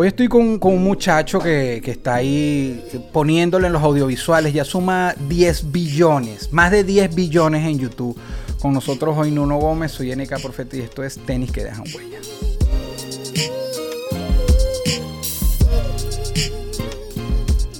Hoy 0.00 0.06
estoy 0.06 0.28
con, 0.28 0.60
con 0.60 0.74
un 0.74 0.84
muchacho 0.84 1.40
que, 1.40 1.80
que 1.84 1.90
está 1.90 2.14
ahí 2.14 2.80
poniéndole 3.12 3.66
en 3.66 3.72
los 3.72 3.82
audiovisuales, 3.82 4.54
ya 4.54 4.64
suma 4.64 5.12
10 5.28 5.72
billones, 5.72 6.52
más 6.52 6.70
de 6.70 6.84
10 6.84 7.12
billones 7.16 7.66
en 7.66 7.80
YouTube. 7.80 8.16
Con 8.60 8.72
nosotros 8.74 9.16
hoy 9.18 9.32
Nuno 9.32 9.56
Gómez, 9.58 9.90
soy 9.90 10.14
NK 10.14 10.40
Profeta 10.40 10.76
y 10.76 10.80
esto 10.82 11.02
es 11.02 11.18
Tenis 11.26 11.50
que 11.50 11.64
dejan 11.64 11.82
huellas. 11.92 12.28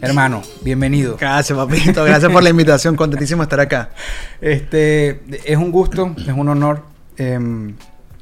Hermano, 0.00 0.42
bienvenido. 0.62 1.16
Gracias, 1.18 1.56
papito. 1.58 2.04
Gracias 2.04 2.30
por 2.30 2.42
la 2.42 2.50
invitación. 2.50 2.94
Contentísimo 2.96 3.42
estar 3.42 3.60
acá. 3.60 3.90
Este 4.40 5.20
es 5.44 5.56
un 5.56 5.72
gusto, 5.72 6.14
es 6.16 6.28
un 6.28 6.48
honor 6.48 6.84
em, 7.16 7.74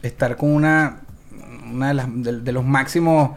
estar 0.03 0.37
con 0.37 0.51
una, 0.51 1.01
una 1.71 1.89
de, 1.89 1.95
las- 1.95 2.07
de- 2.23 2.41
de 2.41 2.53
los 2.53 2.65
máximos 2.65 3.33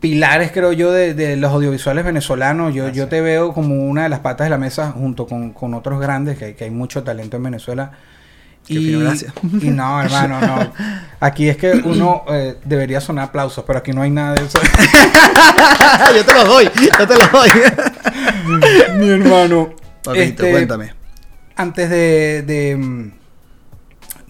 pilares, 0.00 0.50
creo 0.52 0.72
yo, 0.72 0.90
de, 0.92 1.14
de 1.14 1.36
los 1.36 1.52
audiovisuales 1.52 2.04
venezolanos. 2.04 2.74
Yo, 2.74 2.88
yo 2.88 3.08
te 3.08 3.20
veo 3.20 3.52
como 3.52 3.74
una 3.88 4.04
de 4.04 4.08
las 4.08 4.20
patas 4.20 4.46
de 4.46 4.50
la 4.50 4.58
mesa 4.58 4.92
junto 4.92 5.26
con, 5.26 5.52
con 5.52 5.74
otros 5.74 6.00
grandes, 6.00 6.38
que, 6.38 6.44
hay- 6.46 6.54
que 6.54 6.64
hay 6.64 6.70
mucho 6.70 7.02
talento 7.02 7.36
en 7.36 7.42
Venezuela. 7.44 7.92
Gracias. 8.68 9.32
y 9.62 9.70
no, 9.70 10.00
hermano, 10.02 10.40
no. 10.40 10.72
Aquí 11.18 11.48
es 11.48 11.56
que 11.56 11.72
uno 11.72 12.24
eh, 12.28 12.56
debería 12.64 13.00
sonar 13.00 13.24
aplausos, 13.28 13.64
pero 13.66 13.78
aquí 13.80 13.92
no 13.92 14.02
hay 14.02 14.10
nada 14.10 14.34
de 14.34 14.44
eso. 14.46 14.60
yo 16.16 16.24
te 16.24 16.34
los 16.34 16.44
doy. 16.46 16.70
Yo 16.98 17.06
te 17.08 17.14
los 17.18 17.32
doy. 17.32 17.48
Mi 18.98 19.08
hermano. 19.08 19.70
Papito, 20.04 20.22
Este, 20.22 20.50
cuéntame. 20.50 20.94
Antes 21.56 21.90
de, 21.90 22.42
de, 22.46 22.76
mm, 22.76 23.10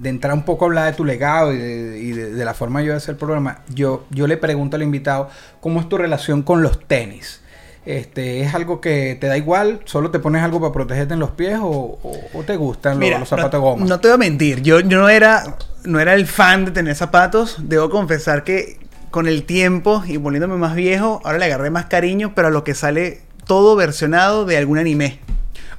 de 0.01 0.09
entrar 0.09 0.35
un 0.35 0.43
poco 0.43 0.65
a 0.65 0.69
hablar 0.69 0.91
de 0.91 0.97
tu 0.97 1.05
legado 1.05 1.53
y 1.53 1.59
de, 1.59 1.99
y 2.01 2.11
de- 2.13 2.33
de 2.33 2.45
la 2.45 2.55
forma 2.55 2.83
yo 2.83 2.93
de 2.93 2.97
hacer 2.97 3.11
el 3.13 3.17
programa, 3.19 3.61
yo, 3.69 4.05
yo 4.11 4.27
le 4.27 4.37
pregunto 4.37 4.77
al 4.77 4.83
invitado, 4.83 5.29
¿cómo 5.61 5.79
es 5.81 5.89
tu 5.89 5.99
relación 5.99 6.43
con 6.43 6.63
los 6.63 6.81
tenis? 6.87 7.41
Este, 7.87 8.41
¿Es 8.43 8.55
algo 8.55 8.81
que 8.81 9.17
te 9.21 9.27
da 9.27 9.37
igual? 9.39 9.81
¿Solo 9.85 10.11
te 10.11 10.19
pones 10.19 10.43
algo 10.43 10.61
para 10.61 10.73
protegerte 10.73 11.15
en 11.15 11.21
los 11.21 11.31
pies 11.31 11.59
o, 11.61 11.69
o- 12.03 12.21
o 12.35 12.43
te 12.43 12.57
gustan 12.57 12.93
los- 12.93 13.01
Mira, 13.01 13.19
los 13.19 13.29
zapatos 13.29 13.53
no, 13.61 13.61
goma? 13.61 13.87
no 13.87 14.01
te 14.01 14.09
voy 14.09 14.15
a 14.15 14.19
mentir. 14.19 14.63
Yo, 14.63 14.81
yo 14.81 14.99
no, 14.99 15.09
era, 15.09 15.57
no 15.85 15.99
era 16.01 16.15
el 16.15 16.27
fan 16.27 16.67
de 16.67 16.71
tener 16.73 16.95
zapatos. 16.95 17.57
Debo 17.63 17.89
confesar 17.91 18.45
que 18.45 18.79
con 19.11 19.27
el 19.27 19.45
tiempo 19.45 20.03
y 20.07 20.19
poniéndome 20.19 20.57
más 20.57 20.75
viejo, 20.75 21.21
ahora 21.25 21.39
le 21.39 21.47
agarré 21.47 21.71
más 21.71 21.87
cariño, 21.87 22.33
pero 22.35 22.49
a 22.49 22.51
lo 22.51 22.65
que 22.65 22.75
sale 22.75 23.23
todo 23.47 23.77
versionado 23.77 24.45
de 24.45 24.57
algún 24.59 24.79
anime. 24.79 25.19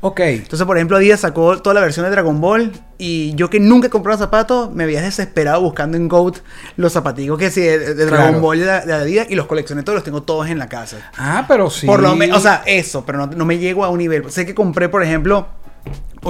Ok. 0.02 0.20
Entonces, 0.20 0.66
por 0.66 0.78
ejemplo, 0.78 0.98
Adidas 0.98 1.20
sacó 1.20 1.62
toda 1.62 1.76
la 1.76 1.82
versión 1.82 2.06
de 2.06 2.12
Dragon 2.12 2.42
Ball 2.42 2.72
y 2.98 3.34
yo 3.36 3.50
que 3.52 3.60
nunca 3.60 3.88
he 3.88 3.90
comprado 3.92 4.18
zapatos, 4.18 4.74
me 4.74 4.84
había 4.84 5.02
desesperado 5.02 5.62
buscando 5.62 5.96
en 5.96 6.08
GOAT 6.08 6.38
los 6.76 6.94
zapaticos 6.94 7.38
que 7.38 7.52
sí, 7.52 7.62
de, 7.62 7.94
de 7.94 8.06
Dragon 8.06 8.28
Claro. 8.30 8.42
Ball 8.42 8.60
de, 8.60 8.66
de 8.66 8.94
Adidas 8.94 9.28
y 9.30 9.36
los 9.36 9.46
coleccioné 9.46 9.84
todos, 9.84 9.96
los 9.98 10.04
tengo 10.04 10.24
todos 10.24 10.48
en 10.50 10.58
la 10.58 10.68
casa. 10.68 11.12
Ah, 11.18 11.46
pero 11.48 11.70
sí. 11.70 11.86
Por 11.86 12.02
lo 12.02 12.16
menos, 12.16 12.40
o 12.40 12.42
sea, 12.42 12.64
eso, 12.66 13.06
pero 13.06 13.20
no, 13.20 13.28
no 13.28 13.46
me 13.46 13.60
llego 13.60 13.86
a 13.86 13.90
un 13.90 14.00
nivel. 14.00 14.30
Sé 14.32 14.46
que 14.46 14.56
compré, 14.56 14.90
por 14.90 15.04
ejemplo, 15.04 15.48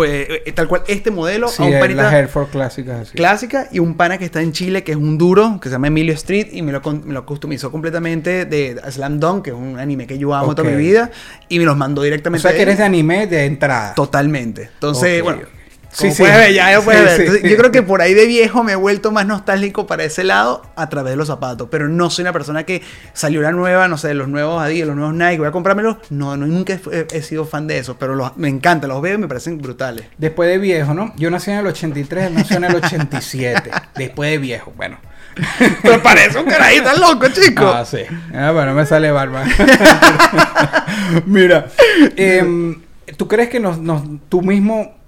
eh, 0.06 0.44
eh, 0.46 0.52
tal 0.54 0.68
cual 0.70 0.84
este 0.88 1.12
modelo 1.12 1.50
sí, 1.50 1.62
a 1.62 1.66
un 1.66 1.80
panita 1.80 2.04
las 2.04 2.14
Air 2.14 2.28
Force 2.30 2.52
clásicas 2.52 3.00
así. 3.02 3.12
clásica 3.18 3.68
y 3.74 3.80
un 3.80 3.96
pana 3.96 4.18
que 4.18 4.24
está 4.26 4.42
en 4.42 4.54
Chile 4.54 4.84
que 4.86 4.94
es 4.94 4.98
un 4.98 5.18
duro, 5.18 5.60
que 5.62 5.68
se 5.68 5.74
llama 5.74 5.88
Emilio 5.88 6.14
Street 6.14 6.48
y 6.54 6.62
me 6.62 6.72
lo, 6.72 6.82
me 6.82 7.14
lo 7.14 7.26
customizó 7.26 7.72
completamente 7.72 8.46
de 8.46 8.80
Slam 8.90 9.20
Dunk, 9.20 9.44
que 9.44 9.50
es 9.50 9.56
un 9.56 9.78
anime 9.80 10.08
que 10.08 10.18
yo 10.18 10.34
amo 10.34 10.56
toda 10.56 10.70
Ok. 10.70 10.76
mi 10.76 10.82
vida, 10.82 11.12
y 11.50 11.60
me 11.60 11.66
los 11.66 11.76
mandó 11.76 12.02
o 12.02 12.04
directamente. 12.06 12.42
sea, 12.48 12.56
que 12.56 12.62
eres 12.62 12.78
de 12.78 12.86
anime 12.86 13.28
de 13.28 13.46
entrada. 13.46 13.94
Totalmente. 13.94 14.70
Entonces, 14.74 15.22
bueno. 15.22 15.42
Como 15.98 16.14
Sí, 16.14 16.24
ver, 16.24 16.54
ya 16.54 16.74
lo 16.74 16.84
puedes 16.84 17.02
Sí, 17.02 17.06
ver. 17.06 17.22
Entonces, 17.22 17.52
Yo 17.52 17.58
creo 17.58 17.72
que 17.72 17.82
por 17.84 18.02
ahí 18.02 18.14
de 18.14 18.26
viejo 18.26 18.64
me 18.64 18.72
he 18.72 18.76
vuelto 18.76 19.12
más 19.12 19.26
nostálgico 19.26 19.88
para 19.88 20.04
ese 20.06 20.24
lado 20.24 20.62
a 20.76 20.88
través 20.90 21.12
de 21.12 21.18
los 21.18 21.28
zapatos. 21.28 21.68
Pero 21.70 21.90
no 21.90 22.10
soy 22.10 22.24
una 22.24 22.32
persona 22.34 22.64
que 22.64 22.82
salió 23.14 23.42
la 23.42 23.52
nueva, 23.52 23.88
no 23.90 23.98
sé, 23.98 24.14
los 24.14 24.28
nuevos 24.30 24.62
Adidas, 24.64 24.88
los 24.88 24.96
nuevos 24.96 25.14
Nike, 25.16 25.40
voy 25.40 25.48
a 25.48 25.52
comprármelos. 25.52 25.98
No, 26.10 26.38
no 26.38 26.48
nunca 26.48 26.74
he, 26.74 27.08
he 27.12 27.22
sido 27.22 27.46
fan 27.46 27.68
de 27.68 27.78
eso. 27.78 27.98
Pero 28.00 28.16
los- 28.16 28.38
me 28.38 28.48
encanta, 28.48 28.88
los 28.88 29.02
veo 29.02 29.16
y 29.16 29.18
me 29.18 29.28
parecen 29.28 29.58
brutales. 29.58 30.06
Después 30.18 30.50
de 30.50 30.58
viejo, 30.60 30.94
¿no? 30.94 31.14
Yo 31.18 31.30
nací 31.30 31.52
en 31.52 31.58
el 31.58 31.68
83, 31.68 32.28
él 32.28 32.34
nació 32.36 32.58
en 32.58 32.64
el 32.66 32.76
87. 32.76 33.70
Después 33.96 34.32
de 34.32 34.38
viejo, 34.38 34.74
bueno. 34.78 34.98
Pero 35.82 36.02
parece 36.04 36.38
un 36.40 36.46
carajito 36.46 36.90
loco, 37.00 37.28
chico. 37.30 37.66
Ah, 37.66 37.86
sí. 37.86 38.00
Ah, 38.34 38.52
bueno, 38.52 38.74
me 38.74 38.86
sale 38.86 39.12
barba. 39.12 39.44
Mira, 41.26 41.68
em, 42.16 42.82
¿tú 43.18 43.28
crees 43.28 43.50
que 43.50 43.60
nos, 43.60 43.78
nos- 43.78 44.04
tú 44.30 44.42
mismo... 44.42 45.00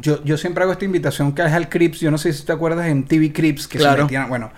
Yo, 0.00 0.22
yo 0.24 0.36
siempre 0.36 0.62
hago 0.64 0.72
esta 0.72 0.84
invitación 0.84 1.32
que 1.32 1.42
es 1.42 1.52
al 1.52 1.68
Crips. 1.68 2.00
Yo 2.00 2.10
no 2.10 2.18
sé 2.18 2.32
si 2.32 2.44
te 2.44 2.52
acuerdas 2.52 2.86
en 2.86 3.04
TV 3.04 3.32
Crips 3.32 3.66
que 3.68 3.78
se 3.78 3.84
Claro. 3.84 4.04
metían... 4.04 4.28
Bueno, 4.28 4.50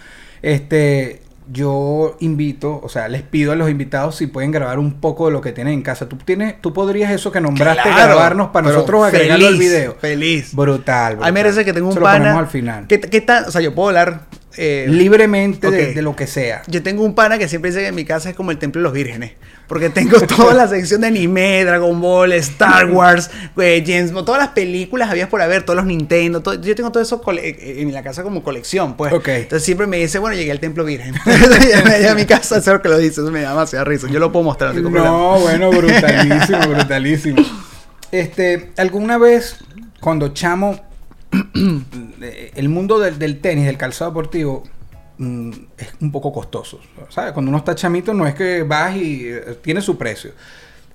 este... 0.43 1.23
Yo 1.53 2.17
invito, 2.21 2.79
o 2.81 2.89
sea, 2.89 3.09
les 3.09 3.23
pido 3.23 3.51
a 3.51 3.57
los 3.57 3.69
invitados 3.69 4.15
si 4.15 4.29
pueden 4.29 4.53
grabar 4.53 4.79
un 4.79 5.01
poco 5.01 5.27
de 5.27 5.33
lo 5.33 5.41
que 5.41 5.51
tienen 5.51 5.75
en 5.75 5.83
casa. 5.83 6.09
¿Tú, 6.09 6.17
tienes, 6.17 6.61
tú 6.63 6.73
podrías 6.73 7.11
eso 7.11 7.33
que 7.33 7.41
nombraste 7.41 7.83
Claro, 7.83 8.05
grabarnos 8.13 8.51
para 8.51 8.69
nosotros 8.69 9.03
agregarlo 9.07 9.49
al 9.49 9.55
feliz, 9.55 9.69
video. 9.69 9.97
Feliz. 10.01 10.55
Brutal, 10.55 11.15
brutal. 11.15 11.27
Ay, 11.27 11.33
merece 11.33 11.65
que 11.65 11.73
tengo 11.73 11.89
un 11.89 11.93
Eso 11.93 11.99
lo 12.01 12.07
ponemos 12.07 12.39
al 12.39 12.47
final. 12.47 12.87
¿Qué, 12.87 13.01
qué 13.01 13.21
tal? 13.21 13.47
O 13.47 13.51
sea, 13.51 13.61
yo 13.61 13.75
puedo 13.75 13.89
hablar. 13.89 14.27
Eh, 14.57 14.87
Libremente 14.89 15.71
de, 15.71 16.03
lo 16.03 16.17
que 16.17 16.27
sea. 16.27 16.63
Yo 16.67 16.83
tengo 16.83 17.05
un 17.05 17.15
pana 17.15 17.39
que 17.39 17.49
siempre 17.49 17.71
dice 17.71 17.85
que 17.85 17.93
mi 17.93 18.05
casa 18.05 18.31
es 18.31 18.37
como 18.37 18.51
el 18.51 18.59
templo 18.59 18.81
de 18.81 18.85
los 18.85 18.93
vírgenes. 18.93 19.33
Porque 19.69 19.89
tengo 19.89 20.21
toda 20.37 20.53
la 20.55 20.67
sección 20.67 21.03
de 21.03 21.07
anime, 21.07 21.65
Dragon 21.65 22.01
Ball, 22.01 22.33
Star 22.33 22.87
Wars, 22.91 23.31
eh, 23.57 23.85
James 23.87 24.13
Bond, 24.13 24.27
todas 24.27 24.41
las 24.41 24.51
películas 24.51 25.11
habías 25.11 25.29
por 25.29 25.41
haber, 25.41 25.63
todos 25.63 25.77
los 25.77 25.87
Nintendo. 25.87 26.43
todo- 26.43 26.61
yo 26.61 26.75
tengo 26.75 26.91
todo 26.91 27.03
eso 27.03 27.23
eh, 27.41 27.77
en 27.79 27.93
la 27.93 28.03
casa 28.03 28.23
como 28.25 28.43
colección, 28.43 28.97
pues. 28.97 29.13
Ok. 29.13 29.29
Entonces 29.29 29.65
siempre 29.65 29.87
me 29.87 29.99
dice, 29.99 30.19
bueno, 30.19 30.35
llegué 30.37 30.51
al 30.51 30.61
templo 30.61 30.85
virgen. 30.85 31.15
a 32.11 32.15
mi 32.15 32.25
casa, 32.25 32.59
eso 32.59 32.71
es 32.71 32.77
lo 32.77 32.83
que 32.83 32.89
lo 32.89 32.99
dice, 32.99 33.21
eso 33.21 33.31
me 33.31 33.43
da 33.43 33.51
demasiada 33.51 33.85
risa. 33.85 34.09
Yo 34.09 34.19
lo 34.19 34.33
puedo 34.33 34.45
mostrar, 34.45 34.75
no. 34.75 34.91
No, 34.91 35.39
bueno, 35.41 35.71
brutalísimo, 35.71 36.67
brutalísimo. 36.69 37.43
Este, 38.11 38.73
alguna 38.77 39.19
vez 39.19 39.59
cuando 40.01 40.31
chamo, 40.31 40.81
el 42.55 42.69
mundo 42.69 42.99
del, 42.99 43.19
del 43.19 43.41
tenis, 43.41 43.67
del 43.67 43.77
calzado 43.77 44.11
deportivo, 44.11 44.65
mm, 45.19 45.51
es 45.79 45.89
un 46.01 46.13
poco 46.13 46.33
costoso. 46.33 46.81
¿Sabes? 47.09 47.33
Cuando 47.33 47.51
uno 47.51 47.59
está 47.59 47.75
chamito, 47.75 48.15
no 48.15 48.27
es 48.27 48.35
que 48.35 48.63
vas 48.63 48.97
y 48.97 49.27
eh, 49.29 49.59
tiene 49.63 49.81
su 49.81 49.97
precio. 49.99 50.33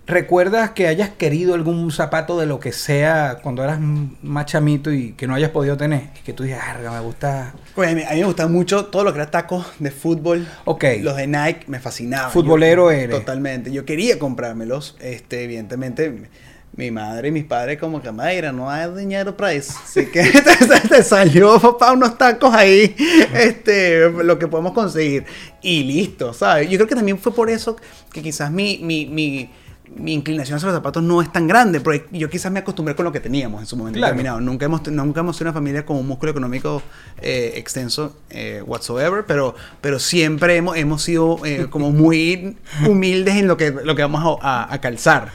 ¿Recuerdas 0.08 0.70
que 0.72 0.88
hayas 0.88 1.10
querido 1.10 1.56
algún 1.56 1.92
zapato 1.92 2.40
de 2.40 2.46
lo 2.46 2.60
que 2.60 2.72
sea 2.72 3.40
cuando 3.42 3.64
eras 3.64 3.80
más 3.82 4.46
chamito 4.46 4.92
y 4.94 5.14
que 5.14 5.26
no 5.26 5.34
hayas 5.34 5.50
podido 5.50 5.78
tener? 5.78 6.10
Y 6.20 6.24
que 6.24 6.32
tú 6.32 6.44
"Arga, 6.44 6.92
me 6.92 7.00
gusta. 7.00 7.56
Oye, 7.76 7.90
a 7.90 7.96
mí, 7.96 8.04
a 8.04 8.12
mí 8.14 8.20
me 8.20 8.26
gustaba 8.28 8.48
mucho 8.48 8.86
todo 8.86 9.04
lo 9.04 9.14
que 9.14 9.18
era 9.20 9.32
tacos 9.32 9.66
de 9.80 9.90
fútbol. 9.90 10.48
Ok. 10.66 10.84
Los 11.02 11.16
de 11.18 11.26
Nike 11.26 11.62
me 11.66 11.80
fascinaban. 11.80 12.30
Futbolero 12.30 12.92
Yo- 12.92 12.98
eres. 13.00 13.18
Totalmente. 13.18 13.72
Yo 13.72 13.84
quería 13.84 14.20
comprármelos. 14.20 14.96
Este, 15.00 15.44
evidentemente, 15.44 16.30
mi- 16.76 16.92
madre 16.92 17.30
y 17.30 17.32
mis 17.32 17.44
padres 17.46 17.78
como 17.80 18.02
que, 18.02 18.12
Mayra, 18.12 18.52
no 18.52 18.70
hay 18.70 18.90
dinero 18.96 19.36
para 19.38 19.54
eso. 19.54 19.74
Así 19.84 20.06
que 20.08 20.24
te, 20.32 20.88
te 20.90 21.04
salió, 21.04 21.60
papá, 21.60 21.92
unos 21.94 22.18
tacos 22.18 22.54
ahí, 22.54 22.96
este, 23.34 24.10
lo 24.12 24.38
que 24.40 24.48
podemos 24.48 24.74
conseguir. 24.74 25.26
Y 25.62 25.84
listo, 25.84 26.34
¿sabes? 26.34 26.70
Yo 26.70 26.78
creo 26.78 26.88
que 26.88 26.96
también 26.96 27.18
fue 27.18 27.34
por 27.34 27.50
eso 27.50 27.76
que 28.12 28.22
quizás 28.22 28.52
mi, 28.52 28.80
mi, 28.84 29.06
mi, 29.08 29.50
mi 29.96 30.14
inclinación 30.14 30.58
hacia 30.58 30.68
los 30.68 30.76
zapatos 30.76 31.02
no 31.04 31.22
es 31.22 31.32
tan 31.32 31.48
grande, 31.48 31.80
porque 31.80 32.06
yo 32.12 32.30
quizás 32.30 32.52
me 32.52 32.60
acostumbré 32.60 32.96
con 32.96 33.06
lo 33.06 33.12
que 33.12 33.20
teníamos 33.20 33.62
en 33.62 33.68
su 33.68 33.78
momento 33.78 33.98
Claro. 33.98 34.14
determinado. 34.14 34.42
Nunca 34.42 34.66
hemos, 34.66 34.86
nunca 34.88 35.20
hemos 35.22 35.38
sido 35.38 35.46
una 35.50 35.54
familia 35.54 35.86
con 35.86 35.98
un 35.98 36.08
músculo 36.08 36.32
económico 36.32 36.82
eh, 37.22 37.54
extenso 37.56 38.16
eh, 38.30 38.62
whatsoever, 38.66 39.24
pero, 39.26 39.56
pero 39.82 39.98
siempre 40.00 40.56
hemos, 40.58 40.76
hemos 40.78 41.02
sido 41.04 41.40
eh, 41.46 41.68
como 41.70 41.92
muy 41.92 42.58
humildes 42.88 43.36
en 43.36 43.48
lo 43.48 43.58
que, 43.58 43.72
lo 43.72 43.96
que 43.96 44.02
vamos 44.02 44.40
a, 44.42 44.64
a- 44.66 44.74
a 44.74 44.82
calzar. 44.82 45.32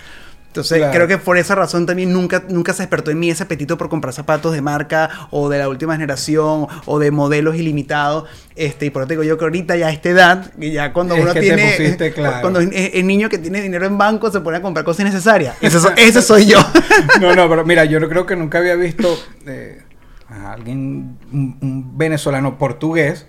Entonces, 0.50 0.78
Claro. 0.78 0.92
creo 0.92 1.06
que 1.06 1.16
por 1.18 1.36
esa 1.38 1.54
razón 1.54 1.86
también 1.86 2.12
nunca, 2.12 2.42
nunca 2.48 2.72
se 2.72 2.82
despertó 2.82 3.12
en 3.12 3.20
mí 3.20 3.30
ese 3.30 3.44
apetito 3.44 3.78
por 3.78 3.88
comprar 3.88 4.12
zapatos 4.12 4.52
de 4.52 4.60
marca 4.60 5.08
o 5.30 5.48
de 5.48 5.58
la 5.58 5.68
última 5.68 5.92
generación 5.94 6.66
o 6.86 6.98
de 6.98 7.12
modelos 7.12 7.54
ilimitados. 7.54 8.24
Este, 8.56 8.86
y 8.86 8.90
por 8.90 9.02
eso 9.02 9.06
te 9.08 9.14
digo 9.14 9.22
yo 9.22 9.38
que 9.38 9.44
ahorita 9.44 9.76
ya 9.76 9.86
a 9.86 9.90
esta 9.92 10.08
edad, 10.08 10.52
y 10.58 10.72
ya 10.72 10.92
cuando 10.92 11.14
Es 11.14 11.22
uno 11.22 11.32
tiene. 11.34 11.70
pusiste 11.76 12.12
claro. 12.12 12.40
Cuando 12.40 12.58
es 12.58 13.04
niño 13.04 13.28
que 13.28 13.38
tiene 13.38 13.62
dinero 13.62 13.86
en 13.86 13.96
banco 13.96 14.28
se 14.32 14.40
pone 14.40 14.56
a 14.56 14.60
comprar 14.62 14.84
cosas 14.84 15.02
innecesarias. 15.02 15.54
Ese, 15.60 15.78
so- 15.78 15.92
ese 15.96 16.20
soy 16.20 16.46
yo. 16.46 16.58
No, 17.20 17.32
no, 17.36 17.48
pero 17.48 17.64
mira, 17.64 17.84
yo 17.84 18.00
creo 18.08 18.26
que 18.26 18.34
nunca 18.34 18.58
había 18.58 18.74
visto 18.74 19.16
eh, 19.46 19.82
a 20.28 20.52
alguien, 20.52 21.16
un, 21.32 21.58
un 21.62 21.96
venezolano 21.96 22.58
portugués, 22.58 23.26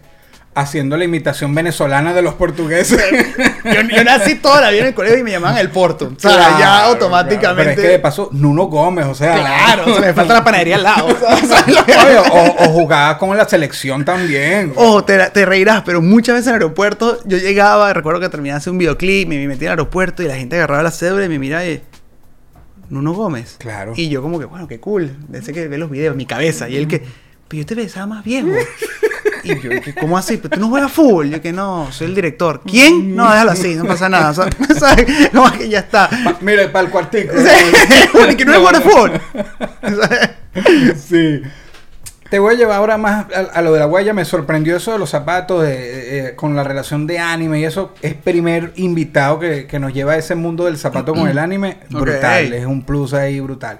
haciendo 0.54 0.98
la 0.98 1.06
imitación 1.06 1.56
venezolana 1.56 2.14
de 2.14 2.22
los 2.22 2.34
portugueses. 2.34 3.02
Yo, 3.64 3.82
yo 3.96 4.04
nací 4.04 4.36
toda 4.36 4.60
la 4.60 4.72
vida 4.72 4.82
en 4.82 4.88
el 4.88 4.94
colegio 4.96 5.20
y 5.20 5.24
me 5.24 5.32
llamaban 5.32 5.60
el 5.60 5.70
Porto. 5.70 6.12
O 6.18 6.20
sea, 6.20 6.32
Claro, 6.32 6.60
ya 6.60 6.86
automáticamente. 6.86 7.64
Pero 7.64 7.82
es 7.82 7.88
que 7.88 7.92
de 7.92 8.00
paso, 8.00 8.30
Nuno 8.32 8.66
Gómez, 8.66 9.06
o 9.06 9.14
sea. 9.14 9.36
Claro, 9.36 9.84
o 9.86 9.94
sea, 9.94 10.08
me 10.08 10.14
falta 10.14 10.34
la 10.34 10.44
panadería 10.44 10.78
al 10.78 10.84
lado. 10.84 11.08
o 12.32 12.38
o, 12.38 12.66
o 12.66 12.70
jugaba 12.70 13.20
con 13.20 13.38
la 13.38 13.48
selección 13.48 14.04
también. 14.04 14.74
Ojo, 14.76 15.04
te, 15.04 15.18
te 15.30 15.46
reirás, 15.46 15.84
pero 15.86 16.02
muchas 16.02 16.36
veces 16.36 16.48
en 16.48 16.56
el 16.56 16.62
aeropuerto 16.62 17.20
yo 17.26 17.38
llegaba, 17.38 17.94
recuerdo 17.94 18.20
que 18.20 18.30
terminaba 18.30 18.58
de 18.58 18.62
hacer 18.62 18.72
un 18.72 18.80
videoclip, 18.80 19.28
me 19.28 19.48
metí 19.48 19.66
al 19.66 19.72
aeropuerto 19.74 20.24
y 20.24 20.28
la 20.28 20.36
gente 20.36 20.56
agarraba 20.56 20.82
la 20.82 20.92
cédula 20.92 21.26
y 21.26 21.30
me 21.30 21.38
miraba 21.38 21.66
y... 21.66 21.84
Nuno 22.90 23.14
Gómez. 23.14 23.56
Claro. 23.60 23.94
Y 23.96 24.10
yo 24.10 24.22
como 24.22 24.40
que, 24.40 24.46
bueno, 24.46 24.68
qué 24.68 24.80
cool. 24.80 25.16
Desde 25.30 25.54
que 25.54 25.68
ve 25.68 25.78
los 25.78 25.90
videos, 25.90 26.16
mi 26.16 26.26
cabeza. 26.26 26.68
Y 26.68 26.76
él 26.76 26.88
que, 26.88 27.02
pero 27.48 27.62
yo 27.62 27.66
te 27.66 27.76
besaba 27.76 28.08
más 28.08 28.24
viejo. 28.26 28.50
Y 29.44 29.60
yo, 29.60 29.70
que, 29.82 29.94
¿cómo 29.96 30.18
así? 30.18 30.38
Pero 30.38 30.50
tú 30.56 30.60
no 30.60 30.70
juegas 30.70 30.92
fútbol. 30.92 31.30
Yo 31.30 31.42
que 31.42 31.52
no, 31.52 31.92
soy 31.92 32.08
el 32.08 32.16
director. 32.16 32.62
¿Quién? 32.66 33.16
No, 33.16 33.30
déjalo 33.32 33.52
así, 33.52 33.76
no 33.76 33.86
pasa 33.86 34.08
nada. 34.10 34.34
¿sabes? 34.34 34.56
¿Sabes? 34.80 35.30
Como 35.34 35.52
que 35.52 35.70
ya 35.70 35.80
está. 35.80 36.10
Pa- 36.10 36.38
Mira, 36.42 36.72
para 36.72 36.86
el 36.86 36.92
cuartico. 36.92 37.34
Bueno, 38.14 38.38
que 38.38 38.46
no 38.46 38.54
es 38.70 38.80
fútbol. 38.84 39.22
sí. 40.96 41.42
Te 42.30 42.40
voy 42.40 42.54
a 42.56 42.58
llevar 42.58 42.78
ahora 42.78 42.98
más 42.98 43.26
a, 43.34 43.40
a 43.58 43.62
lo 43.62 43.74
de 43.74 43.80
la 43.80 43.88
huella. 43.88 44.14
Me 44.14 44.24
sorprendió 44.24 44.78
eso 44.78 44.94
de 44.94 45.00
los 45.00 45.10
zapatos, 45.10 45.64
de- 45.64 46.30
eh, 46.30 46.36
con 46.36 46.56
la 46.56 46.64
relación 46.64 47.06
de 47.06 47.20
anime 47.20 47.60
y 47.60 47.66
eso. 47.66 47.94
Es 48.02 48.14
primer 48.14 48.72
invitado 48.78 49.40
que, 49.40 49.68
que 49.68 49.80
nos 49.80 49.94
lleva 49.94 50.14
a 50.14 50.18
ese 50.18 50.36
mundo 50.36 50.66
del 50.66 50.78
zapato 50.78 51.14
con 51.14 51.28
el 51.28 51.38
anime. 51.38 51.80
Brutal, 51.90 52.54
es 52.54 52.66
un 52.66 52.84
plus 52.84 53.14
ahí 53.14 53.40
brutal. 53.42 53.80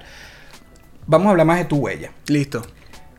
Vamos 1.08 1.28
a 1.28 1.32
hablar 1.32 1.48
más 1.48 1.60
de 1.60 1.66
tu 1.66 1.78
huella. 1.78 2.12
Listo. 2.28 2.62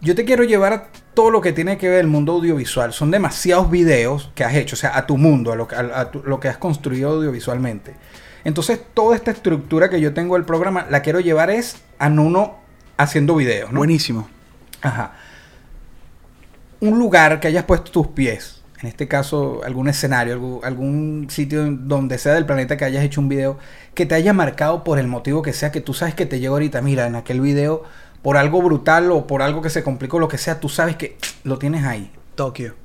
Yo 0.02 0.14
te 0.14 0.24
quiero 0.24 0.44
llevar 0.44 0.88
todo 1.14 1.30
lo 1.30 1.40
que 1.40 1.52
tiene 1.52 1.76
que 1.78 1.88
ver 1.88 2.00
el 2.00 2.06
mundo 2.06 2.32
audiovisual. 2.32 2.92
Son 2.92 3.10
demasiados 3.10 3.70
videos 3.70 4.30
que 4.34 4.44
has 4.44 4.54
hecho, 4.54 4.74
o 4.74 4.78
sea, 4.78 4.96
a 4.96 5.06
tu 5.06 5.18
mundo, 5.18 5.52
a 5.52 5.56
lo, 5.56 5.68
que- 5.68 5.74
a- 5.76 6.00
a 6.00 6.10
tu- 6.10 6.22
lo 6.24 6.40
que 6.40 6.48
has 6.48 6.56
construido 6.56 7.10
audiovisualmente. 7.10 7.94
Entonces, 8.44 8.80
toda 8.94 9.14
esta 9.14 9.30
estructura 9.30 9.88
que 9.90 10.00
yo 10.00 10.14
tengo 10.14 10.34
del 10.34 10.44
programa 10.44 10.86
la 10.90 11.00
quiero 11.02 11.20
llevar 11.20 11.50
es 11.50 11.76
a 11.98 12.08
Nuno 12.08 12.56
haciendo 12.96 13.36
videos, 13.36 13.72
¿no? 13.72 13.78
Buenísimo. 13.80 14.28
Ajá. 14.80 15.12
Un 16.80 16.98
lugar 16.98 17.38
que 17.38 17.46
hayas 17.48 17.64
puesto 17.64 17.92
tus 17.92 18.08
pies, 18.08 18.62
en 18.80 18.88
este 18.88 19.06
caso 19.06 19.60
algún 19.64 19.88
escenario, 19.88 20.32
algún, 20.32 20.60
algún 20.64 21.26
sitio 21.30 21.64
donde 21.70 22.18
sea 22.18 22.34
del 22.34 22.44
planeta 22.46 22.76
que 22.76 22.84
hayas 22.84 23.04
hecho 23.04 23.20
un 23.20 23.28
video, 23.28 23.58
que 23.94 24.06
te 24.06 24.16
haya 24.16 24.32
marcado 24.32 24.82
por 24.82 24.98
el 24.98 25.06
motivo 25.06 25.42
que 25.42 25.52
sea, 25.52 25.70
que 25.70 25.80
tú 25.80 25.94
sabes 25.94 26.16
que 26.16 26.26
te 26.26 26.40
llegó 26.40 26.54
ahorita, 26.56 26.82
mira, 26.82 27.06
en 27.06 27.14
aquel 27.14 27.40
video, 27.40 27.84
por 28.22 28.36
algo 28.36 28.62
brutal 28.62 29.10
o 29.10 29.26
por 29.26 29.42
algo 29.42 29.60
que 29.60 29.70
se 29.70 29.82
complicó, 29.82 30.19
lo 30.19 30.28
que 30.28 30.38
sea, 30.38 30.60
tú 30.60 30.69
sabes 30.69 30.96
que 30.96 31.16
lo 31.44 31.58
tienes 31.58 31.84
ahí, 31.84 32.10
Tokio. 32.34 32.76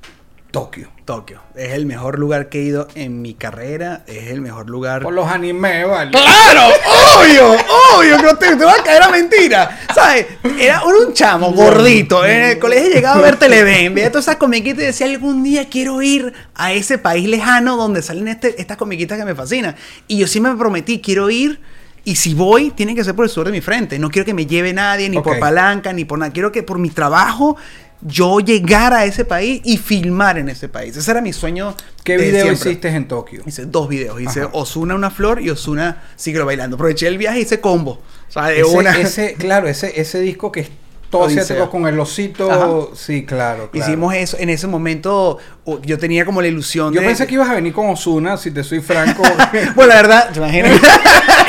Tokio. 0.52 0.90
Tokio. 1.04 1.42
Es 1.56 1.74
el 1.74 1.86
mejor 1.86 2.18
lugar 2.18 2.50
que 2.50 2.60
he 2.60 2.64
ido 2.64 2.88
en 2.96 3.22
mi 3.22 3.34
carrera. 3.34 4.04
Es 4.08 4.32
el 4.32 4.42
mejor 4.42 4.70
lugar. 4.70 5.04
Por 5.04 5.14
los 5.14 5.28
animes, 5.30 5.88
vale. 5.88 6.12
¡Claro! 6.12 6.74
¡Obvio! 7.20 7.56
¡Obvio! 7.96 8.18
Que 8.18 8.34
te, 8.36 8.56
te 8.56 8.66
va 8.66 8.74
a 8.74 8.84
caer 8.84 9.04
a 9.04 9.10
mentira. 9.10 9.78
¿Sabes? 9.94 10.26
Era 10.58 10.84
un 10.84 11.14
chamo 11.14 11.52
gordito. 11.52 12.26
En 12.26 12.44
el 12.44 12.60
colegio 12.60 12.90
llegaba 12.90 13.20
a 13.20 13.22
ver 13.22 13.38
Televen. 13.38 13.94
Veía 13.94 14.10
todas 14.10 14.26
esas 14.26 14.38
comiquitas 14.38 14.84
y 14.84 14.86
decía: 14.88 15.06
algún 15.06 15.44
día 15.44 15.70
quiero 15.70 16.02
ir 16.02 16.34
a 16.56 16.72
ese 16.72 16.98
país 16.98 17.28
lejano 17.28 17.76
donde 17.76 18.02
salen 18.02 18.30
este, 18.30 18.60
estas 18.60 18.78
comiquitas 18.78 19.20
que 19.20 19.26
me 19.26 19.36
fascinan. 19.36 19.76
Y 20.08 20.18
yo 20.18 20.28
sí 20.28 20.40
me 20.40 20.56
prometí: 20.56 21.02
quiero 21.02 21.30
ir. 21.30 21.60
Y 22.08 22.16
si 22.16 22.34
voy, 22.34 22.72
tiene 22.72 22.96
que 22.96 23.04
ser 23.04 23.16
por 23.16 23.26
el 23.26 23.30
sur 23.30 23.46
de 23.46 23.52
mi 23.52 23.60
frente. 23.60 24.00
No 24.00 24.10
quiero 24.10 24.26
que 24.26 24.34
me 24.34 24.46
lleve 24.46 24.72
nadie, 24.72 25.10
ni 25.10 25.20
por 25.20 25.40
palanca, 25.40 25.92
ni 25.92 26.06
por 26.06 26.18
nada. 26.18 26.32
Quiero 26.32 26.54
que 26.54 26.64
por 26.64 26.80
mi 26.80 26.90
trabajo 26.90 27.58
yo 28.00 28.40
llegar 28.40 28.94
a 28.94 29.04
ese 29.04 29.26
país 29.26 29.60
y 29.66 29.76
filmar 29.76 30.38
en 30.38 30.48
ese 30.48 30.70
país. 30.70 30.96
Ese 30.96 31.12
era 31.12 31.20
mi 31.20 31.34
sueño. 31.34 31.76
¿Qué 32.06 32.18
de 32.18 32.24
video 32.28 32.44
siempre. 32.46 32.70
hiciste 32.72 32.88
en 32.88 33.10
Tokio? 33.10 33.44
Hice 33.46 33.66
dos 33.66 33.90
videos. 33.90 34.22
Hice. 34.22 34.48
Osuna 34.54 34.96
una 34.96 35.10
flor 35.10 35.42
y 35.42 35.50
Osuna 35.50 36.02
sigue 36.16 36.42
bailando. 36.42 36.76
Aproveché 36.78 37.08
el 37.08 37.18
viaje 37.18 37.40
y 37.40 37.42
hice 37.42 37.60
combo. 37.60 38.02
O 38.30 38.32
sea, 38.32 38.46
de 38.46 38.62
Ese, 38.62 38.78
una. 38.78 38.98
ese- 38.98 39.34
claro, 39.34 39.68
ese, 39.68 40.00
ese 40.00 40.22
disco 40.22 40.50
que 40.50 40.66
todo 41.10 41.26
asiático 41.26 41.70
con 41.70 41.88
el 41.88 42.00
osito. 42.00 42.52
Ajá. 42.52 42.96
Sí, 42.96 43.26
claro, 43.26 43.70
claro. 43.72 43.88
Hicimos 43.88 44.14
eso. 44.14 44.38
En 44.40 44.50
ese 44.50 44.68
momento 44.68 45.38
yo 45.84 45.98
tenía 45.98 46.26
como 46.26 46.42
la 46.42 46.48
ilusión 46.48 46.94
Yo 46.94 47.02
de. 47.02 47.08
pensé 47.08 47.28
que 47.28 47.36
ibas 47.36 47.50
a 47.50 47.56
venir 47.56 47.74
con 47.74 47.90
Osuna, 47.90 48.38
si 48.38 48.52
te 48.52 48.64
soy 48.64 48.80
franco. 48.80 49.24
Bueno, 49.76 49.94
la 49.94 49.96
verdad, 49.96 50.30
¿te 50.32 50.40
imaginas? 50.40 50.80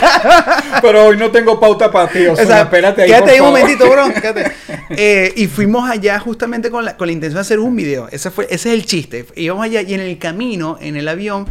Pero 0.83 1.07
hoy 1.07 1.17
no 1.17 1.31
tengo 1.31 1.59
pauta 1.59 1.91
para 1.91 2.09
ti. 2.09 2.27
O 2.27 2.37
sea, 2.37 2.63
espérate 2.63 3.03
ahí, 3.03 3.09
quédate 3.09 3.31
ahí 3.33 3.41
un 3.41 3.47
momentito, 3.47 3.89
bro. 3.91 4.13
quédate. 4.21 4.53
Eh, 4.91 5.33
y 5.37 5.47
fuimos 5.47 5.89
allá 5.89 6.19
justamente 6.19 6.71
con 6.71 6.85
la, 6.85 6.97
con 6.97 7.07
la 7.07 7.13
intención 7.13 7.37
de 7.37 7.41
hacer 7.41 7.59
un 7.59 7.75
video. 7.77 8.09
Ese, 8.11 8.31
fue, 8.31 8.47
ese 8.51 8.71
es 8.71 8.75
el 8.75 8.87
chiste. 8.87 9.27
Íbamos 9.37 9.65
allá 9.65 9.83
y 9.83 9.95
en 9.95 10.01
el 10.01 10.19
camino, 10.19 10.79
en 10.81 10.97
el 10.97 11.09
avión, 11.09 11.47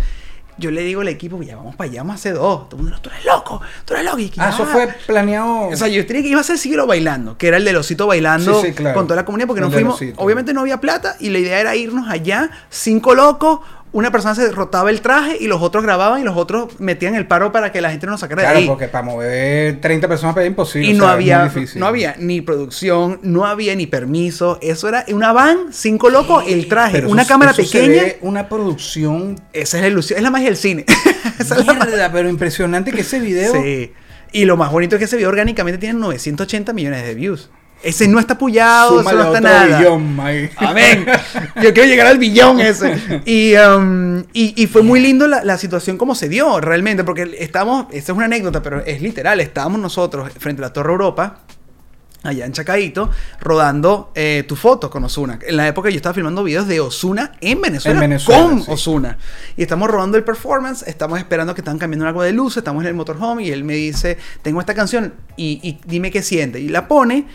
yo 0.58 0.72
le 0.72 0.82
digo 0.82 1.02
al 1.02 1.08
equipo, 1.08 1.42
ya 1.42 1.56
vamos 1.56 1.76
para 1.76 1.90
allá, 1.90 2.02
vamos 2.02 2.14
a 2.14 2.16
hacer 2.16 2.34
dos. 2.36 2.68
Todo 2.70 2.78
el 2.80 2.84
mundo, 2.84 3.00
tú 3.02 3.10
eres 3.10 3.26
loco, 3.26 3.62
tú 3.86 3.94
eres 3.94 4.06
loco. 4.06 4.20
Y 4.20 4.30
que, 4.30 4.42
Ah, 4.42 4.50
eso 4.50 4.64
"Ah". 4.64 4.70
fue 4.72 4.88
planeado. 5.06 5.68
O 5.68 5.76
sea, 5.76 5.88
yo 5.88 6.06
tenía 6.06 6.22
que 6.24 6.30
iba 6.30 6.40
a 6.40 6.42
hacer 6.42 6.58
Siglo 6.58 6.88
bailando, 6.88 7.38
que 7.38 7.48
era 7.48 7.58
el 7.58 7.66
del 7.66 7.76
osito 7.76 8.08
bailando 8.08 8.62
Sí, 8.62 8.68
sí, 8.68 8.74
claro. 8.74 8.96
con 8.96 9.08
toda 9.08 9.18
la 9.18 9.26
comunidad, 9.26 9.48
porque 9.48 9.62
nos 9.62 9.72
del 9.72 9.80
fuimos. 9.82 9.96
osito. 9.96 10.22
Obviamente 10.22 10.54
no 10.54 10.62
había 10.62 10.80
plata 10.82 11.16
y 11.20 11.30
la 11.30 11.40
idea 11.40 11.60
era 11.60 11.76
irnos 11.76 12.10
allá, 12.10 12.50
cinco 12.70 13.16
locos. 13.16 13.60
Una 13.98 14.12
persona 14.12 14.36
se 14.36 14.52
rotaba 14.52 14.92
el 14.92 15.02
traje 15.02 15.38
y 15.40 15.48
los 15.48 15.60
otros 15.60 15.84
grababan 15.84 16.22
y 16.22 16.24
los 16.24 16.38
otros 16.38 16.80
metían 16.80 17.16
el 17.16 17.26
paro 17.26 17.52
para 17.52 17.72
que 17.72 17.82
la 17.82 17.90
gente 17.90 18.06
no 18.06 18.12
nos 18.12 18.20
sacara 18.22 18.44
de 18.44 18.46
claro, 18.46 18.60
ahí. 18.60 18.68
porque 18.68 18.88
para 18.88 19.04
mover 19.04 19.82
30 19.82 20.08
personas 20.08 20.38
es 20.38 20.46
imposible. 20.46 20.88
Y 20.88 20.94
o 20.94 20.98
no 21.00 21.06
sea, 21.06 21.14
había, 21.14 21.52
no 21.74 21.88
había 21.88 22.16
ni 22.20 22.42
producción, 22.42 23.20
no 23.24 23.48
había 23.48 23.76
ni 23.76 23.88
permiso. 23.88 24.60
Eso 24.62 24.88
era 24.88 25.04
una 25.08 25.34
van, 25.34 25.74
cinco 25.74 26.12
locos, 26.12 26.44
el 26.48 26.68
traje, 26.68 27.08
una 27.08 27.24
eso- 27.24 27.30
cámara 27.30 27.52
eso 27.54 27.64
se 27.64 27.80
pequeña. 27.80 28.04
ve 28.04 28.18
una 28.22 28.48
producción. 28.48 29.34
Esa 29.52 29.78
es 29.78 29.82
la 29.82 29.90
ilusión, 29.90 30.18
es 30.18 30.24
la 30.24 30.30
magia 30.30 30.46
del 30.50 30.58
cine. 30.58 30.86
Esa 31.40 31.56
es 31.56 31.66
la 31.66 32.12
pero 32.12 32.30
impresionante 32.30 32.92
que 32.92 33.02
ese 33.02 33.20
video. 33.20 33.52
Sí. 33.52 33.94
Y 34.32 34.46
lo 34.46 34.58
más 34.58 34.72
bonito 34.72 34.96
es 34.96 35.00
que 35.00 35.06
ese 35.06 35.18
video 35.18 35.30
orgánicamente 35.30 35.80
tiene 35.80 35.98
980 35.98 36.72
millones 36.72 37.04
de 37.04 37.16
views. 37.16 37.50
Ese 37.84 38.08
no 38.08 38.20
está 38.20 38.34
apoyado, 38.34 38.98
súmale 39.00 39.18
no 39.18 39.24
está 39.26 39.42
nada. 39.42 39.78
billón. 39.78 40.20
Amén. 40.58 41.06
Yo 41.62 41.74
quiero 41.74 41.86
llegar 41.86 42.08
al 42.08 42.18
billón 42.18 42.60
ese. 42.60 43.22
Y, 43.26 43.56
um, 43.56 44.20
y, 44.34 44.54
y 44.62 44.68
fue 44.68 44.82
muy 44.82 45.00
lindo 45.00 45.28
la, 45.28 45.44
la 45.44 45.58
situación 45.58 45.98
como 45.98 46.16
se 46.16 46.28
dio 46.30 46.60
realmente, 46.60 47.04
porque 47.04 47.36
estábamos, 47.40 47.86
esta 47.92 48.12
es 48.12 48.16
una 48.16 48.26
anécdota, 48.26 48.62
pero 48.62 48.84
es 48.86 49.02
literal, 49.02 49.40
estábamos 49.40 49.80
nosotros 49.80 50.32
frente 50.40 50.62
a 50.62 50.68
la 50.68 50.74
Torre 50.74 50.92
Europa, 50.92 51.42
allá 52.24 52.46
en 52.46 52.52
Chacaito, 52.52 53.10
rodando 53.40 54.12
eh, 54.16 54.44
tu 54.48 54.56
foto 54.56 54.90
con 54.90 55.04
Osuna. 55.04 55.40
En 55.46 55.56
la 55.56 55.68
época 55.68 55.90
yo 55.90 55.96
estaba 55.98 56.14
filmando 56.14 56.44
videos 56.44 56.68
de 56.68 56.80
Osuna 56.80 57.34
en 57.42 57.62
Venezuela, 57.62 58.04
En 58.04 58.10
Venezuela, 58.10 58.42
con 58.44 58.64
sí. 58.64 58.72
Osuna. 58.72 59.18
Y 59.56 59.62
estamos 59.62 59.90
rodando 59.90 60.18
el 60.18 60.24
performance, 60.24 60.84
estamos 60.88 61.20
esperando 61.20 61.54
que 61.54 61.62
están 61.62 61.78
cambiando 61.78 62.08
algo 62.08 62.24
de 62.24 62.34
luz, 62.34 62.58
estamos 62.58 62.84
en 62.84 62.90
el 62.90 62.96
motorhome 62.96 63.44
y 63.44 63.52
él 63.52 63.64
me 63.64 63.76
dice, 63.76 64.18
tengo 64.42 64.60
esta 64.60 64.74
canción 64.74 65.14
y, 65.38 65.60
y 65.64 65.80
dime 65.86 66.12
qué 66.12 66.22
siente. 66.22 66.60
Y 66.60 66.70
la 66.70 66.88
pone 66.88 67.28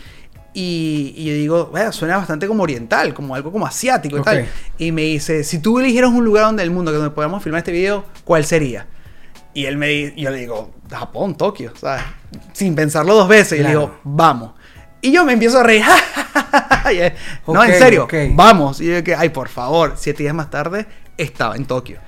y, 0.53 1.13
y 1.17 1.25
yo 1.25 1.33
digo, 1.33 1.69
"Vaya, 1.73 1.91
suena 1.91 2.17
bastante 2.17 2.47
como 2.47 2.63
oriental, 2.63 3.13
como 3.13 3.35
algo 3.35 3.51
como 3.51 3.65
asiático 3.65 4.17
y 4.17 4.19
Ok. 4.19 4.25
tal. 4.25 4.47
Y 4.77 4.91
me 4.91 5.01
dice, 5.03 5.43
si 5.43 5.59
tú 5.59 5.79
eligieras 5.79 6.11
un 6.11 6.23
lugar 6.23 6.45
donde 6.45 6.63
el 6.63 6.71
mundo 6.71 6.91
que 6.91 6.97
donde 6.97 7.11
podamos 7.13 7.41
filmar 7.43 7.59
este 7.59 7.71
video, 7.71 8.05
¿cuál 8.23 8.45
sería? 8.45 8.85
Y 9.55 9.65
él 9.65 9.77
me 9.77 9.87
di- 9.87 10.13
yo 10.15 10.29
le 10.31 10.37
digo, 10.37 10.71
Japón, 10.89 11.35
Tokio, 11.35 11.73
¿sabes? 11.79 12.03
Sin 12.53 12.75
pensarlo 12.75 13.13
dos 13.15 13.27
veces. 13.27 13.53
Y 13.53 13.63
le 13.63 13.69
Claro. 13.69 13.79
digo, 13.79 13.99
vamos. 14.03 14.51
Y 15.01 15.11
yo 15.11 15.25
me 15.25 15.33
empiezo 15.33 15.59
a 15.59 15.63
reír. 15.63 15.83
No, 17.47 17.63
en 17.63 17.73
serio, 17.77 18.03
ok. 18.05 18.13
vamos. 18.31 18.81
Y 18.81 18.87
yo 18.87 19.03
que, 19.03 19.15
ay, 19.15 19.29
por 19.29 19.49
favor, 19.49 19.93
siete 19.95 20.23
días 20.23 20.35
más 20.35 20.49
tarde 20.49 20.85
estaba 21.17 21.55
en 21.55 21.65
Tokio. 21.65 21.99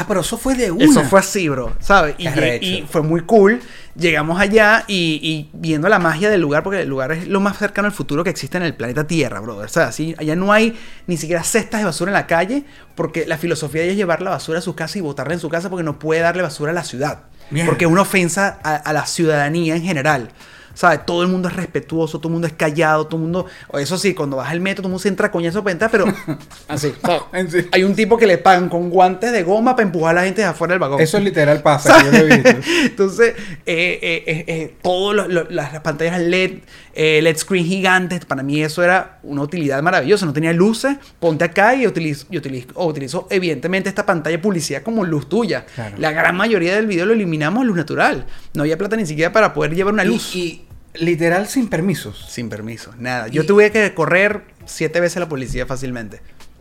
Ah, 0.00 0.04
pero 0.06 0.20
eso 0.20 0.38
fue 0.38 0.54
de 0.54 0.70
una. 0.70 0.84
Eso 0.84 1.02
fue 1.02 1.18
así, 1.18 1.48
bro, 1.48 1.72
¿sabes? 1.80 2.14
Y, 2.18 2.84
fue 2.88 3.02
muy 3.02 3.22
cool. 3.22 3.60
Llegamos 3.96 4.40
allá 4.40 4.84
y, 4.86 5.18
y 5.20 5.50
viendo 5.52 5.88
la 5.88 5.98
magia 5.98 6.30
del 6.30 6.40
lugar, 6.40 6.62
porque 6.62 6.82
el 6.82 6.88
lugar 6.88 7.10
es 7.10 7.26
lo 7.26 7.40
más 7.40 7.58
cercano 7.58 7.86
al 7.86 7.92
futuro 7.92 8.22
que 8.22 8.30
existe 8.30 8.56
en 8.56 8.62
el 8.62 8.76
planeta 8.76 9.08
Tierra, 9.08 9.40
brother. 9.40 9.66
O 9.66 9.68
sea, 9.68 9.88
así, 9.88 10.14
allá 10.16 10.36
no 10.36 10.52
hay 10.52 10.78
ni 11.08 11.16
siquiera 11.16 11.42
cestas 11.42 11.80
de 11.80 11.84
basura 11.84 12.12
en 12.12 12.14
la 12.14 12.28
calle, 12.28 12.62
porque 12.94 13.26
la 13.26 13.38
filosofía 13.38 13.82
de 13.82 13.90
es 13.90 13.96
llevar 13.96 14.22
la 14.22 14.30
basura 14.30 14.60
a 14.60 14.62
su 14.62 14.76
casa 14.76 14.98
y 14.98 15.00
botarla 15.00 15.34
en 15.34 15.40
su 15.40 15.48
casa 15.48 15.68
porque 15.68 15.82
no 15.82 15.98
puede 15.98 16.20
darle 16.20 16.42
basura 16.42 16.70
a 16.70 16.74
la 16.74 16.84
ciudad. 16.84 17.22
Porque 17.66 17.86
es 17.86 17.90
una 17.90 18.02
ofensa 18.02 18.60
a, 18.62 18.76
a 18.76 18.92
la 18.92 19.04
ciudadanía 19.04 19.74
en 19.74 19.82
general. 19.82 20.30
¿Sabes? 20.78 21.04
Todo 21.04 21.22
el 21.22 21.28
mundo 21.28 21.48
es 21.48 21.56
respetuoso, 21.56 22.20
todo 22.20 22.28
el 22.28 22.34
mundo 22.34 22.46
es 22.46 22.52
callado, 22.52 23.04
todo 23.08 23.16
el 23.16 23.22
mundo. 23.22 23.46
Eso 23.80 23.98
sí, 23.98 24.14
cuando 24.14 24.36
vas 24.36 24.48
al 24.48 24.60
metro, 24.60 24.82
todo 24.82 24.86
el 24.86 24.90
mundo 24.92 25.02
se 25.02 25.08
entra 25.08 25.26
a 25.26 25.30
coñazo 25.32 25.64
para 25.64 25.72
entrar, 25.72 25.90
pero. 25.90 26.04
Así. 26.68 26.92
¿sabes? 27.02 27.22
En 27.32 27.50
sí. 27.50 27.66
Hay 27.72 27.82
un 27.82 27.96
tipo 27.96 28.16
que 28.16 28.28
le 28.28 28.38
pagan 28.38 28.68
con 28.68 28.88
guantes 28.88 29.32
de 29.32 29.42
goma 29.42 29.74
para 29.74 29.86
empujar 29.88 30.16
a 30.16 30.20
la 30.20 30.24
gente 30.26 30.42
de 30.42 30.46
afuera 30.46 30.74
del 30.74 30.78
vagón. 30.78 31.00
Eso 31.00 31.18
es 31.18 31.24
literal 31.24 31.62
pasa, 31.62 31.98
que 31.98 32.04
yo 32.04 32.12
lo 32.12 32.18
he 32.32 32.36
visto. 32.38 32.50
Entonces, 32.84 33.34
eh, 33.66 33.98
eh, 34.00 34.22
eh, 34.24 34.44
eh, 34.46 34.74
todas 34.80 35.26
las, 35.28 35.50
las 35.50 35.80
pantallas 35.80 36.20
LED, 36.20 36.58
eh, 36.94 37.22
LED 37.22 37.36
screen 37.38 37.64
gigantes, 37.64 38.24
para 38.24 38.44
mí 38.44 38.62
eso 38.62 38.80
era 38.84 39.18
una 39.24 39.42
utilidad 39.42 39.82
maravillosa. 39.82 40.26
No 40.26 40.32
tenía 40.32 40.52
luces, 40.52 40.96
ponte 41.18 41.44
acá 41.44 41.74
y 41.74 41.88
utilizo, 41.88 42.26
y 42.30 42.38
utilizo, 42.38 42.68
o 42.74 42.86
utilizo 42.86 43.26
evidentemente 43.30 43.88
esta 43.88 44.06
pantalla 44.06 44.36
de 44.36 44.42
publicidad 44.42 44.84
como 44.84 45.04
luz 45.04 45.28
tuya. 45.28 45.66
Claro. 45.74 45.96
La 45.98 46.12
gran 46.12 46.36
mayoría 46.36 46.76
del 46.76 46.86
video 46.86 47.04
lo 47.04 47.14
eliminamos 47.14 47.62
a 47.62 47.64
luz 47.64 47.76
natural. 47.76 48.26
No 48.54 48.62
había 48.62 48.78
plata 48.78 48.94
ni 48.94 49.06
siquiera 49.06 49.32
para 49.32 49.52
poder 49.52 49.74
llevar 49.74 49.92
una 49.92 50.04
Y, 50.04 50.08
luz. 50.08 50.36
y 50.36 50.67
literal 51.00 51.48
sin 51.48 51.68
permisos. 51.68 52.26
Sin 52.28 52.48
permiso, 52.48 52.92
nada. 52.98 53.28
Yo 53.28 53.44
tuve 53.46 53.70
que 53.70 53.94
correr 53.94 54.44
siete 54.66 55.00
veces 55.00 55.18
la 55.20 55.28
policía 55.28 55.66
fácilmente. 55.66 56.20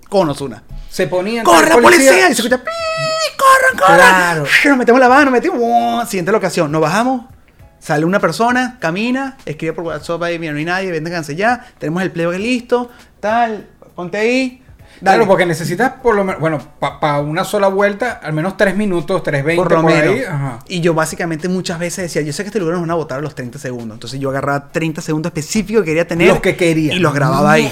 con 0.09 0.29
Ozuna. 0.29 0.63
Se 0.89 1.07
ponían. 1.07 1.43
¡Corre, 1.43 1.67
tal 1.67 1.81
policía! 1.81 2.29
Y 2.29 2.35
se 2.35 2.41
escucha. 2.41 2.57
¡Corran, 2.59 3.77
corran! 3.77 3.97
Claro. 3.97 4.45
Nos 4.65 4.77
metemos 4.77 5.01
la 5.01 5.09
mano, 5.09 5.25
nos 5.25 5.33
metimos. 5.33 6.07
Siguiente 6.09 6.31
locación, 6.31 6.71
nos 6.71 6.81
bajamos. 6.81 7.25
Sale 7.79 8.05
una 8.05 8.19
persona, 8.19 8.77
camina, 8.79 9.37
escribe 9.45 9.73
por 9.73 9.83
WhatsApp 9.85 10.23
ahí, 10.23 10.39
mira, 10.39 10.51
no 10.51 10.59
hay 10.59 10.65
nadie, 10.65 10.91
vénganse 10.91 11.35
ya. 11.35 11.65
Tenemos 11.77 12.01
el 12.01 12.11
plebe 12.11 12.39
listo, 12.39 12.89
tal, 13.19 13.69
ponte 13.95 14.17
ahí. 14.17 14.63
Dale. 14.99 15.17
Claro, 15.17 15.27
porque 15.27 15.45
necesitas 15.45 15.93
por 16.01 16.15
lo 16.15 16.23
menos, 16.23 16.41
bueno, 16.41 16.59
para 16.79 17.19
una 17.19 17.43
sola 17.43 17.67
vuelta, 17.67 18.19
al 18.23 18.33
menos 18.33 18.57
3 18.57 18.75
minutos, 18.75 19.21
3.20 19.23 19.55
por 19.55 19.67
por, 19.67 19.77
lo 19.77 19.83
menos. 19.83 20.15
ahí. 20.15 20.23
Ajá. 20.23 20.59
Y 20.67 20.81
yo 20.81 20.93
básicamente 20.93 21.47
muchas 21.49 21.77
veces 21.79 22.03
decía, 22.03 22.21
yo 22.21 22.33
sé 22.33 22.43
que 22.43 22.47
este 22.47 22.59
lugar 22.59 22.73
nos 22.73 22.81
van 22.81 22.91
a 22.91 22.95
votar 22.95 23.19
a 23.19 23.21
los 23.21 23.35
30 23.35 23.59
segundos. 23.59 23.95
Entonces 23.95 24.19
yo 24.19 24.29
agarraba 24.29 24.69
30 24.69 25.01
segundos 25.01 25.29
específicos 25.29 25.83
que 25.83 25.91
quería 25.91 26.07
tener. 26.07 26.27
Los 26.29 26.41
que 26.41 26.55
quería. 26.55 26.93
Y 26.93 26.99
los 26.99 27.13
grababa 27.13 27.53
ahí. 27.53 27.71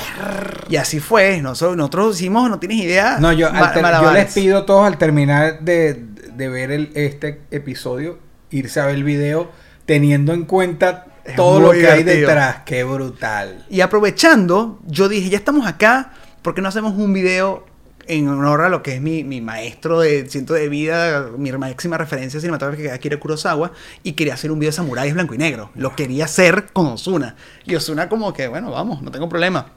Y 0.69 0.75
así 0.75 0.99
fue. 0.99 1.41
Nosotros, 1.41 1.77
nosotros 1.77 2.15
hicimos, 2.15 2.49
no 2.49 2.59
tienes 2.59 2.77
idea. 2.77 3.17
No, 3.19 3.31
yo, 3.31 3.49
al 3.51 4.01
yo 4.01 4.11
les 4.11 4.33
pido 4.33 4.59
a 4.59 4.65
todos 4.65 4.85
al 4.85 4.97
terminar 4.97 5.59
de, 5.61 6.03
de 6.35 6.49
ver 6.49 6.71
el, 6.71 6.91
este 6.95 7.41
episodio, 7.51 8.19
irse 8.51 8.79
a 8.79 8.85
ver 8.85 8.95
el 8.95 9.03
video, 9.03 9.51
teniendo 9.85 10.33
en 10.33 10.45
cuenta 10.45 11.05
Es 11.23 11.35
todo 11.35 11.59
lo 11.59 11.71
que 11.71 11.87
hay 11.87 12.03
detrás. 12.03 12.57
Qué 12.65 12.83
brutal. 12.83 13.65
Y 13.69 13.81
aprovechando, 13.81 14.79
yo 14.85 15.07
dije, 15.07 15.29
ya 15.29 15.37
estamos 15.37 15.67
acá, 15.67 16.13
¿por 16.45 16.53
qué 16.55 16.61
no 16.61 16.69
hacemos 16.69 16.93
un 16.93 17.11
video 17.11 17.65
en 18.07 18.27
honor 18.29 18.61
a 18.61 18.69
lo 18.69 18.83
que 18.83 18.93
es 18.93 19.01
mi, 19.01 19.23
mi 19.23 19.41
maestro 19.41 19.99
de 19.99 20.29
ciento 20.29 20.53
de 20.53 20.69
vida, 20.69 21.27
mi 21.37 21.51
máxima 21.51 21.97
referencia 21.97 22.39
cinematográfica, 22.39 22.93
Akira 22.93 23.19
Kurosawa, 23.19 23.71
y 24.03 24.11
quería 24.13 24.35
hacer 24.35 24.51
un 24.51 24.59
video 24.59 24.69
de 24.69 24.75
samuráis 24.75 25.13
blanco 25.15 25.33
y 25.33 25.39
negro. 25.39 25.71
Lo 25.73 25.95
quería 25.95 26.25
hacer 26.25 26.67
con 26.71 26.85
Osuna. 26.85 27.35
Y 27.65 27.73
Osuna 27.73 28.07
como 28.07 28.31
que, 28.31 28.47
bueno, 28.47 28.69
vamos, 28.69 29.01
no 29.01 29.09
tengo 29.09 29.27
problema. 29.27 29.71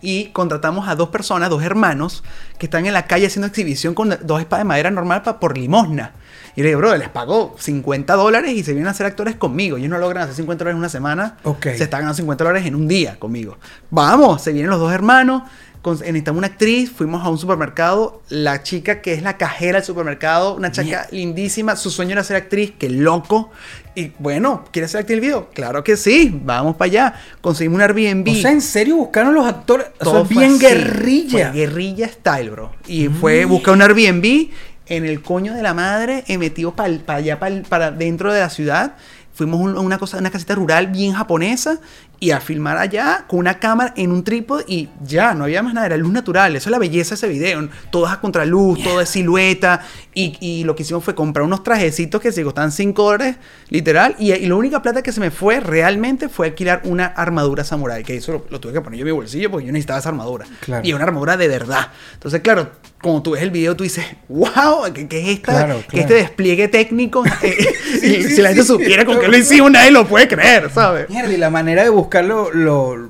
Y 0.00 0.30
contratamos 0.30 0.88
a 0.88 0.96
dos 0.96 1.10
personas, 1.10 1.50
dos 1.50 1.62
hermanos, 1.62 2.24
que 2.58 2.66
están 2.66 2.86
en 2.86 2.94
la 2.94 3.06
calle 3.06 3.26
haciendo 3.28 3.46
exhibición 3.46 3.94
con 3.94 4.08
dos 4.22 4.40
espadas 4.40 4.64
de 4.64 4.68
madera 4.68 4.90
normal 4.90 5.22
pa- 5.22 5.38
por 5.38 5.56
limosna. 5.56 6.14
Y 6.56 6.62
le 6.62 6.68
digo, 6.68 6.80
bro, 6.80 6.96
les 6.96 7.08
pago 7.10 7.54
50 7.58 8.14
dólares 8.14 8.52
y 8.52 8.64
se 8.64 8.72
vienen 8.72 8.88
a 8.88 8.90
hacer 8.90 9.06
actores 9.06 9.36
conmigo. 9.36 9.76
Ellos 9.76 9.88
no 9.90 9.98
logran 9.98 10.24
hacer 10.24 10.34
50 10.34 10.64
dólares 10.64 10.74
en 10.74 10.78
una 10.80 10.88
semana. 10.88 11.36
Ok. 11.44 11.62
Se 11.76 11.84
están 11.84 12.00
ganando 12.00 12.14
50 12.14 12.42
dólares 12.42 12.66
en 12.66 12.74
un 12.74 12.88
día 12.88 13.18
conmigo. 13.20 13.58
Vamos, 13.90 14.42
se 14.42 14.52
vienen 14.52 14.70
los 14.70 14.80
dos 14.80 14.92
hermanos. 14.92 15.42
Con- 15.82 15.98
necesitamos 15.98 16.38
una 16.38 16.46
actriz. 16.46 16.90
Fuimos 16.90 17.24
a 17.24 17.28
un 17.28 17.36
supermercado. 17.38 18.22
La 18.28 18.62
chica 18.62 19.02
que 19.02 19.12
es 19.12 19.22
la 19.22 19.36
cajera 19.36 19.78
del 19.78 19.84
supermercado, 19.84 20.54
una 20.54 20.70
chica 20.72 21.06
lindísima. 21.10 21.76
Su 21.76 21.90
sueño 21.90 22.12
era 22.12 22.24
ser 22.24 22.36
actriz. 22.36 22.72
Qué 22.78 22.88
loco. 22.88 23.50
Y 23.94 24.12
bueno, 24.18 24.64
¿quieres 24.72 24.92
ser 24.92 25.00
actriz 25.00 25.16
del 25.16 25.20
video? 25.26 25.50
Claro 25.52 25.84
que 25.84 25.96
sí. 25.96 26.30
Vamos 26.44 26.76
para 26.76 26.86
allá. 26.90 27.14
Conseguimos 27.40 27.76
un 27.76 27.82
Airbnb. 27.82 28.28
O 28.30 28.34
sea, 28.34 28.52
en 28.52 28.60
serio 28.62 28.96
buscaron 28.96 29.34
los 29.34 29.46
actores. 29.46 29.88
O 30.00 30.04
sea, 30.04 30.12
Todo 30.12 30.24
fue 30.24 30.36
bien 30.38 30.52
así. 30.52 30.60
guerrilla. 30.66 31.50
Fue 31.50 31.60
guerrilla 31.60 32.08
style, 32.08 32.50
bro. 32.50 32.72
Y 32.86 33.08
fue 33.08 33.44
buscar 33.44 33.74
un 33.74 33.82
Airbnb 33.82 34.50
en 34.86 35.04
el 35.04 35.22
coño 35.22 35.54
de 35.54 35.62
la 35.62 35.74
madre, 35.74 36.24
eh, 36.26 36.38
metido 36.38 36.74
para 36.74 36.90
allá, 37.16 37.38
pa'l- 37.40 37.66
para 37.68 37.90
dentro 37.90 38.32
de 38.32 38.40
la 38.40 38.50
ciudad. 38.50 38.94
Fuimos 39.34 39.60
a 39.60 39.62
un- 39.62 39.78
una 39.78 39.96
cosa, 39.98 40.18
una 40.18 40.30
casita 40.30 40.54
rural 40.54 40.88
bien 40.88 41.12
japonesa 41.14 41.78
y 42.22 42.30
a 42.30 42.38
filmar 42.38 42.78
allá 42.78 43.24
con 43.26 43.40
una 43.40 43.58
cámara 43.58 43.94
en 43.96 44.12
un 44.12 44.22
trípode 44.22 44.64
y 44.68 44.88
ya, 45.04 45.34
no 45.34 45.42
había 45.42 45.60
más 45.60 45.74
nada, 45.74 45.86
era 45.86 45.96
luz 45.96 46.12
natural. 46.12 46.54
Eso 46.54 46.68
es 46.68 46.70
la 46.70 46.78
belleza 46.78 47.10
de 47.10 47.14
ese 47.16 47.26
video. 47.26 47.68
Todo 47.90 48.06
es 48.06 48.12
a 48.12 48.20
contraluz, 48.20 48.80
todo 48.80 49.00
es 49.00 49.08
silueta. 49.08 49.80
Y, 50.14 50.36
y 50.38 50.62
lo 50.62 50.76
que 50.76 50.84
hicimos 50.84 51.02
fue 51.02 51.16
comprar 51.16 51.44
unos 51.44 51.64
trajecitos 51.64 52.20
que 52.20 52.30
se 52.30 52.44
costaban 52.44 52.70
5 52.70 53.02
dólares, 53.02 53.38
literal. 53.70 54.14
Y, 54.20 54.32
y 54.34 54.46
la 54.46 54.54
única 54.54 54.80
plata 54.80 55.02
que 55.02 55.10
se 55.10 55.18
me 55.18 55.32
fue 55.32 55.58
realmente 55.58 56.28
fue 56.28 56.46
alquilar 56.46 56.82
una 56.84 57.06
armadura 57.06 57.64
samurai. 57.64 58.04
Que 58.04 58.18
eso 58.18 58.30
lo, 58.30 58.46
lo 58.50 58.60
tuve 58.60 58.72
que 58.72 58.80
poner 58.80 59.00
yo 59.00 59.02
en 59.02 59.06
mi 59.06 59.18
bolsillo 59.18 59.50
porque 59.50 59.66
yo 59.66 59.72
necesitaba 59.72 59.98
esa 59.98 60.10
armadura. 60.10 60.46
Claro. 60.60 60.86
Y 60.86 60.92
una 60.92 61.02
armadura 61.02 61.36
de 61.36 61.48
verdad. 61.48 61.88
Entonces, 62.14 62.40
claro, 62.40 62.70
cuando 63.02 63.20
tú 63.20 63.32
ves 63.32 63.42
el 63.42 63.50
video, 63.50 63.74
tú 63.74 63.82
dices, 63.82 64.04
wow, 64.28 64.92
¿qué, 64.94 65.08
qué 65.08 65.22
es 65.22 65.28
esta? 65.38 65.52
Claro, 65.52 65.80
que 65.80 65.88
claro. 65.88 66.02
este 66.02 66.14
despliegue 66.14 66.68
técnico. 66.68 67.24
Sí, 68.02 68.24
si 68.24 68.42
la 68.42 68.48
gente 68.48 68.62
sí. 68.62 68.68
supiera 68.68 69.04
con 69.04 69.20
qué 69.20 69.28
lo 69.28 69.36
hicimos, 69.36 69.70
nadie 69.70 69.90
lo 69.90 70.06
puede 70.06 70.26
creer, 70.26 70.70
¿sabes? 70.72 71.08
Mierda, 71.08 71.32
y 71.32 71.36
la 71.36 71.50
manera 71.50 71.82
de 71.82 71.90
buscarlo, 72.12 72.50
lo, 72.52 73.08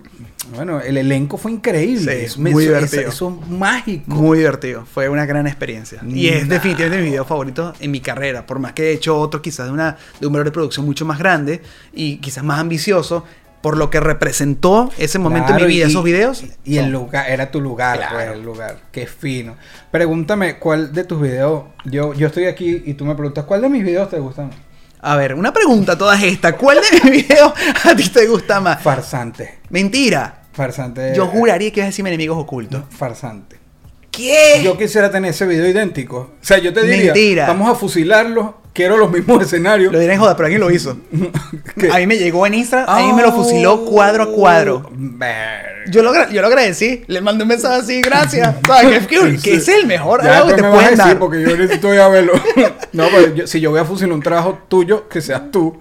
bueno, 0.54 0.80
el 0.80 0.96
elenco 0.96 1.36
fue 1.36 1.50
increíble. 1.52 2.18
Sí, 2.20 2.24
Es- 2.26 2.38
muy 2.38 2.50
eso, 2.50 2.60
divertido. 2.60 3.08
Eso 3.08 3.40
es 3.42 3.48
mágico. 3.50 4.04
Muy 4.14 4.38
divertido, 4.38 4.84
fue 4.86 5.08
una 5.08 5.26
gran 5.26 5.46
experiencia. 5.46 6.00
Y 6.08 6.28
es 6.28 6.48
definitivamente 6.48 7.02
mi 7.02 7.10
video 7.10 7.24
favorito 7.24 7.72
en 7.80 7.90
mi 7.90 8.00
carrera, 8.00 8.46
por 8.46 8.58
más 8.60 8.72
que 8.74 8.90
he 8.90 8.92
hecho 8.92 9.18
otro 9.18 9.42
quizás 9.42 9.66
de, 9.66 9.72
una, 9.72 9.96
de 10.20 10.26
un 10.26 10.32
valor 10.32 10.46
de 10.46 10.52
producción 10.52 10.86
mucho 10.86 11.04
más 11.04 11.18
grande 11.18 11.62
y 11.92 12.18
quizás 12.18 12.44
más 12.44 12.60
ambicioso, 12.60 13.24
por 13.60 13.76
lo 13.76 13.90
que 13.90 14.00
representó 14.00 14.90
ese 14.98 15.18
momento 15.20 15.48
Claro, 15.48 15.64
en 15.64 15.68
mi 15.68 15.74
vida, 15.76 15.86
y- 15.86 15.90
esos 15.90 16.04
videos. 16.04 16.44
Y, 16.64 16.78
el 16.78 16.90
lugar, 16.90 17.28
era 17.30 17.50
tu 17.50 17.60
lugar, 17.60 17.96
Claro. 17.98 18.14
pues, 18.16 18.30
el 18.32 18.42
lugar. 18.42 18.78
Qué 18.92 19.06
fino. 19.06 19.56
Pregúntame, 19.90 20.58
¿cuál 20.58 20.92
de 20.92 21.04
tus 21.04 21.20
videos? 21.20 21.64
Yo, 21.84 22.12
yo 22.14 22.26
estoy 22.28 22.44
aquí 22.46 22.82
y 22.84 22.94
tú 22.94 23.04
me 23.04 23.14
preguntas, 23.14 23.44
¿cuál 23.44 23.62
de 23.62 23.68
mis 23.68 23.84
videos 23.84 24.10
te 24.10 24.18
gustan? 24.18 24.50
A 25.04 25.16
ver, 25.16 25.34
una 25.34 25.52
pregunta 25.52 25.98
todas 25.98 26.22
estas. 26.22 26.54
¿Cuál 26.54 26.78
de 26.80 27.10
mis 27.10 27.26
videos 27.28 27.52
a 27.84 27.94
ti 27.96 28.08
te 28.08 28.26
gusta 28.26 28.60
más? 28.60 28.80
Farsante. 28.82 29.58
Mentira. 29.70 30.42
Farsante. 30.52 31.12
Yo 31.16 31.26
juraría 31.26 31.70
que 31.72 31.80
ibas 31.80 31.86
a 31.86 31.90
decirme 31.90 32.10
enemigos 32.10 32.38
ocultos. 32.38 32.84
Farsante. 32.90 33.58
¿Qué? 34.12 34.60
Yo 34.62 34.76
quisiera 34.78 35.10
tener 35.10 35.30
ese 35.32 35.44
video 35.46 35.66
idéntico. 35.66 36.18
O 36.40 36.44
sea, 36.44 36.58
yo 36.58 36.72
te 36.72 36.82
diría, 36.84 37.12
Mentira. 37.14 37.46
vamos 37.48 37.68
a 37.70 37.74
fusilarlo, 37.74 38.61
quiero 38.72 38.96
los 38.96 39.10
mismos 39.10 39.42
escenarios. 39.42 39.92
Lo 39.92 39.98
diré 39.98 40.14
en 40.14 40.20
joda, 40.20 40.36
pero 40.36 40.46
alguien 40.46 40.60
lo 40.60 40.70
hizo. 40.70 40.96
A 41.92 41.98
mí 41.98 42.06
me 42.06 42.16
llegó 42.16 42.46
en 42.46 42.54
Instagram, 42.54 42.88
ahí 42.88 43.12
me 43.12 43.22
lo 43.22 43.32
fusiló 43.32 43.84
cuadro 43.84 44.22
a 44.24 44.32
cuadro. 44.32 44.82
Oh, 44.86 45.90
Yo 45.90 46.02
lo, 46.02 46.12
yo 46.30 46.40
lo 46.40 46.46
agradecí, 46.48 47.02
le 47.06 47.20
mandé 47.20 47.42
un 47.42 47.48
mensaje 47.48 47.80
así, 47.80 48.00
gracias. 48.02 48.54
¿Sabes? 48.66 49.06
Que, 49.06 49.36
que, 49.42 49.54
es 49.54 49.68
el 49.68 49.86
mejor 49.86 50.22
Ya 50.22 50.46
que 50.46 50.54
te 50.54 50.62
me 50.62 50.68
vas 50.68 50.70
a 50.70 50.74
pueden 50.74 50.90
decir, 50.90 51.04
dar. 51.04 51.18
porque 51.18 51.42
yo 51.42 51.56
necesito 51.56 51.92
ir 51.92 52.00
a 52.00 52.08
verlo. 52.08 52.32
no, 52.92 53.06
pero 53.10 53.34
yo- 53.34 53.46
si 53.46 53.60
yo 53.60 53.70
voy 53.70 53.80
a 53.80 53.84
fusilar 53.84 54.12
un 54.12 54.22
trabajo 54.22 54.60
tuyo, 54.68 55.08
que 55.08 55.20
seas 55.20 55.50
tú. 55.50 55.78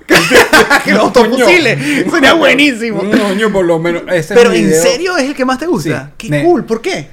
que 0.86 0.92
lo 0.94 1.02
autofusile. 1.02 2.10
Sería 2.10 2.34
buenísimo. 2.34 3.02
Un 3.02 3.12
coño, 3.12 3.52
por 3.52 3.66
lo 3.66 3.78
menos. 3.80 4.04
Ese 4.08 4.34
Pero 4.34 4.52
en 4.52 4.66
video. 4.66 4.82
serio 4.82 5.18
es 5.18 5.26
el 5.26 5.36
que 5.36 5.46
más 5.46 5.60
te 5.60 5.68
gusta. 5.68 6.06
Sí. 6.08 6.14
Qué 6.18 6.30
Ne- 6.30 6.44
cool, 6.44 6.66
¿por 6.66 6.82
qué? 6.82 7.08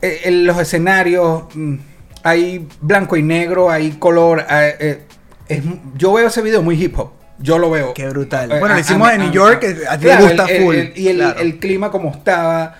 Eh, 0.00 0.20
en 0.24 0.46
los 0.46 0.56
escenarios 0.58 1.44
mm, 1.54 1.74
hay 2.22 2.66
blanco 2.80 3.16
y 3.16 3.22
negro, 3.22 3.70
hay 3.70 3.92
color. 3.92 4.44
eh, 4.50 4.76
eh, 4.80 5.02
es 5.48 5.62
yo 5.96 6.12
veo 6.12 6.26
ese 6.28 6.42
video 6.42 6.62
muy 6.62 6.82
hip 6.82 6.98
hop. 6.98 7.10
Yo 7.40 7.58
lo 7.58 7.70
veo. 7.70 7.94
Qué 7.94 8.08
brutal. 8.08 8.50
Eh, 8.52 8.58
Bueno, 8.58 8.74
lo 8.74 8.80
hicimos 8.80 9.10
en 9.12 9.20
New 9.20 9.30
York, 9.32 9.64
a- 9.88 9.96
ti 9.96 10.06
te 10.06 10.16
gusta 10.16 10.44
el- 10.46 10.62
full. 10.62 10.74
el- 10.74 10.92
y 10.96 11.08
el, 11.08 11.16
Claro. 11.18 11.40
el 11.40 11.58
clima 11.58 11.90
como 11.90 12.10
estaba. 12.10 12.74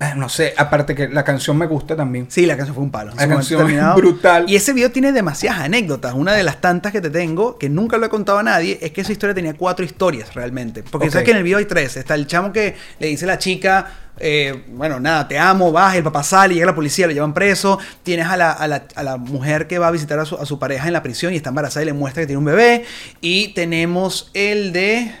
eh, 0.00 0.12
no 0.16 0.28
sé, 0.28 0.52
aparte 0.56 0.94
que 0.94 1.08
la 1.08 1.22
canción 1.24 1.56
me 1.56 1.66
gusta 1.66 1.94
también. 1.96 2.26
Sí, 2.28 2.44
la 2.44 2.56
canción 2.56 2.74
fue 2.74 2.82
un 2.84 2.90
palo. 2.90 3.12
La 3.16 3.28
canción 3.28 3.70
es 3.70 3.94
brutal. 3.94 4.44
Y 4.50 4.56
ese 4.56 4.72
video 4.72 4.90
tiene 4.90 5.12
demasiadas 5.12 5.60
anécdotas. 5.60 6.12
Una 6.14 6.32
de 6.32 6.42
las 6.42 6.60
tantas 6.60 6.90
que 6.92 7.00
te 7.00 7.08
tengo, 7.10 7.56
que 7.56 7.68
nunca 7.70 7.96
lo 7.96 8.04
he 8.04 8.08
contado 8.08 8.38
a 8.38 8.42
nadie, 8.42 8.78
es 8.82 8.90
que 8.90 9.00
esa 9.02 9.12
historia 9.12 9.34
tenía 9.34 9.54
cuatro 9.54 9.84
historias 9.84 10.34
realmente. 10.34 10.82
Porque 10.82 11.10
sabes 11.10 11.24
que 11.24 11.30
en 11.30 11.36
el 11.38 11.42
video 11.44 11.58
hay 11.58 11.64
tres. 11.66 11.96
Está 11.96 12.16
el 12.16 12.26
chamo 12.26 12.52
que 12.52 12.74
le 12.98 13.06
dice 13.06 13.24
a 13.24 13.28
la 13.28 13.38
chica, 13.38 13.86
eh, 14.18 14.64
bueno, 14.68 15.00
nada, 15.00 15.26
te 15.28 15.38
amo, 15.38 15.72
vas, 15.72 15.96
el 15.96 16.02
papá 16.04 16.22
sale, 16.22 16.54
llega 16.54 16.66
la 16.66 16.74
policía, 16.74 17.06
lo 17.06 17.12
llevan 17.12 17.34
preso. 17.34 17.78
Tienes 18.02 18.26
a 18.26 18.36
la, 18.36 18.52
a 18.52 18.66
la- 18.68 18.84
a 18.94 19.02
la 19.02 19.16
mujer 19.16 19.66
que 19.66 19.78
va 19.78 19.88
a 19.88 19.90
visitar 19.90 20.18
a 20.18 20.24
su, 20.24 20.36
a 20.36 20.46
su 20.46 20.58
pareja 20.58 20.86
en 20.86 20.92
la 20.92 21.02
prisión 21.02 21.32
y 21.32 21.36
está 21.36 21.48
embarazada 21.50 21.82
y 21.82 21.86
le 21.86 21.92
muestra 21.92 22.22
que 22.22 22.26
tiene 22.28 22.38
un 22.38 22.44
bebé. 22.44 22.84
Y 23.20 23.48
tenemos 23.54 24.30
el 24.34 24.72
de... 24.72 25.12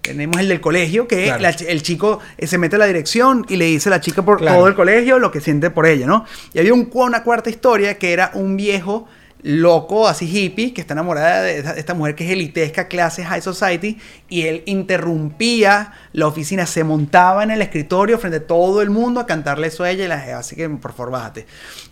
Tenemos 0.00 0.40
el 0.40 0.48
del 0.48 0.60
colegio, 0.62 1.06
que 1.06 1.24
Claro. 1.24 1.42
la 1.42 1.50
ch- 1.52 1.66
el 1.68 1.82
chico 1.82 2.20
eh, 2.38 2.46
se 2.46 2.56
mete 2.56 2.76
a 2.76 2.78
la 2.78 2.86
dirección 2.86 3.44
y 3.48 3.56
le 3.56 3.66
dice 3.66 3.90
a 3.90 3.90
la 3.90 4.00
chica 4.00 4.22
por 4.22 4.38
Claro. 4.38 4.56
todo 4.58 4.68
el 4.68 4.74
colegio 4.74 5.18
lo 5.18 5.30
que 5.30 5.40
siente 5.42 5.68
por 5.70 5.86
ella, 5.86 6.06
¿no? 6.06 6.24
Y 6.54 6.60
había 6.60 6.72
un, 6.72 6.88
una 6.94 7.22
cuarta 7.22 7.50
historia 7.50 7.98
que 7.98 8.12
era 8.14 8.30
un 8.32 8.56
viejo 8.56 9.06
loco, 9.42 10.08
así 10.08 10.26
hippie, 10.26 10.74
que 10.74 10.80
está 10.80 10.94
enamorada 10.94 11.42
de 11.42 11.58
esta, 11.58 11.72
esta 11.72 11.94
mujer 11.94 12.14
que 12.14 12.24
es 12.24 12.30
elitesca, 12.32 12.88
clase 12.88 13.24
high 13.24 13.40
society, 13.40 13.98
y 14.28 14.42
él 14.42 14.62
interrumpía 14.66 15.92
la 16.12 16.26
oficina, 16.26 16.66
se 16.66 16.84
montaba 16.84 17.44
en 17.44 17.50
el 17.50 17.62
escritorio 17.62 18.18
frente 18.18 18.38
a 18.38 18.46
todo 18.46 18.82
el 18.82 18.90
mundo 18.90 19.20
a 19.20 19.26
cantarle 19.26 19.68
eso 19.68 19.84
a 19.84 19.90
ella 19.90 20.04
y 20.04 20.08
la 20.08 20.38
así 20.38 20.56
que 20.56 20.68
por 20.68 20.92
favor 20.92 21.12
bájate. 21.12 21.46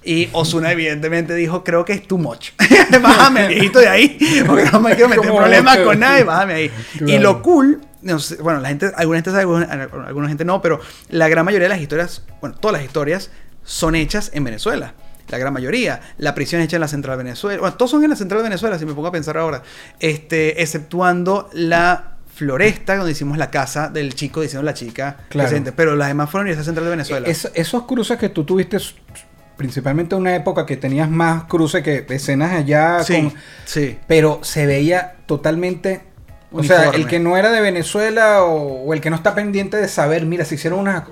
Y 0.04 0.28
Osuna 0.32 0.72
evidentemente 0.72 1.34
dijo, 1.34 1.62
creo 1.62 1.84
que 1.84 1.92
es 1.92 2.06
too 2.06 2.18
much. 2.18 2.50
bájame, 3.02 3.48
viejito 3.48 3.78
de 3.78 3.88
ahí, 3.88 4.18
porque 4.46 4.64
no 4.72 4.80
me 4.80 4.94
quiero 4.94 5.08
meter 5.08 5.32
problemas 5.32 5.78
con 5.78 5.98
nadie, 6.00 6.24
bájame 6.24 6.54
ahí. 6.54 6.70
Y 6.94 6.98
Claro. 6.98 7.22
lo 7.22 7.42
cool, 7.42 7.80
no 8.02 8.18
sé, 8.18 8.36
bueno, 8.36 8.60
la 8.60 8.68
gente, 8.68 8.90
alguna 8.96 9.18
gente 9.18 9.30
sabe, 9.30 9.42
alguna, 9.42 9.88
alguna 10.06 10.28
gente 10.28 10.44
no, 10.44 10.60
pero 10.60 10.80
la 11.08 11.28
gran 11.28 11.44
mayoría 11.44 11.66
de 11.66 11.74
las 11.74 11.80
historias, 11.80 12.22
bueno, 12.40 12.56
todas 12.58 12.76
las 12.76 12.84
historias 12.84 13.30
son 13.64 13.94
hechas 13.94 14.30
en 14.34 14.44
Venezuela. 14.44 14.94
La 15.28 15.38
gran 15.38 15.52
mayoría. 15.52 16.00
La 16.18 16.34
prisión 16.34 16.60
es 16.60 16.66
hecha 16.66 16.76
en 16.76 16.82
la 16.82 16.88
central 16.88 17.18
de 17.18 17.24
Venezuela. 17.24 17.60
Bueno, 17.60 17.76
todos 17.76 17.90
son 17.90 18.04
en 18.04 18.10
la 18.10 18.16
central 18.16 18.38
de 18.40 18.44
Venezuela, 18.44 18.78
si 18.78 18.86
me 18.86 18.94
pongo 18.94 19.08
a 19.08 19.12
pensar 19.12 19.36
ahora. 19.36 19.62
Este, 20.00 20.62
exceptuando 20.62 21.48
la 21.52 22.12
floresta, 22.34 22.96
donde 22.96 23.12
hicimos 23.12 23.38
la 23.38 23.50
casa 23.50 23.88
del 23.88 24.14
chico 24.14 24.40
diciendo 24.42 24.62
la 24.64 24.74
chica. 24.74 25.16
Claro. 25.30 25.48
presente. 25.48 25.72
Pero 25.72 25.96
las 25.96 26.08
demás 26.08 26.30
fueron 26.30 26.48
en 26.48 26.54
esa 26.54 26.64
central 26.64 26.84
de 26.84 26.90
Venezuela. 26.90 27.26
Es- 27.28 27.50
esos 27.54 27.84
cruces 27.84 28.18
que 28.18 28.28
tú 28.28 28.44
tuviste, 28.44 28.78
principalmente 29.56 30.14
en 30.14 30.20
una 30.20 30.36
época 30.36 30.66
que 30.66 30.76
tenías 30.76 31.08
más 31.10 31.44
cruces 31.44 31.82
que 31.82 32.04
escenas 32.10 32.52
allá. 32.52 33.02
sí, 33.02 33.14
con- 33.14 33.34
sí. 33.64 33.98
pero 34.06 34.40
se 34.42 34.66
veía 34.66 35.16
totalmente. 35.26 36.02
O 36.52 36.62
sea, 36.62 36.90
el 36.90 37.06
que 37.06 37.18
no 37.18 37.36
era 37.36 37.50
de 37.50 37.60
Venezuela 37.60 38.42
o, 38.44 38.84
o 38.84 38.94
el 38.94 39.00
que 39.00 39.10
no 39.10 39.16
está 39.16 39.34
pendiente 39.34 39.76
de 39.76 39.88
saber, 39.88 40.24
mira, 40.26 40.44
se 40.44 40.54
hicieron 40.54 40.78
una. 40.78 41.06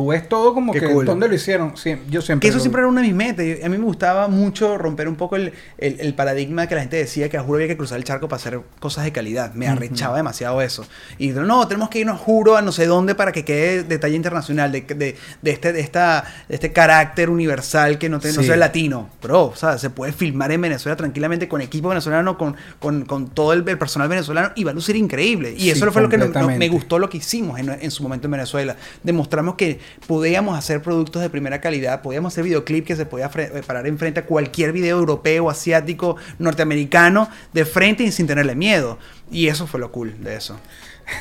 Tú 0.00 0.06
ves 0.08 0.28
todo 0.28 0.54
como 0.54 0.72
Qué 0.72 0.80
que 0.80 0.88
cool. 0.90 1.04
dónde 1.04 1.28
lo 1.28 1.34
hicieron. 1.34 1.76
Sí, 1.76 1.96
yo 2.08 2.22
siempre. 2.22 2.42
Que 2.46 2.48
eso 2.48 2.58
lo- 2.58 2.62
siempre 2.62 2.80
era 2.80 2.88
una 2.88 3.00
de 3.02 3.06
mis 3.08 3.16
metas. 3.16 3.44
A 3.64 3.68
mí 3.68 3.76
me 3.78 3.84
gustaba 3.84 4.28
mucho 4.28 4.78
romper 4.78 5.08
un 5.08 5.16
poco 5.16 5.36
el, 5.36 5.52
el- 5.78 6.00
el 6.00 6.14
paradigma 6.14 6.66
que 6.66 6.74
la 6.74 6.80
gente 6.82 6.96
decía 6.96 7.28
que 7.28 7.36
a 7.36 7.42
juro 7.42 7.56
había 7.56 7.68
que 7.68 7.76
cruzar 7.76 7.98
el 7.98 8.04
charco 8.04 8.28
para 8.28 8.38
hacer 8.40 8.60
cosas 8.78 9.04
de 9.04 9.12
calidad. 9.12 9.52
Me 9.54 9.68
arrechaba 9.68 10.16
demasiado 10.16 10.60
eso. 10.62 10.86
Y 11.18 11.28
no, 11.28 11.66
tenemos 11.68 11.90
que 11.90 11.98
irnos 11.98 12.18
juro 12.20 12.56
a 12.56 12.62
no 12.62 12.72
sé 12.72 12.86
dónde 12.86 13.14
para 13.14 13.32
que 13.32 13.44
quede 13.44 13.82
detalle 13.84 14.16
internacional, 14.16 14.72
de, 14.72 14.80
de, 14.82 15.16
de 15.42 15.50
este, 15.50 15.72
de, 15.72 15.80
esta, 15.80 16.24
de 16.48 16.54
este 16.54 16.72
carácter 16.72 17.28
universal 17.30 17.98
que 17.98 18.08
no, 18.08 18.20
te, 18.20 18.32
no 18.32 18.40
Sí. 18.40 18.46
sea 18.46 18.56
latino. 18.56 19.10
Bro, 19.22 19.46
o 19.46 19.56
sea, 19.56 19.76
se 19.78 19.90
puede 19.90 20.12
filmar 20.12 20.50
en 20.52 20.60
Venezuela 20.62 20.96
tranquilamente 20.96 21.48
con 21.48 21.60
equipo 21.60 21.88
venezolano, 21.88 22.38
con, 22.38 22.56
con, 22.78 23.04
con 23.04 23.28
todo 23.28 23.52
el, 23.52 23.68
el 23.68 23.78
personal 23.78 24.08
venezolano 24.08 24.52
y 24.54 24.64
va 24.64 24.70
a 24.70 24.74
lucir 24.74 24.96
increíble. 24.96 25.52
Y 25.56 25.60
Sí, 25.60 25.70
eso 25.70 25.90
fue 25.92 26.02
lo 26.02 26.08
que 26.08 26.16
no- 26.18 26.28
no- 26.28 26.48
me 26.48 26.68
gustó 26.68 26.98
lo 26.98 27.08
que 27.10 27.18
hicimos 27.18 27.58
en, 27.58 27.68
en 27.70 27.90
su 27.90 28.02
momento 28.02 28.26
en 28.26 28.30
Venezuela. 28.32 28.76
Demostramos 29.02 29.54
que 29.56 29.78
podíamos 30.06 30.58
hacer 30.58 30.82
productos 30.82 31.22
de 31.22 31.30
primera 31.30 31.60
calidad, 31.60 32.02
podíamos 32.02 32.32
hacer 32.32 32.44
videoclip 32.44 32.86
que 32.86 32.96
se 32.96 33.06
podía 33.06 33.30
eh, 33.34 33.62
parar 33.66 33.86
enfrente 33.86 34.20
a 34.20 34.26
cualquier 34.26 34.72
video 34.72 34.98
europeo, 34.98 35.50
asiático, 35.50 36.16
norteamericano, 36.38 37.28
de 37.52 37.64
frente 37.64 38.04
y 38.04 38.12
sin 38.12 38.26
tenerle 38.26 38.54
miedo. 38.54 38.98
Y 39.30 39.48
eso 39.48 39.66
fue 39.66 39.80
lo 39.80 39.92
cool 39.92 40.22
de 40.22 40.36
eso. 40.36 40.58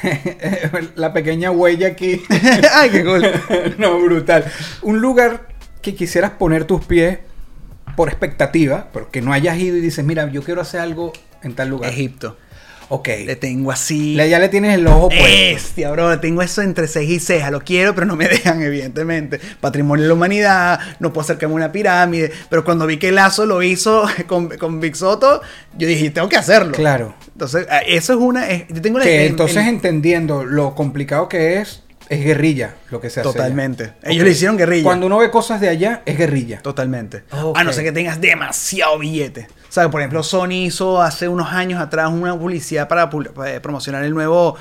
la 0.96 1.14
pequeña 1.14 1.52
huella 1.52 1.88
aquí. 1.88 2.22
Ay, 2.74 2.90
qué 2.90 3.04
cool. 3.04 3.24
no, 3.78 4.00
brutal. 4.00 4.46
Un 4.82 5.00
lugar 5.02 5.48
que 5.82 5.96
quisieras 5.96 6.32
poner 6.32 6.66
tus 6.66 6.86
pies 6.86 7.20
por 7.96 8.10
expectativa, 8.10 8.88
porque 8.94 9.22
no 9.22 9.34
hayas 9.34 9.58
ido 9.58 9.76
y 9.78 9.82
dices, 9.82 10.06
mira, 10.06 10.30
yo 10.32 10.44
quiero 10.44 10.62
hacer 10.62 10.80
algo 10.80 11.12
en 11.44 11.54
tal 11.54 11.70
lugar. 11.70 11.92
Egipto. 11.92 12.38
Ok. 12.90 13.08
Le 13.26 13.36
tengo 13.36 13.72
así. 13.72 14.16
Le- 14.16 14.30
ya 14.30 14.40
le 14.40 14.50
tienes 14.50 14.74
el 14.76 14.86
ojo 14.88 15.10
puesto. 15.10 15.24
Bestia, 15.26 15.92
bro, 15.92 16.20
tengo 16.20 16.42
eso 16.42 16.62
entre 16.64 16.88
ceja 16.88 17.12
y 17.12 17.20
ceja, 17.20 17.52
lo 17.52 17.62
quiero, 17.62 17.94
pero 17.96 18.08
no 18.08 18.16
me 18.16 18.28
dejan, 18.30 18.62
evidentemente. 18.62 19.40
Patrimonio 19.62 20.04
de 20.04 20.08
la 20.10 20.14
humanidad, 20.16 20.80
no 21.00 21.14
puedo 21.14 21.22
acercarme 21.24 21.54
a 21.54 21.58
una 21.58 21.72
pirámide, 21.72 22.32
pero 22.50 22.64
cuando 22.66 22.86
vi 22.88 22.98
que 22.98 23.12
Lazo 23.12 23.46
lo 23.46 23.62
hizo 23.64 24.06
con, 24.28 24.50
con 24.58 24.80
Big 24.80 24.96
Soto, 24.96 25.42
yo 25.78 25.88
dije, 25.88 26.10
tengo 26.10 26.28
que 26.30 26.38
hacerlo. 26.38 26.72
Claro. 26.74 27.14
Entonces, 27.34 27.68
ah, 27.70 27.80
eso 27.86 28.14
es 28.14 28.20
una... 28.20 28.50
es- 28.50 28.66
yo 28.70 28.82
tengo 28.82 28.98
la- 29.00 29.06
Que 29.06 29.26
entonces 29.28 29.68
entendiendo 29.68 30.44
lo 30.44 30.74
complicado 30.76 31.30
que 31.30 31.60
es, 31.60 31.84
es 32.10 32.24
guerrilla 32.26 32.74
lo 32.90 33.00
que 33.00 33.12
se 33.12 33.20
hace. 33.20 33.30
allá. 33.30 33.38
Totalmente. 33.38 33.84
Ellos 34.02 34.22
Ok. 34.22 34.26
le 34.26 34.32
hicieron 34.32 34.58
guerrilla. 34.58 34.84
Cuando 34.84 35.06
uno 35.06 35.20
ve 35.20 35.30
cosas 35.30 35.62
de 35.62 35.70
allá, 35.70 36.02
es 36.08 36.18
guerrilla. 36.18 36.60
Totalmente. 36.64 37.24
Ok. 37.32 37.56
A 37.56 37.64
no 37.64 37.72
ser 37.72 37.84
que 37.84 37.92
tengas 37.92 38.20
demasiado 38.20 38.98
billete. 38.98 39.48
¿Sabes? 39.70 39.92
Por 39.92 40.02
ejemplo, 40.02 40.24
Sony 40.24 40.66
hizo 40.66 41.02
hace 41.02 41.28
unos 41.28 41.52
años 41.54 41.80
atrás 41.80 42.10
una 42.12 42.38
publicidad 42.38 42.88
para, 42.88 43.10
para 43.10 43.62
promocionar 43.62 44.04
el 44.04 44.14
nuevo 44.14 44.56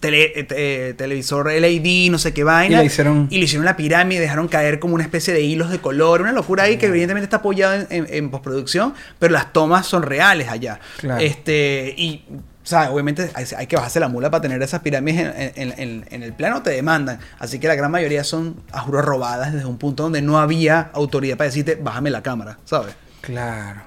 tele- 0.00 0.32
eh, 0.34 0.46
eh, 0.50 0.94
televisor 0.96 1.52
LED, 1.52 2.10
no 2.10 2.18
sé 2.18 2.32
qué 2.32 2.42
vaina. 2.42 2.78
Y 2.78 2.80
le 2.80 2.86
hicieron- 2.86 3.28
Y 3.30 3.38
le 3.38 3.44
hicieron 3.44 3.64
la 3.66 3.76
pirámide, 3.76 4.20
dejaron 4.20 4.48
caer 4.48 4.78
como 4.80 4.94
una 4.94 5.04
especie 5.04 5.34
de 5.34 5.42
hilos 5.42 5.70
de 5.70 5.78
color. 5.80 6.22
Una 6.22 6.32
locura 6.32 6.62
ahí 6.64 6.78
que 6.78 6.86
evidentemente 6.86 7.24
está 7.24 7.36
apoyada 7.38 7.76
en, 7.76 7.86
en- 7.90 8.06
en 8.08 8.30
postproducción, 8.30 8.94
pero 9.18 9.32
las 9.34 9.52
tomas 9.52 9.86
son 9.86 10.02
reales 10.02 10.48
allá. 10.48 10.80
Claro. 10.98 11.20
Este, 11.20 11.94
y. 11.96 12.24
¿sabes? 12.62 12.88
Obviamente 12.90 13.30
hay, 13.34 13.44
hay 13.58 13.66
que 13.68 13.76
bajarse 13.76 14.00
la 14.00 14.08
mula 14.08 14.28
para 14.28 14.40
tener 14.40 14.60
esas 14.60 14.80
pirámides 14.80 15.20
en, 15.36 15.52
en- 15.70 15.78
en- 15.78 16.04
en 16.10 16.22
el 16.24 16.32
plano, 16.32 16.62
te 16.62 16.70
demandan. 16.70 17.20
Así 17.38 17.60
que 17.60 17.68
la 17.68 17.76
gran 17.76 17.92
mayoría 17.92 18.24
son, 18.24 18.56
a 18.72 18.80
juro, 18.80 19.02
robadas 19.02 19.52
desde 19.52 19.66
un 19.66 19.78
punto 19.78 20.02
donde 20.02 20.20
no 20.20 20.40
había 20.40 20.90
autoridad 20.92 21.36
para 21.36 21.46
decirte, 21.48 21.76
bájame 21.76 22.10
la 22.10 22.22
cámara, 22.24 22.58
¿sabes? 22.64 22.94
Claro. 23.20 23.82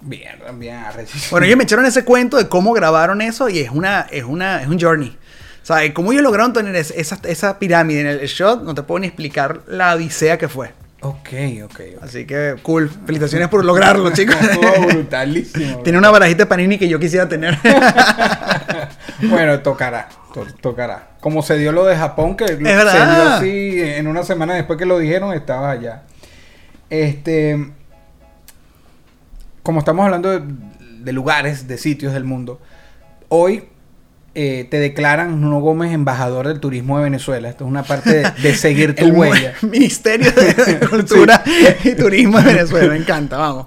Bien, 0.00 0.36
bien 0.54 0.76
arrechísimo. 0.76 1.30
Bueno, 1.32 1.46
ellos 1.46 1.56
me 1.58 1.64
echaron 1.64 1.84
ese 1.86 2.04
cuento 2.04 2.36
de 2.36 2.48
cómo 2.48 2.72
grabaron 2.72 3.20
eso 3.20 3.48
y 3.48 3.58
es 3.58 3.70
una, 3.70 4.06
es 4.10 4.24
una, 4.24 4.62
es 4.62 4.68
un 4.68 4.78
journey. 4.80 5.16
O 5.62 5.66
sea, 5.66 5.92
cómo 5.92 6.12
ellos 6.12 6.22
lograron 6.22 6.52
tener 6.52 6.74
es- 6.76 6.92
esa, 6.96 7.18
esa 7.24 7.58
pirámide 7.58 8.00
en 8.00 8.06
el 8.06 8.20
shot, 8.26 8.62
no 8.62 8.74
te 8.74 8.82
puedo 8.82 9.00
ni 9.00 9.08
explicar 9.08 9.60
la 9.66 9.94
odisea 9.94 10.38
que 10.38 10.48
fue. 10.48 10.72
Ok, 11.00 11.28
ok. 11.64 11.70
ok. 11.96 12.02
Así 12.02 12.24
que, 12.26 12.56
cool. 12.62 12.88
Felicitaciones 13.06 13.48
por 13.48 13.64
lograrlo, 13.64 14.10
chicos. 14.14 14.36
Oh, 14.36 14.86
brutalísimo. 14.86 15.78
Tiene 15.82 15.98
una 15.98 16.10
barajita 16.10 16.44
de 16.44 16.46
panini 16.46 16.78
que 16.78 16.88
yo 16.88 16.98
quisiera 16.98 17.28
tener. 17.28 17.56
bueno, 19.22 19.60
tocará. 19.60 20.08
to- 20.34 20.46
tocará. 20.60 21.10
Como 21.20 21.42
se 21.42 21.56
dio 21.58 21.72
lo 21.72 21.84
de 21.84 21.96
Japón, 21.96 22.36
que 22.36 22.44
verdad. 22.54 22.92
se 22.92 22.98
dio 22.98 23.28
así 23.34 23.80
en 23.98 24.06
una 24.06 24.22
semana 24.22 24.54
después 24.54 24.78
que 24.78 24.86
lo 24.86 24.98
dijeron, 24.98 25.32
estabas 25.34 25.76
allá. 25.78 26.02
Este. 26.90 27.72
Como 29.68 29.80
estamos 29.80 30.02
hablando 30.06 30.30
de, 30.30 30.40
de 31.00 31.12
lugares, 31.12 31.68
de 31.68 31.76
sitios 31.76 32.14
del 32.14 32.24
mundo, 32.24 32.58
hoy 33.28 33.64
eh, 34.34 34.66
te 34.70 34.78
declaran 34.78 35.42
Nuno 35.42 35.60
Gómez 35.60 35.92
embajador 35.92 36.48
del 36.48 36.58
turismo 36.58 36.96
de 36.96 37.04
Venezuela. 37.04 37.50
Esto 37.50 37.64
es 37.66 37.70
una 37.70 37.82
parte 37.82 38.14
de, 38.14 38.30
de 38.42 38.54
seguir 38.56 38.94
tu 38.94 39.08
huella. 39.08 39.52
Ministerio 39.60 40.32
de 40.32 40.78
Cultura 40.88 41.44
y 41.84 41.94
Turismo 41.94 42.38
de 42.38 42.44
Venezuela. 42.54 42.88
Me 42.88 42.96
encanta, 42.96 43.36
vamos. 43.36 43.66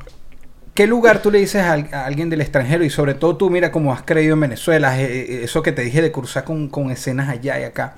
¿Qué 0.74 0.88
lugar 0.88 1.22
tú 1.22 1.30
le 1.30 1.38
dices 1.38 1.62
a, 1.62 1.74
al- 1.74 1.90
a 1.94 2.06
alguien 2.06 2.32
del 2.32 2.42
extranjero? 2.42 2.84
Y 2.84 2.90
sobre 2.90 3.14
todo 3.14 3.38
tú, 3.38 3.52
mira 3.52 3.72
cómo 3.72 3.94
has 3.94 4.02
creído 4.02 4.34
en 4.34 4.40
Venezuela, 4.40 5.00
eh, 5.00 5.06
eh, 5.06 5.42
eso 5.44 5.62
que 5.62 5.72
te 5.72 5.84
dije 5.84 6.02
de 6.02 6.12
cruzar 6.12 6.46
con, 6.46 6.68
con 6.68 6.90
escenas 6.90 7.30
allá 7.30 7.60
y 7.60 7.64
acá. 7.64 7.98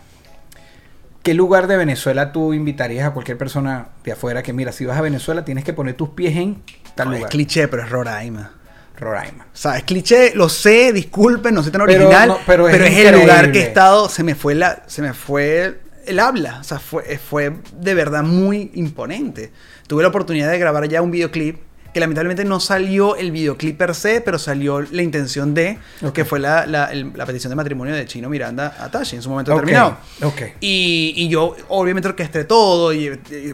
¿Qué 1.23 1.33
lugar 1.33 1.67
de 1.67 1.77
Venezuela 1.77 2.33
tú 2.33 2.53
invitarías 2.53 3.07
a 3.07 3.11
cualquier 3.11 3.37
persona 3.37 3.87
de 4.03 4.11
afuera 4.11 4.43
que, 4.43 4.51
mira, 4.51 4.73
si 4.73 4.85
vas 4.85 4.97
a 4.97 5.01
Venezuela 5.01 5.45
tienes 5.45 5.63
que 5.63 5.71
poner 5.71 5.95
tus 5.95 6.09
pies 6.09 6.35
en 6.35 6.61
tal 6.95 7.07
No, 7.07 7.13
es 7.13 7.19
lugar? 7.19 7.31
cliché, 7.31 7.67
pero 7.69 7.83
es 7.83 7.89
Roraima. 7.89 8.51
Roraima. 8.97 9.45
O 9.45 9.55
sea, 9.57 9.77
es 9.77 9.83
cliché, 9.83 10.33
lo 10.35 10.49
sé, 10.49 10.91
disculpen, 10.91 11.55
no 11.55 11.63
soy 11.63 11.71
tan 11.71 11.81
original, 11.81 12.27
no, 12.27 12.37
pero 12.45 12.65
pero, 12.65 12.83
es 12.83 12.93
es, 12.93 13.05
el 13.05 13.21
lugar 13.21 13.51
que 13.53 13.59
he 13.59 13.63
estado, 13.63 14.09
se 14.09 14.23
me 14.23 14.35
fue 14.35 14.53
la, 14.53 14.83
se 14.85 15.01
me 15.01 15.13
fue 15.13 15.79
el 16.05 16.19
habla, 16.19 16.59
o 16.59 16.63
sea, 16.63 16.79
fue, 16.79 17.17
fue 17.17 17.53
de 17.79 17.93
verdad 17.93 18.23
muy 18.23 18.71
imponente. 18.75 19.51
Tuve 19.87 20.03
la 20.03 20.09
oportunidad 20.09 20.51
de 20.51 20.59
grabar 20.59 20.87
ya 20.89 21.01
un 21.01 21.11
videoclip 21.11 21.57
que 21.93 21.99
lamentablemente 21.99 22.43
no 22.45 22.59
salió 22.59 23.15
el 23.15 23.31
videoclip 23.31 23.77
per 23.77 23.93
se, 23.95 24.21
pero 24.21 24.39
salió 24.39 24.81
la 24.81 25.01
intención 25.03 25.53
de, 25.53 25.77
Ok. 26.03 26.13
que 26.13 26.25
fue 26.25 26.39
la, 26.39 26.65
la- 26.65 26.85
el- 26.91 27.11
la 27.15 27.25
petición 27.25 27.49
de 27.51 27.55
matrimonio 27.55 27.93
de 27.93 28.05
Chino 28.05 28.29
Miranda 28.29 28.75
a 28.79 28.89
Tashi 28.89 29.15
en 29.17 29.21
su 29.21 29.29
momento 29.29 29.51
Ok, 29.53 29.57
terminado. 29.59 29.97
ok. 30.23 30.41
Y, 30.59 31.13
y 31.15 31.29
yo 31.29 31.55
obviamente 31.69 32.07
orquesté 32.09 32.43
todo 32.45 32.93
y, 32.93 33.11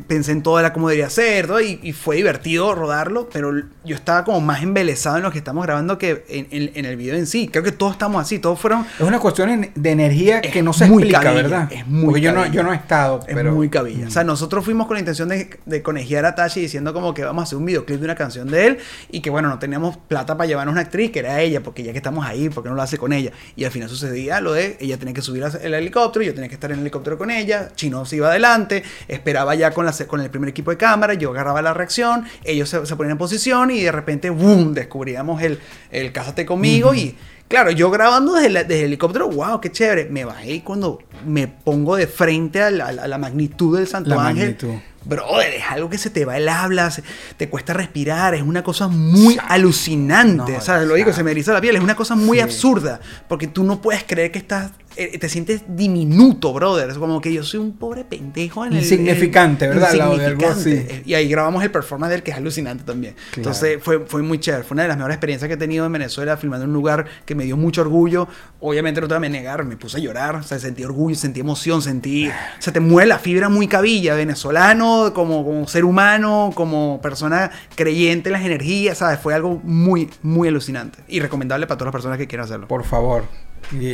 pensé 0.08 0.32
en 0.32 0.42
todo 0.44 0.62
la 0.62 0.72
cómo 0.72 0.88
debería 0.90 1.10
ser, 1.10 1.48
todo, 1.48 1.60
y, 1.62 1.80
y 1.84 1.92
fue 1.92 2.16
divertido 2.16 2.74
rodarlo, 2.76 3.30
pero 3.32 3.52
yo 3.84 3.96
estaba 3.96 4.24
como 4.24 4.40
más 4.42 4.64
embelesado 4.64 5.18
en 5.18 5.24
lo 5.24 5.32
que 5.32 5.38
estamos 5.40 5.66
grabando 5.66 5.98
que 5.98 6.24
en, 6.30 6.48
en- 6.52 6.72
en 6.76 6.86
el 6.86 6.96
video 6.96 7.16
en 7.16 7.28
sí. 7.28 7.50
Creo 7.52 7.64
que 7.64 7.72
todos 7.74 7.92
estamos 7.94 8.22
así, 8.22 8.40
todos 8.40 8.60
fueron... 8.60 8.86
Es 9.00 9.06
una 9.06 9.20
cuestión 9.20 9.70
de 9.76 9.92
energía 9.92 10.40
que 10.42 10.62
no 10.64 10.72
se 10.72 10.86
muy 10.86 11.04
explica, 11.04 11.22
cabilla, 11.22 11.42
¿verdad? 11.44 11.68
es 11.72 11.86
muy 11.88 12.06
Porque 12.06 12.22
yo 12.22 12.32
no, 12.32 12.46
yo 12.48 12.64
no 12.64 12.72
he 12.72 12.76
estado, 12.76 13.20
Es 13.28 13.36
pero... 13.36 13.54
muy 13.54 13.70
cabilla. 13.70 14.08
O 14.08 14.12
sea, 14.12 14.24
nosotros 14.24 14.64
fuimos 14.64 14.88
con 14.88 14.96
la 14.96 15.00
intención 15.00 15.28
de, 15.28 15.50
de 15.66 15.82
conejear 15.82 16.26
a 16.26 16.36
Tashi 16.36 16.62
diciendo 16.62 16.94
como 16.94 17.14
que 17.14 17.24
vamos 17.26 17.42
a 17.42 17.44
hacer 17.44 17.58
un 17.58 17.66
videoclip 17.66 18.00
de 18.00 18.06
una 18.06 18.16
canción 18.16 18.29
de 18.34 18.68
él 18.68 18.78
y 19.12 19.22
que 19.22 19.30
bueno, 19.30 19.50
no 19.50 19.60
teníamos 19.60 19.98
plata 19.98 20.38
para 20.38 20.48
llevarnos 20.48 20.72
una 20.74 20.82
actriz, 20.82 21.12
que 21.12 21.20
era 21.20 21.42
ella, 21.42 21.62
porque 21.62 21.84
ya 21.84 21.92
que 21.92 21.98
estamos 21.98 22.26
ahí, 22.26 22.50
¿por 22.50 22.64
qué 22.64 22.70
no 22.70 22.76
lo 22.76 22.82
hace 22.82 22.98
con 22.98 23.12
ella? 23.14 23.32
Y 23.56 23.66
al 23.66 23.72
final 23.72 23.90
sucedía 23.90 24.40
lo 24.42 24.54
de 24.54 24.78
ella 24.80 24.98
tenía 24.98 25.14
que 25.14 25.22
subir 25.22 25.44
al 25.44 25.56
el 25.62 25.74
helicóptero, 25.74 26.24
yo 26.24 26.34
tenía 26.34 26.48
que 26.50 26.56
estar 26.56 26.72
en 26.72 26.76
el 26.78 26.82
helicóptero 26.82 27.18
con 27.18 27.32
ella, 27.32 27.70
Chino 27.76 28.06
se 28.06 28.18
iba 28.18 28.30
adelante, 28.30 28.84
esperaba 29.08 29.56
ya 29.56 29.72
con, 29.72 29.86
la, 29.86 29.94
con 30.08 30.22
el 30.22 30.30
primer 30.30 30.50
equipo 30.50 30.72
de 30.72 30.78
cámara, 30.78 31.14
yo 31.16 31.32
agarraba 31.32 31.62
la 31.62 31.74
reacción, 31.74 32.26
ellos 32.44 32.70
se, 32.70 32.86
se 32.86 32.96
ponían 32.96 33.12
en 33.14 33.18
posición 33.18 33.72
y 33.72 33.82
de 33.82 33.92
repente, 33.92 34.30
¡boom!, 34.30 34.74
descubríamos 34.74 35.42
el, 35.42 35.60
el 35.92 36.12
Cásate 36.12 36.46
conmigo 36.46 36.94
y... 36.94 37.16
Claro, 37.50 37.72
yo 37.72 37.90
grabando 37.90 38.36
desde, 38.36 38.50
la- 38.52 38.62
desde 38.64 38.82
el 38.82 38.86
helicóptero, 38.86 39.28
wow, 39.28 39.60
qué 39.60 39.72
chévere. 39.72 40.06
Me 40.08 40.24
bajé 40.24 40.52
y 40.52 40.62
cuando 40.62 41.00
me 41.26 41.48
pongo 41.48 41.96
de 41.96 42.06
frente 42.06 42.62
a 42.62 42.70
la, 42.70 42.86
a 42.90 42.92
la- 42.92 43.02
a 43.02 43.08
la 43.08 43.18
magnitud 43.18 43.76
del 43.76 43.88
Santo 43.88 44.12
La 44.12 44.18
Ángel, 44.28 44.50
magnitud. 44.56 44.80
Brother, 45.06 45.54
es 45.54 45.64
algo 45.70 45.90
que 45.90 45.98
se 45.98 46.10
te 46.10 46.26
va 46.26 46.38
el 46.38 46.48
habla, 46.50 46.92
se- 46.92 47.04
te 47.38 47.50
cuesta 47.50 47.74
respirar, 47.74 48.36
es 48.36 48.42
una 48.42 48.64
cosa 48.64 48.88
muy 48.88 49.38
alucinante. 49.48 50.52
No, 50.54 50.58
o 50.58 50.62
sea, 50.62 50.80
lo 50.82 50.96
digo, 50.96 51.14
se 51.14 51.24
me 51.24 51.32
eriza 51.32 51.54
la 51.54 51.62
piel, 51.62 51.76
es 51.76 51.82
una 51.82 51.96
cosa 51.96 52.16
muy 52.16 52.38
Sí. 52.38 52.44
absurda, 52.44 53.00
porque 53.28 53.48
tú 53.48 53.64
no 53.64 53.82
puedes 53.82 54.04
creer 54.04 54.32
que 54.32 54.40
estás, 54.40 54.72
eh, 54.96 55.18
te 55.18 55.30
sientes 55.30 55.62
diminuto, 55.68 56.52
brother. 56.52 56.90
Es 56.90 56.98
como 56.98 57.22
que 57.22 57.32
yo 57.32 57.44
soy 57.44 57.60
un 57.62 57.78
pobre 57.78 58.04
pendejo 58.04 58.66
en 58.66 58.74
el- 58.74 58.80
Insignificante, 58.80 59.66
el- 59.66 59.72
¿verdad? 59.72 59.92
De 59.94 60.02
algo 60.02 60.16
insignificante. 60.16 60.88
así. 60.92 61.02
Y 61.06 61.14
ahí 61.14 61.30
grabamos 61.30 61.64
el 61.64 61.72
performance 61.72 62.12
del 62.12 62.24
que 62.24 62.32
es 62.32 62.38
alucinante 62.38 62.84
también. 62.84 63.14
Claro. 63.14 63.38
Entonces 63.38 63.80
fue, 63.82 64.06
fue 64.06 64.22
muy 64.22 64.40
chévere. 64.40 64.64
Fue 64.64 64.76
una 64.76 64.82
de 64.84 64.90
las 64.90 64.98
mejores 64.98 65.16
experiencias 65.16 65.48
que 65.48 65.54
he 65.54 65.58
tenido 65.58 65.86
en 65.86 65.94
Venezuela, 65.94 66.36
filmando 66.38 66.66
en 66.66 66.72
un 66.72 66.74
lugar 66.76 67.06
que 67.26 67.36
me 67.36 67.46
dio 67.46 67.56
mucho 67.56 67.82
orgullo. 67.82 68.28
Obviamente 68.60 69.00
no 69.00 69.08
te 69.08 69.16
voy 69.18 69.26
a 69.28 69.30
negar, 69.30 69.64
me 69.64 69.78
puse 69.78 69.98
a 69.98 70.00
llorar. 70.02 70.36
O 70.36 70.44
sea, 70.44 70.60
sentí 70.60 70.84
orgullo, 70.84 71.16
sentí 71.16 71.40
emoción, 71.40 71.82
sentí. 71.82 72.30
Se 72.58 72.72
te 72.74 72.80
mueve 72.82 73.08
la 73.08 73.20
fibra 73.20 73.48
muy 73.48 73.68
cabilla, 73.68 74.16
venezolano, 74.16 74.89
como, 75.14 75.44
como 75.46 75.68
ser 75.68 75.86
humano, 75.86 76.52
como 76.56 77.00
persona 77.02 77.52
creyente 77.76 78.30
en 78.30 78.34
las 78.34 78.44
energías, 78.44 78.98
¿sabes? 79.00 79.20
Fue 79.20 79.34
algo 79.34 79.60
muy, 79.64 80.10
muy 80.24 80.48
alucinante. 80.48 81.00
Y 81.08 81.20
recomendable 81.20 81.68
para 81.68 81.78
todas 81.78 81.88
las 81.88 81.94
personas 81.94 82.18
que 82.18 82.28
quieran 82.28 82.46
hacerlo. 82.46 82.68
Por 82.68 82.84
favor. 82.84 83.24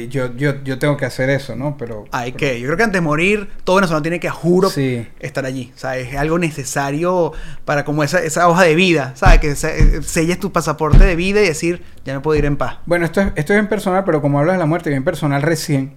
Yo, 0.09 0.33
yo, 0.35 0.63
yo 0.63 0.79
tengo 0.79 0.95
que 0.95 1.05
hacer 1.05 1.29
eso, 1.29 1.55
¿no? 1.55 1.75
Pero... 1.75 2.05
Hay 2.11 2.31
que, 2.33 2.59
yo 2.61 2.67
creo 2.67 2.77
que 2.77 2.83
antes 2.83 3.01
de 3.01 3.01
morir, 3.01 3.49
todo 3.63 3.77
venezolano 3.77 4.03
tiene 4.03 4.19
que, 4.19 4.29
juro, 4.29 4.69
Sí. 4.69 5.05
estar 5.19 5.43
allí. 5.45 5.71
O 5.75 5.77
sea, 5.77 5.97
es 5.97 6.15
algo 6.15 6.37
necesario 6.37 7.33
para 7.65 7.83
como 7.83 8.03
esa, 8.03 8.19
esa 8.19 8.47
hoja 8.47 8.63
de 8.63 8.75
vida, 8.75 9.11
¿sabes? 9.15 9.39
Que 9.39 9.55
se- 9.55 10.01
selles 10.03 10.39
tu 10.39 10.51
pasaporte 10.51 11.03
de 11.03 11.15
vida 11.15 11.41
y 11.41 11.45
decir, 11.47 11.81
ya 12.05 12.13
me 12.13 12.19
puedo 12.21 12.37
ir 12.37 12.45
en 12.45 12.57
paz. 12.57 12.77
Bueno, 12.85 13.05
esto 13.05 13.19
es, 13.21 13.31
esto 13.35 13.53
es 13.53 13.59
en 13.59 13.67
personal, 13.67 14.03
pero 14.05 14.21
como 14.21 14.39
hablas 14.39 14.53
de 14.55 14.59
la 14.59 14.65
muerte, 14.67 14.91
bien 14.91 15.03
personal 15.03 15.41
recién, 15.41 15.93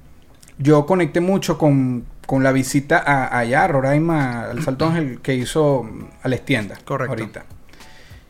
yo 0.59 0.87
conecté 0.87 1.21
mucho 1.21 1.57
con, 1.59 2.05
con 2.27 2.43
la 2.43 2.53
visita 2.53 2.99
a, 2.99 3.39
allá, 3.39 3.65
a 3.65 3.69
Roraima, 3.69 4.51
al 4.51 4.63
Salto 4.63 4.87
Ángel, 4.87 5.21
que 5.21 5.35
hizo 5.35 5.89
a 6.23 6.29
la 6.29 6.37
extienda. 6.37 6.77
Correcto. 6.85 7.13
Ahorita. 7.13 7.45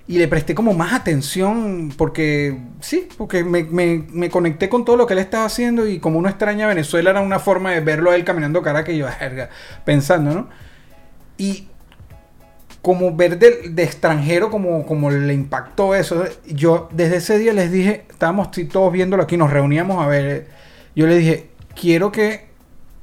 Y 0.07 0.19
le 0.19 0.27
presté 0.27 0.55
como 0.55 0.73
más 0.73 0.95
atención 0.95 1.93
porque, 1.99 2.57
sí, 2.81 3.09
porque 3.19 3.45
me, 3.45 3.65
me- 3.65 4.05
me 4.11 4.31
conecté 4.31 4.71
con 4.71 4.85
todo 4.85 4.97
lo 4.97 5.07
que 5.07 5.13
él 5.13 5.19
estaba 5.19 5.45
haciendo 5.45 5.87
y 5.87 5.99
como 5.99 6.19
uno 6.19 6.31
extraña 6.31 6.65
a 6.65 6.69
Venezuela 6.69 7.11
era 7.11 7.21
una 7.21 7.39
forma 7.39 7.73
de 7.73 7.81
verlo 7.81 8.11
a 8.11 8.17
él 8.17 8.25
caminando 8.25 8.63
Caracas 8.63 8.95
y 8.95 8.99
yo, 8.99 9.07
pensando, 9.85 10.33
¿no? 10.33 10.49
Y 11.37 11.69
como 12.81 13.15
ver 13.15 13.39
de, 13.39 13.69
de 13.71 13.83
extranjero, 13.83 14.51
como, 14.51 14.87
como 14.87 15.11
le 15.11 15.35
impactó 15.35 15.95
eso, 15.95 16.25
yo 16.47 16.89
desde 16.93 17.17
ese 17.17 17.39
día 17.39 17.53
les 17.53 17.71
dije, 17.71 18.07
estábamos 18.09 18.51
todos 18.73 18.91
viéndolo 18.91 19.23
aquí, 19.25 19.37
nos 19.37 19.51
reuníamos 19.51 20.03
a 20.03 20.07
ver, 20.07 20.47
yo 20.97 21.07
le 21.07 21.19
dije, 21.19 21.48
quiero 21.79 22.13
que 22.13 22.49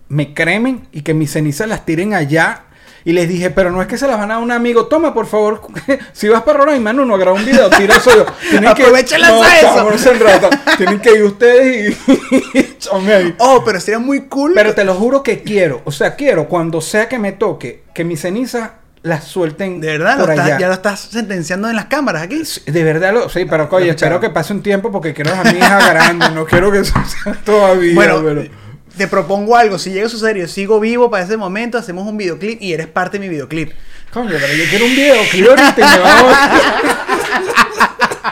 me 0.10 0.34
cremen 0.34 0.88
y 0.92 1.02
que 1.02 1.14
mis 1.14 1.32
cenizas 1.32 1.68
las 1.68 1.86
tiren 1.86 2.14
allá. 2.14 2.62
Y 3.08 3.14
les 3.14 3.30
dije, 3.30 3.52
pero 3.52 3.70
no 3.70 3.84
es 3.84 3.88
que 3.88 4.00
se 4.00 4.08
las 4.08 4.18
van 4.18 4.32
a 4.32 4.40
un 4.40 4.52
amigo. 4.52 4.88
Toma, 4.88 5.14
por 5.14 5.28
favor, 5.28 5.62
si 6.14 6.28
vas 6.28 6.42
para 6.42 6.58
Roraima, 6.58 6.92
no, 6.92 7.06
no 7.06 7.20
graba 7.20 7.38
un 7.38 7.46
video, 7.46 7.70
tira 7.70 7.98
eso 7.98 8.16
yo. 8.16 8.26
Tienen 8.50 8.74
que, 8.74 8.82
eso. 8.82 9.90
no 9.92 9.98
sean 9.98 10.20
ratas. 10.20 10.60
Tienen 10.78 11.00
que 11.00 11.12
ir 11.16 11.24
ustedes 11.24 11.98
y. 12.08 12.76
Oh, 13.40 13.64
pero 13.66 13.80
sería 13.80 14.00
muy 14.00 14.22
cool. 14.28 14.54
Pero 14.54 14.74
te 14.76 14.84
lo 14.84 14.94
juro 14.94 15.24
que 15.24 15.42
quiero. 15.42 15.82
O 15.86 15.92
sea, 15.92 16.16
quiero 16.16 16.48
cuando 16.48 16.82
sea 16.82 17.10
que 17.10 17.18
me 17.18 17.32
toque, 17.32 17.84
que 17.94 18.04
mis 18.04 18.22
cenizas 18.22 18.72
las 19.02 19.24
suelten 19.24 19.82
de 19.82 19.88
verdad, 19.88 20.20
por 20.20 20.32
allá. 20.32 20.60
ya 20.60 20.68
lo 20.68 20.74
estás 20.74 21.00
sentenciando 21.00 21.70
en 21.70 21.76
las 21.76 21.86
cámaras 21.86 22.24
aquí. 22.24 22.42
De 22.66 22.84
verdad, 22.84 23.14
lo, 23.14 23.30
sí, 23.30 23.46
pero 23.46 23.68
oye, 23.72 23.86
Lo 23.88 23.92
espero 23.92 24.20
que 24.20 24.30
pase 24.30 24.54
un 24.54 24.62
tiempo 24.62 24.92
porque 24.92 25.14
quiero 25.14 25.34
a 25.34 25.44
mi 25.44 25.58
hija 25.58 25.90
grande. 25.90 26.30
No 26.32 26.46
quiero 26.46 26.72
que 26.72 26.80
eso 26.80 26.94
sea 27.24 27.34
todavía. 27.44 27.96
Bueno, 27.96 28.22
pero- 28.24 28.65
te 28.98 29.08
propongo 29.08 29.56
algo. 29.56 29.78
Si 29.78 29.92
llega 29.92 30.08
a 30.08 30.10
suceder, 30.10 30.38
yo 30.38 30.48
sigo 30.48 30.80
vivo 30.80 31.10
para 31.10 31.24
ese 31.24 31.38
momento, 31.38 31.78
hacemos 31.78 32.08
un 32.08 32.18
videoclip 32.18 32.62
y 32.62 32.74
eres 32.74 32.88
parte 32.88 33.18
de 33.18 33.26
mi 33.26 33.30
videoclip. 33.30 33.72
Coño, 34.12 34.32
pero 34.40 34.54
yo 34.54 34.64
quiero 34.70 34.86
un 34.86 34.96
video, 34.96 35.16
quiero 35.32 35.52
ahorita 35.52 35.76
y 35.78 35.82
me 35.82 36.00
va 36.00 36.20
a... 36.20 36.26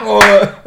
Oh, 0.06 0.20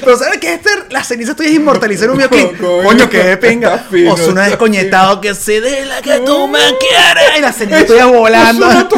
Pero 0.00 0.16
¿sabes 0.16 0.38
qué? 0.38 0.54
Este, 0.54 0.70
las 0.90 1.06
cenizas 1.06 1.36
tuyas 1.36 1.52
inmortalizar 1.52 2.06
en 2.06 2.12
un 2.12 2.18
videoclip. 2.18 2.58
Coño, 2.60 2.82
Coño, 2.82 3.10
que 3.10 3.18
de 3.18 3.36
pinga. 3.36 3.86
Osuna 4.10 4.44
descoñetado 4.44 5.20
que 5.20 5.34
se 5.34 5.60
dé 5.60 5.86
la 5.86 6.02
que 6.02 6.20
tú 6.20 6.48
me 6.48 6.58
quieras. 6.78 7.38
Y 7.38 7.40
las 7.40 7.56
cenizas 7.56 7.86
tuyas 7.86 8.06
volando. 8.06 8.68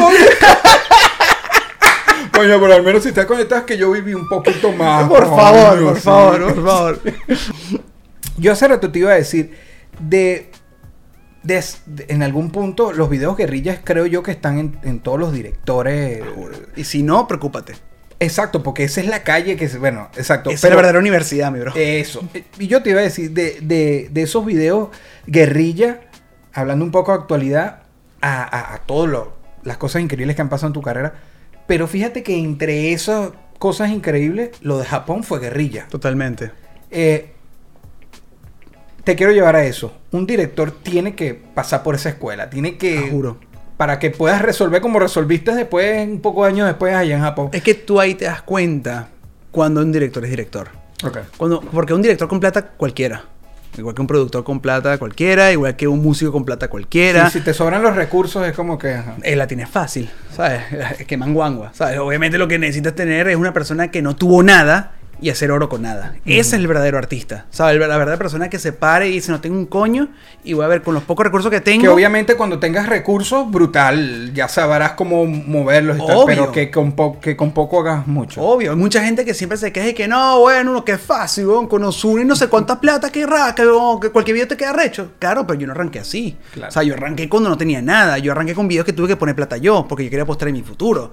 Coño, 2.31 2.59
pero 2.59 2.73
al 2.73 2.83
menos 2.83 3.03
si 3.03 3.09
estás 3.09 3.25
conectado 3.25 3.61
es 3.61 3.67
que 3.67 3.77
yo 3.77 3.91
viví 3.91 4.13
un 4.13 4.27
poquito 4.27 4.71
más. 4.71 5.07
Por 5.07 5.27
favor, 5.27 5.83
por 5.83 5.99
favor, 5.99 6.53
por 6.53 6.65
favor. 6.65 6.99
Yo 8.37 8.51
hace 8.51 8.67
rato 8.67 8.91
te 8.91 8.99
iba 8.99 9.11
a 9.11 9.15
decir, 9.15 9.57
de, 9.99 10.51
de- 11.43 11.63
de- 11.85 12.05
en 12.09 12.23
algún 12.23 12.51
punto 12.51 12.91
los 12.93 13.09
videos 13.09 13.37
guerrillas 13.37 13.79
creo 13.83 14.05
yo 14.05 14.23
que 14.23 14.31
están 14.31 14.57
en, 14.59 14.77
en 14.83 14.99
todos 14.99 15.19
los 15.19 15.33
directores. 15.33 16.23
Y 16.75 16.83
si 16.83 17.03
no, 17.03 17.27
preocúpate. 17.27 17.73
Exacto, 18.19 18.61
porque 18.61 18.83
esa 18.83 19.01
es 19.01 19.07
la 19.07 19.23
calle 19.23 19.55
que 19.55 19.67
bueno, 19.79 20.09
exacto. 20.15 20.51
Es 20.51 20.61
la 20.63 20.69
verdadera 20.75 20.99
universidad, 20.99 21.51
mi 21.51 21.59
bro. 21.59 21.73
Eso. 21.75 22.21
Y 22.59 22.67
yo 22.67 22.83
te 22.83 22.91
iba 22.91 22.99
a 22.99 23.03
decir, 23.03 23.31
de, 23.31 23.57
de, 23.61 24.09
de 24.11 24.21
esos 24.21 24.45
videos 24.45 24.89
guerrilla, 25.25 26.01
hablando 26.53 26.85
un 26.85 26.91
poco 26.91 27.11
de 27.13 27.17
actualidad, 27.17 27.81
a, 28.21 28.43
a, 28.43 28.75
a 28.75 28.77
todas 28.85 29.27
las 29.63 29.77
cosas 29.77 30.03
increíbles 30.03 30.35
que 30.35 30.41
han 30.43 30.49
pasado 30.49 30.67
en 30.67 30.73
tu 30.73 30.83
carrera. 30.83 31.15
Pero 31.65 31.87
fíjate 31.87 32.21
que 32.21 32.37
entre 32.37 32.93
esas 32.93 33.31
cosas 33.57 33.89
increíbles, 33.89 34.51
lo 34.61 34.77
de 34.77 34.85
Japón 34.85 35.23
fue 35.23 35.39
guerrilla. 35.39 35.87
Totalmente. 35.89 36.51
Eh, 36.91 37.33
te 39.03 39.15
quiero 39.15 39.31
llevar 39.31 39.55
a 39.55 39.63
eso. 39.63 39.93
Un 40.11 40.25
director 40.25 40.71
tiene 40.71 41.15
que 41.15 41.33
pasar 41.33 41.83
por 41.83 41.95
esa 41.95 42.09
escuela. 42.09 42.49
Tiene 42.49 42.77
que. 42.77 43.09
Juro. 43.09 43.37
Para 43.77 43.97
que 43.97 44.11
puedas 44.11 44.41
resolver 44.41 44.81
como 44.81 44.99
resolviste 44.99 45.55
después, 45.55 46.07
un 46.07 46.21
poco 46.21 46.43
de 46.43 46.51
años 46.51 46.67
después 46.67 46.93
allá 46.93 47.15
en 47.15 47.21
Japón. 47.21 47.49
Es 47.51 47.63
que 47.63 47.73
tú 47.73 47.99
ahí 47.99 48.13
te 48.13 48.25
das 48.25 48.43
cuenta 48.43 49.09
cuando 49.49 49.81
un 49.81 49.91
director 49.91 50.23
es 50.23 50.29
director. 50.29 50.69
Ok. 51.03 51.17
Cuando, 51.35 51.61
porque 51.61 51.93
un 51.93 52.01
director 52.01 52.27
con 52.27 52.39
plata 52.39 52.67
cualquiera. 52.67 53.23
Igual 53.77 53.95
que 53.95 54.01
un 54.01 54.07
productor 54.07 54.43
con 54.43 54.59
plata 54.59 54.97
cualquiera, 54.97 55.51
igual 55.51 55.77
que 55.77 55.87
un 55.87 56.01
músico 56.01 56.31
con 56.31 56.43
plata 56.43 56.67
cualquiera. 56.67 57.29
Sí, 57.29 57.39
si 57.39 57.45
te 57.45 57.53
sobran 57.53 57.81
los 57.81 57.95
recursos, 57.95 58.45
es 58.45 58.53
como 58.53 58.77
que. 58.77 58.93
ajá. 58.93 59.15
Eh, 59.23 59.35
la 59.35 59.47
tienes 59.47 59.69
fácil, 59.69 60.09
¿sabes? 60.35 60.61
Es 60.99 61.07
que 61.07 61.17
manguangua, 61.17 61.73
¿sabes? 61.73 61.97
Obviamente 61.99 62.37
lo 62.37 62.47
que 62.47 62.59
necesitas 62.59 62.93
tener 62.93 63.29
es 63.29 63.37
una 63.37 63.53
persona 63.53 63.89
que 63.89 64.01
no 64.01 64.15
tuvo 64.15 64.43
nada 64.43 64.91
y 65.19 65.29
hacer 65.29 65.51
oro 65.51 65.69
con 65.69 65.83
nada. 65.83 66.15
Ese 66.25 66.39
es 66.39 66.53
el 66.53 66.67
verdadero 66.67 66.97
artista, 66.97 67.45
¿sabes? 67.51 67.79
La 67.79 67.87
verdadera 67.97 68.17
persona 68.17 68.49
que 68.49 68.59
se 68.59 68.73
pare 68.73 69.09
y 69.09 69.13
dice, 69.13 69.31
no 69.31 69.39
tengo 69.41 69.55
un 69.55 69.67
coño 69.67 70.09
y 70.43 70.53
voy 70.53 70.65
a 70.65 70.67
ver 70.67 70.81
con 70.81 70.93
los 70.93 71.03
pocos 71.03 71.25
recursos 71.25 71.51
que 71.51 71.61
tengo. 71.61 71.83
Que 71.83 71.89
obviamente 71.89 72.35
cuando 72.35 72.59
tengas 72.59 72.87
recursos, 72.87 73.49
brutal, 73.49 74.33
ya 74.33 74.47
sabrás 74.47 74.93
cómo 74.93 75.25
moverlos 75.25 75.97
y 75.97 76.05
tal, 76.05 76.17
Obvio. 76.17 76.25
pero 76.25 76.51
que 76.51 76.71
con, 76.71 76.95
que 77.19 77.35
con 77.35 77.51
poco 77.51 77.81
hagas 77.81 78.07
mucho. 78.07 78.41
Obvio, 78.41 78.71
hay 78.71 78.77
mucha 78.77 79.03
gente 79.03 79.23
que 79.23 79.33
siempre 79.33 79.57
se 79.57 79.71
queja 79.71 79.89
y 79.89 79.93
que 79.93 80.07
no, 80.07 80.39
bueno, 80.39 80.73
no, 80.73 80.83
que 80.83 80.97
fácil, 80.97 81.47
weón, 81.47 81.67
con 81.67 81.81
y 81.83 82.25
no 82.25 82.35
sé 82.35 82.47
cuánta 82.47 82.79
plata, 82.79 83.11
que 83.11 83.25
weón, 83.25 83.99
que 83.99 84.09
cualquier 84.09 84.35
video 84.35 84.47
te 84.47 84.57
queda 84.57 84.73
recho. 84.73 85.11
Claro, 85.19 85.45
pero 85.45 85.59
yo 85.59 85.67
no 85.67 85.73
arranqué 85.73 85.99
así. 85.99 86.37
Claro. 86.53 86.69
O 86.69 86.71
sea, 86.71 86.83
yo 86.83 86.93
arranqué 86.93 87.29
cuando 87.29 87.49
no 87.49 87.57
tenía 87.57 87.81
nada. 87.81 88.17
Yo 88.17 88.31
arranqué 88.31 88.53
con 88.53 88.67
videos 88.67 88.85
que 88.85 88.93
tuve 88.93 89.07
que 89.07 89.17
poner 89.17 89.35
plata 89.35 89.57
yo, 89.57 89.85
porque 89.87 90.03
yo 90.03 90.09
quería 90.09 90.23
apostar 90.23 90.47
en 90.47 90.55
mi 90.55 90.63
futuro. 90.63 91.11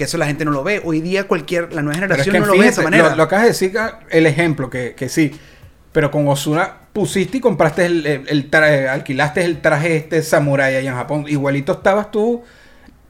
Que 0.00 0.04
eso 0.04 0.16
la 0.16 0.24
gente 0.24 0.46
no 0.46 0.50
lo 0.50 0.64
ve. 0.64 0.80
Hoy 0.82 1.02
día 1.02 1.28
cualquier, 1.28 1.74
la 1.74 1.82
nueva 1.82 1.92
es 1.92 2.00
generación 2.00 2.32
que 2.32 2.40
no 2.40 2.46
lo 2.46 2.52
ve 2.54 2.62
de 2.62 2.68
esa 2.68 2.80
manera. 2.80 3.10
Lo, 3.10 3.16
lo 3.16 3.22
acabas 3.24 3.42
de 3.44 3.48
decir, 3.50 3.76
ah, 3.78 4.00
el 4.08 4.24
ejemplo, 4.24 4.70
que, 4.70 4.94
que 4.94 5.10
sí. 5.10 5.30
Pero 5.92 6.10
con 6.10 6.26
Osuna 6.26 6.72
pusiste 6.94 7.36
y 7.36 7.40
compraste 7.42 7.84
el, 7.84 8.06
el- 8.06 8.26
el 8.26 8.48
traje, 8.48 8.88
alquilaste 8.88 9.44
el 9.44 9.60
traje 9.60 9.96
este 9.96 10.22
samurai 10.22 10.74
allá 10.74 10.88
en 10.88 10.96
Japón. 10.96 11.26
Igualito 11.28 11.72
estabas 11.72 12.10
tú 12.10 12.42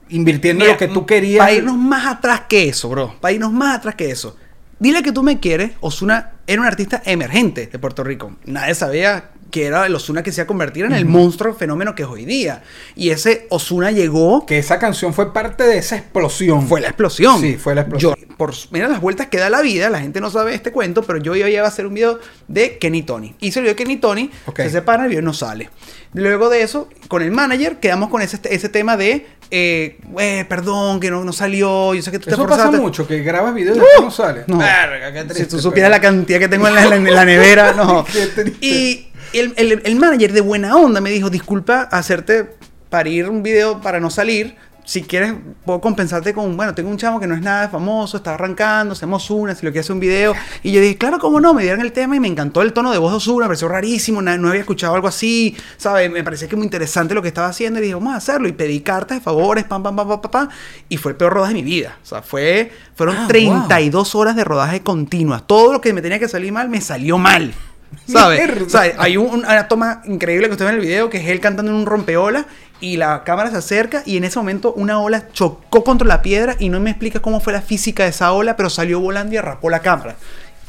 invirtiendo 0.08 0.64
Mira, 0.64 0.72
lo 0.72 0.78
que 0.80 0.88
tú 0.88 1.06
querías. 1.06 1.38
Para 1.38 1.52
irnos 1.52 1.76
más 1.76 2.06
atrás 2.06 2.42
que 2.48 2.68
eso, 2.68 2.88
bro. 2.88 3.14
Para 3.20 3.30
irnos 3.34 3.52
más 3.52 3.76
atrás 3.78 3.94
que 3.94 4.10
eso. 4.10 4.36
Dile 4.80 5.04
que 5.04 5.12
tú 5.12 5.22
me 5.22 5.38
quieres. 5.38 5.70
Osuna 5.78 6.32
era 6.48 6.60
un 6.60 6.66
artista 6.66 7.00
emergente 7.04 7.68
de 7.68 7.78
Puerto 7.78 8.02
Rico. 8.02 8.34
Nadie 8.46 8.74
sabía 8.74 9.30
que 9.50 9.66
era 9.66 9.86
el 9.86 9.94
Osuna 9.94 10.22
que 10.22 10.32
se 10.32 10.40
iba 10.40 10.44
a 10.44 10.46
convertir 10.46 10.84
en 10.84 10.92
el 10.92 11.04
monstruo 11.06 11.54
fenómeno 11.54 11.94
que 11.94 12.02
es 12.02 12.08
hoy 12.08 12.24
día. 12.24 12.62
Y 12.96 13.10
ese 13.10 13.46
Osuna 13.50 13.90
llegó. 13.90 14.46
Que 14.46 14.58
esa 14.58 14.78
canción 14.78 15.12
fue 15.14 15.32
parte 15.32 15.64
de 15.64 15.78
esa 15.78 15.96
explosión. 15.96 16.66
Fue 16.68 16.80
la 16.80 16.88
explosión. 16.88 17.40
Sí, 17.40 17.56
fue 17.56 17.74
la 17.74 17.82
explosión. 17.82 18.14
Yo, 18.18 18.36
por, 18.36 18.52
mira 18.70 18.88
las 18.88 19.00
vueltas 19.00 19.26
que 19.28 19.38
da 19.38 19.50
la 19.50 19.60
vida, 19.62 19.90
la 19.90 20.00
gente 20.00 20.20
no 20.20 20.30
sabe 20.30 20.54
este 20.54 20.72
cuento, 20.72 21.02
pero 21.02 21.18
yo 21.18 21.34
iba 21.36 21.64
a 21.64 21.68
hacer 21.68 21.86
un 21.86 21.94
video 21.94 22.18
de 22.48 22.78
Kenny 22.78 23.02
Tony. 23.02 23.34
Hice 23.40 23.58
el 23.60 23.64
video 23.64 23.74
de 23.74 23.82
Kenny 23.82 23.96
Tony, 23.98 24.30
Ok. 24.46 24.56
se 24.60 24.70
separa, 24.70 25.02
el 25.04 25.08
video 25.10 25.22
no 25.22 25.32
sale. 25.34 25.70
Luego 26.12 26.48
de 26.48 26.62
eso, 26.62 26.88
con 27.08 27.22
el 27.22 27.30
manager, 27.30 27.78
quedamos 27.78 28.08
con 28.10 28.20
ese, 28.22 28.38
ese 28.44 28.68
tema 28.68 28.96
de, 28.96 29.26
eh, 29.52 29.98
"Eh, 30.18 30.44
perdón, 30.48 30.98
que 30.98 31.08
no, 31.10 31.22
no 31.22 31.32
salió, 31.32 31.94
yo 31.94 32.02
sé 32.02 32.10
que 32.10 32.18
tú 32.18 32.24
te 32.24 32.30
Eso 32.32 32.42
pasa 32.44 32.54
esforzaste". 32.62 32.80
mucho, 32.82 33.06
que 33.06 33.18
grabas 33.22 33.54
videos 33.54 33.76
y 33.76 33.80
después 33.80 34.02
no 34.04 34.10
sale. 34.10 34.42
No. 34.48 34.58
Verga, 34.58 35.12
qué 35.12 35.22
triste, 35.24 35.44
si 35.44 35.50
tú 35.50 35.60
supieras 35.60 35.90
pero- 35.90 35.96
la 35.96 36.00
cantidad 36.00 36.38
que 36.40 36.48
tengo 36.48 36.66
en 36.66 36.74
la, 36.74 36.96
en 36.96 37.14
la 37.14 37.24
nevera, 37.24 37.72
no. 37.74 38.04
Y 38.60 39.06
el, 39.32 39.54
el- 39.56 39.82
el 39.84 39.96
manager 39.96 40.32
de 40.32 40.40
buena 40.40 40.76
onda 40.76 41.00
me 41.00 41.10
dijo, 41.10 41.30
disculpa 41.30 41.82
hacerte 41.82 42.56
parir 42.88 43.28
un 43.28 43.42
video 43.42 43.80
para 43.80 44.00
no 44.00 44.10
salir. 44.10 44.56
Si 44.82 45.02
quieres, 45.02 45.34
puedo 45.64 45.80
compensarte 45.80 46.34
con, 46.34 46.56
bueno, 46.56 46.74
tengo 46.74 46.90
un 46.90 46.96
chamo 46.96 47.20
que 47.20 47.26
no 47.28 47.36
es 47.36 47.42
nada 47.42 47.68
famoso, 47.68 48.16
está 48.16 48.34
arrancando, 48.34 48.94
hacemos 48.94 49.30
una, 49.30 49.54
si 49.54 49.64
lo 49.64 49.70
quieres 49.70 49.86
hacer 49.86 49.94
un 49.94 50.00
video. 50.00 50.34
Y 50.64 50.72
yo 50.72 50.80
dije, 50.80 50.98
claro, 50.98 51.20
cómo 51.20 51.38
no, 51.38 51.54
me 51.54 51.62
dieron 51.62 51.80
el 51.80 51.92
tema 51.92 52.16
y 52.16 52.20
me 52.20 52.26
encantó 52.26 52.60
el 52.62 52.72
tono 52.72 52.90
de 52.90 52.98
voz 52.98 53.12
de 53.12 53.18
Ozuna, 53.18 53.44
me 53.44 53.50
pareció 53.50 53.68
rarísimo, 53.68 54.20
no 54.20 54.48
había 54.48 54.60
escuchado 54.62 54.96
algo 54.96 55.06
así, 55.06 55.56
¿sabes? 55.76 56.10
Me 56.10 56.24
parecía 56.24 56.48
que 56.48 56.56
muy 56.56 56.64
interesante 56.64 57.14
lo 57.14 57.22
que 57.22 57.28
estaba 57.28 57.46
haciendo 57.46 57.78
y 57.78 57.82
dije, 57.82 57.94
vamos 57.94 58.14
a 58.14 58.16
hacerlo. 58.16 58.48
Y 58.48 58.52
pedí 58.52 58.80
cartas 58.80 59.18
de 59.18 59.22
favores, 59.22 59.62
pam, 59.62 59.80
pam, 59.80 59.94
pam, 59.94 60.08
pam, 60.08 60.20
pam, 60.22 60.30
pam. 60.30 60.48
Y 60.88 60.96
fue 60.96 61.12
el 61.12 61.16
peor 61.16 61.34
rodaje 61.34 61.54
de 61.54 61.62
mi 61.62 61.64
vida. 61.70 61.96
O 62.02 62.06
sea, 62.06 62.22
fue, 62.22 62.72
fueron 62.96 63.14
Ah, 63.16 63.26
32 63.28 64.16
horas 64.16 64.34
de 64.34 64.42
rodaje 64.42 64.80
continuas. 64.80 65.46
Todo 65.46 65.72
lo 65.74 65.80
que 65.80 65.92
me 65.92 66.02
tenía 66.02 66.18
que 66.18 66.26
salir 66.28 66.50
mal, 66.50 66.68
me 66.68 66.80
salió 66.80 67.16
mal. 67.16 67.52
¿Sabes? 68.06 68.38
Mierda. 68.40 68.64
O 68.66 68.68
sea, 68.68 68.82
hay 68.98 69.16
un- 69.16 69.30
una 69.40 69.68
toma 69.68 70.02
increíble 70.04 70.46
que 70.46 70.52
usted 70.52 70.64
ve 70.64 70.70
en 70.72 70.76
el 70.78 70.82
video 70.84 71.10
que 71.10 71.18
es 71.18 71.28
él 71.28 71.40
cantando 71.40 71.70
en 71.72 71.76
un 71.78 71.86
rompeola 71.86 72.46
y 72.80 72.96
la 72.96 73.24
cámara 73.24 73.50
se 73.50 73.56
acerca 73.58 74.02
y 74.06 74.16
en 74.16 74.24
ese 74.24 74.38
momento 74.38 74.72
una 74.72 75.00
ola 75.00 75.28
chocó 75.32 75.84
contra 75.84 76.06
la 76.08 76.22
piedra 76.22 76.56
y 76.58 76.68
no 76.70 76.80
me 76.80 76.90
explica 76.90 77.20
cómo 77.20 77.40
fue 77.40 77.52
la 77.52 77.60
física 77.62 78.04
de 78.04 78.10
esa 78.10 78.32
ola, 78.32 78.56
pero 78.56 78.70
salió 78.70 79.00
volando 79.00 79.34
y 79.34 79.36
arrapó 79.38 79.68
la 79.70 79.80
cámara. 79.80 80.16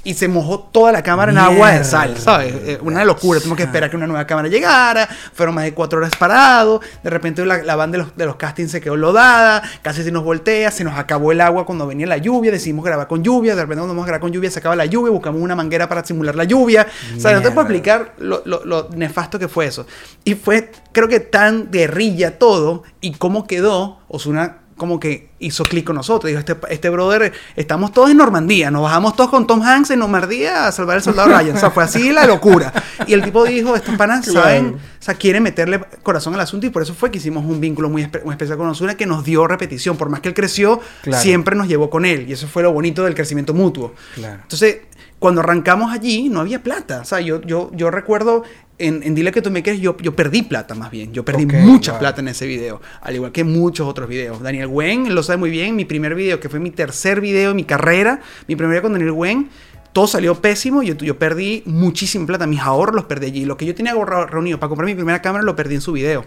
Y 0.04 0.16
se 0.16 0.28
mojó 0.28 0.60
toda 0.72 0.92
la 0.92 1.04
cámara 1.04 1.32
en 1.32 1.38
agua 1.38 1.70
de 1.72 1.84
sal, 1.84 2.18
¿sabes? 2.18 2.56
Eh, 2.66 2.80
Una 2.82 3.06
locura. 3.06 3.40
Tuvimos 3.40 3.56
que 3.58 3.64
esperar 3.64 3.88
que 3.90 3.96
una 3.96 4.08
nueva 4.08 4.26
cámara 4.26 4.48
llegara. 4.48 5.08
Fueron 5.34 5.54
más 5.54 5.64
de 5.66 5.76
cuatro 5.76 6.00
horas 6.00 6.14
parados. 6.18 6.82
De 7.04 7.10
repente 7.12 7.46
la, 7.46 7.62
la 7.62 7.76
banda 7.76 8.00
de 8.00 8.04
los, 8.06 8.18
de 8.18 8.26
los 8.26 8.36
castings 8.36 8.72
se 8.72 8.82
quedó 8.82 8.96
lodada. 8.96 9.62
Casi 9.84 10.02
se 10.04 10.12
nos 10.12 10.24
voltea. 10.24 10.72
Se 10.72 10.84
nos 10.84 10.98
acabó 10.98 11.32
el 11.32 11.40
agua 11.40 11.68
cuando 11.68 11.86
venía 11.86 12.08
la 12.08 12.18
lluvia. 12.18 12.52
Decidimos 12.52 12.84
grabar 12.84 13.08
con 13.08 13.24
lluvia. 13.24 13.54
De 13.56 13.62
repente 13.62 13.80
cuando 13.80 13.94
vamos 13.94 14.06
a 14.06 14.08
grabar 14.08 14.22
con 14.22 14.32
lluvia 14.32 14.50
se 14.50 14.58
acaba 14.58 14.76
la 14.76 14.86
lluvia. 14.88 15.12
Buscamos 15.12 15.40
una 15.40 15.56
manguera 15.56 15.88
para 15.88 16.04
simular 16.04 16.36
la 16.36 16.46
lluvia. 16.46 16.88
O 17.16 17.20
sea, 17.20 17.34
no 17.34 17.42
te 17.44 17.52
puedo 17.52 17.68
Mierda. 17.68 17.94
explicar 17.94 18.14
lo, 18.18 18.42
lo- 18.46 18.66
lo 18.66 18.90
nefasto 18.96 19.38
que 19.38 19.48
fue 19.48 19.68
eso. 19.68 19.86
Y 20.24 20.34
fue, 20.34 20.72
creo 20.94 21.08
que 21.10 21.20
tan 21.20 21.70
guerrilla 21.70 22.40
todo. 22.40 22.82
Y 23.02 23.12
cómo 23.14 23.46
quedó 23.46 24.00
Osuna 24.08 24.58
como 24.82 25.00
que 25.00 25.30
hizo 25.38 25.64
clic 25.64 25.86
con 25.86 25.96
nosotros. 25.96 26.28
Dijo, 26.30 26.40
este, 26.40 26.56
este 26.72 26.90
brother, 26.90 27.32
estamos 27.56 27.94
todos 27.94 28.10
en 28.10 28.18
Normandía, 28.18 28.72
nos 28.72 28.82
bajamos 28.82 29.16
todos 29.16 29.30
con 29.30 29.46
Tom 29.46 29.62
Hanks 29.62 29.92
en 29.92 30.00
Normandía 30.00 30.66
a 30.66 30.72
salvar 30.72 30.96
al 30.98 31.04
soldado 31.04 31.30
Ryan. 31.30 31.56
O 31.56 31.60
sea, 31.60 31.70
fue 31.70 31.84
así 31.84 32.12
la 32.12 32.26
locura. 32.26 32.74
Y 33.06 33.14
el 33.14 33.22
tipo 33.22 33.44
dijo, 33.46 33.76
estos 33.76 33.94
panas 33.96 34.26
Claro. 34.26 34.42
saben, 34.42 34.74
o 34.76 35.04
sea, 35.04 35.14
quieren 35.14 35.44
meterle 35.44 35.80
corazón 36.02 36.34
al 36.34 36.40
asunto 36.40 36.66
y 36.66 36.72
por 36.72 36.82
eso 36.82 36.96
fue 36.96 37.12
que 37.12 37.20
hicimos 37.20 37.46
un 37.46 37.62
vínculo 37.62 37.90
muy, 37.92 38.02
espe- 38.04 38.24
muy 38.24 38.32
especial 38.32 38.58
con 38.58 38.68
Osuna 38.70 38.96
que 38.96 39.06
nos 39.06 39.24
dio 39.24 39.46
repetición. 39.46 39.98
Por 39.98 40.10
más 40.10 40.20
que 40.22 40.30
él 40.30 40.34
creció, 40.34 40.80
Claro. 41.04 41.22
siempre 41.22 41.56
nos 41.56 41.68
llevó 41.68 41.92
con 41.92 42.04
él. 42.06 42.26
Y 42.28 42.34
eso 42.34 42.48
fue 42.48 42.64
lo 42.64 42.74
bonito 42.74 43.04
del 43.04 43.14
crecimiento 43.14 43.54
mutuo. 43.54 43.94
Claro. 44.16 44.40
Entonces, 44.42 44.78
cuando 45.20 45.42
arrancamos 45.42 45.92
allí, 45.94 46.30
no 46.30 46.40
había 46.40 46.64
plata. 46.64 47.02
O 47.02 47.06
sea, 47.06 47.20
yo, 47.22 47.42
yo, 47.42 47.70
yo 47.76 47.92
recuerdo 47.92 48.44
en, 48.88 49.04
en 49.04 49.16
Dile 49.16 49.32
que 49.32 49.42
tú 49.42 49.52
me 49.52 49.64
quieres, 49.64 49.82
yo, 49.82 49.96
yo 49.98 50.16
perdí 50.16 50.42
plata 50.44 50.76
más 50.76 50.92
bien. 50.92 51.14
Yo 51.14 51.24
perdí 51.24 51.46
Ok, 51.46 51.54
mucha 51.54 51.92
wow. 51.94 52.00
plata 52.00 52.22
en 52.22 52.28
ese 52.28 52.46
video. 52.46 52.82
Al 53.02 53.16
igual 53.16 53.32
que 53.32 53.44
muchos 53.44 53.88
otros 53.88 54.10
videos. 54.10 54.42
Daniel 54.42 54.68
Wen 54.68 55.14
lo 55.14 55.24
sabe 55.24 55.38
muy 55.38 55.50
bien. 55.50 55.76
Mi 55.76 55.86
primer 55.86 56.16
video, 56.16 56.40
que 56.40 56.50
fue 56.50 56.60
mi 56.60 56.72
tercer 56.72 57.22
video 57.22 57.52
en 57.52 57.56
mi 57.56 57.64
carrera, 57.64 58.22
mi 58.48 58.56
primer 58.56 58.72
video 58.72 58.82
con 58.84 58.94
Daniel 58.94 59.12
Wen. 59.12 59.50
Todo 59.94 60.08
salió 60.08 60.36
pésimo, 60.36 60.84
yo, 60.84 60.96
yo 60.96 61.20
perdí 61.20 61.64
muchísima 61.66 62.26
plata, 62.26 62.48
mis 62.48 62.62
ahorros 62.62 62.96
los 62.96 63.06
perdí 63.06 63.26
allí. 63.28 63.46
Lo 63.46 63.58
que 63.58 63.66
yo 63.66 63.76
tenía 63.76 63.94
reunido 63.94 64.58
para 64.58 64.70
comprar 64.70 64.86
mi 64.86 64.96
primera 64.96 65.22
cámara 65.22 65.44
lo 65.44 65.54
perdí 65.56 65.76
en 65.76 65.82
su 65.82 65.92
video. 65.92 66.26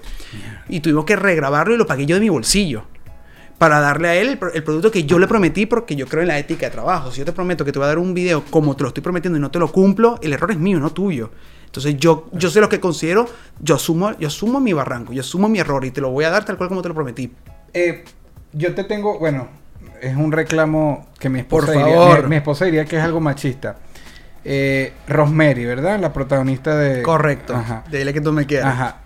Y 0.68 0.80
tuvimos 0.80 1.06
que 1.06 1.16
regrabarlo 1.16 1.74
y 1.74 1.78
lo 1.78 1.86
pagué 1.86 2.04
yo 2.04 2.16
de 2.16 2.20
mi 2.20 2.28
bolsillo 2.28 2.84
para 3.56 3.80
darle 3.80 4.08
a 4.08 4.14
él 4.16 4.38
el 4.52 4.62
producto 4.64 4.90
que 4.90 5.04
yo 5.04 5.18
le 5.18 5.26
prometí 5.26 5.64
porque 5.64 5.96
yo 5.96 6.06
creo 6.06 6.22
en 6.22 6.28
la 6.28 6.38
ética 6.38 6.66
de 6.66 6.72
trabajo. 6.72 7.10
Si 7.10 7.20
yo 7.20 7.24
te 7.24 7.32
prometo 7.32 7.64
que 7.64 7.72
te 7.72 7.78
voy 7.78 7.86
a 7.86 7.88
dar 7.88 7.98
un 7.98 8.12
video 8.12 8.44
como 8.50 8.76
te 8.76 8.82
lo 8.82 8.88
estoy 8.88 9.02
prometiendo 9.02 9.38
y 9.38 9.40
no 9.40 9.50
te 9.50 9.58
lo 9.58 9.72
cumplo, 9.72 10.18
el 10.22 10.34
error 10.34 10.50
es 10.50 10.58
mío, 10.58 10.78
no 10.78 10.92
tuyo. 10.92 11.30
Entonces 11.74 11.96
yo, 11.96 12.28
yo 12.30 12.50
sé 12.50 12.60
lo 12.60 12.68
que 12.68 12.78
considero, 12.78 13.26
yo 13.58 13.74
asumo, 13.74 14.16
yo 14.20 14.28
asumo 14.28 14.60
mi 14.60 14.72
barranco, 14.72 15.12
yo 15.12 15.22
asumo 15.22 15.48
mi 15.48 15.58
error 15.58 15.84
y 15.84 15.90
te 15.90 16.00
lo 16.00 16.10
voy 16.10 16.24
a 16.24 16.30
dar 16.30 16.44
tal 16.44 16.56
cual 16.56 16.68
como 16.68 16.82
te 16.82 16.88
lo 16.88 16.94
prometí. 16.94 17.32
Eh, 17.72 18.04
yo 18.52 18.76
te 18.76 18.84
tengo, 18.84 19.18
bueno, 19.18 19.48
es 20.00 20.14
un 20.16 20.30
reclamo 20.30 21.08
que 21.18 21.28
mi 21.28 21.40
esposa, 21.40 21.66
Por 21.66 21.76
diría, 21.76 21.96
favor. 21.96 22.22
mi, 22.22 22.28
mi 22.28 22.36
esposa 22.36 22.66
diría 22.66 22.84
que 22.84 22.96
es 22.96 23.02
algo 23.02 23.18
machista. 23.18 23.74
Eh, 24.44 24.92
Rosemary, 25.08 25.64
¿verdad? 25.64 25.98
La 25.98 26.12
protagonista 26.12 26.76
de... 26.76 27.02
Correcto. 27.02 27.56
Ajá. 27.56 27.82
Dile 27.90 28.12
que 28.12 28.20
tú 28.20 28.32
me 28.32 28.46
quieras. 28.46 28.72
Ajá. 28.72 28.98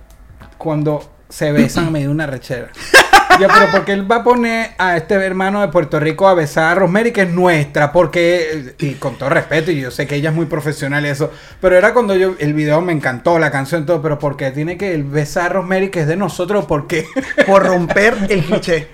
Cuando 0.59 1.11
se 1.31 1.51
besan 1.53 1.91
me 1.91 2.01
dio 2.01 2.11
una 2.11 2.27
rechera. 2.27 2.69
Ya, 3.41 3.47
pero 3.49 3.71
porque 3.71 3.93
él 3.93 4.11
va 4.11 4.17
a 4.17 4.25
poner 4.25 4.71
a 4.79 4.97
este 4.97 5.15
hermano 5.15 5.61
de 5.61 5.69
Puerto 5.69 6.01
Rico 6.01 6.27
a 6.27 6.35
besar 6.35 6.73
a 6.73 6.75
Rosemary, 6.75 7.13
que 7.13 7.23
es 7.23 7.31
nuestra, 7.31 7.93
porque, 7.93 8.75
y 8.79 8.95
con 8.95 9.17
todo 9.17 9.29
respeto, 9.29 9.71
y 9.71 9.81
yo 9.81 9.91
sé 9.91 10.07
que 10.07 10.17
ella 10.17 10.31
es 10.31 10.35
muy 10.35 10.47
profesional 10.47 11.05
y 11.07 11.09
eso, 11.09 11.31
pero 11.61 11.77
era 11.77 11.93
cuando 11.95 12.17
yo, 12.17 12.35
el 12.39 12.53
video 12.55 12.81
me 12.81 12.93
encantó, 12.93 13.39
la 13.39 13.51
canción, 13.51 13.87
todo, 13.87 14.03
pero 14.03 14.19
porque 14.19 14.51
tiene 14.51 14.77
que 14.77 14.97
besar 15.03 15.51
a 15.51 15.55
Rosemary, 15.55 15.91
que 15.91 16.01
es 16.01 16.07
de 16.09 16.17
nosotros, 16.17 16.65
porque 16.67 17.07
Por 17.47 17.65
romper 17.67 18.17
el 18.29 18.43
cliché. 18.45 18.89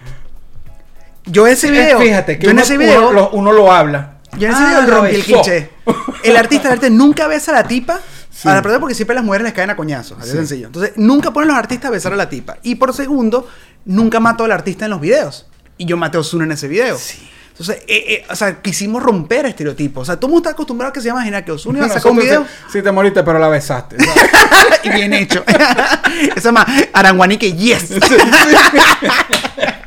Yo 1.27 1.47
ese 1.47 1.71
video, 1.71 1.99
fíjate 1.99 2.39
que 2.39 2.45
yo 2.45 2.51
en 2.51 2.57
uno, 2.57 2.63
ese 2.65 2.77
video, 2.77 3.01
uno 3.09 3.13
lo, 3.13 3.31
uno 3.31 3.53
lo 3.53 3.73
habla. 3.73 4.19
yo 4.37 4.49
en 4.49 4.53
ese 4.55 4.63
Ah, 4.63 4.69
video 4.69 4.81
la 4.83 4.97
rompí 4.97 5.15
el 5.15 5.23
cliché. 5.25 5.71
El 6.23 6.37
artista, 6.37 6.69
el 6.69 6.73
artista 6.75 6.91
nunca 6.95 7.27
besa 7.29 7.53
a 7.53 7.55
la 7.63 7.65
tipa. 7.69 8.01
Sí. 8.31 8.49
A 8.49 8.55
la 8.61 8.81
porque 8.81 8.95
siempre 8.97 9.15
las 9.15 9.25
mujeres 9.25 9.45
les 9.45 9.53
caen 9.55 9.71
a 9.71 9.77
coñazos, 9.77 10.19
así 10.19 10.27
de 10.27 10.33
Sí. 10.33 10.39
sencillo. 10.39 10.67
Entonces, 10.67 10.93
nunca 10.97 11.31
ponen 11.33 11.49
los 11.49 11.57
artistas 11.57 11.89
a 11.89 11.93
besar 11.93 12.13
a 12.13 12.17
la 12.17 12.29
tipa. 12.29 12.57
Y 12.65 12.75
por 12.75 12.93
segundo, 12.93 13.49
nunca 13.85 14.21
mató 14.21 14.45
al 14.45 14.53
artista 14.53 14.85
en 14.85 14.91
los 14.91 15.01
videos. 15.01 15.47
Y 15.77 15.87
yo 15.87 15.97
maté 15.97 16.17
a 16.17 16.21
Ozuna 16.21 16.45
en 16.45 16.53
ese 16.53 16.69
video. 16.69 16.97
Entonces, 17.55 17.85
eh, 17.87 18.05
eh, 18.09 18.27
o 18.29 18.35
sea, 18.35 18.61
quisimos 18.61 19.03
romper 19.03 19.47
estereotipos. 19.47 20.03
O 20.03 20.05
sea, 20.05 20.17
todo 20.17 20.27
el 20.27 20.33
mundo 20.33 20.49
está 20.49 20.55
acostumbrado 20.55 20.91
a 20.91 20.93
que 20.93 21.01
se 21.01 21.09
imagina 21.09 21.45
que 21.45 21.53
Ozuna 21.53 21.79
iba 21.79 21.87
a 21.87 21.91
sacar 21.91 22.11
un 22.11 22.19
video 22.19 22.45
Sí, 22.73 22.83
te 22.83 22.91
moriste, 22.91 23.23
pero 23.23 23.39
la 23.39 23.49
besaste. 23.49 23.97
y 24.83 24.89
bien 24.91 25.13
hecho. 25.13 25.45
Eso 26.37 26.49
es 26.49 26.53
más, 26.53 26.67
Aranguani 26.93 27.37
que 27.37 27.53
yes. 27.53 27.91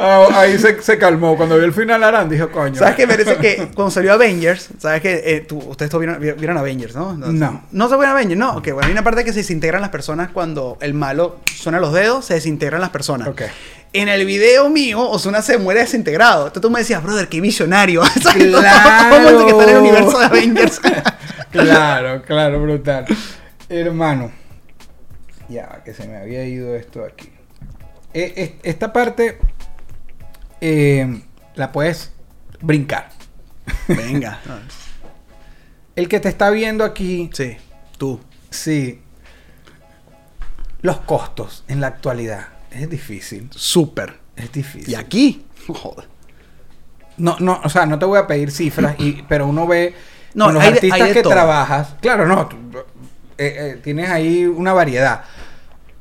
Ah, 0.00 0.28
ahí 0.32 0.56
se, 0.58 0.80
se 0.80 0.96
calmó. 0.96 1.36
Cuando 1.36 1.56
vio 1.56 1.64
el 1.64 1.72
final 1.72 2.04
Arán, 2.04 2.28
dijo, 2.28 2.48
coño. 2.50 2.76
¿Sabes 2.76 2.94
qué? 2.94 3.04
Merece 3.06 3.36
que 3.36 3.68
cuando 3.74 3.90
salió 3.90 4.12
Avengers, 4.12 4.68
¿sabes 4.78 5.02
que 5.02 5.22
eh, 5.24 5.40
tú- 5.40 5.58
ustedes 5.58 5.90
todos 5.90 6.04
vieron, 6.06 6.20
vieron 6.38 6.56
Avengers, 6.56 6.94
¿no? 6.94 7.14
No. 7.14 7.64
¿No 7.72 7.88
se 7.88 7.94
vieron 7.96 8.12
Avengers? 8.12 8.38
No. 8.38 8.56
Ok, 8.58 8.66
bueno, 8.72 8.86
hay 8.86 8.92
una 8.92 9.02
parte 9.02 9.24
que 9.24 9.32
se 9.32 9.40
desintegran 9.40 9.80
las 9.80 9.90
personas 9.90 10.30
cuando 10.30 10.78
el 10.80 10.94
malo 10.94 11.40
suena 11.52 11.80
los 11.80 11.92
dedos, 11.92 12.24
se 12.26 12.34
desintegran 12.34 12.80
las 12.80 12.90
personas. 12.90 13.26
Ok. 13.26 13.42
En 13.92 14.08
el 14.08 14.24
video 14.24 14.68
mío, 14.70 15.00
Osuna 15.10 15.42
se 15.42 15.58
muere 15.58 15.80
desintegrado. 15.80 16.46
Entonces 16.46 16.62
tú 16.62 16.70
me 16.70 16.78
decías, 16.78 17.02
brother, 17.02 17.26
qué 17.28 17.40
visionario. 17.40 18.02
Claro. 18.22 19.16
Todo 19.16 19.28
el 19.28 19.34
mundo 19.34 19.46
que 19.46 19.50
está 19.52 19.64
en 19.64 19.70
el 19.70 19.76
universo 19.82 20.18
de 20.20 20.24
Avengers. 20.26 20.80
Claro, 21.50 22.22
claro, 22.22 22.60
brutal. 22.62 23.06
Hermano. 23.70 24.30
Ya, 25.48 25.80
que 25.84 25.94
se 25.94 26.06
me 26.06 26.18
había 26.18 26.44
ido 26.44 26.76
esto 26.76 27.02
aquí. 27.04 27.30
Eh, 28.12 28.32
es- 28.36 28.50
esta 28.62 28.92
parte 28.92 29.38
eh, 30.60 31.22
la 31.54 31.72
puedes 31.72 32.12
brincar. 32.60 33.08
Venga. 33.88 34.40
El 35.96 36.08
que 36.08 36.20
te 36.20 36.28
está 36.28 36.50
viendo 36.50 36.84
aquí, 36.84 37.28
Sí, 37.32 37.56
tú. 37.96 38.20
sí. 38.50 39.02
Los 40.80 40.98
costos 41.00 41.64
en 41.68 41.80
la 41.80 41.88
actualidad. 41.88 42.48
Es 42.70 42.88
difícil. 42.88 43.48
Súper. 43.50 44.18
Es 44.36 44.52
difícil. 44.52 44.88
Y 44.90 44.94
aquí. 44.94 45.44
Joder. 45.66 46.06
No, 47.16 47.36
no, 47.40 47.60
o 47.64 47.68
sea, 47.68 47.84
no 47.84 47.98
te 47.98 48.04
voy 48.04 48.18
a 48.18 48.26
pedir 48.28 48.50
cifras, 48.52 48.94
y, 49.00 49.22
pero 49.28 49.46
uno 49.48 49.66
ve 49.66 49.94
No, 50.34 50.44
con 50.46 50.54
los 50.54 50.62
hay 50.62 50.70
de- 50.70 50.74
artistas 50.76 51.00
hay 51.00 51.08
de 51.08 51.14
que 51.14 51.22
todo. 51.22 51.32
trabajas. 51.32 51.96
Claro, 52.00 52.26
no, 52.26 52.46
tú- 52.46 52.56
eh, 53.38 53.56
eh, 53.76 53.80
tienes 53.82 54.08
ahí 54.08 54.44
una 54.46 54.72
variedad. 54.72 55.24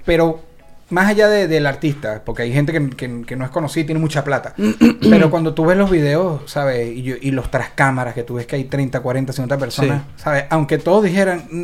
Pero 0.06 0.46
más 0.90 1.08
allá 1.10 1.28
de- 1.28 1.48
del 1.48 1.66
artista, 1.66 2.24
porque 2.26 2.44
hay 2.44 2.54
gente 2.54 2.72
que, 2.72 2.90
que- 2.92 3.24
que 3.26 3.36
no 3.36 3.44
es 3.46 3.52
conocida 3.52 3.84
y 3.84 3.86
tiene 3.88 4.00
mucha 4.00 4.24
plata. 4.24 4.54
pero 5.10 5.30
cuando 5.30 5.54
tú 5.54 5.66
ves 5.66 5.78
los 5.78 5.92
videos, 5.92 6.42
¿sabes? 6.50 6.96
Y, 6.96 7.04
yo- 7.04 7.16
y 7.20 7.32
los 7.32 7.52
tras 7.52 7.70
cámaras, 7.72 8.14
que 8.14 8.24
tú 8.24 8.36
ves 8.36 8.46
que 8.48 8.56
hay 8.56 8.64
30, 8.66 9.00
40, 9.02 9.34
50 9.34 9.58
personas, 9.58 10.04
¿sabes? 10.16 10.46
Aunque 10.50 10.78
todos 10.78 11.04
dijeran, 11.04 11.44
"Mm, 11.52 11.64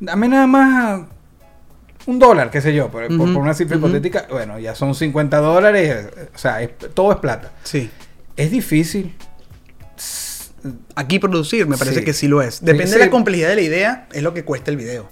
dame 0.00 0.28
nada 0.28 0.46
más 0.46 1.00
un 2.06 2.18
dólar, 2.18 2.50
qué 2.50 2.62
sé 2.62 2.72
yo, 2.74 2.88
por, 2.88 3.06
por- 3.08 3.28
una 3.36 3.52
cifra 3.52 3.76
ujú. 3.76 3.86
hipotética, 3.86 4.26
bueno, 4.30 4.58
ya 4.58 4.74
son 4.74 4.94
50 4.94 5.38
dólares, 5.38 6.06
eh, 6.16 6.28
o 6.34 6.38
sea, 6.38 6.62
es- 6.62 6.70
todo 6.94 7.12
es 7.12 7.18
plata. 7.18 7.52
Sí. 7.64 7.90
Es 8.36 8.50
difícil. 8.50 9.14
Aquí 10.94 11.18
producir, 11.18 11.66
me 11.66 11.76
parece 11.76 12.00
Sí. 12.00 12.04
que 12.04 12.12
sí 12.12 12.26
lo 12.28 12.42
es. 12.42 12.60
Depende 12.64 12.88
Sí. 12.88 12.92
de 12.94 12.98
la 13.04 13.10
complejidad 13.10 13.48
de 13.50 13.54
la 13.56 13.60
idea, 13.60 14.08
es 14.12 14.22
lo 14.22 14.34
que 14.34 14.44
cuesta 14.44 14.70
el 14.70 14.76
video. 14.76 15.08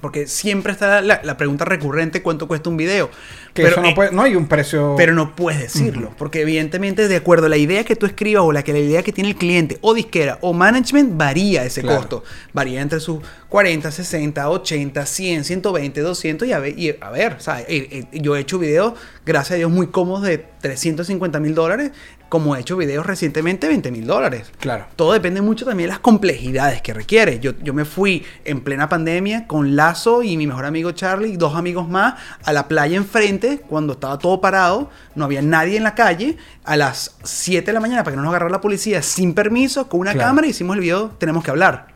Porque 0.00 0.26
siempre 0.26 0.72
está 0.72 1.00
la, 1.02 1.20
la 1.22 1.36
pregunta 1.36 1.64
recurrente, 1.64 2.22
¿cuánto 2.22 2.46
cuesta 2.48 2.70
un 2.70 2.76
video? 2.76 3.10
Que 3.54 3.62
pero, 3.62 3.68
eso 3.74 3.82
no 3.82 3.88
eh, 3.88 3.94
puede, 3.94 4.12
no 4.12 4.22
hay 4.22 4.36
un 4.36 4.46
precio. 4.46 4.94
pero 4.96 5.14
no 5.14 5.34
puedes 5.34 5.60
decirlo, 5.60 6.12
porque 6.16 6.42
evidentemente 6.42 7.08
de 7.08 7.16
acuerdo 7.16 7.46
a 7.46 7.48
la 7.48 7.56
idea 7.56 7.82
que 7.84 7.96
tú 7.96 8.06
escribas 8.06 8.44
o 8.44 8.52
la 8.52 8.62
que 8.62 8.72
la 8.72 8.78
idea 8.78 9.02
que 9.02 9.12
tiene 9.12 9.30
el 9.30 9.36
cliente 9.36 9.78
o 9.80 9.94
disquera 9.94 10.38
o 10.42 10.52
management 10.52 11.16
varía 11.16 11.64
ese 11.64 11.80
Claro. 11.82 11.98
costo. 11.98 12.24
Varía 12.52 12.80
entre 12.80 13.00
sus 13.00 13.18
40, 13.48 13.90
60, 13.90 14.48
80, 14.50 15.06
100, 15.06 15.44
120, 15.44 16.00
200 16.00 16.46
y 16.48 16.52
a 16.52 16.58
ver, 16.58 16.78
y 16.78 16.94
a 17.00 17.10
ver 17.10 17.32
o 17.34 17.40
sea, 17.40 17.60
eh, 17.60 17.66
eh, 17.68 18.04
yo 18.12 18.36
he 18.36 18.40
hecho 18.40 18.58
videos, 18.58 18.92
gracias 19.26 19.52
a 19.52 19.56
Dios, 19.56 19.70
muy 19.70 19.88
cómodos 19.88 20.22
de 20.22 20.38
350 20.60 21.40
mil 21.40 21.54
dólares, 21.54 21.90
como 22.28 22.54
he 22.56 22.60
hecho 22.60 22.76
videos 22.76 23.06
recientemente 23.06 23.68
20 23.68 23.90
mil 23.90 24.06
dólares. 24.06 24.52
Claro. 24.60 24.86
Todo 24.96 25.12
depende 25.12 25.40
mucho 25.40 25.64
también 25.64 25.86
de 25.88 25.92
las 25.94 26.00
complejidades 26.00 26.82
que 26.82 26.92
requiere. 26.92 27.40
Yo, 27.40 27.52
yo 27.62 27.72
me 27.72 27.84
fui 27.84 28.24
en 28.44 28.60
plena 28.60 28.88
pandemia 28.88 29.46
con 29.46 29.76
Lazo 29.76 30.22
y 30.22 30.36
mi 30.36 30.46
mejor 30.46 30.66
amigo 30.66 30.92
Charlie 30.92 31.32
y 31.32 31.36
dos 31.36 31.54
amigos 31.56 31.88
más 31.88 32.14
a 32.44 32.52
la 32.52 32.68
playa 32.68 32.96
enfrente 32.96 33.60
cuando 33.66 33.94
estaba 33.94 34.18
todo 34.18 34.40
parado, 34.40 34.90
no 35.14 35.24
había 35.24 35.40
nadie 35.42 35.76
en 35.78 35.82
la 35.84 35.94
calle, 35.94 36.36
a 36.64 36.76
las 36.76 37.16
7 37.24 37.64
de 37.66 37.72
la 37.72 37.80
mañana 37.80 38.04
para 38.04 38.12
que 38.12 38.16
no 38.16 38.22
nos 38.22 38.30
agarrara 38.30 38.50
la 38.52 38.60
policía 38.60 39.00
sin 39.02 39.32
permiso, 39.34 39.88
con 39.88 40.00
una 40.00 40.12
Claro. 40.12 40.28
cámara 40.28 40.46
hicimos 40.46 40.76
el 40.76 40.82
video 40.82 41.08
Tenemos 41.18 41.42
que 41.42 41.50
hablar, 41.50 41.88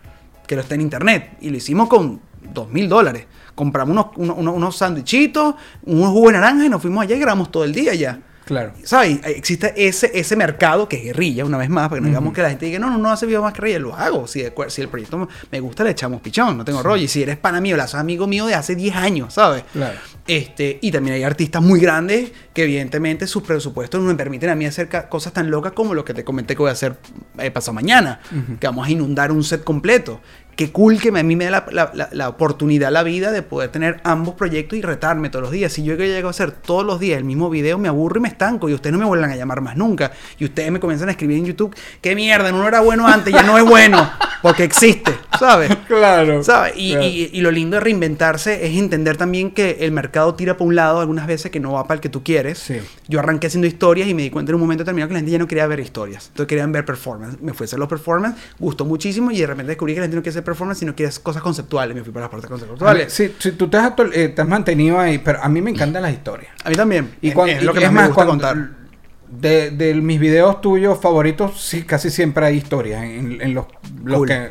que 0.47 0.55
lo 0.57 0.63
está 0.63 0.75
en 0.75 0.81
internet 0.81 1.37
y 1.41 1.51
lo 1.51 1.57
hicimos 1.59 1.89
con 1.89 2.21
dos 2.55 2.71
mil 2.71 2.89
dólares. 2.89 3.27
Compramos 3.55 3.93
unos, 3.93 4.07
unos, 4.17 4.39
unos, 4.39 4.55
unos 4.57 4.77
sandwichitos, 4.79 5.55
unos 5.85 6.09
jugos 6.11 6.33
de 6.33 6.39
naranja 6.39 6.65
y 6.65 6.69
nos 6.71 6.81
fuimos 6.81 7.03
allá 7.03 7.17
y 7.17 7.19
grabamos 7.21 7.51
todo 7.51 7.65
el 7.65 7.73
día 7.73 7.93
ya. 7.95 8.19
Claro. 8.45 8.73
¿Sabes? 8.85 9.21
Existe 9.25 9.73
ese, 9.77 10.11
ese 10.15 10.37
mercado 10.37 10.89
que 10.89 10.97
es 10.97 11.05
guerrilla, 11.05 11.45
una 11.45 11.59
vez 11.59 11.69
más, 11.71 11.89
para 11.89 11.97
que 11.99 12.03
no 12.03 12.09
digamos 12.09 12.33
que 12.33 12.43
la 12.43 12.51
gente 12.51 12.67
diga, 12.67 12.79
no, 12.79 12.91
no, 12.91 12.99
no 12.99 13.11
hace 13.11 13.27
video 13.27 13.43
más 13.43 13.55
guerrilla, 13.55 13.79
lo 13.79 13.95
hago. 13.95 14.27
Si, 14.27 14.43
de 14.43 14.55
acuer- 14.55 14.69
si 14.71 14.81
el 14.83 14.89
proyecto 14.89 15.29
me 15.51 15.61
gusta, 15.61 15.85
le 15.85 15.91
echamos 15.91 16.21
pichón, 16.21 16.57
no 16.59 16.65
tengo 16.65 16.83
rollo. 16.83 17.05
Y 17.05 17.09
si 17.09 17.23
eres 17.23 17.37
pana 17.37 17.61
mío, 17.61 17.77
la 17.77 17.87
sos 17.87 18.01
amigo 18.01 18.27
mío 18.27 18.47
de 18.47 18.55
hace 18.55 18.75
10 18.75 18.97
años, 18.97 19.35
¿sabes? 19.35 19.65
Claro. 19.73 19.99
Este, 20.27 20.79
y 20.81 20.91
también 20.93 21.17
hay 21.17 21.23
artistas 21.25 21.63
muy 21.63 21.81
grandes 21.81 22.31
que 22.55 22.63
evidentemente 22.65 23.27
sus 23.27 23.43
presupuestos 23.43 24.01
no 24.01 24.07
me 24.09 24.15
permiten 24.15 24.51
a 24.51 24.55
mí 24.55 24.67
hacer 24.67 24.89
cosas 25.09 25.33
tan 25.33 25.51
locas 25.51 25.73
como 25.73 25.95
lo 25.95 26.05
que 26.05 26.15
te 26.15 26.23
comenté 26.25 26.55
que 26.55 26.63
voy 26.63 26.69
a 26.69 26.73
hacer 26.73 26.97
eh, 27.39 27.51
pasado 27.51 27.73
mañana, 27.73 28.21
que 28.61 28.67
vamos 28.67 28.87
a 28.87 28.91
inundar 28.91 29.33
un 29.33 29.43
set 29.43 29.65
completo. 29.65 30.21
Qué 30.57 30.71
cool 30.71 31.01
que 31.01 31.09
a 31.09 31.23
mí 31.23 31.35
me 31.37 31.47
da 31.47 31.51
la, 31.71 31.91
la- 31.95 32.09
la- 32.13 32.29
oportunidad, 32.29 32.93
la 32.93 33.03
vida 33.03 33.33
de 33.33 33.43
poder 33.43 33.71
tener 33.71 34.01
ambos 34.05 34.35
proyectos 34.35 34.79
y 34.79 34.83
retarme 34.83 35.31
todos 35.31 35.43
los 35.45 35.51
días. 35.53 35.73
Si 35.73 35.83
yo 35.83 35.95
llego 35.95 36.29
a 36.29 36.31
hacer 36.31 36.53
todos 36.53 36.85
los 36.85 37.01
días 37.01 37.19
el 37.19 37.25
mismo 37.25 37.49
video, 37.51 37.79
me 37.79 37.89
aburro 37.89 38.19
y 38.19 38.23
me 38.23 38.29
estanco 38.29 38.69
y 38.69 38.75
ustedes 38.75 38.93
no 38.93 38.99
me 38.99 39.05
vuelvan 39.07 39.31
a 39.31 39.37
llamar 39.37 39.61
más 39.63 39.77
nunca. 39.77 40.13
Y 40.39 40.45
ustedes 40.45 40.71
me 40.71 40.79
comienzan 40.81 41.09
a 41.09 41.13
escribir 41.13 41.39
en 41.39 41.47
YouTube, 41.47 41.75
qué 42.01 42.15
mierda, 42.15 42.53
no 42.53 42.67
era 42.69 42.81
bueno 42.81 43.07
antes, 43.09 43.33
ya 43.33 43.43
no 43.43 43.57
es 43.59 43.65
bueno. 43.65 44.11
porque 44.43 44.65
existe, 44.65 45.13
¿sabes? 45.39 45.71
Claro. 45.87 46.43
¿Sabes? 46.43 46.73
Y, 46.77 46.91
claro. 46.93 47.07
y- 47.07 47.31
y 47.33 47.41
lo 47.43 47.51
lindo 47.51 47.77
de 47.77 47.81
reinventarse 47.81 48.67
es 48.67 48.77
entender 48.77 49.17
también 49.17 49.53
que 49.53 49.79
el 49.81 49.93
mercado 49.93 50.35
tira 50.35 50.55
para 50.57 50.67
un 50.67 50.75
lado 50.75 51.01
algunas 51.01 51.27
veces 51.27 51.51
que 51.53 51.61
no 51.61 51.73
va 51.73 51.85
para 51.85 51.95
el 51.97 52.01
que 52.01 52.09
tú 52.09 52.23
quieres. 52.25 52.59
Sí. 52.59 52.79
Yo 53.09 53.21
arranqué 53.21 53.47
haciendo 53.47 53.67
historias 53.69 54.09
y 54.09 54.15
me 54.15 54.23
di 54.23 54.31
cuenta 54.31 54.51
en 54.51 54.57
un 54.57 54.63
momento 54.63 54.83
determinado 54.85 55.09
que 55.09 55.15
la 55.15 55.21
gente 55.21 55.33
ya 55.33 55.39
no 55.39 55.47
quería 55.47 55.67
ver 55.67 55.79
historias. 55.81 56.27
Entonces 56.29 56.49
querían 56.49 56.73
ver 56.73 56.85
performance. 56.85 57.41
Me 57.41 57.53
fui 57.55 57.65
a 57.65 57.67
hacer 57.67 57.79
los 57.79 57.89
performance, 57.89 58.37
gustó 58.59 58.85
muchísimo 58.85 59.31
y 59.31 59.39
de 59.39 59.47
repente 59.47 59.69
descubrí 59.71 59.95
que 59.95 60.01
la 60.01 60.05
gente 60.07 60.17
no 60.17 60.23
quiere 60.23 60.31
hacer 60.31 60.42
performance, 60.43 60.79
sino 60.81 60.95
quiere 60.95 61.13
cosas 61.23 61.43
conceptuales. 61.43 61.95
Me 61.97 62.03
fui 62.05 62.13
para 62.13 62.25
las 62.27 62.31
partes 62.31 62.49
Vale, 62.51 62.61
conceptuales. 62.67 63.13
sí, 63.13 63.35
sí, 63.39 63.53
tú 63.53 63.69
te 63.69 63.77
has, 63.77 63.93
eh, 64.13 64.29
te 64.29 64.43
has 64.43 64.49
mantenido 64.49 64.99
ahí, 64.99 65.19
pero 65.19 65.43
a 65.43 65.49
mí 65.49 65.61
me 65.63 65.71
encantan 65.71 66.03
las 66.03 66.13
historias. 66.13 66.53
A 66.65 66.69
mí 66.71 66.75
también. 66.77 67.15
Y 67.21 67.33
cuando, 67.33 67.55
es 67.55 67.63
lo 67.63 67.73
que 67.73 67.81
y 67.81 67.83
más, 67.85 67.91
es 67.91 67.95
me 67.95 68.07
gusta 68.09 68.15
cuando- 68.27 68.45
contar. 68.49 68.83
De, 69.29 69.71
de 69.71 69.95
mis 69.95 70.21
videos 70.21 70.61
tuyos 70.61 71.01
favoritos, 71.01 71.59
sí, 71.59 71.85
casi 71.85 72.11
siempre 72.11 72.45
hay 72.45 72.57
historias. 72.59 73.03
En, 73.03 73.41
en 73.41 73.55
los, 73.55 73.65
los 74.05 74.19
Cool. 74.19 74.29
que. 74.29 74.51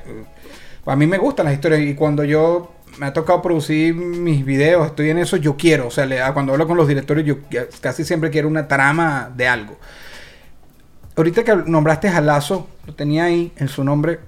A 0.87 0.95
mí 0.95 1.05
me 1.05 1.19
gustan 1.19 1.45
las 1.45 1.53
historias. 1.53 1.81
Y 1.81 1.93
cuando 1.93 2.23
yo 2.23 2.73
me 2.97 3.05
ha 3.05 3.13
tocado 3.13 3.43
producir 3.43 3.93
mis 3.93 4.43
videos, 4.43 4.87
estoy 4.87 5.11
en 5.11 5.19
eso, 5.19 5.37
yo 5.37 5.55
quiero. 5.55 5.85
O 5.87 5.91
sea, 5.91 6.07
le- 6.07 6.19
cuando 6.33 6.53
hablo 6.53 6.65
con 6.67 6.77
los 6.77 6.87
directores, 6.87 7.23
yo 7.25 7.37
casi 7.79 8.03
siempre 8.03 8.31
quiero 8.31 8.47
una 8.47 8.67
trama 8.67 9.29
de 9.35 9.47
algo. 9.47 9.77
Ahorita 11.15 11.43
que 11.43 11.55
nombraste 11.55 12.07
a 12.07 12.21
Lazo, 12.21 12.67
lo 12.87 12.95
tenía 12.95 13.25
ahí 13.25 13.51
en 13.57 13.67
su 13.67 13.83
nombre. 13.83 14.19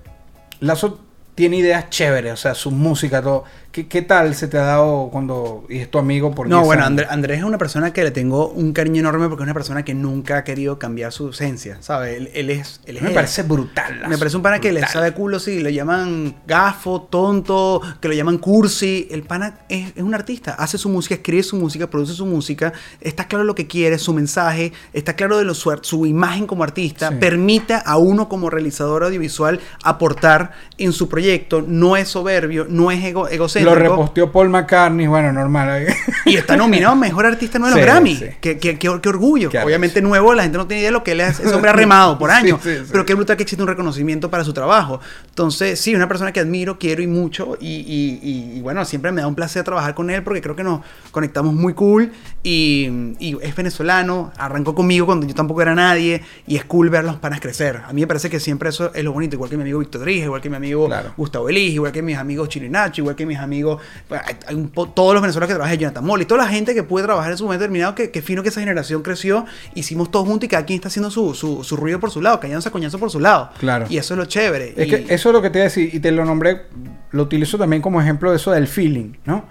Lazo 0.59 0.99
tiene 1.35 1.57
ideas 1.57 1.89
chéveres, 1.89 2.33
o 2.33 2.37
sea, 2.37 2.55
su 2.55 2.71
música, 2.71 3.21
todo. 3.21 3.43
¿Qué, 3.73 3.87
qué 3.87 4.03
tal 4.03 4.35
se 4.35 4.47
te 4.47 4.59
ha 4.59 4.61
dado 4.65 5.09
cuando 5.11 5.65
y 5.67 5.79
es 5.79 5.89
tu 5.89 5.97
amigo 5.97 6.35
por 6.35 6.47
No, 6.47 6.57
10 6.57 6.65
bueno? 6.67 6.83
André- 6.85 7.07
Andrés 7.09 7.39
es 7.39 7.43
una 7.43 7.57
persona 7.57 7.91
que 7.91 8.03
le 8.03 8.11
tengo 8.11 8.49
un 8.49 8.71
cariño 8.71 8.99
enorme 8.99 9.27
porque 9.29 9.41
es 9.41 9.45
una 9.47 9.55
persona 9.55 9.83
que 9.83 9.95
nunca 9.95 10.37
ha 10.37 10.43
querido 10.43 10.77
cambiar 10.77 11.11
su 11.11 11.29
esencia, 11.29 11.77
¿sabes? 11.81 12.15
Él, 12.17 12.29
él 12.35 12.51
es... 12.51 12.81
Él 12.85 12.97
es 12.97 13.01
me 13.01 13.09
él. 13.09 13.15
parece 13.15 13.41
brutal. 13.41 14.03
Me 14.07 14.15
parece 14.19 14.37
un 14.37 14.43
pana 14.43 14.59
que 14.59 14.71
le 14.71 14.81
brutal. 14.81 14.93
sabe 14.93 15.11
culo, 15.13 15.39
sí, 15.39 15.59
le 15.59 15.73
llaman 15.73 16.35
gafo, 16.45 17.01
tonto, 17.09 17.81
que 17.99 18.09
lo 18.09 18.13
llaman 18.13 18.37
cursi. 18.37 19.07
El 19.09 19.23
pana 19.23 19.61
es, 19.69 19.91
es 19.95 20.03
un 20.03 20.13
artista, 20.13 20.51
hace 20.53 20.77
su 20.77 20.89
música, 20.89 21.15
escribe 21.15 21.41
su 21.41 21.55
música, 21.55 21.89
produce 21.89 22.13
su 22.13 22.27
música, 22.27 22.73
está 23.01 23.27
claro 23.27 23.43
lo 23.43 23.55
que 23.55 23.65
quiere, 23.65 23.97
su 23.97 24.13
mensaje, 24.13 24.71
está 24.93 25.15
claro 25.15 25.39
de 25.39 25.45
lo, 25.45 25.55
su, 25.55 25.75
su 25.81 26.05
imagen 26.05 26.45
como 26.45 26.63
artista, 26.63 27.09
Sí. 27.09 27.15
permite 27.19 27.73
a 27.83 27.97
uno 27.97 28.29
como 28.29 28.51
realizador 28.51 29.03
audiovisual 29.03 29.59
aportar 29.83 30.51
en 30.77 30.93
su 30.93 31.09
proyecto, 31.09 31.63
no 31.67 31.97
es 31.97 32.09
soberbio, 32.09 32.67
no 32.69 32.91
es 32.91 33.03
ego, 33.03 33.27
Lo 33.63 33.75
reposteó 33.75 34.31
Paul 34.31 34.49
McCartney, 34.49 35.07
bueno, 35.07 35.31
normal. 35.33 35.85
Y 36.25 36.35
está 36.37 36.55
nominado 36.57 36.93
a 36.93 36.95
Mejor 36.95 37.25
Artista 37.25 37.59
Nuevo 37.59 37.75
los 37.75 37.79
Sí, 37.83 37.89
Grammy. 37.91 38.15
sí. 38.15 38.25
Qué, 38.41 38.57
qué- 38.57 38.77
qué- 38.77 38.99
qué 39.01 39.09
orgullo. 39.09 39.49
Obviamente 39.63 40.01
nuevo, 40.01 40.33
la 40.33 40.43
gente 40.43 40.57
no 40.57 40.67
tiene 40.67 40.81
idea 40.81 40.89
de 40.89 40.93
lo 40.93 41.03
que 41.03 41.11
él 41.13 41.21
es. 41.21 41.39
Ese 41.39 41.53
hombre 41.53 41.69
ha 41.69 41.73
remado 41.83 42.17
por 42.17 42.31
años. 42.31 42.59
Pero 42.91 43.05
qué 43.05 43.13
brutal 43.13 43.37
que 43.37 43.43
existe 43.43 43.61
un 43.61 43.67
reconocimiento 43.67 44.29
para 44.29 44.43
su 44.43 44.53
trabajo. 44.53 44.99
Entonces, 45.29 45.79
sí, 45.79 45.95
una 45.95 46.07
persona 46.07 46.31
que 46.31 46.39
admiro, 46.39 46.77
quiero 46.79 47.01
y 47.01 47.07
mucho. 47.07 47.57
Y, 47.59 47.67
y- 47.67 48.19
y- 48.21 48.57
y 48.57 48.61
bueno, 48.61 48.83
siempre 48.85 49.11
me 49.11 49.21
da 49.21 49.27
un 49.27 49.35
placer 49.35 49.63
trabajar 49.63 49.93
con 49.95 50.09
él 50.09 50.23
porque 50.23 50.41
creo 50.41 50.55
que 50.55 50.63
nos 50.63 50.81
conectamos 51.11 51.53
muy 51.53 51.73
cool. 51.73 52.11
Y, 52.43 53.13
y 53.19 53.37
es 53.41 53.55
venezolano, 53.55 54.31
arrancó 54.37 54.75
conmigo 54.75 55.05
cuando 55.05 55.25
yo 55.25 55.33
tampoco 55.33 55.61
era 55.61 55.75
nadie. 55.75 56.21
Y 56.47 56.55
es 56.55 56.65
cool 56.65 56.89
ver 56.89 57.01
a 57.01 57.03
los 57.03 57.15
panas 57.17 57.39
crecer. 57.39 57.81
A 57.87 57.93
mí 57.93 58.01
me 58.01 58.07
parece 58.07 58.29
que 58.29 58.39
siempre 58.39 58.69
eso 58.69 58.91
es 58.93 59.03
lo 59.03 59.11
bonito. 59.13 59.35
Igual 59.35 59.49
que 59.49 59.57
mi 59.57 59.63
amigo 59.63 59.79
Víctor 59.79 60.01
Drija, 60.01 60.25
igual 60.25 60.41
que 60.41 60.49
mi 60.49 60.55
amigo 60.57 60.85
Claro. 60.87 61.13
Gustavo 61.17 61.49
Elige, 61.49 61.75
igual 61.75 61.91
que 61.91 62.01
mis 62.01 62.17
amigos 62.17 62.49
Chino 62.49 62.65
y 62.65 62.69
Nacho, 62.69 63.01
igual 63.01 63.15
que 63.15 63.25
mis 63.25 63.37
amigos, 63.39 63.52
bueno, 63.61 64.23
hay- 64.47 64.55
un 64.55 64.69
todos 64.71 65.13
los 65.13 65.21
venezolanos 65.21 65.49
que 65.49 65.53
trabajan, 65.55 65.77
Jonathan 65.77 66.03
Molly, 66.05 66.25
toda 66.25 66.43
la 66.45 66.49
gente 66.49 66.73
que 66.73 66.81
puede 66.81 67.05
trabajar 67.05 67.31
en 67.31 67.37
su 67.37 67.43
momento 67.43 67.61
determinado, 67.61 67.93
que, 67.93 68.09
que 68.09 68.21
fino 68.23 68.41
que 68.41 68.49
esa 68.49 68.61
generación 68.61 69.03
creció, 69.03 69.45
hicimos 69.75 70.09
todos 70.09 70.27
juntos 70.27 70.45
y 70.45 70.49
cada 70.49 70.65
quien 70.65 70.77
está 70.77 70.87
haciendo 70.87 71.11
su, 71.11 71.35
su, 71.35 71.63
su 71.63 71.75
ruido 71.77 71.99
por 71.99 72.09
su 72.09 72.21
lado, 72.21 72.39
callándose 72.39 72.69
a 72.69 72.71
coñazo 72.71 72.97
por 72.97 73.11
su 73.11 73.19
lado. 73.19 73.51
Claro. 73.59 73.85
Y 73.89 73.97
eso 73.97 74.15
es 74.15 74.17
lo 74.17 74.25
chévere. 74.25 74.73
Es 74.75 74.87
Y- 74.87 74.89
que 74.89 75.13
eso 75.13 75.29
es 75.29 75.33
lo 75.33 75.41
que 75.41 75.49
te 75.51 75.59
iba 75.59 75.63
a 75.65 75.69
decir, 75.69 75.93
y 75.93 75.99
te 75.99 76.11
lo 76.11 76.25
nombré, 76.25 76.63
lo 77.11 77.21
utilizo 77.23 77.57
también 77.59 77.81
como 77.83 78.01
ejemplo 78.01 78.31
de 78.31 78.37
eso 78.37 78.49
del 78.51 78.67
feeling, 78.67 79.13
¿no? 79.25 79.45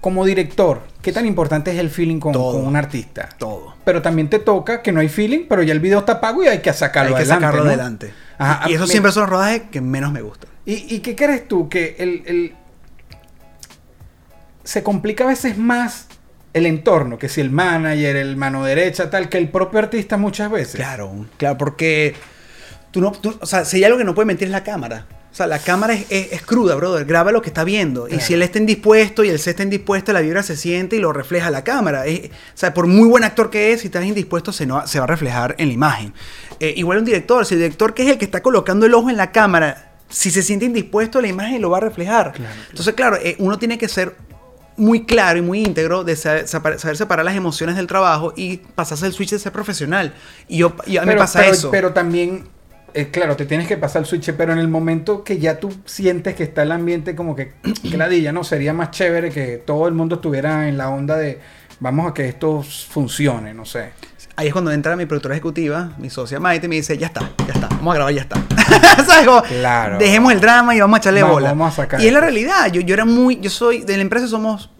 Como 0.00 0.24
director, 0.24 0.82
¿qué 1.02 1.12
tan 1.12 1.26
importante 1.26 1.72
es 1.72 1.78
el 1.78 1.90
feeling 1.90 2.20
con, 2.20 2.32
Todo. 2.32 2.52
con 2.52 2.66
un 2.68 2.76
artista? 2.76 3.28
Todo. 3.36 3.74
Pero 3.84 4.00
también 4.00 4.30
te 4.30 4.38
toca 4.38 4.80
que 4.80 4.92
no 4.92 5.00
hay 5.00 5.08
feeling, 5.08 5.46
pero 5.48 5.62
ya 5.64 5.72
el 5.72 5.80
video 5.80 5.98
está 5.98 6.20
pago 6.20 6.44
y 6.44 6.46
hay 6.46 6.60
que 6.60 6.72
sacarlo 6.72 7.16
hay 7.16 7.24
que 7.24 7.30
adelante. 7.32 7.44
sacarlo 7.46 7.64
¿no? 7.64 7.68
adelante. 7.70 8.14
Ajá, 8.38 8.70
y 8.70 8.74
eso 8.74 8.86
siempre 8.86 9.10
son 9.10 9.22
los 9.22 9.30
rodajes 9.30 9.62
que 9.72 9.80
menos 9.80 10.12
me 10.12 10.22
gustan. 10.22 10.48
¿Y, 10.64 10.94
y 10.94 11.00
qué 11.00 11.16
crees 11.16 11.48
tú? 11.48 11.68
Que 11.68 11.96
el, 11.98 12.22
el- 12.26 12.54
se 14.68 14.82
complica 14.82 15.24
a 15.24 15.28
veces 15.28 15.56
más 15.56 16.08
el 16.52 16.66
entorno, 16.66 17.16
que 17.18 17.30
si 17.30 17.40
el 17.40 17.50
manager, 17.50 18.16
el 18.16 18.36
mano 18.36 18.64
derecha, 18.66 19.08
tal, 19.08 19.30
que 19.30 19.38
el 19.38 19.48
propio 19.48 19.78
artista 19.78 20.18
muchas 20.18 20.50
veces. 20.50 20.74
Claro, 20.74 21.24
claro, 21.38 21.56
porque 21.56 22.14
tú 22.90 23.00
no, 23.00 23.12
tú- 23.12 23.38
o 23.40 23.46
sea, 23.46 23.64
si 23.64 23.78
hay 23.78 23.84
algo 23.84 23.96
que 23.96 24.04
no 24.04 24.14
puede 24.14 24.26
mentir 24.26 24.48
es 24.48 24.52
la 24.52 24.64
cámara. 24.64 25.06
O 25.32 25.34
sea, 25.34 25.46
la 25.46 25.58
cámara 25.58 25.94
es, 25.94 26.04
es- 26.10 26.32
es 26.32 26.42
cruda, 26.42 26.74
brother. 26.74 27.06
Graba 27.06 27.32
lo 27.32 27.40
que 27.40 27.48
está 27.48 27.64
viendo. 27.64 28.08
Y 28.08 28.20
si 28.20 28.34
él 28.34 28.42
está 28.42 28.58
indispuesto 28.58 29.24
y 29.24 29.30
él 29.30 29.38
se 29.38 29.50
está 29.50 29.62
indispuesto, 29.62 30.12
la 30.12 30.20
vibra 30.20 30.42
se 30.42 30.54
siente 30.56 30.96
y 30.96 30.98
lo 30.98 31.14
refleja 31.14 31.50
la 31.50 31.64
cámara. 31.64 32.04
Es- 32.06 32.26
o 32.28 32.32
sea, 32.54 32.74
por 32.74 32.86
muy 32.86 33.08
buen 33.08 33.24
actor 33.24 33.48
que 33.48 33.72
es, 33.72 33.80
si 33.80 33.86
estás 33.86 34.04
indispuesto, 34.04 34.52
se, 34.52 34.66
no, 34.66 34.86
se 34.86 34.98
va 34.98 35.04
a 35.04 35.06
reflejar 35.08 35.54
en 35.58 35.68
la 35.68 35.74
imagen. 35.74 36.12
Eh, 36.60 36.74
igual 36.76 36.98
un 36.98 37.04
director, 37.06 37.46
si 37.46 37.54
el 37.54 37.60
director 37.60 37.94
que 37.94 38.02
es 38.02 38.10
el 38.10 38.18
que 38.18 38.26
está 38.26 38.42
colocando 38.42 38.84
el 38.84 38.92
ojo 38.92 39.08
en 39.08 39.16
la 39.16 39.32
cámara, 39.32 39.92
si 40.10 40.30
se 40.30 40.42
siente 40.42 40.66
indispuesto, 40.66 41.20
la 41.22 41.28
imagen 41.28 41.62
lo 41.62 41.70
va 41.70 41.78
a 41.78 41.80
reflejar. 41.82 42.32
Claro, 42.32 42.50
claro. 42.52 42.68
Entonces, 42.70 42.94
claro, 42.94 43.16
eh, 43.22 43.36
uno 43.38 43.58
tiene 43.58 43.78
que 43.78 43.88
ser 43.88 44.16
muy 44.78 45.04
claro 45.04 45.38
y 45.38 45.42
muy 45.42 45.60
íntegro 45.62 46.04
de 46.04 46.16
saber, 46.16 46.48
saber 46.48 46.96
separar 46.96 47.24
las 47.24 47.36
emociones 47.36 47.76
del 47.76 47.86
trabajo 47.86 48.32
y 48.36 48.58
pasarse 48.58 49.06
el 49.06 49.12
switch 49.12 49.30
de 49.30 49.38
ser 49.38 49.52
profesional. 49.52 50.14
Y 50.48 50.58
yo, 50.58 50.74
y 50.86 50.96
a 50.96 51.02
mí 51.02 51.08
me 51.08 51.16
pasa 51.16 51.40
pero- 51.40 51.52
eso. 51.52 51.70
Pero 51.70 51.92
también, 51.92 52.44
eh, 52.94 53.08
claro, 53.10 53.36
te 53.36 53.44
tienes 53.44 53.68
que 53.68 53.76
pasar 53.76 54.02
el 54.02 54.06
switch, 54.06 54.32
pero 54.32 54.52
en 54.52 54.58
el 54.58 54.68
momento 54.68 55.24
que 55.24 55.38
ya 55.38 55.58
tú 55.58 55.74
sientes 55.84 56.34
que 56.34 56.44
está 56.44 56.62
el 56.62 56.72
ambiente 56.72 57.14
como 57.14 57.36
que, 57.36 57.52
que 57.90 57.96
ladilla, 57.96 58.32
¿no? 58.32 58.44
Sería 58.44 58.72
más 58.72 58.90
chévere 58.92 59.30
que 59.30 59.58
todo 59.58 59.88
el 59.88 59.94
mundo 59.94 60.14
estuviera 60.16 60.68
en 60.68 60.78
la 60.78 60.88
onda 60.88 61.16
de 61.16 61.38
vamos 61.80 62.10
a 62.10 62.14
que 62.14 62.28
esto 62.28 62.62
funcione, 62.62 63.54
no 63.54 63.64
sé. 63.64 63.90
Ahí 64.38 64.46
es 64.46 64.52
cuando 64.52 64.70
entra 64.70 64.94
mi 64.94 65.04
productora 65.04 65.34
ejecutiva, 65.34 65.90
mi 65.98 66.10
socia 66.10 66.38
Maite, 66.38 66.66
y 66.66 66.68
me 66.68 66.76
dice, 66.76 66.96
ya 66.96 67.08
está, 67.08 67.28
ya 67.44 67.54
está, 67.54 67.66
vamos 67.70 67.90
a 67.90 67.94
grabar, 67.96 68.14
ya 68.14 68.20
está. 68.22 68.36
¿Sabes? 69.04 69.26
Como, 69.26 69.42
Claro. 69.42 69.98
Dejemos 69.98 70.32
el 70.32 70.40
drama 70.40 70.76
y 70.76 70.80
vamos 70.80 70.96
a 70.96 70.98
echarle 71.00 71.22
Vamos, 71.22 71.34
bola. 71.38 71.48
vamos 71.48 71.72
a 71.72 71.76
sacar 71.82 72.00
y 72.00 72.06
es 72.06 72.12
la 72.12 72.20
realidad, 72.20 72.70
yo, 72.70 72.80
yo 72.80 72.94
era 72.94 73.04
muy, 73.04 73.40
yo 73.40 73.50
soy, 73.50 73.82
de 73.82 73.96
la 73.96 74.02
empresa 74.02 74.28
somos 74.28 74.70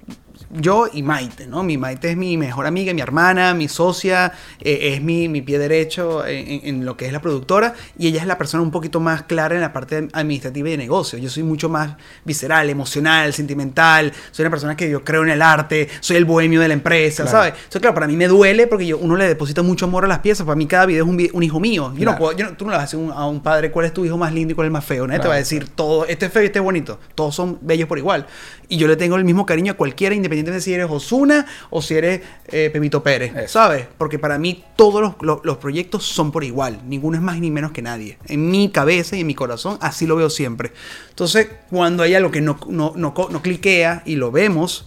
yo 0.50 0.88
y 0.92 1.02
Maite, 1.02 1.46
¿no? 1.46 1.62
Mi 1.62 1.76
Maite 1.76 2.10
es 2.10 2.16
mi 2.16 2.36
mejor 2.36 2.66
amiga, 2.66 2.94
mi 2.94 3.00
hermana, 3.02 3.52
mi 3.54 3.68
socia, 3.68 4.32
eh, 4.60 4.94
es 4.94 5.02
mi, 5.02 5.28
mi 5.28 5.42
pie 5.42 5.58
derecho 5.58 6.26
en, 6.26 6.60
en- 6.64 6.84
lo 6.86 6.96
que 6.96 7.06
es 7.06 7.12
la 7.12 7.20
productora 7.20 7.74
y 7.98 8.06
ella 8.08 8.20
es 8.22 8.26
la 8.26 8.38
persona 8.38 8.62
un 8.62 8.70
poquito 8.70 8.98
más 9.00 9.24
clara 9.24 9.54
en 9.54 9.60
la 9.60 9.72
parte 9.72 10.08
administrativa 10.12 10.68
y 10.68 10.72
de 10.72 10.78
negocio. 10.78 11.18
Yo 11.18 11.28
soy 11.28 11.42
mucho 11.42 11.68
más 11.68 11.96
visceral, 12.24 12.70
emocional, 12.70 13.32
sentimental, 13.34 14.12
soy 14.30 14.44
una 14.44 14.50
persona 14.50 14.76
que 14.76 14.88
yo 14.88 15.04
creo 15.04 15.22
en 15.22 15.30
el 15.30 15.42
arte, 15.42 15.88
soy 16.00 16.16
el 16.16 16.24
bohemio 16.24 16.60
de 16.60 16.68
la 16.68 16.74
empresa, 16.74 17.24
Claro. 17.24 17.38
¿sabes? 17.38 17.52
Entonces, 17.54 17.80
claro, 17.80 17.94
para 17.94 18.06
mí 18.06 18.16
me 18.16 18.26
duele 18.28 18.66
porque 18.66 18.86
yo, 18.86 18.98
uno 18.98 19.16
le 19.16 19.26
deposita 19.28 19.62
mucho 19.62 19.84
amor 19.84 20.04
a 20.04 20.08
las 20.08 20.20
piezas, 20.20 20.46
para 20.46 20.56
mí 20.56 20.66
cada 20.66 20.86
video 20.86 21.04
es 21.04 21.10
un, 21.10 21.28
un 21.32 21.42
hijo 21.42 21.60
mío. 21.60 21.92
Yo 21.94 22.04
no 22.04 22.12
Claro. 22.12 22.18
puedo, 22.18 22.36
yo 22.36 22.46
no- 22.46 22.56
tú 22.56 22.64
no 22.64 22.70
le 22.70 22.76
vas 22.78 22.84
a 22.84 22.86
decir 22.86 22.98
un- 22.98 23.12
a 23.12 23.26
un 23.26 23.40
padre 23.42 23.70
cuál 23.70 23.86
es 23.86 23.92
tu 23.92 24.04
hijo 24.04 24.16
más 24.16 24.32
lindo 24.32 24.52
y 24.52 24.54
cuál 24.54 24.64
es 24.64 24.68
el 24.68 24.72
más 24.72 24.84
feo, 24.84 25.04
te 25.06 25.12
Claro, 25.14 25.28
va 25.28 25.34
a 25.34 25.38
decir 25.38 25.68
todo, 25.68 26.06
este 26.06 26.26
es 26.26 26.32
feo 26.32 26.42
y 26.42 26.46
este 26.46 26.58
es 26.58 26.64
bonito, 26.64 26.98
todos 27.14 27.34
son 27.34 27.58
bellos 27.60 27.86
por 27.88 27.98
igual. 27.98 28.26
Y 28.70 28.76
yo 28.76 28.86
le 28.86 28.96
tengo 28.96 29.16
el 29.16 29.24
mismo 29.24 29.46
cariño 29.46 29.72
a 29.72 29.76
cualquiera, 29.76 30.14
independientemente 30.38 30.58
de 30.58 30.60
si 30.60 30.74
eres 30.74 30.86
Osuna 30.90 31.46
o 31.70 31.82
si 31.82 31.94
eres 31.94 32.20
eh, 32.46 32.70
Pepito 32.72 33.02
Pérez, 33.02 33.34
Eso. 33.36 33.48
¿sabes? 33.54 33.86
Porque 33.98 34.18
para 34.18 34.38
mí 34.38 34.64
todos 34.76 35.00
los, 35.00 35.14
los- 35.20 35.40
los 35.44 35.56
proyectos 35.58 36.04
son 36.04 36.32
por 36.32 36.44
igual, 36.44 36.80
ninguno 36.86 37.16
es 37.16 37.22
más 37.22 37.38
ni 37.38 37.50
menos 37.50 37.72
que 37.72 37.82
nadie. 37.82 38.18
En 38.26 38.50
mi 38.50 38.70
cabeza 38.70 39.16
y 39.16 39.20
en 39.20 39.26
mi 39.26 39.34
corazón 39.34 39.78
así 39.80 40.06
lo 40.06 40.16
veo 40.16 40.30
siempre. 40.30 40.72
Entonces, 41.10 41.48
cuando 41.70 42.02
hay 42.02 42.14
algo 42.14 42.30
que 42.30 42.40
no, 42.40 42.58
no, 42.68 42.92
no, 42.96 43.14
no 43.30 43.42
cliquea 43.42 44.02
y 44.06 44.16
lo 44.16 44.30
vemos, 44.30 44.86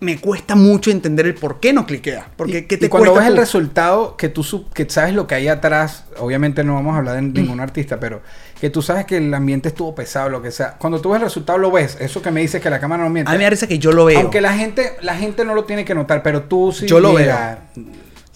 me 0.00 0.18
cuesta 0.18 0.54
mucho 0.54 0.90
entender 0.90 1.24
el 1.26 1.34
por 1.34 1.60
qué 1.60 1.72
no 1.72 1.86
cliquea. 1.86 2.28
Porque 2.36 2.58
y, 2.58 2.62
¿qué 2.66 2.76
te 2.76 2.86
y 2.86 2.88
cuando 2.88 3.12
cuesta 3.12 3.28
ves 3.30 3.30
el 3.34 3.40
resultado, 3.40 4.16
que 4.16 4.28
tú 4.28 4.42
sub- 4.42 4.70
que 4.72 4.88
sabes 4.90 5.14
lo 5.14 5.26
que 5.26 5.34
hay 5.34 5.48
atrás, 5.48 6.04
obviamente 6.18 6.62
no 6.62 6.74
vamos 6.74 6.94
a 6.94 6.98
hablar 6.98 7.14
de 7.16 7.22
ningún 7.22 7.60
artista, 7.60 7.98
pero 7.98 8.20
que 8.60 8.68
tú 8.70 8.82
sabes 8.82 9.06
que 9.06 9.16
el 9.16 9.32
ambiente 9.32 9.68
estuvo 9.68 9.94
pesado, 9.94 10.28
lo 10.28 10.42
que 10.42 10.50
sea. 10.50 10.72
Cuando 10.78 11.00
tú 11.00 11.10
ves 11.10 11.20
el 11.20 11.24
resultado 11.24 11.58
lo 11.58 11.70
ves, 11.70 11.96
eso 12.00 12.20
que 12.20 12.30
me 12.30 12.40
dices 12.42 12.60
que 12.60 12.68
la 12.68 12.80
cámara 12.80 13.02
no 13.04 13.10
miente. 13.10 13.30
A 13.30 13.32
mí 13.34 13.38
me 13.38 13.44
parece 13.44 13.66
que 13.66 13.78
yo 13.78 13.92
lo 13.92 14.04
veo. 14.04 14.20
Aunque 14.20 14.40
la 14.42 14.52
gente, 14.52 14.92
la 15.00 15.16
gente 15.16 15.44
no 15.44 15.54
lo 15.54 15.64
tiene 15.64 15.84
que 15.86 15.94
notar, 15.94 16.22
pero 16.22 16.42
tú 16.42 16.72
sí. 16.72 16.86
Yo 16.86 17.00
lo 17.00 17.12
mira, 17.14 17.60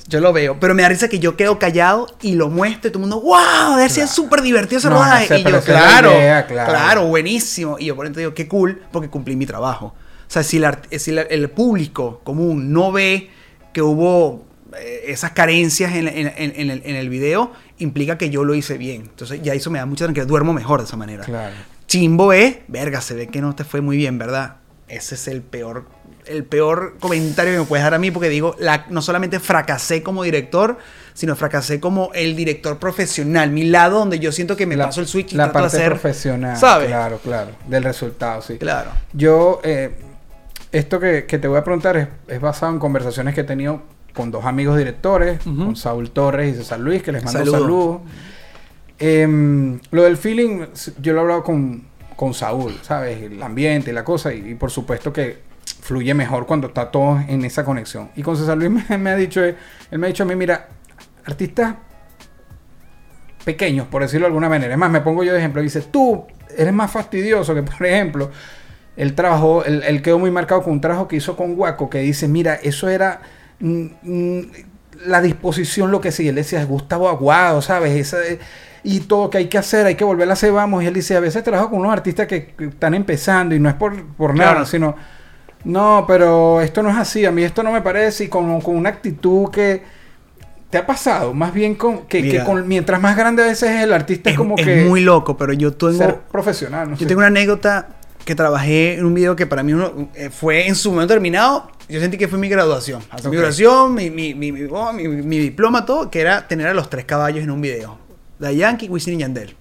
Yo 0.06 0.20
lo 0.20 0.32
veo, 0.32 0.58
pero 0.58 0.74
me 0.74 0.80
da 0.82 0.88
risa 0.88 1.08
que 1.08 1.18
yo 1.18 1.36
quedo 1.36 1.58
callado 1.58 2.06
y 2.22 2.34
lo 2.34 2.48
muestro 2.48 2.88
y 2.88 2.92
todo 2.92 3.04
el 3.04 3.10
mundo, 3.10 3.20
wow, 3.20 3.76
de 3.76 3.88
Claro. 3.88 4.06
súper 4.08 4.40
divertido 4.40 4.78
ese 4.78 4.88
No, 4.88 4.94
no 4.94 5.02
rodaje. 5.02 5.26
sé, 5.28 5.40
y 5.40 5.42
yo, 5.42 5.50
idea, 5.50 6.46
claro. 6.46 6.70
claro, 6.72 7.06
buenísimo. 7.08 7.76
Y 7.78 7.86
yo 7.86 7.96
por 7.96 8.06
dentro 8.06 8.20
digo, 8.20 8.32
qué 8.32 8.48
cool, 8.48 8.80
porque 8.90 9.10
cumplí 9.10 9.36
mi 9.36 9.44
trabajo. 9.44 9.94
O 10.28 10.30
sea, 10.30 10.42
si, 10.42 10.58
la- 10.58 10.80
si 10.98 11.10
la- 11.10 11.22
el 11.22 11.48
público 11.50 12.20
común 12.22 12.72
no 12.72 12.92
ve 12.92 13.30
que 13.72 13.80
hubo 13.82 14.44
eh, 14.78 15.04
esas 15.06 15.30
carencias 15.32 15.94
en, 15.94 16.06
en- 16.08 16.26
en- 16.36 16.52
en 16.56 16.70
el, 16.70 16.82
en 16.84 16.96
el 16.96 17.08
video, 17.08 17.52
implica 17.78 18.18
que 18.18 18.28
yo 18.28 18.44
lo 18.44 18.54
hice 18.54 18.76
bien. 18.76 19.02
Entonces 19.02 19.40
ya 19.42 19.54
eso 19.54 19.70
me 19.70 19.78
da 19.78 19.86
mucha 19.86 20.04
tranquilidad, 20.04 20.28
duermo 20.28 20.52
mejor 20.52 20.80
de 20.80 20.86
esa 20.86 20.96
manera. 20.96 21.24
Claro. 21.24 21.54
Chimbo 21.86 22.34
es, 22.34 22.56
verga, 22.68 23.00
se 23.00 23.14
ve 23.14 23.28
que 23.28 23.40
no 23.40 23.54
te 23.54 23.64
fue 23.64 23.80
muy 23.80 23.96
bien, 23.96 24.18
¿verdad? 24.18 24.56
ese 24.88 25.16
es 25.16 25.28
el 25.28 25.42
peor, 25.42 25.84
el 26.24 26.44
peor 26.44 26.96
comentario 26.98 27.52
que 27.52 27.58
me 27.58 27.64
puedes 27.66 27.84
dar 27.84 27.92
a 27.92 27.98
mí 27.98 28.10
porque 28.10 28.30
digo, 28.30 28.56
la, 28.58 28.86
no 28.88 29.02
solamente 29.02 29.38
fracasé 29.38 30.02
como 30.02 30.22
director, 30.22 30.78
sino 31.12 31.36
fracasé 31.36 31.78
como 31.78 32.10
el 32.14 32.34
director 32.36 32.78
profesional, 32.78 33.50
mi 33.50 33.64
lado 33.64 33.98
donde 33.98 34.18
yo 34.18 34.32
siento 34.32 34.56
que 34.56 34.64
me 34.64 34.76
La- 34.76 34.86
paso 34.86 35.02
el 35.02 35.06
switch 35.06 35.34
y 35.34 35.36
la 35.36 35.48
de 35.48 35.52
parte 35.52 35.66
hacer, 35.76 35.90
profesional. 35.90 36.56
¿sabes? 36.56 36.88
Claro, 36.88 37.18
claro. 37.22 37.50
Del 37.68 37.84
resultado, 37.84 38.40
sí. 38.40 38.56
Claro. 38.56 38.92
Yo, 39.12 39.60
eh, 39.62 39.94
esto 40.72 41.00
que, 41.00 41.26
que 41.26 41.38
te 41.38 41.48
voy 41.48 41.58
a 41.58 41.64
preguntar 41.64 41.96
es, 41.96 42.08
es 42.28 42.40
basado 42.40 42.72
en 42.72 42.78
conversaciones 42.78 43.34
que 43.34 43.42
he 43.42 43.44
tenido 43.44 43.82
con 44.14 44.30
dos 44.30 44.44
amigos 44.44 44.76
directores, 44.76 45.40
con 45.44 45.76
Saúl 45.76 46.10
Torres 46.10 46.54
y 46.54 46.58
César 46.58 46.80
Luis, 46.80 47.02
que 47.02 47.12
les 47.12 47.22
mando 47.22 47.38
Saludos. 47.38 47.60
saludos. 47.60 48.00
Em, 48.98 49.78
lo 49.92 50.02
del 50.02 50.16
feeling, 50.16 50.66
yo 51.00 51.12
lo 51.12 51.20
he 51.20 51.22
hablado 51.22 51.44
con, 51.44 51.84
con 52.16 52.34
Saúl, 52.34 52.74
¿sabes? 52.82 53.22
El 53.22 53.40
ambiente 53.42 53.90
y 53.90 53.94
la 53.94 54.02
cosa, 54.04 54.34
y, 54.34 54.50
y 54.50 54.54
por 54.56 54.70
supuesto 54.72 55.12
que 55.12 55.38
fluye 55.80 56.12
mejor 56.14 56.46
cuando 56.46 56.66
está 56.68 56.90
todo 56.90 57.20
en 57.28 57.44
esa 57.44 57.64
conexión. 57.64 58.10
Y 58.16 58.22
con 58.22 58.36
César 58.36 58.58
Luis 58.58 58.70
me, 58.90 58.98
me 58.98 59.10
ha 59.10 59.16
dicho, 59.16 59.42
él 59.44 59.56
me 59.92 60.06
ha 60.06 60.08
dicho 60.08 60.24
a 60.24 60.26
mí, 60.26 60.34
mira, 60.34 60.68
artistas 61.24 61.76
pequeños, 63.44 63.86
por 63.86 64.02
decirlo 64.02 64.24
de 64.24 64.28
alguna 64.28 64.48
manera. 64.48 64.72
Es 64.72 64.78
más, 64.78 64.90
me 64.90 65.00
pongo 65.00 65.22
yo 65.22 65.32
de 65.32 65.38
ejemplo. 65.38 65.62
Dice, 65.62 65.80
tú 65.82 66.26
eres 66.56 66.72
más 66.72 66.90
fastidioso 66.90 67.54
que, 67.54 67.62
por 67.62 67.86
ejemplo, 67.86 68.30
él 68.98 69.14
trabajó, 69.14 69.64
él, 69.64 69.82
él 69.86 70.02
quedó 70.02 70.18
muy 70.18 70.32
marcado 70.32 70.64
con 70.64 70.72
un 70.72 70.80
trabajo 70.80 71.06
que 71.06 71.16
hizo 71.16 71.36
con 71.36 71.54
Guaco, 71.54 71.88
que 71.88 72.00
dice, 72.00 72.26
mira, 72.26 72.56
eso 72.56 72.88
era 72.88 73.20
mm, 73.60 73.84
mm, 74.02 74.40
la 75.06 75.22
disposición, 75.22 75.92
lo 75.92 76.00
que 76.00 76.10
sí. 76.10 76.26
Él 76.26 76.34
decía, 76.34 76.64
Gustavo 76.64 77.08
Aguado, 77.08 77.62
¿sabes? 77.62 77.92
Esa, 77.92 78.18
y 78.82 79.00
todo 79.00 79.30
que 79.30 79.38
hay 79.38 79.46
que 79.46 79.56
hacer, 79.56 79.86
hay 79.86 79.94
que 79.94 80.02
volver 80.04 80.28
a 80.28 80.32
hacer, 80.32 80.50
vamos. 80.50 80.82
Y 80.82 80.86
él 80.88 80.94
dice, 80.94 81.14
a 81.16 81.20
veces 81.20 81.44
trabajo 81.44 81.70
con 81.70 81.78
unos 81.78 81.92
artistas 81.92 82.26
que, 82.26 82.46
que 82.48 82.64
están 82.66 82.92
empezando 82.92 83.54
y 83.54 83.60
no 83.60 83.68
es 83.68 83.76
por, 83.76 84.04
por 84.16 84.34
nada, 84.34 84.66
sino, 84.66 84.96
no, 85.62 86.04
pero 86.08 86.60
esto 86.60 86.82
no 86.82 86.90
es 86.90 86.96
así, 86.96 87.24
a 87.24 87.30
mí 87.30 87.44
esto 87.44 87.62
no 87.62 87.70
me 87.70 87.82
parece, 87.82 88.24
y 88.24 88.28
con, 88.28 88.60
con 88.60 88.76
una 88.76 88.90
actitud 88.90 89.48
que... 89.50 89.98
¿Te 90.70 90.76
ha 90.76 90.84
pasado? 90.84 91.32
Más 91.32 91.54
bien 91.54 91.76
con 91.76 92.06
que, 92.06 92.44
con, 92.44 92.68
mientras 92.68 93.00
más 93.00 93.16
grande 93.16 93.42
a 93.42 93.46
veces 93.46 93.70
es 93.70 93.84
el 93.84 93.92
artista, 93.94 94.28
es, 94.28 94.34
Es, 94.34 94.38
como 94.38 94.54
es 94.58 94.66
que 94.66 94.84
muy 94.84 95.00
loco, 95.00 95.34
pero 95.34 95.54
yo 95.54 95.72
tengo... 95.72 95.94
ser 95.94 96.16
profesional. 96.30 96.90
No 96.90 96.96
Yo 96.96 97.00
sé. 97.00 97.06
tengo 97.06 97.20
una 97.20 97.28
anécdota 97.28 97.97
que 98.28 98.34
trabajé 98.34 98.94
en 98.98 99.06
un 99.06 99.14
video 99.14 99.34
que 99.34 99.46
para 99.46 99.62
mí 99.62 99.72
uno- 99.72 100.10
eh, 100.14 100.28
fue 100.28 100.66
en 100.68 100.74
su 100.74 100.90
momento 100.92 101.14
terminado. 101.14 101.70
Yo 101.88 101.98
sentí 101.98 102.18
que 102.18 102.28
fue 102.28 102.38
mi 102.38 102.50
graduación. 102.50 103.02
Así, 103.08 103.26
Mi 103.28 103.36
graduación, 103.36 103.94
mi, 103.94 104.10
mi, 104.10 104.34
mi, 104.34 104.64
oh, 104.70 104.92
mi- 104.92 105.38
diploma, 105.38 105.86
todo, 105.86 106.10
que 106.10 106.20
era 106.20 106.46
tener 106.46 106.66
a 106.66 106.74
los 106.74 106.90
tres 106.90 107.06
caballos 107.06 107.42
en 107.42 107.50
un 107.50 107.62
video. 107.62 107.98
La 108.38 108.52
Yankee, 108.52 108.86
Wisin 108.90 109.14
y 109.14 109.18
Yandel. 109.22 109.56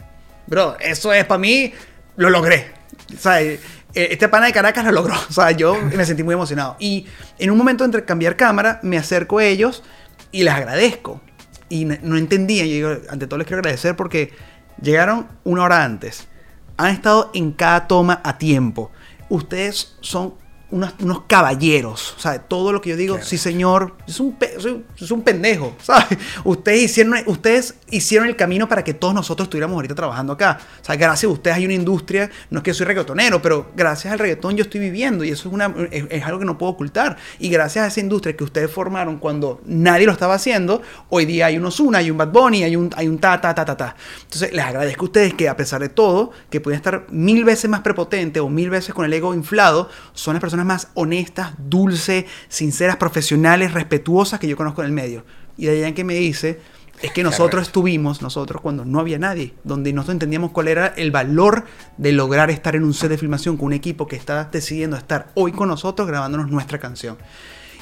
Bro, 0.48 0.76
eso 0.82 1.14
es 1.14 1.24
para 1.26 1.40
mí, 1.40 1.72
lo 2.18 2.30
logré. 2.30 2.74
O 3.16 3.18
sea, 3.18 3.42
eh, 3.42 3.58
este 3.94 4.28
pana 4.28 4.48
de 4.48 4.52
Caracas 4.52 4.84
lo 4.84 4.92
logró. 4.92 5.14
O 5.30 5.34
sea, 5.34 5.52
yo 5.52 5.76
me 5.82 6.06
sentí 6.06 6.24
muy 6.24 6.34
emocionado. 6.34 6.76
Y 6.78 7.08
en 7.40 7.50
un 7.50 7.58
momento 7.58 7.86
entre 7.86 8.04
cambiar 8.04 8.36
cámara, 8.36 8.82
me 8.84 8.98
acerco 8.98 9.38
a 9.40 9.46
ellos 9.46 9.82
y 10.34 10.44
les 10.44 10.54
agradezco. 10.54 11.22
Y 11.70 11.86
no 11.86 12.18
entendía. 12.18 12.66
Yo 12.66 12.74
digo, 12.74 13.02
ante 13.10 13.28
todo 13.28 13.38
les 13.38 13.48
quiero 13.48 13.60
agradecer 13.62 13.96
porque 13.96 14.34
llegaron 14.82 15.28
una 15.46 15.64
hora 15.64 15.86
antes. 15.86 16.28
Han 16.78 16.92
estado 16.92 17.32
en 17.34 17.52
cada 17.52 17.88
toma 17.88 18.22
a 18.24 18.38
tiempo. 18.38 18.92
Ustedes 19.30 19.98
son 20.02 20.36
unos, 20.70 20.94
unos 21.00 21.22
caballeros. 21.28 22.14
O 22.18 22.20
sea, 22.20 22.40
todo 22.40 22.74
lo 22.74 22.82
que 22.82 22.90
yo 22.92 22.96
digo, 22.98 23.16
Claro. 23.16 23.28
sí 23.28 23.38
señor, 23.38 23.94
es 24.08 24.20
un, 24.20 24.38
es 24.98 25.12
un 25.12 25.22
pendejo. 25.22 25.76
¿sabes? 25.82 26.18
Ustedes 26.44 26.84
hicieron, 26.84 27.16
ustedes 27.26 27.76
hicieron 27.90 28.28
el 28.28 28.36
camino 28.36 28.68
para 28.68 28.84
que 28.84 28.94
todos 28.94 29.14
nosotros 29.14 29.46
estuviéramos 29.48 29.76
ahorita 29.76 29.96
trabajando 29.96 30.34
acá. 30.34 30.60
O 30.82 30.86
sea, 30.86 30.96
gracias 30.96 31.30
a 31.30 31.34
ustedes 31.34 31.58
hay 31.58 31.66
una 31.66 31.74
industria, 31.74 32.30
no 32.50 32.60
es 32.60 32.64
que 32.64 32.74
soy 32.74 32.86
reggaetonero, 32.86 33.42
pero 33.42 33.72
gracias 33.76 34.12
al 34.12 34.20
reggaetón 34.20 34.56
yo 34.58 34.64
estoy 34.64 34.80
viviendo 34.82 35.24
y 35.24 35.30
eso 35.30 35.48
es, 35.48 35.54
una, 35.54 35.74
es, 35.92 36.06
es 36.10 36.24
algo 36.26 36.40
que 36.40 36.46
no 36.46 36.58
puedo 36.58 36.74
ocultar. 36.74 37.18
Y 37.40 37.50
gracias 37.50 37.86
a 37.86 37.88
esa 37.88 38.00
industria 38.00 38.36
que 38.36 38.44
ustedes 38.44 38.70
formaron 38.70 39.18
cuando 39.18 39.62
nadie 39.66 40.06
lo 40.06 40.12
estaba 40.12 40.34
haciendo, 40.34 40.82
hoy 41.10 41.26
día 41.26 41.46
hay 41.48 41.58
un 41.58 41.66
Ozuna, 41.66 42.00
hay 42.00 42.12
un 42.12 42.18
Bad 42.18 42.32
Bunny, 42.32 42.64
hay 42.64 42.76
un, 42.76 42.90
hay 42.96 43.08
un 43.08 43.20
ta, 43.20 43.40
ta, 43.40 43.54
ta, 43.56 43.64
ta, 43.66 43.78
ta. 43.78 43.96
Entonces, 44.24 44.52
les 44.54 44.66
agradezco 44.66 45.06
a 45.06 45.08
ustedes 45.08 45.34
que 45.34 45.48
a 45.50 45.56
pesar 45.56 45.82
de 45.82 45.90
todo, 45.90 46.32
que 46.50 46.60
pueden 46.60 46.78
estar 46.78 47.06
mil 47.10 47.44
veces 47.44 47.70
más 47.70 47.82
prepotentes 47.82 48.42
o 48.42 48.50
mil 48.50 48.70
veces 48.70 48.94
con 48.94 49.06
el 49.06 49.14
ego 49.14 49.34
inflado, 49.34 49.90
son 50.14 50.34
las 50.34 50.42
personas 50.42 50.57
más 50.66 50.90
honestas, 50.94 51.54
dulces, 51.58 52.26
sinceras, 52.50 52.98
profesionales, 52.98 53.74
respetuosas 53.74 54.40
que 54.40 54.48
yo 54.48 54.58
conozco 54.58 54.82
en 54.82 54.88
el 54.88 54.94
medio. 54.94 55.26
Y 55.58 55.66
de 55.66 55.72
allá 55.78 55.88
en 55.88 55.94
que 55.94 56.04
me 56.04 56.14
dice, 56.16 56.60
es 57.02 57.12
que 57.12 57.24
nosotros 57.24 57.64
estuvimos, 57.68 58.22
nosotros 58.22 58.62
cuando 58.62 58.84
no 58.86 59.00
había 59.00 59.20
nadie, 59.20 59.54
donde 59.64 59.94
nosotros 59.94 60.16
entendíamos 60.16 60.52
cuál 60.52 60.68
era 60.68 60.88
el 60.88 61.12
valor 61.12 61.66
de 61.98 62.12
lograr 62.12 62.50
estar 62.50 62.76
en 62.76 62.84
un 62.84 62.94
set 62.94 63.10
de 63.10 63.18
filmación 63.18 63.58
con 63.58 63.68
un 63.68 63.74
equipo 63.74 64.08
que 64.08 64.16
está 64.16 64.46
decidiendo 64.46 64.98
estar 64.98 65.28
hoy 65.36 65.52
con 65.52 65.68
nosotros 65.70 66.08
grabándonos 66.08 66.50
nuestra 66.50 66.80
canción. 66.80 67.18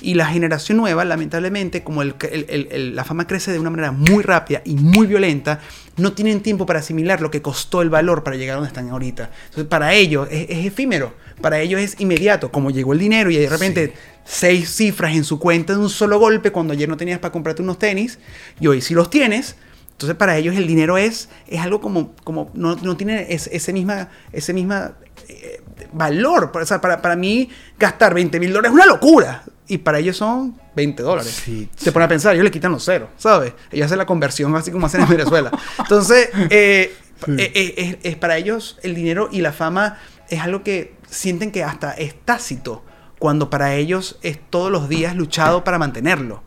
Y 0.01 0.15
la 0.15 0.25
generación 0.27 0.77
nueva, 0.77 1.05
lamentablemente, 1.05 1.81
como 1.83 2.01
el- 2.01 2.15
el- 2.29 2.45
el- 2.49 2.67
el- 2.71 2.95
la 2.95 3.05
fama 3.05 3.25
crece 3.27 3.53
de 3.53 3.59
una 3.59 3.69
manera 3.69 3.93
muy 3.93 4.21
rápida 4.23 4.61
y 4.65 4.75
muy 4.75 5.07
violenta, 5.07 5.61
no 5.97 6.13
tienen 6.13 6.41
tiempo 6.41 6.65
para 6.65 6.79
asimilar 6.79 7.21
lo 7.21 7.31
que 7.31 7.41
costó 7.41 7.81
el 7.81 7.89
valor 7.89 8.23
para 8.23 8.35
llegar 8.35 8.53
a 8.53 8.57
donde 8.57 8.67
están 8.67 8.89
ahorita. 8.89 9.31
Entonces, 9.45 9.65
para 9.65 9.93
ellos 9.93 10.27
es, 10.31 10.49
es 10.49 10.65
efímero, 10.65 11.13
para 11.41 11.59
ellos 11.59 11.79
es 11.79 11.99
inmediato, 11.99 12.51
como 12.51 12.71
llegó 12.71 12.93
el 12.93 12.99
dinero 12.99 13.29
y 13.29 13.37
de 13.37 13.49
repente 13.49 13.93
seis 14.25 14.69
cifras 14.75 15.15
en 15.15 15.23
su 15.23 15.39
cuenta 15.39 15.73
de 15.73 15.79
un 15.79 15.89
solo 15.89 16.19
golpe 16.19 16.51
cuando 16.51 16.73
ayer 16.73 16.89
no 16.89 16.97
tenías 16.97 17.19
para 17.19 17.31
comprarte 17.31 17.61
unos 17.61 17.79
tenis 17.79 18.19
y 18.59 18.67
hoy 18.67 18.81
sí 18.81 18.93
los 18.93 19.09
tienes. 19.09 19.55
Entonces 19.91 20.17
para 20.17 20.35
ellos 20.35 20.55
el 20.57 20.67
dinero 20.67 20.97
es, 20.97 21.29
es 21.47 21.61
algo 21.61 21.79
como, 21.79 22.13
como 22.23 22.51
no, 22.53 22.75
no 22.75 22.97
tiene 22.97 23.27
ese, 23.29 23.55
ese 23.55 23.71
misma, 23.71 24.09
ese 24.33 24.51
misma 24.53 24.95
eh, 25.29 25.61
valor. 25.93 26.51
O 26.53 26.65
sea, 26.65 26.81
para, 26.81 27.01
para 27.01 27.15
mí 27.15 27.49
gastar 27.79 28.13
20 28.13 28.39
mil 28.39 28.51
dólares 28.51 28.71
es 28.71 28.75
una 28.75 28.85
locura. 28.85 29.43
Y 29.67 29.79
para 29.79 29.99
ellos 29.99 30.17
son 30.17 30.55
20 30.75 31.01
dólares. 31.01 31.41
Sí. 31.43 31.69
Se 31.75 31.91
pone 31.91 32.05
a 32.05 32.07
pensar, 32.07 32.33
ellos 32.33 32.43
le 32.43 32.51
quitan 32.51 32.71
los 32.71 32.85
ceros, 32.85 33.09
¿sabes? 33.17 33.53
Ellos 33.71 33.85
hacen 33.87 33.97
la 33.97 34.05
conversión 34.05 34.55
así 34.55 34.71
como 34.71 34.85
hacen 34.85 35.01
en 35.01 35.09
Venezuela. 35.09 35.51
Entonces, 35.79 36.29
eh, 36.49 36.95
eh, 37.27 37.51
eh, 37.55 37.73
es, 37.77 38.11
es 38.11 38.15
para 38.17 38.37
ellos 38.37 38.77
el 38.83 38.93
dinero 38.93 39.29
y 39.31 39.41
la 39.41 39.51
fama 39.53 39.97
es 40.29 40.41
algo 40.41 40.63
que 40.63 40.95
sienten 41.09 41.51
que 41.51 41.63
hasta 41.63 41.91
es 41.93 42.15
tácito, 42.25 42.83
cuando 43.19 43.49
para 43.49 43.73
ellos 43.75 44.19
es 44.21 44.39
todos 44.49 44.71
los 44.71 44.89
días 44.89 45.15
luchado 45.15 45.63
para 45.63 45.79
mantenerlo. 45.79 46.43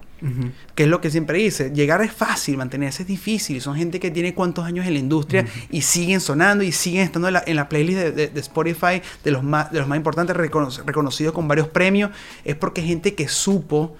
Que 0.75 0.83
es 0.85 0.89
lo 0.89 1.01
que 1.01 1.11
siempre 1.11 1.39
dice, 1.39 1.71
llegar 1.71 2.03
es 2.03 2.12
fácil, 2.12 2.57
mantenerse 2.57 3.03
es 3.03 3.09
difícil. 3.09 3.57
Y 3.57 3.61
son 3.61 3.77
gente 3.77 4.01
que 4.01 4.11
tiene 4.11 4.35
cuántos 4.35 4.64
años 4.64 4.87
en 4.87 4.95
la 4.95 4.99
industria 4.99 5.47
y 5.71 5.83
siguen 5.83 6.21
sonando 6.21 6.64
y 6.64 6.73
siguen 6.73 7.03
estando 7.03 7.29
en 7.29 7.35
la, 7.35 7.45
en 7.47 7.57
la 7.57 7.69
playlist 7.69 7.99
de, 7.99 8.12
de- 8.12 8.29
de 8.29 8.41
Spotify 8.41 9.01
de 9.23 9.31
los 9.31 9.45
más, 9.45 9.71
de 9.71 9.79
los 9.79 9.87
más 9.89 9.97
importantes, 9.97 10.35
recono- 10.37 10.85
reconocidos 10.85 11.33
con 11.33 11.47
varios 11.47 11.69
premios. 11.69 12.11
Es 12.45 12.57
porque 12.57 12.81
es 12.81 12.87
gente 12.89 13.14
que 13.14 13.29
supo 13.29 13.97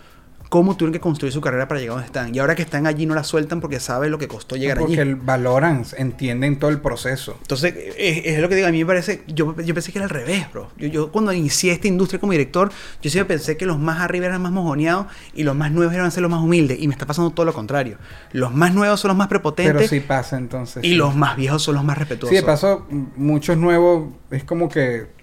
cómo 0.49 0.77
tuvieron 0.77 0.93
que 0.93 1.01
construir 1.01 1.33
su 1.33 1.41
carrera 1.41 1.69
para 1.69 1.81
llegar 1.81 1.97
donde 1.97 2.07
están. 2.07 2.35
Y 2.35 2.39
ahora 2.39 2.55
que 2.55 2.63
están 2.63 2.87
allí 2.87 3.05
no 3.07 3.15
la 3.15 3.23
sueltan 3.25 3.61
porque 3.61 3.81
saben 3.81 4.11
lo 4.11 4.19
que 4.19 4.29
costó 4.29 4.57
llegar 4.57 4.79
Porque 4.79 5.01
allí. 5.01 5.11
el- 5.11 5.17
valoran, 5.17 5.85
entienden 5.97 6.59
todo 6.59 6.71
el 6.71 6.81
proceso. 6.81 7.37
Entonces, 7.43 7.75
es, 7.99 8.23
es 8.27 8.39
lo 8.41 8.49
que 8.49 8.55
digo, 8.55 8.67
a 8.69 8.71
mí 8.73 8.79
me 8.79 8.87
parece, 8.87 9.23
yo, 9.27 9.55
yo 9.61 9.75
pensé 9.75 9.93
que 9.93 9.99
era 9.99 10.05
al 10.07 10.11
revés, 10.11 10.51
bro. 10.53 10.71
Yo, 10.79 10.89
yo 10.89 11.13
cuando 11.13 11.33
inicié 11.33 11.73
esta 11.73 11.89
industria 11.89 12.19
como 12.19 12.33
director, 12.33 12.71
yo 13.03 13.11
siempre 13.11 13.37
pensé 13.37 13.57
que 13.57 13.67
los 13.67 13.79
más 13.79 14.01
arriba 14.01 14.27
eran 14.27 14.41
más 14.43 14.53
mojoneados 14.53 15.07
y 15.35 15.43
los 15.43 15.55
más 15.55 15.71
nuevos 15.71 15.95
eran 15.95 16.11
ser 16.11 16.23
los 16.23 16.31
más 16.31 16.41
humildes. 16.43 16.79
Y 16.81 16.89
me 16.89 16.95
está 16.95 17.05
pasando 17.07 17.31
todo 17.31 17.45
lo 17.45 17.53
contrario. 17.53 17.99
Los 18.33 18.55
más 18.55 18.73
nuevos 18.75 19.01
son 19.01 19.09
los 19.09 19.17
más 19.17 19.29
prepotentes 19.29 19.75
Pero 19.75 19.89
sí 19.89 20.01
pasa 20.01 20.39
entonces. 20.39 20.83
y 20.85 20.91
sí. 20.91 20.95
los 20.95 21.15
más 21.15 21.37
viejos 21.37 21.63
son 21.63 21.75
los 21.75 21.85
más 21.85 21.99
respetuosos. 21.99 22.31
Sí, 22.31 22.37
de 22.37 22.43
paso, 22.47 22.87
muchos 23.17 23.57
nuevos 23.59 24.09
es 24.31 24.45
como 24.45 24.69
que 24.69 25.18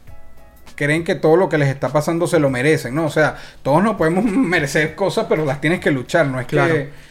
creen 0.75 1.03
que 1.03 1.15
todo 1.15 1.35
lo 1.37 1.49
que 1.49 1.57
les 1.57 1.69
está 1.69 1.89
pasando 1.89 2.27
se 2.27 2.39
lo 2.39 2.49
merecen, 2.49 2.93
¿no? 2.95 3.05
O 3.05 3.09
sea, 3.09 3.35
todos 3.63 3.81
no 3.83 3.97
podemos 3.97 4.23
merecer 4.25 4.95
cosas, 4.95 5.25
pero 5.29 5.45
las 5.45 5.61
tienes 5.61 5.79
que 5.79 5.91
luchar, 5.91 6.27
no 6.27 6.39
es 6.39 6.45
Claro. 6.47 6.73
que... 6.73 7.05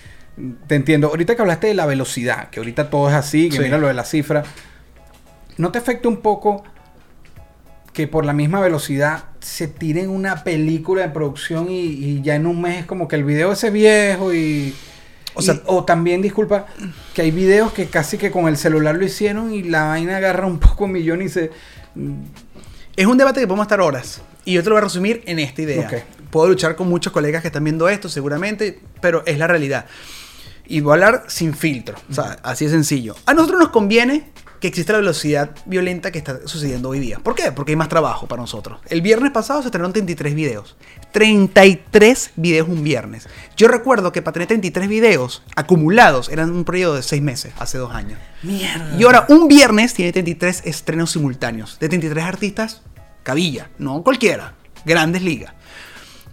Te 0.66 0.74
entiendo. 0.74 1.06
Ahorita 1.08 1.36
que 1.36 1.42
hablaste 1.42 1.68
de 1.68 1.74
la 1.74 1.86
velocidad, 1.86 2.50
que 2.50 2.58
ahorita 2.58 2.90
todo 2.90 3.08
es 3.08 3.14
así, 3.14 3.48
que 3.50 3.58
Sí. 3.58 3.62
mira 3.62 3.78
lo 3.78 3.86
de 3.86 3.94
la 3.94 4.04
cifra, 4.04 4.42
¿no 5.58 5.70
te 5.70 5.78
afecta 5.78 6.08
un 6.08 6.16
poco 6.16 6.64
que 7.92 8.08
por 8.08 8.24
la 8.26 8.32
misma 8.32 8.60
velocidad 8.60 9.26
se 9.38 9.68
tiren 9.68 10.10
una 10.10 10.42
película 10.42 11.02
de 11.02 11.08
producción 11.10 11.70
y, 11.70 11.80
y 11.82 12.22
ya 12.22 12.34
en 12.34 12.46
un 12.46 12.60
mes 12.60 12.80
es 12.80 12.86
como 12.86 13.06
que 13.06 13.14
el 13.14 13.22
video 13.22 13.52
ese 13.52 13.70
viejo 13.70 14.34
y... 14.34 14.74
O 15.34 15.42
sea- 15.42 15.54
y- 15.54 15.60
o 15.66 15.84
también, 15.84 16.20
disculpa, 16.20 16.66
que 17.14 17.22
hay 17.22 17.30
videos 17.30 17.72
que 17.72 17.86
casi 17.86 18.18
que 18.18 18.32
con 18.32 18.48
el 18.48 18.56
celular 18.56 18.96
lo 18.96 19.04
hicieron 19.04 19.52
y 19.54 19.62
la 19.62 19.84
vaina 19.84 20.16
agarra 20.16 20.46
un 20.48 20.58
poco 20.58 20.86
un 20.86 20.92
millón 20.92 21.22
y 21.22 21.28
se... 21.28 21.52
Es 22.96 23.06
un 23.06 23.18
debate 23.18 23.40
que 23.40 23.46
podemos 23.46 23.64
estar 23.64 23.80
horas. 23.80 24.20
Y 24.44 24.52
yo 24.52 24.62
te 24.62 24.68
lo 24.68 24.74
voy 24.74 24.80
a 24.80 24.84
resumir 24.84 25.22
en 25.26 25.40
esta 25.40 25.62
idea. 25.62 26.04
Puedo 26.30 26.48
luchar 26.48 26.76
con 26.76 26.88
muchos 26.88 27.12
colegas 27.12 27.42
que 27.42 27.48
están 27.48 27.64
viendo 27.64 27.88
esto, 27.88 28.08
seguramente, 28.08 28.80
pero 29.00 29.22
es 29.26 29.38
la 29.38 29.46
realidad. 29.46 29.86
Y 30.66 30.80
voy 30.80 30.92
a 30.92 30.94
hablar 30.94 31.24
sin 31.28 31.54
filtro. 31.54 31.96
O 32.10 32.14
sea, 32.14 32.38
así 32.42 32.66
de 32.66 32.70
sencillo. 32.70 33.16
A 33.26 33.34
nosotros 33.34 33.58
nos 33.58 33.68
conviene 33.70 34.30
que 34.64 34.68
exista 34.68 34.94
la 34.94 35.00
velocidad 35.00 35.50
violenta 35.66 36.10
que 36.10 36.16
está 36.16 36.48
sucediendo 36.48 36.88
hoy 36.88 36.98
día. 36.98 37.18
¿Por 37.18 37.34
qué? 37.34 37.52
Porque 37.52 37.72
hay 37.72 37.76
más 37.76 37.90
trabajo 37.90 38.26
para 38.26 38.40
nosotros. 38.40 38.78
El 38.88 39.02
viernes 39.02 39.30
pasado 39.30 39.60
se 39.60 39.68
estrenaron 39.68 39.92
33 39.92 40.34
videos. 40.34 40.74
33 41.12 42.30
videos 42.36 42.66
un 42.66 42.82
viernes. 42.82 43.28
Yo 43.58 43.68
recuerdo 43.68 44.10
que 44.10 44.22
para 44.22 44.32
tener 44.32 44.48
33 44.48 44.88
videos 44.88 45.42
acumulados 45.54 46.30
eran 46.30 46.50
un 46.50 46.64
periodo 46.64 46.94
de 46.94 47.02
6 47.02 47.20
meses, 47.20 47.52
hace 47.58 47.76
dos 47.76 47.92
años. 47.92 48.18
Mierda. 48.42 48.96
Y 48.98 49.04
ahora 49.04 49.26
un 49.28 49.48
viernes 49.48 49.92
tiene 49.92 50.12
33 50.12 50.62
estrenos 50.64 51.10
simultáneos 51.10 51.78
de 51.78 51.90
33 51.90 52.24
artistas 52.24 52.80
Cabilla, 53.22 53.68
no 53.78 54.02
cualquiera, 54.02 54.54
grandes 54.86 55.20
ligas. 55.20 55.52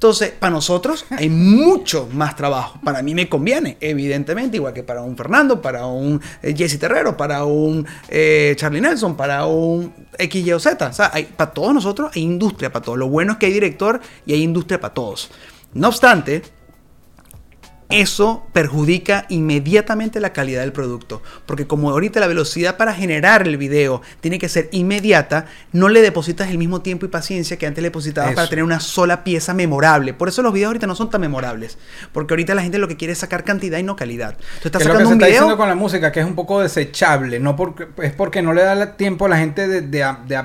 Entonces, 0.01 0.31
para 0.31 0.49
nosotros 0.49 1.05
hay 1.11 1.29
mucho 1.29 2.09
más 2.11 2.35
trabajo. 2.35 2.79
Para 2.83 3.03
mí 3.03 3.13
me 3.13 3.29
conviene, 3.29 3.77
evidentemente, 3.79 4.57
igual 4.57 4.73
que 4.73 4.81
para 4.81 5.03
un 5.03 5.15
Fernando, 5.15 5.61
para 5.61 5.85
un 5.85 6.19
eh, 6.41 6.55
Jesse 6.57 6.79
Terrero, 6.79 7.15
para 7.15 7.45
un 7.45 7.85
eh, 8.09 8.55
Charlie 8.57 8.81
Nelson, 8.81 9.15
para 9.15 9.45
un 9.45 9.93
X, 10.17 10.53
o 10.53 10.59
sea, 10.59 10.75
para 10.75 11.51
todos 11.51 11.75
nosotros 11.75 12.09
hay 12.15 12.23
industria 12.23 12.71
para 12.71 12.83
todos. 12.83 12.97
Lo 12.97 13.09
bueno 13.09 13.33
es 13.33 13.37
que 13.37 13.45
hay 13.45 13.53
director 13.53 14.01
y 14.25 14.33
hay 14.33 14.41
industria 14.41 14.81
para 14.81 14.91
todos. 14.91 15.29
No 15.75 15.89
obstante, 15.89 16.41
eso 17.91 18.45
perjudica 18.53 19.25
inmediatamente 19.29 20.19
la 20.19 20.33
calidad 20.33 20.61
del 20.61 20.71
producto. 20.71 21.21
Porque 21.45 21.67
como 21.67 21.89
ahorita 21.89 22.19
la 22.19 22.27
velocidad 22.27 22.77
para 22.77 22.93
generar 22.93 23.47
el 23.47 23.57
video 23.57 24.01
tiene 24.19 24.39
que 24.39 24.49
ser 24.49 24.69
inmediata, 24.71 25.45
no 25.71 25.89
le 25.89 26.01
depositas 26.01 26.49
el 26.49 26.57
mismo 26.57 26.81
tiempo 26.81 27.05
y 27.05 27.09
paciencia 27.09 27.57
que 27.57 27.67
antes 27.67 27.81
le 27.81 27.87
depositabas 27.89 28.33
para 28.33 28.47
tener 28.47 28.63
una 28.63 28.79
sola 28.79 29.23
pieza 29.23 29.53
memorable. 29.53 30.13
Por 30.13 30.29
eso 30.29 30.41
los 30.41 30.53
videos 30.53 30.67
ahorita 30.67 30.87
no 30.87 30.95
son 30.95 31.09
tan 31.09 31.21
memorables. 31.21 31.77
Porque 32.13 32.33
ahorita 32.33 32.55
la 32.55 32.61
gente 32.63 32.77
lo 32.77 32.87
que 32.87 32.97
quiere 32.97 33.13
es 33.13 33.19
sacar 33.19 33.43
cantidad 33.43 33.77
y 33.77 33.83
no 33.83 33.95
calidad. 33.95 34.37
Tú 34.61 34.67
estás 34.69 34.81
Que 34.81 34.87
lo 34.87 34.93
que 34.95 34.99
sacando 35.03 35.09
se 35.09 35.13
un 35.15 35.19
está 35.21 35.25
video... 35.27 35.41
diciendo 35.41 35.57
con 35.57 35.69
la 35.69 35.75
música, 35.75 36.11
que 36.11 36.19
es 36.21 36.25
un 36.25 36.35
poco 36.35 36.61
desechable, 36.61 37.39
no 37.39 37.55
porque 37.55 37.87
es 38.01 38.13
porque 38.13 38.41
no 38.41 38.53
le 38.53 38.63
da 38.63 38.95
tiempo 38.97 39.25
a 39.25 39.29
la 39.29 39.37
gente 39.37 39.67
de, 39.67 39.81
de- 39.81 40.15
de- 40.27 40.43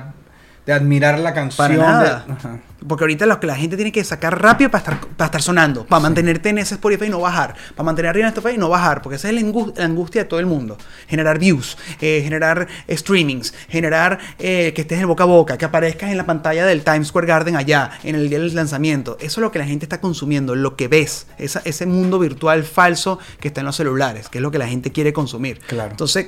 de 0.65 0.73
admirar 0.73 1.17
la 1.19 1.33
canción. 1.33 1.57
Para 1.67 1.73
de- 1.73 1.79
nada. 1.79 2.25
Ajá. 2.29 2.59
Porque 2.87 3.03
ahorita 3.03 3.25
lo 3.25 3.39
que 3.39 3.47
la 3.47 3.55
gente 3.55 3.75
tiene 3.75 3.91
que 3.91 4.03
sacar 4.03 4.41
rápido 4.41 4.69
para 4.69 4.83
estar, 4.83 5.07
para 5.17 5.25
estar 5.25 5.41
sonando, 5.41 5.85
para 5.85 5.99
mantenerte 5.99 6.49
en 6.49 6.59
ese 6.59 6.75
Spotify 6.75 7.05
y 7.05 7.09
no 7.09 7.19
bajar, 7.19 7.55
para 7.75 7.85
mantener 7.85 8.09
arriba 8.09 8.27
en 8.27 8.33
Spotify 8.33 8.55
y 8.55 8.59
no 8.59 8.69
bajar, 8.69 9.01
porque 9.01 9.15
esa 9.15 9.29
es 9.29 9.33
la, 9.35 9.41
angu- 9.41 9.73
la 9.75 9.85
angustia 9.85 10.23
de 10.23 10.29
todo 10.29 10.39
el 10.39 10.45
mundo. 10.45 10.77
Generar 11.07 11.39
views, 11.39 11.77
eh, 12.01 12.21
generar 12.23 12.67
streamings, 12.89 13.53
generar 13.67 14.19
eh, 14.39 14.73
que 14.75 14.81
estés 14.81 14.99
en 15.01 15.07
boca 15.07 15.23
a 15.23 15.27
boca, 15.27 15.57
que 15.57 15.65
aparezcas 15.65 16.11
en 16.11 16.17
la 16.17 16.25
pantalla 16.25 16.65
del 16.65 16.83
Times 16.83 17.07
Square 17.07 17.27
Garden 17.27 17.55
allá, 17.55 17.91
en 18.03 18.15
el 18.15 18.29
día 18.29 18.39
del 18.39 18.53
lanzamiento. 18.53 19.17
Eso 19.19 19.39
es 19.39 19.43
lo 19.43 19.51
que 19.51 19.59
la 19.59 19.65
gente 19.65 19.85
está 19.85 19.99
consumiendo, 19.99 20.55
lo 20.55 20.75
que 20.75 20.87
ves, 20.87 21.27
esa- 21.39 21.61
ese 21.65 21.85
mundo 21.87 22.19
virtual 22.19 22.63
falso 22.63 23.17
que 23.39 23.47
está 23.47 23.61
en 23.61 23.65
los 23.65 23.75
celulares, 23.75 24.29
que 24.29 24.37
es 24.37 24.41
lo 24.41 24.51
que 24.51 24.59
la 24.59 24.67
gente 24.67 24.91
quiere 24.91 25.13
consumir. 25.13 25.59
Claro. 25.67 25.91
Entonces, 25.91 26.27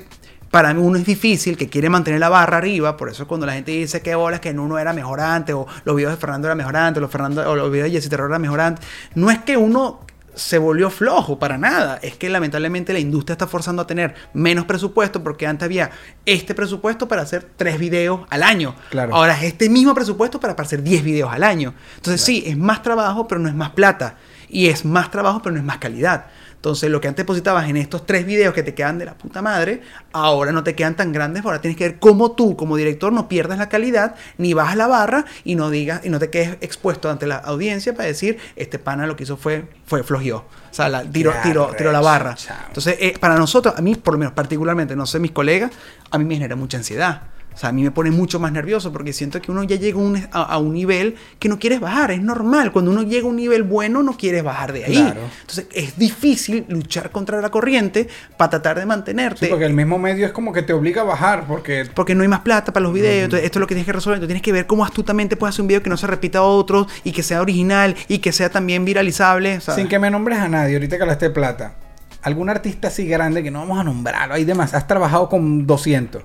para 0.52 0.74
mí 0.74 0.82
uno 0.82 0.98
es 0.98 1.06
difícil, 1.06 1.58
que 1.58 1.70
quiere 1.70 1.90
mantener 1.90 2.20
la 2.20 2.30
barra 2.30 2.58
arriba, 2.58 2.98
por 2.98 3.10
eso 3.10 3.28
cuando 3.28 3.46
la 3.46 3.54
gente 3.54 3.72
dice 3.72 4.02
que 4.02 4.16
bolas 4.16 4.40
que 4.40 4.50
en 4.50 4.60
uno 4.60 4.80
era 4.80 4.94
mejor 4.94 5.20
antes, 5.20 5.56
o 5.56 5.68
los 5.86 5.96
videos 5.96 6.14
de 6.14 6.18
Fernando 6.18 6.48
eran 6.48 6.58
mejor 6.58 6.76
antes, 6.76 7.02
los, 7.02 7.12
Fernando, 7.12 7.50
o 7.50 7.56
los 7.56 7.72
videos 7.72 7.92
de 7.92 7.98
Jesse 8.00 8.10
Terror 8.10 8.30
eran 8.30 8.42
mejor 8.42 8.62
antes, 8.62 8.86
no 9.16 9.30
es 9.30 9.40
que 9.40 9.58
uno 9.58 10.00
se 10.36 10.58
volvió 10.58 10.90
flojo 10.90 11.38
para 11.38 11.58
nada, 11.58 12.00
es 12.02 12.16
que 12.16 12.30
lamentablemente 12.30 12.94
la 12.94 13.00
industria 13.00 13.34
está 13.34 13.46
forzando 13.48 13.82
a 13.82 13.88
tener 13.88 14.16
menos 14.34 14.66
presupuesto 14.66 15.22
porque 15.22 15.46
antes 15.46 15.66
había 15.66 15.90
este 16.26 16.56
presupuesto 16.56 17.08
para 17.10 17.24
hacer 17.24 17.46
tres 17.58 17.78
videos 17.78 18.22
al 18.30 18.44
año, 18.44 18.74
Claro. 18.90 19.14
ahora 19.16 19.36
es 19.38 19.44
este 19.44 19.70
mismo 19.70 19.94
presupuesto 19.94 20.40
para 20.40 20.54
hacer 20.54 20.82
10 20.82 21.04
videos 21.04 21.32
al 21.34 21.44
año. 21.44 21.74
Entonces 21.98 22.22
sí, 22.22 22.44
es 22.46 22.58
más 22.58 22.82
trabajo, 22.84 23.28
pero 23.28 23.42
no 23.42 23.50
es 23.50 23.56
más 23.56 23.72
plata, 23.72 24.16
y 24.48 24.68
es 24.68 24.86
más 24.86 25.12
trabajo, 25.12 25.42
pero 25.42 25.54
no 25.54 25.60
es 25.60 25.66
más 25.66 25.78
calidad. 25.80 26.28
Entonces, 26.60 26.92
lo 26.92 27.00
que 27.00 27.08
antes 27.08 27.24
depositabas 27.24 27.70
en 27.70 27.78
estos 27.78 28.06
tres 28.06 28.26
videos 28.26 28.54
que 28.54 28.64
te 28.64 28.74
quedan 28.74 29.00
de 29.00 29.06
la 29.06 29.14
puta 29.14 29.42
madre, 29.42 29.82
ahora 30.12 30.52
no 30.52 30.62
te 30.62 30.76
quedan 30.76 30.94
tan 30.94 31.14
grandes. 31.14 31.46
Ahora 31.46 31.62
tienes 31.62 31.78
que 31.78 31.86
ver 31.86 32.00
cómo 32.00 32.34
tú, 32.34 32.58
como 32.58 32.76
director, 32.76 33.14
no 33.14 33.30
pierdas 33.30 33.58
la 33.58 33.70
calidad, 33.70 34.16
ni 34.38 34.54
bajas 34.54 34.76
la 34.76 34.88
barra 34.88 35.24
y 35.46 35.56
no 35.56 35.70
digas 35.70 36.02
y 36.04 36.10
no 36.10 36.20
te 36.20 36.30
quedes 36.30 36.58
expuesto 36.60 37.10
ante 37.10 37.28
la 37.28 37.38
audiencia 37.38 37.94
para 37.94 38.08
decir, 38.08 38.40
este 38.58 38.78
pana 38.78 39.08
lo 39.08 39.16
que 39.16 39.24
hizo 39.24 39.38
fue, 39.38 39.70
fue 39.86 40.04
flojeó. 40.04 40.40
O 40.40 40.74
sea, 40.74 40.90
la, 40.90 41.02
tiró, 41.04 41.34
tiró, 41.42 41.72
tiró 41.78 41.94
la 41.94 42.02
barra. 42.02 42.36
Entonces, 42.68 42.98
eh, 43.00 43.14
para 43.18 43.38
nosotros, 43.38 43.74
a 43.78 43.82
mí, 43.82 43.96
por 43.96 44.16
lo 44.16 44.18
menos 44.18 44.34
particularmente, 44.34 44.98
no 44.98 45.06
sé, 45.06 45.20
mis 45.20 45.32
colegas, 45.32 45.72
a 46.12 46.18
mí 46.18 46.26
me 46.26 46.36
genera 46.36 46.58
mucha 46.58 46.78
ansiedad. 46.78 47.22
O 47.54 47.58
sea, 47.58 47.70
a 47.70 47.72
mí 47.72 47.84
me 47.84 47.92
pone 47.92 48.12
mucho 48.12 48.40
más 48.40 48.52
nervioso 48.52 48.94
porque 48.94 49.12
siento 49.12 49.42
que 49.42 49.52
uno 49.52 49.64
ya 49.64 49.76
llega 49.76 50.00
a 50.00 50.02
un, 50.02 50.16
a, 50.16 50.44
a 50.44 50.58
un 50.60 50.74
nivel 50.74 51.16
que 51.40 51.50
no 51.50 51.60
quieres 51.60 51.80
bajar. 51.80 52.12
Es 52.12 52.22
normal. 52.22 52.72
Cuando 52.72 52.92
uno 52.92 53.04
llega 53.04 53.26
a 53.26 53.30
un 53.30 53.36
nivel 53.36 53.64
bueno, 53.64 54.02
no 54.02 54.16
quieres 54.16 54.44
bajar 54.44 54.72
de 54.72 54.86
ahí. 54.86 54.96
Claro. 54.96 55.22
Entonces, 55.42 55.68
es 55.74 55.98
difícil 55.98 56.66
luchar 56.70 57.12
contra 57.12 57.42
la 57.42 57.50
corriente 57.50 58.08
para 58.38 58.52
tratar 58.52 58.80
de 58.80 58.86
mantenerte. 58.86 59.46
Sí, 59.46 59.48
porque 59.50 59.66
el 59.66 59.74
mismo 59.74 60.00
medio 60.00 60.26
es 60.26 60.32
como 60.32 60.54
que 60.54 60.62
te 60.62 60.74
obliga 60.74 61.02
a 61.02 61.06
bajar, 61.06 61.46
porque 61.48 61.86
porque 61.94 62.16
no 62.16 62.22
hay 62.22 62.30
más 62.30 62.42
plata 62.42 62.72
para 62.72 62.84
los 62.84 62.94
videos. 62.94 63.26
Entonces, 63.26 63.46
esto 63.46 63.60
es 63.60 63.62
lo 63.62 63.68
que 63.68 63.76
tienes 63.76 63.86
que 63.86 63.94
resolver. 63.94 64.18
Entonces, 64.18 64.30
tienes 64.30 64.44
que 64.44 64.52
ver 64.52 64.68
cómo 64.68 64.86
astutamente 64.86 65.36
puedes 65.36 65.56
hacer 65.56 65.64
un 65.64 65.68
video 65.68 65.84
que 65.84 65.90
no 65.90 65.98
se 65.98 66.08
repita 66.08 66.40
a 66.40 66.44
otros 66.44 66.88
y 67.04 67.12
que 67.12 67.24
sea 67.24 67.42
original 67.42 67.96
y 68.08 68.20
que 68.20 68.32
sea 68.32 68.50
también 68.50 68.86
viralizable. 68.86 69.60
¿sabes? 69.60 69.80
sin 69.80 69.88
que 69.88 70.00
me 70.00 70.10
nombres 70.10 70.40
a 70.40 70.48
nadie, 70.48 70.76
ahorita 70.76 70.98
que 70.98 71.04
hablaste 71.04 71.26
de 71.26 71.32
plata, 71.32 71.76
algún 72.22 72.50
artista 72.50 72.90
así 72.90 73.08
grande 73.08 73.44
que 73.44 73.52
no 73.52 73.60
vamos 73.60 73.80
a 73.80 73.84
nombrarlo, 73.84 74.36
hay 74.36 74.46
demás, 74.46 74.74
has 74.74 74.88
trabajado 74.88 75.30
con 75.30 75.66
200. 75.66 76.24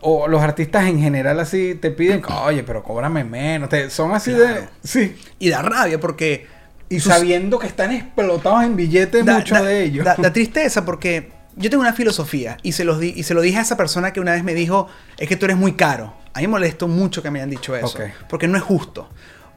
O 0.00 0.28
los 0.28 0.42
artistas 0.42 0.86
en 0.88 1.00
general 1.00 1.38
así 1.40 1.74
te 1.74 1.90
piden, 1.90 2.22
oye, 2.44 2.62
pero 2.62 2.82
cóbrame 2.82 3.24
menos. 3.24 3.68
Te- 3.68 3.90
son 3.90 4.12
así 4.14 4.32
de... 4.32 4.68
Sí. 4.84 5.16
Y 5.38 5.50
da 5.50 5.62
rabia 5.62 5.98
porque. 6.00 6.46
Y 6.88 7.00
sus- 7.00 7.12
sabiendo 7.12 7.58
que 7.58 7.66
están 7.66 7.92
explotados 7.92 8.64
en 8.64 8.76
billetes 8.76 9.24
da- 9.24 9.34
muchos 9.38 9.58
da- 9.58 9.64
de 9.64 9.84
ellos. 9.84 10.04
Da, 10.04 10.14
da 10.16 10.32
tristeza 10.32 10.84
porque 10.84 11.30
yo 11.56 11.68
tengo 11.70 11.82
una 11.82 11.92
filosofía 11.92 12.56
y 12.62 12.72
se, 12.72 12.84
los 12.84 12.98
di- 13.00 13.12
y 13.16 13.22
se 13.24 13.34
lo 13.34 13.40
dije 13.40 13.58
a 13.58 13.62
esa 13.62 13.76
persona 13.76 14.12
que 14.12 14.20
una 14.20 14.32
vez 14.32 14.44
me 14.44 14.54
dijo, 14.54 14.88
es 15.18 15.28
que 15.28 15.36
tú 15.36 15.44
eres 15.46 15.56
muy 15.56 15.72
caro. 15.72 16.14
A 16.34 16.38
mí 16.40 16.46
me 16.46 16.52
molestó 16.52 16.88
mucho 16.88 17.22
que 17.22 17.30
me 17.30 17.40
hayan 17.40 17.50
dicho 17.50 17.74
eso. 17.76 17.86
Porque 18.28 18.48
no 18.48 18.56
es 18.56 18.62
justo. 18.62 19.08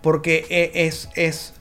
Porque 0.01 0.45
e- 0.49 0.87
es, 0.87 1.09
es 1.15 1.53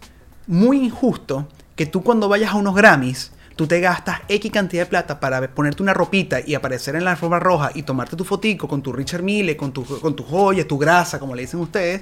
muy 0.47 0.79
injusto 0.85 1.47
que 1.77 1.87
tú 1.87 2.03
cuando 2.03 2.29
vayas 2.29 2.53
a 2.53 2.57
unos 2.57 2.75
Grammys, 2.75 3.33
tú 3.61 3.67
te 3.67 3.79
gastas 3.79 4.21
X 4.27 4.51
cantidad 4.51 4.85
de 4.85 4.87
plata 4.89 5.21
para 5.21 5.47
ponerte 5.51 5.83
una 5.83 5.93
ropita 5.93 6.39
y 6.41 6.55
aparecer 6.55 6.97
en 6.97 7.05
la 7.05 7.11
alfombra 7.11 7.39
roja 7.41 7.71
y 7.75 7.83
tomarte 7.83 8.17
tu 8.17 8.25
fotico 8.25 8.67
con 8.67 8.81
tu 8.81 8.91
Richard 8.91 9.23
Mille, 9.23 9.55
con 9.55 9.71
tu, 9.71 9.85
con 9.85 10.17
tu 10.17 10.23
joya, 10.25 10.67
tu 10.67 10.79
grasa, 10.79 11.19
como 11.21 11.35
le 11.35 11.43
dicen 11.43 11.61
ustedes. 11.61 12.01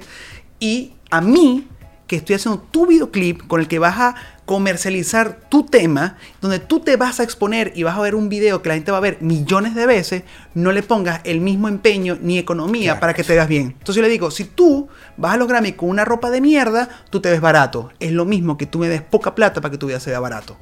Y 0.57 0.93
a 1.11 1.19
mí, 1.19 1.67
que 2.07 2.15
estoy 2.15 2.37
haciendo 2.37 2.61
tu 2.71 2.87
videoclip 2.87 3.45
con 3.45 3.59
el 3.59 3.67
que 3.67 3.77
vas 3.77 3.99
a 3.99 4.15
comercializar 4.45 5.41
tu 5.49 5.65
tema, 5.65 6.15
donde 6.39 6.59
tú 6.59 6.79
te 6.79 6.95
vas 6.95 7.19
a 7.19 7.23
exponer 7.23 7.73
y 7.75 7.83
vas 7.83 7.97
a 7.97 8.01
ver 8.03 8.15
un 8.15 8.29
video 8.29 8.61
que 8.61 8.69
la 8.69 8.75
gente 8.75 8.91
va 8.93 8.99
a 8.99 9.01
ver 9.01 9.17
millones 9.19 9.75
de 9.75 9.85
veces, 9.85 10.23
no 10.53 10.71
le 10.71 10.81
pongas 10.81 11.19
el 11.25 11.41
mismo 11.41 11.67
empeño 11.67 12.17
ni 12.21 12.37
economía 12.37 12.91
Claro. 12.91 12.99
para 13.01 13.13
que 13.13 13.25
te 13.25 13.33
veas 13.33 13.49
bien. 13.49 13.75
Entonces 13.77 13.97
yo 13.97 14.01
le 14.01 14.07
digo, 14.07 14.31
si 14.31 14.45
tú 14.45 14.87
vas 15.17 15.33
a 15.33 15.37
los 15.37 15.49
Grammy 15.49 15.73
con 15.73 15.89
una 15.89 16.05
ropa 16.05 16.29
de 16.29 16.39
mierda, 16.39 16.87
tú 17.09 17.19
te 17.19 17.29
ves 17.29 17.41
barato. 17.41 17.91
Es 17.99 18.13
lo 18.13 18.23
mismo 18.23 18.57
que 18.57 18.65
tú 18.65 18.79
me 18.79 18.87
des 18.87 19.01
poca 19.01 19.35
plata 19.35 19.59
para 19.59 19.73
que 19.73 19.77
tu 19.77 19.87
vida 19.87 19.99
se 19.99 20.09
vea 20.11 20.21
barato. 20.21 20.55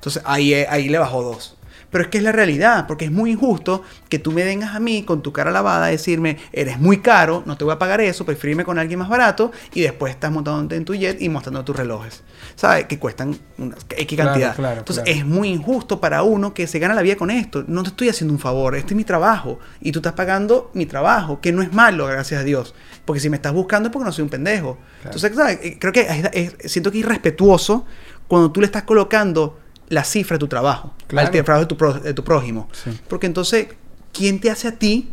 Entonces 0.00 0.22
ahí, 0.24 0.54
eh, 0.54 0.66
ahí 0.70 0.88
le 0.88 0.98
bajó 0.98 1.22
dos. 1.22 1.56
Pero 1.90 2.04
es 2.04 2.10
que 2.10 2.18
es 2.18 2.24
la 2.24 2.30
realidad, 2.30 2.86
porque 2.86 3.06
es 3.06 3.10
muy 3.10 3.32
injusto 3.32 3.82
que 4.08 4.20
tú 4.20 4.30
me 4.30 4.44
vengas 4.44 4.76
a 4.76 4.78
mí 4.80 5.02
con 5.02 5.22
tu 5.22 5.32
cara 5.32 5.50
lavada 5.50 5.86
a 5.86 5.88
decirme, 5.88 6.36
eres 6.52 6.78
muy 6.78 6.98
caro, 7.00 7.42
no 7.46 7.56
te 7.56 7.64
voy 7.64 7.72
a 7.72 7.80
pagar 7.80 8.00
eso, 8.00 8.24
prefiero 8.24 8.52
irme 8.52 8.64
con 8.64 8.78
alguien 8.78 9.00
más 9.00 9.08
barato 9.08 9.50
y 9.74 9.80
después 9.80 10.12
estás 10.14 10.30
montando 10.30 10.72
en 10.76 10.84
tu 10.84 10.94
jet 10.94 11.20
y 11.20 11.28
mostrando 11.28 11.64
tus 11.64 11.74
relojes. 11.74 12.22
¿Sabes? 12.54 12.84
Que 12.86 13.00
cuestan 13.00 13.36
una 13.58 13.74
X 13.88 14.16
cantidad. 14.16 14.54
claro, 14.54 14.78
Entonces 14.78 15.02
claro. 15.02 15.18
es 15.18 15.26
muy 15.26 15.48
injusto 15.48 16.00
para 16.00 16.22
uno 16.22 16.54
que 16.54 16.68
se 16.68 16.78
gana 16.78 16.94
la 16.94 17.02
vida 17.02 17.16
con 17.16 17.28
esto. 17.28 17.64
No 17.66 17.82
te 17.82 17.88
estoy 17.88 18.08
haciendo 18.08 18.32
un 18.34 18.38
favor, 18.40 18.76
este 18.76 18.94
es 18.94 18.96
mi 18.96 19.04
trabajo 19.04 19.58
y 19.80 19.90
tú 19.90 19.98
estás 19.98 20.12
pagando 20.12 20.70
mi 20.74 20.86
trabajo, 20.86 21.40
que 21.40 21.50
no 21.50 21.60
es 21.60 21.72
malo, 21.72 22.06
gracias 22.06 22.40
a 22.40 22.44
Dios. 22.44 22.72
Porque 23.04 23.18
si 23.18 23.28
me 23.30 23.36
estás 23.36 23.52
buscando 23.52 23.88
es 23.88 23.92
porque 23.92 24.04
no 24.06 24.12
soy 24.12 24.22
un 24.22 24.30
pendejo. 24.30 24.78
Entonces, 25.04 25.34
¿sabes? 25.34 25.58
Eh, 25.60 25.76
Creo 25.80 25.92
que 25.92 26.02
es- 26.02 26.30
es- 26.62 26.70
siento 26.70 26.92
que 26.92 26.98
es 27.00 27.04
irrespetuoso 27.04 27.84
cuando 28.28 28.52
tú 28.52 28.60
le 28.60 28.66
estás 28.66 28.84
colocando 28.84 29.58
la 29.90 30.04
cifra 30.04 30.36
de 30.36 30.38
tu 30.38 30.48
trabajo, 30.48 30.94
Claro. 31.08 31.26
al 31.28 31.44
trabajo 31.44 31.60
de 31.64 31.66
tu, 31.68 31.76
pro- 31.76 31.92
de 32.00 32.14
tu 32.14 32.24
prójimo. 32.24 32.68
Sí. 32.72 32.98
Porque 33.08 33.26
entonces, 33.26 33.66
¿quién 34.12 34.40
te 34.40 34.50
hace 34.50 34.68
a 34.68 34.78
ti 34.78 35.10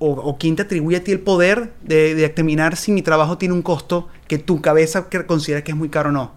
o, 0.00 0.10
o 0.10 0.36
quién 0.38 0.56
te 0.56 0.62
atribuye 0.62 0.96
a 0.96 1.04
ti 1.04 1.12
el 1.12 1.20
poder 1.20 1.72
de, 1.82 2.14
de 2.14 2.22
determinar 2.22 2.76
si 2.76 2.90
mi 2.92 3.02
trabajo 3.02 3.38
tiene 3.38 3.54
un 3.54 3.62
costo 3.62 4.08
que 4.26 4.38
tu 4.38 4.60
cabeza 4.60 5.06
considera 5.26 5.62
que 5.62 5.70
es 5.72 5.76
muy 5.78 5.88
caro 5.90 6.08
o 6.08 6.12
no? 6.12 6.32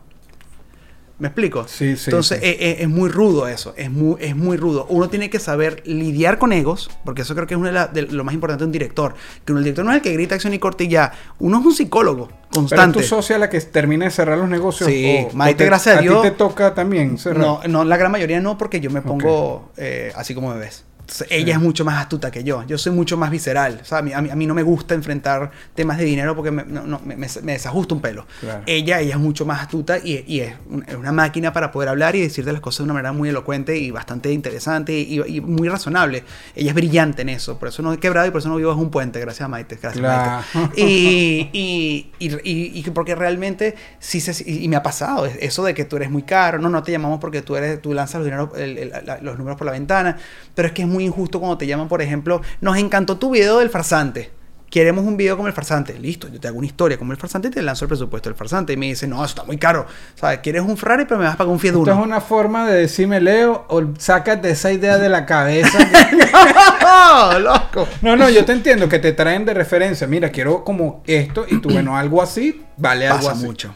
¿Me 1.20 1.30
explico? 1.30 1.68
Sí, 1.68 1.98
sí, 1.98 2.04
Entonces, 2.12 2.38
sí. 2.40 2.46
eh, 2.46 2.58
eh, 2.60 2.78
es 2.82 2.88
muy 2.88 3.10
rudo 3.10 3.48
eso, 3.48 3.74
es 3.76 3.90
muy, 3.90 4.18
es 4.20 4.36
muy 4.36 4.56
rudo. 4.56 4.86
Uno 4.90 5.10
tiene 5.10 5.32
que 5.32 5.40
saber 5.40 5.82
lidiar 5.84 6.38
con 6.38 6.54
egos, 6.54 6.92
porque 7.04 7.24
eso 7.24 7.34
creo 7.34 7.48
que 7.48 7.56
es 7.56 7.60
una 7.60 7.70
de, 7.70 7.74
la- 7.74 7.88
de 7.88 8.04
lo 8.04 8.24
más 8.24 8.36
importante 8.36 8.62
de 8.62 8.66
un 8.68 8.72
director. 8.72 9.16
Que 9.44 9.52
uno- 9.52 9.58
el 9.60 9.64
director 9.66 9.84
no 9.84 9.90
es 9.92 9.96
el 9.98 10.02
que 10.04 10.14
grita 10.14 10.36
acción 10.36 10.54
y 10.54 10.60
corte 10.60 10.84
y 10.84 10.90
ya. 10.90 11.12
Uno 11.40 11.60
es 11.60 11.66
un 11.66 11.74
psicólogo 11.74 12.28
Pero 12.28 12.40
es 12.44 12.50
constante. 12.56 13.00
tu 13.00 13.04
socia 13.06 13.40
la 13.40 13.50
que 13.50 13.60
termina 13.62 14.06
de 14.06 14.12
cerrar 14.12 14.38
los 14.38 14.48
negocios. 14.48 14.90
Sí, 14.92 15.26
o- 15.32 15.36
Maite, 15.36 15.56
o 15.56 15.58
te- 15.58 15.66
gracias 15.66 15.98
a 15.98 16.02
Dios. 16.02 16.22
ti 16.22 16.30
te 16.30 16.36
toca 16.36 16.76
también 16.76 17.18
cerrar. 17.18 17.40
No, 17.44 17.62
no, 17.68 17.84
la 17.84 17.98
gran 17.98 18.12
mayoría 18.12 18.40
no, 18.40 18.56
porque 18.60 18.80
yo 18.80 18.92
me 18.92 19.02
pongo 19.02 19.72
eh, 19.76 20.12
así 20.16 20.36
como 20.36 20.54
me 20.54 20.60
ves. 20.60 20.86
Entonces, 21.10 21.28
ella 21.32 21.54
es 21.54 21.62
mucho 21.62 21.86
más 21.86 22.02
astuta 22.02 22.30
que 22.32 22.44
yo. 22.44 22.66
Yo 22.68 22.78
soy 22.78 22.92
mucho 22.92 23.16
más 23.16 23.32
visceral. 23.32 23.80
O 23.82 23.86
sea, 23.86 24.00
a, 24.00 24.02
mí, 24.02 24.12
a, 24.12 24.22
mí, 24.22 24.30
a 24.30 24.36
mí 24.36 24.46
no 24.46 24.54
me 24.54 24.62
gusta 24.62 24.94
enfrentar 24.94 25.52
temas 25.74 25.98
de 25.98 26.04
dinero 26.04 26.36
porque 26.36 26.52
me, 26.52 26.66
no- 26.66 26.86
no, 26.86 27.00
me, 27.06 27.16
me- 27.16 27.28
desajusta 27.28 27.96
un 27.96 28.02
pelo. 28.02 28.26
Claro. 28.42 28.64
Ella, 28.66 29.00
ella 29.00 29.14
es 29.14 29.20
mucho 29.20 29.46
más 29.46 29.62
astuta 29.62 30.00
y, 30.00 30.26
y 30.28 30.42
es, 30.42 30.56
un- 30.70 30.84
es 30.86 30.96
una 30.96 31.14
máquina 31.14 31.54
para 31.54 31.72
poder 31.72 31.88
hablar 31.88 32.18
y 32.18 32.22
decirte 32.22 32.52
las 32.52 32.60
cosas 32.60 32.80
de 32.80 32.84
una 32.84 32.94
manera 32.96 33.14
muy 33.14 33.30
elocuente 33.30 33.78
y 33.78 33.90
bastante 33.90 34.34
interesante 34.34 35.00
y, 35.00 35.22
y 35.26 35.40
muy 35.40 35.70
razonable. 35.70 36.26
Ella 36.56 36.72
es 36.72 36.76
brillante 36.76 37.22
en 37.22 37.30
eso. 37.30 37.58
Por 37.58 37.70
eso 37.70 37.82
no 37.82 37.94
he 37.94 38.00
quebrado 38.00 38.28
y 38.28 38.32
por 38.32 38.40
eso 38.40 38.50
no 38.50 38.58
vivo 38.58 38.70
bajo 38.72 38.82
un 38.82 38.92
puente. 38.92 39.22
Gracias 39.22 39.46
a 39.46 39.48
Maite. 39.48 39.78
Gracias, 39.82 40.02
Claro. 40.02 40.44
Maite. 40.56 40.82
Y, 40.82 41.50
y, 41.54 42.12
y, 42.20 42.28
y- 42.44 42.72
y 42.80 42.84
que 42.84 42.92
porque 42.92 43.16
realmente 43.16 43.76
sí 44.00 44.20
se, 44.20 44.44
y, 44.46 44.68
me 44.68 44.76
ha 44.76 44.84
pasado 44.84 45.26
es- 45.26 45.38
eso 45.40 45.64
de 45.64 45.74
que 45.74 45.86
tú 45.86 45.96
eres 45.96 46.10
muy 46.12 46.24
caro, 46.24 46.60
no, 46.60 46.68
no 46.68 46.84
te 46.84 46.92
llamamos 46.92 47.20
porque 47.22 47.42
tú 47.42 47.56
eres, 47.56 47.82
tú 47.82 47.94
lanzas 47.94 48.16
los, 48.20 48.26
dinero- 48.26 48.52
el- 48.58 48.78
el- 48.78 48.90
la- 49.06 49.20
los 49.22 49.38
números 49.38 49.58
por 49.58 49.66
la 49.66 49.72
ventana, 49.72 50.18
pero 50.54 50.68
es 50.68 50.74
que 50.74 50.82
es 50.82 50.88
muy 50.88 50.97
injusto 51.06 51.40
cuando 51.40 51.58
te 51.58 51.68
llaman, 51.68 51.88
por 51.88 52.02
ejemplo, 52.02 52.42
nos 52.62 52.78
encantó 52.78 53.18
tu 53.18 53.30
video 53.32 53.60
del 53.60 53.70
farsante. 53.70 54.32
queremos 54.70 55.06
un 55.06 55.16
video 55.16 55.38
como 55.38 55.48
el 55.48 55.54
farsante. 55.54 55.98
Listo, 55.98 56.28
yo 56.28 56.40
te 56.42 56.48
hago 56.50 56.58
una 56.58 56.68
historia 56.68 56.98
como 56.98 57.14
el 57.14 57.18
farsante 57.18 57.48
y 57.48 57.52
te 57.52 57.62
lanzo 57.62 57.86
el 57.86 57.90
presupuesto 57.90 58.30
del 58.30 58.36
farsante. 58.38 58.74
Y 58.74 58.78
me 58.78 58.88
dice, 58.88 59.08
no, 59.08 59.16
eso 59.18 59.26
está 59.26 59.44
muy 59.46 59.58
caro. 59.58 59.86
¿Sabes? 60.16 60.40
Quieres 60.40 60.62
un 60.64 60.76
Ferrari, 60.76 61.06
pero 61.06 61.18
me 61.18 61.26
vas 61.26 61.36
a 61.36 61.38
pagar 61.38 61.54
un 61.54 61.60
Fiat 61.60 61.74
Esto 61.76 61.90
es 61.92 61.98
una 61.98 62.20
forma 62.20 62.68
de 62.68 62.82
decirme, 62.82 63.22
Leo, 63.22 63.66
o 63.70 63.82
sácate 63.98 64.50
esa 64.50 64.72
idea 64.72 64.98
de 64.98 65.08
la 65.08 65.26
cabeza. 65.26 65.80
¡No, 66.82 67.40
loco! 67.40 67.88
no, 68.02 68.16
no, 68.18 68.30
yo 68.30 68.44
te 68.46 68.52
entiendo 68.52 68.90
que 68.90 69.00
te 69.00 69.14
traen 69.14 69.46
de 69.46 69.54
referencia. 69.54 70.06
Mira, 70.06 70.30
quiero 70.32 70.64
como 70.64 71.02
esto 71.08 71.46
y 71.50 71.60
tú, 71.60 71.70
bueno, 71.70 71.98
algo 71.98 72.22
así, 72.22 72.62
vale 72.76 73.08
algo 73.08 73.20
Pasa 73.20 73.32
así. 73.32 73.46
mucho. 73.46 73.74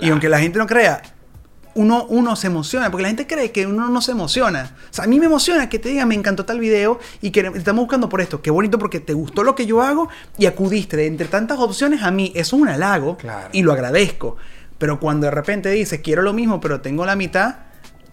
Y 0.00 0.10
aunque 0.10 0.28
la 0.28 0.40
gente 0.40 0.58
no 0.58 0.66
crea, 0.66 1.02
uno, 1.74 2.04
uno 2.08 2.36
se 2.36 2.48
emociona, 2.48 2.90
porque 2.90 3.02
la 3.02 3.08
gente 3.08 3.26
cree 3.26 3.50
que 3.52 3.66
uno 3.66 3.88
no 3.88 4.00
se 4.02 4.12
emociona. 4.12 4.76
O 4.90 4.94
sea, 4.94 5.04
a 5.04 5.06
mí 5.08 5.18
me 5.18 5.26
emociona 5.26 5.68
que 5.68 5.78
te 5.78 5.88
digan, 5.88 6.08
me 6.08 6.14
encantó 6.14 6.44
tal 6.44 6.60
video 6.60 6.98
y 7.20 7.30
que 7.30 7.40
estamos 7.54 7.82
buscando 7.82 8.08
por 8.08 8.20
esto. 8.20 8.42
Qué 8.42 8.50
bonito 8.50 8.78
porque 8.78 9.00
te 9.00 9.14
gustó 9.14 9.42
lo 9.44 9.54
que 9.54 9.66
yo 9.66 9.82
hago 9.82 10.08
y 10.38 10.46
acudiste 10.46 10.96
de 10.96 11.06
entre 11.06 11.28
tantas 11.28 11.58
opciones 11.58 12.02
a 12.02 12.10
mí. 12.10 12.32
Eso 12.34 12.56
es 12.56 12.62
un 12.62 12.68
halago 12.68 13.16
Claro. 13.16 13.48
y 13.52 13.62
lo 13.62 13.72
agradezco. 13.72 14.36
Pero 14.78 14.98
cuando 15.00 15.26
de 15.26 15.30
repente 15.30 15.70
dices, 15.70 16.00
quiero 16.02 16.22
lo 16.22 16.32
mismo, 16.32 16.60
pero 16.60 16.80
tengo 16.80 17.06
la 17.06 17.16
mitad, 17.16 17.56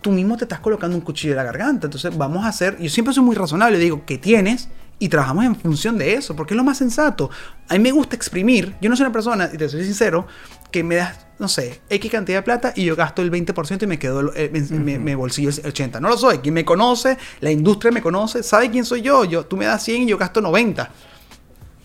tú 0.02 0.12
mismo 0.12 0.38
te 0.38 0.46
estás 0.46 0.60
colocando 0.60 0.96
un 0.96 1.02
cuchillo 1.02 1.34
en 1.34 1.38
la 1.38 1.44
garganta. 1.44 1.88
Entonces 1.88 2.16
vamos 2.18 2.46
a 2.46 2.50
hacer, 2.50 2.78
yo 2.80 2.90
siempre 2.90 3.14
soy 3.14 3.24
muy 3.24 3.36
razonable, 3.36 3.78
digo, 3.80 4.04
¿qué 4.06 4.18
tienes? 4.18 4.70
Y 5.02 5.08
trabajamos 5.10 5.46
en 5.46 5.56
función 5.56 5.98
de 5.98 6.14
eso, 6.16 6.36
porque 6.36 6.54
es 6.54 6.58
lo 6.58 6.64
más 6.64 6.78
sensato. 6.78 7.30
A 7.70 7.74
mí 7.74 7.80
me 7.80 7.92
gusta 7.92 8.16
exprimir. 8.18 8.76
Yo 8.82 8.90
no 8.90 8.96
soy 8.98 9.06
una 9.06 9.14
persona, 9.14 9.50
y 9.52 9.58
te 9.58 9.70
soy 9.70 9.84
sincero, 9.86 10.28
que 10.72 10.84
me 10.84 10.96
das, 10.96 11.18
no 11.40 11.48
sé, 11.48 11.80
X 11.90 12.12
cantidad 12.12 12.40
de 12.40 12.44
plata 12.44 12.74
y 12.76 12.86
yo 12.86 12.96
gasto 12.96 13.22
el 13.22 13.32
20% 13.32 13.84
y 13.84 13.88
me 13.88 13.98
quedo, 14.00 14.34
eh, 14.36 14.50
me, 14.52 14.62
me- 14.80 15.00
me 15.00 15.16
bolsillo 15.16 15.50
el 15.50 15.56
80%. 15.74 16.00
No 16.00 16.10
lo 16.10 16.18
soy. 16.18 16.40
Quien 16.40 16.54
me 16.54 16.64
conoce, 16.66 17.18
la 17.42 17.52
industria 17.52 17.92
me 17.92 18.02
conoce, 18.02 18.44
sabe 18.44 18.70
quién 18.70 18.86
soy 18.86 19.02
yo. 19.02 19.26
yo 19.26 19.46
tú 19.46 19.58
me 19.58 19.66
das 19.66 19.84
100 19.84 20.04
y 20.04 20.06
yo 20.08 20.18
gasto 20.18 20.42
90. 20.42 20.90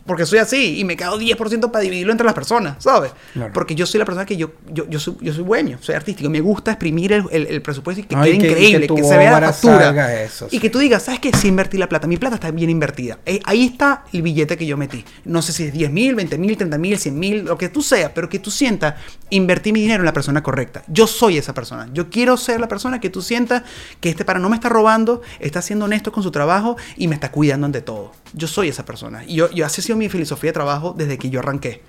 Porque 0.07 0.27
soy 0.27 0.39
así 0.39 0.79
y 0.81 0.85
me 0.85 0.97
quedo 0.97 1.19
10% 1.19 1.71
para 1.71 1.83
dividirlo 1.83 2.13
entre 2.13 2.27
las 2.27 2.35
personas, 2.35 2.77
¿sabes? 2.79 3.13
Claro. 3.33 3.53
Porque 3.55 3.75
yo 3.75 3.87
soy 3.87 3.99
la 3.99 4.05
persona 4.05 4.27
que 4.27 4.37
yo, 4.37 4.53
yo, 4.71 4.87
yo, 4.89 4.99
soy, 5.01 5.17
yo 5.21 5.33
soy 5.33 5.45
dueño, 5.45 5.79
soy 5.81 5.95
artístico. 5.95 6.29
Me 6.29 6.41
gusta 6.41 6.73
exprimir 6.73 7.13
el, 7.15 7.25
el- 7.31 7.47
el 7.47 7.63
presupuesto 7.63 8.03
y 8.03 8.05
que 8.05 8.15
Ay, 8.15 8.33
quede 8.33 8.39
que- 8.39 8.45
y 8.47 8.55
que 8.55 8.69
increíble, 8.69 8.87
que, 9.03 9.03
se 9.09 9.17
vea 9.17 9.41
la 9.41 9.53
factura. 9.53 10.23
eso, 10.23 10.47
y 10.49 10.51
sí. 10.51 10.59
que 10.61 10.69
tú 10.69 10.79
digas, 10.79 11.05
¿sabes 11.05 11.21
qué? 11.21 11.31
Si 11.35 11.49
invertí 11.49 11.79
la 11.79 11.89
plata, 11.89 12.07
mi 12.07 12.19
plata 12.19 12.35
está 12.35 12.51
bien 12.51 12.69
invertida. 12.69 13.19
Eh, 13.25 13.41
ahí 13.45 13.65
está 13.65 14.05
el 14.13 14.21
billete 14.23 14.59
que 14.59 14.67
yo 14.67 14.77
metí. 14.77 15.05
No 15.25 15.41
sé 15.41 15.53
si 15.55 15.65
es 15.65 15.73
10 15.73 15.91
mil, 15.91 16.15
20 16.15 16.37
mil, 16.37 16.57
30 16.57 16.77
mil, 16.77 16.99
100 16.99 17.19
mil, 17.19 17.45
lo 17.47 17.57
que 17.57 17.71
tú 17.71 17.83
sea, 17.83 18.13
pero 18.13 18.29
que 18.29 18.39
tú 18.39 18.51
sientas, 18.51 18.95
invertí 19.31 19.73
mi 19.73 19.81
dinero 19.81 20.03
en 20.03 20.07
la 20.07 20.13
persona 20.13 20.43
correcta. 20.43 20.83
Yo 20.87 21.07
soy 21.07 21.39
esa 21.39 21.55
persona. 21.55 21.89
Yo 21.95 22.11
quiero 22.11 22.37
ser 22.37 22.61
la 22.61 22.69
persona 22.69 23.01
que 23.01 23.09
tú 23.09 23.23
sientas 23.23 23.63
que 24.01 24.11
este 24.11 24.25
para 24.27 24.39
no 24.39 24.51
me 24.51 24.57
está 24.57 24.69
robando, 24.69 25.23
está 25.41 25.63
siendo 25.63 25.87
honesto 25.87 26.13
con 26.13 26.23
su 26.23 26.31
trabajo 26.31 26.77
y 26.97 27.09
me 27.09 27.15
está 27.15 27.31
cuidando 27.31 27.65
ante 27.65 27.81
todo. 27.81 28.13
Yo 28.35 28.49
soy 28.49 28.69
esa 28.69 28.85
persona. 28.85 29.25
Y 29.25 29.37
yo, 29.37 29.51
yo 29.51 29.65
así 29.65 29.81
sido 29.95 29.99
mi 29.99 30.09
filosofía 30.09 30.49
de 30.51 30.55
trabajo 30.55 30.95
desde 30.97 31.19
que 31.19 31.31
yo 31.31 31.41
arranqué. 31.41 31.83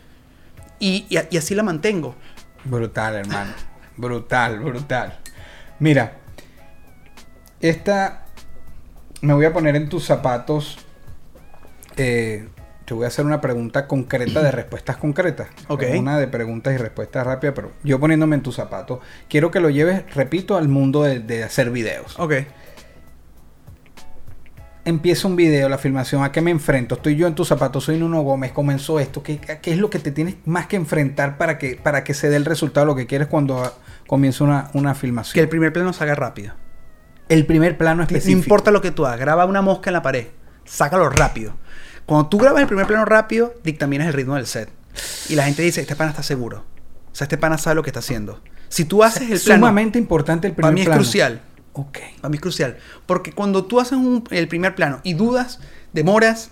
Y, 0.80 1.06
y- 1.10 1.20
y 1.30 1.38
así 1.38 1.56
la 1.56 1.64
mantengo. 1.64 2.16
Brutal, 2.64 3.16
hermano. 3.16 3.54
Brutal, 3.98 4.60
brutal. 4.60 5.20
Mira, 5.80 6.18
esta. 7.60 8.26
Me 9.22 9.34
voy 9.34 9.46
a 9.46 9.54
poner 9.54 9.76
en 9.76 9.90
tus 9.90 10.06
zapatos. 10.06 10.78
eh, 11.98 12.48
te 12.86 12.94
voy 12.94 13.06
a 13.06 13.08
hacer 13.08 13.26
una 13.26 13.42
pregunta 13.42 13.88
concreta 13.88 14.44
de 14.44 14.52
respuestas 14.52 14.98
concretas. 14.98 15.48
Ok. 15.70 15.84
Una 15.98 16.20
de 16.20 16.28
preguntas 16.28 16.74
y 16.74 16.78
respuestas 16.78 17.26
rápidas, 17.26 17.56
pero 17.56 17.72
yo 17.84 18.00
poniéndome 18.00 18.36
en 18.36 18.44
tus 18.44 18.56
zapatos, 18.56 19.00
quiero 19.28 19.50
que 19.50 19.60
lo 19.60 19.70
lleves, 19.72 20.04
repito, 20.14 20.56
al 20.58 20.68
mundo 20.68 21.02
de, 21.04 21.20
de 21.20 21.44
hacer 21.44 21.72
videos. 21.72 22.20
Ok. 22.20 22.34
Empieza 24.88 25.28
un 25.28 25.36
video, 25.36 25.68
la 25.68 25.80
filmación, 25.80 26.24
¿a 26.24 26.32
qué 26.32 26.42
me 26.42 26.52
enfrento? 26.52 26.94
Estoy 26.94 27.16
yo 27.16 27.26
en 27.26 27.34
tus 27.34 27.48
zapatos, 27.48 27.86
soy 27.86 27.98
Nuno 27.98 28.22
Gómez, 28.22 28.52
comenzó 28.52 29.00
esto. 29.00 29.24
¿Qué, 29.24 29.40
qué 29.40 29.72
es 29.74 29.80
lo 29.80 29.90
que 29.90 29.98
te 29.98 30.12
tienes 30.12 30.36
más 30.46 30.68
que 30.68 30.76
enfrentar 30.76 31.40
para 31.40 31.58
que, 31.58 31.76
para 31.76 32.04
que 32.04 32.14
se 32.14 32.30
dé 32.30 32.36
el 32.36 32.46
resultado, 32.46 32.86
lo 32.86 32.96
que 32.96 33.08
quieres 33.08 33.28
cuando 33.28 33.64
ah, 33.64 33.74
comienza 34.06 34.44
una, 34.44 34.70
una 34.74 34.94
filmación? 34.94 35.34
Que 35.34 35.40
el 35.40 35.50
primer 35.50 35.74
plano 35.74 35.92
se 35.92 36.04
haga 36.04 36.14
rápido. 36.14 36.54
El 37.30 37.48
primer 37.48 37.80
plano 37.80 37.98
No 37.98 38.04
específico. 38.04 38.38
importa 38.38 38.70
lo 38.70 38.80
que 38.82 38.92
tú 38.92 39.08
hagas, 39.08 39.20
graba 39.20 39.46
una 39.46 39.64
mosca 39.64 39.90
en 39.90 39.96
la 39.96 40.04
pared, 40.04 40.28
sácalo 40.66 41.10
rápido. 41.10 41.56
Cuando 42.06 42.30
tú 42.30 42.38
grabas 42.38 42.62
el 42.62 42.68
primer 42.68 42.86
plano 42.86 43.06
rápido, 43.06 43.56
dictaminas 43.64 44.06
el 44.06 44.14
ritmo 44.14 44.36
del 44.36 44.46
set. 44.46 44.70
Y 45.30 45.36
la 45.36 45.46
gente 45.46 45.64
dice, 45.64 45.82
este 45.82 45.96
pana 45.96 46.12
está 46.12 46.22
seguro. 46.22 46.64
O 47.12 47.16
sea, 47.16 47.26
este 47.26 47.40
pana 47.40 47.58
sabe 47.58 47.74
lo 47.76 47.82
que 47.82 47.90
está 47.90 48.02
haciendo. 48.02 48.40
Si 48.70 48.86
tú 48.86 49.04
haces 49.04 49.24
el 49.32 49.40
plano, 49.40 49.62
Sumamente 49.62 49.98
importante 49.98 50.46
el 50.48 50.54
primer 50.54 50.66
para 50.66 50.74
mí 50.76 50.82
es 50.82 50.86
plano. 50.86 51.02
crucial. 51.02 51.42
Ok. 51.78 52.00
Para 52.22 52.30
mí 52.30 52.36
es 52.38 52.42
crucial. 52.42 52.78
Porque 53.06 53.32
cuando 53.34 53.66
tú 53.66 53.80
haces 53.80 53.94
un- 53.98 54.24
el 54.32 54.48
primer 54.48 54.76
plano 54.76 55.00
y 55.04 55.14
dudas, 55.14 55.60
demoras, 55.94 56.52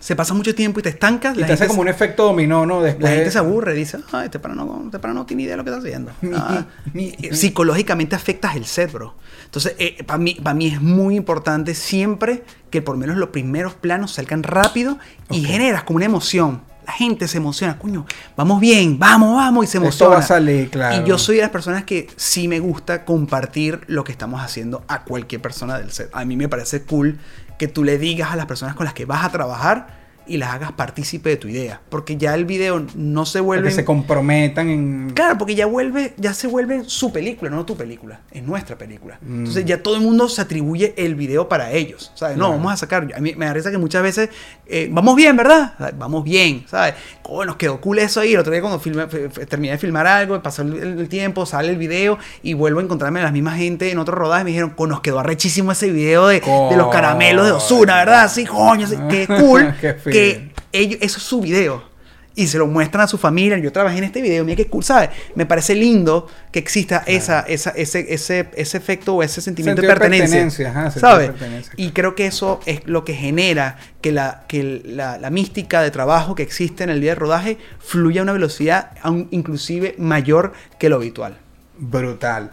se 0.00 0.14
pasa 0.14 0.34
mucho 0.34 0.54
tiempo 0.54 0.78
y 0.80 0.82
te 0.82 0.88
estancas, 0.90 1.36
Y 1.36 1.40
la 1.40 1.46
te 1.46 1.52
hace 1.54 1.62
gente 1.64 1.68
como 1.68 1.80
un 1.82 1.86
se- 1.86 1.92
efecto 1.94 2.24
dominó, 2.24 2.66
¿no? 2.66 2.82
Después. 2.82 3.02
la 3.04 3.10
gente 3.16 3.30
se 3.30 3.38
aburre, 3.38 3.74
dice, 3.74 3.98
ah, 4.12 4.24
este 4.24 4.38
pana 4.38 4.54
no, 4.56 4.82
este 4.86 4.98
pana 4.98 5.14
no 5.14 5.24
tiene 5.24 5.44
idea 5.44 5.52
de 5.54 5.56
lo 5.58 5.64
que 5.64 5.70
está 5.70 5.80
haciendo. 5.80 6.12
Ah, 6.36 6.66
eh, 6.94 7.34
psicológicamente 7.34 8.14
afectas 8.14 8.56
el 8.56 8.66
set, 8.66 8.92
bro. 8.92 9.14
Entonces, 9.46 9.74
para 10.04 10.18
mí, 10.18 10.34
para 10.42 10.54
mí 10.54 10.66
es 10.66 10.82
muy 10.82 11.16
importante 11.16 11.74
siempre 11.74 12.42
que 12.70 12.82
por 12.82 12.96
lo 12.96 13.00
menos 13.00 13.16
los 13.16 13.30
primeros 13.30 13.74
planos 13.74 14.12
salgan 14.12 14.42
rápido 14.42 14.98
y 15.30 15.42
generas 15.44 15.84
como 15.84 15.96
una 15.96 16.06
emoción. 16.06 16.60
La 16.86 16.92
gente 16.92 17.26
se 17.26 17.38
emociona, 17.38 17.78
coño, 17.78 18.06
vamos 18.36 18.60
bien, 18.60 18.98
vamos, 18.98 19.36
vamos, 19.36 19.64
y 19.64 19.66
se 19.66 19.78
Esto 19.78 19.84
emociona. 19.86 20.14
va 20.14 20.20
a 20.20 20.22
salir, 20.22 20.70
claro. 20.70 21.04
Y 21.04 21.08
yo 21.08 21.18
soy 21.18 21.36
de 21.36 21.42
las 21.42 21.50
personas 21.50 21.84
que 21.84 22.08
sí 22.16 22.46
me 22.46 22.60
gusta 22.60 23.04
compartir 23.04 23.80
lo 23.88 24.04
que 24.04 24.12
estamos 24.12 24.40
haciendo 24.40 24.84
a 24.86 25.02
cualquier 25.02 25.42
persona 25.42 25.78
del 25.78 25.90
set. 25.90 26.08
A 26.12 26.24
mí 26.24 26.36
me 26.36 26.48
parece 26.48 26.82
cool 26.82 27.18
que 27.58 27.66
tú 27.68 27.82
le 27.82 27.98
digas 27.98 28.30
a 28.30 28.36
las 28.36 28.46
personas 28.46 28.76
con 28.76 28.84
las 28.84 28.94
que 28.94 29.04
vas 29.04 29.24
a 29.24 29.30
trabajar 29.30 30.05
y 30.26 30.36
las 30.38 30.50
hagas 30.50 30.72
partícipe 30.72 31.30
de 31.30 31.36
tu 31.36 31.48
idea. 31.48 31.80
Porque 31.88 32.16
ya 32.16 32.34
el 32.34 32.44
video 32.44 32.84
no 32.94 33.26
se 33.26 33.40
vuelve... 33.40 33.68
que 33.68 33.74
se 33.74 33.84
comprometan 33.84 34.68
en. 34.70 35.10
Claro, 35.14 35.38
porque 35.38 35.54
ya 35.54 35.66
vuelve, 35.66 36.14
ya 36.16 36.34
se 36.34 36.46
vuelve 36.46 36.84
su 36.86 37.12
película, 37.12 37.50
no 37.50 37.64
tu 37.64 37.76
película, 37.76 38.20
es 38.30 38.42
nuestra 38.42 38.76
película. 38.76 39.18
Mm. 39.22 39.38
Entonces 39.40 39.64
ya 39.64 39.82
todo 39.82 39.96
el 39.96 40.02
mundo 40.02 40.28
se 40.28 40.40
atribuye 40.42 40.94
el 40.96 41.14
video 41.14 41.48
para 41.48 41.72
ellos, 41.72 42.12
¿sabes? 42.14 42.36
No, 42.36 42.50
vamos 42.50 42.72
a 42.72 42.76
sacar, 42.76 43.08
a 43.16 43.20
mí 43.20 43.34
me 43.36 43.46
da 43.46 43.52
risa 43.54 43.70
que 43.70 43.78
muchas 43.78 44.02
veces, 44.02 44.30
eh, 44.66 44.88
vamos 44.90 45.16
bien, 45.16 45.36
¿verdad? 45.36 45.74
Vamos 45.98 46.24
bien, 46.24 46.64
¿sabes? 46.68 46.94
Oh, 47.22 47.44
nos 47.44 47.56
quedó 47.56 47.80
cool 47.80 47.98
eso 47.98 48.20
ahí, 48.20 48.34
el 48.34 48.40
otro 48.40 48.52
día 48.52 48.60
cuando 48.60 48.80
filmé- 48.80 49.08
terminé 49.46 49.72
de 49.72 49.78
filmar 49.78 50.06
algo, 50.06 50.40
pasó 50.42 50.62
el, 50.62 51.00
el 51.00 51.08
tiempo, 51.08 51.44
sale 51.46 51.70
el 51.70 51.76
video 51.76 52.18
y 52.42 52.54
vuelvo 52.54 52.80
a 52.80 52.82
encontrarme 52.82 53.20
a 53.20 53.24
la 53.24 53.32
misma 53.32 53.52
gente 53.56 53.90
en 53.90 53.98
otro 53.98 54.14
rodaje 54.14 54.44
me 54.44 54.50
dijeron, 54.50 54.70
"Co, 54.70 54.86
nos 54.86 55.00
quedó 55.00 55.18
arrechísimo 55.18 55.72
ese 55.72 55.90
video 55.90 56.28
de, 56.28 56.40
de 56.40 56.76
los 56.76 56.88
caramelos 56.92 57.46
de 57.46 57.52
Osuna, 57.52 57.96
¿verdad? 57.96 58.30
Sí, 58.32 58.44
coño, 58.44 58.86
qué 59.10 59.26
cool 59.26 59.74
Qué. 59.80 59.96
Que 60.16 60.52
ellos, 60.72 60.98
eso 61.02 61.18
es 61.18 61.24
su 61.24 61.40
video. 61.40 61.96
Y 62.38 62.48
se 62.48 62.58
lo 62.58 62.66
muestran 62.66 63.04
a 63.04 63.06
su 63.06 63.16
familia. 63.16 63.56
Yo 63.56 63.72
trabajé 63.72 63.96
en 63.96 64.04
este 64.04 64.20
video, 64.20 64.44
mira 64.44 64.56
qué 64.56 64.66
cool, 64.66 64.84
¿sabes? 64.84 65.08
Me 65.34 65.46
parece 65.46 65.74
lindo 65.74 66.26
que 66.52 66.58
exista 66.58 67.02
esa, 67.06 67.40
esa, 67.40 67.70
ese, 67.70 68.12
ese, 68.12 68.50
ese 68.54 68.76
efecto 68.76 69.14
o 69.14 69.22
ese 69.22 69.40
sentimiento 69.40 69.80
Sentido 69.80 69.94
de 69.94 70.00
pertenencia. 70.00 70.36
pertenencia, 70.36 70.68
ajá, 70.68 70.90
sentido 70.90 71.18
de 71.18 71.26
¿Sabes? 71.38 71.70
Y 71.76 71.92
creo 71.92 72.14
que 72.14 72.26
eso 72.26 72.60
es 72.66 72.86
lo 72.86 73.06
que 73.06 73.14
genera 73.14 73.78
que, 74.02 74.12
la, 74.12 74.44
que 74.48 74.82
la, 74.84 75.16
la 75.16 75.30
mística 75.30 75.80
de 75.80 75.90
trabajo 75.90 76.34
que 76.34 76.42
existe 76.42 76.84
en 76.84 76.90
el 76.90 77.00
día 77.00 77.12
de 77.12 77.14
rodaje 77.14 77.56
fluya 77.78 78.20
a 78.20 78.24
una 78.24 78.34
velocidad 78.34 78.90
aún 79.00 79.28
inclusive 79.30 79.94
mayor 79.96 80.52
que 80.78 80.90
lo 80.90 80.96
habitual. 80.96 81.38
Brutal. 81.78 82.50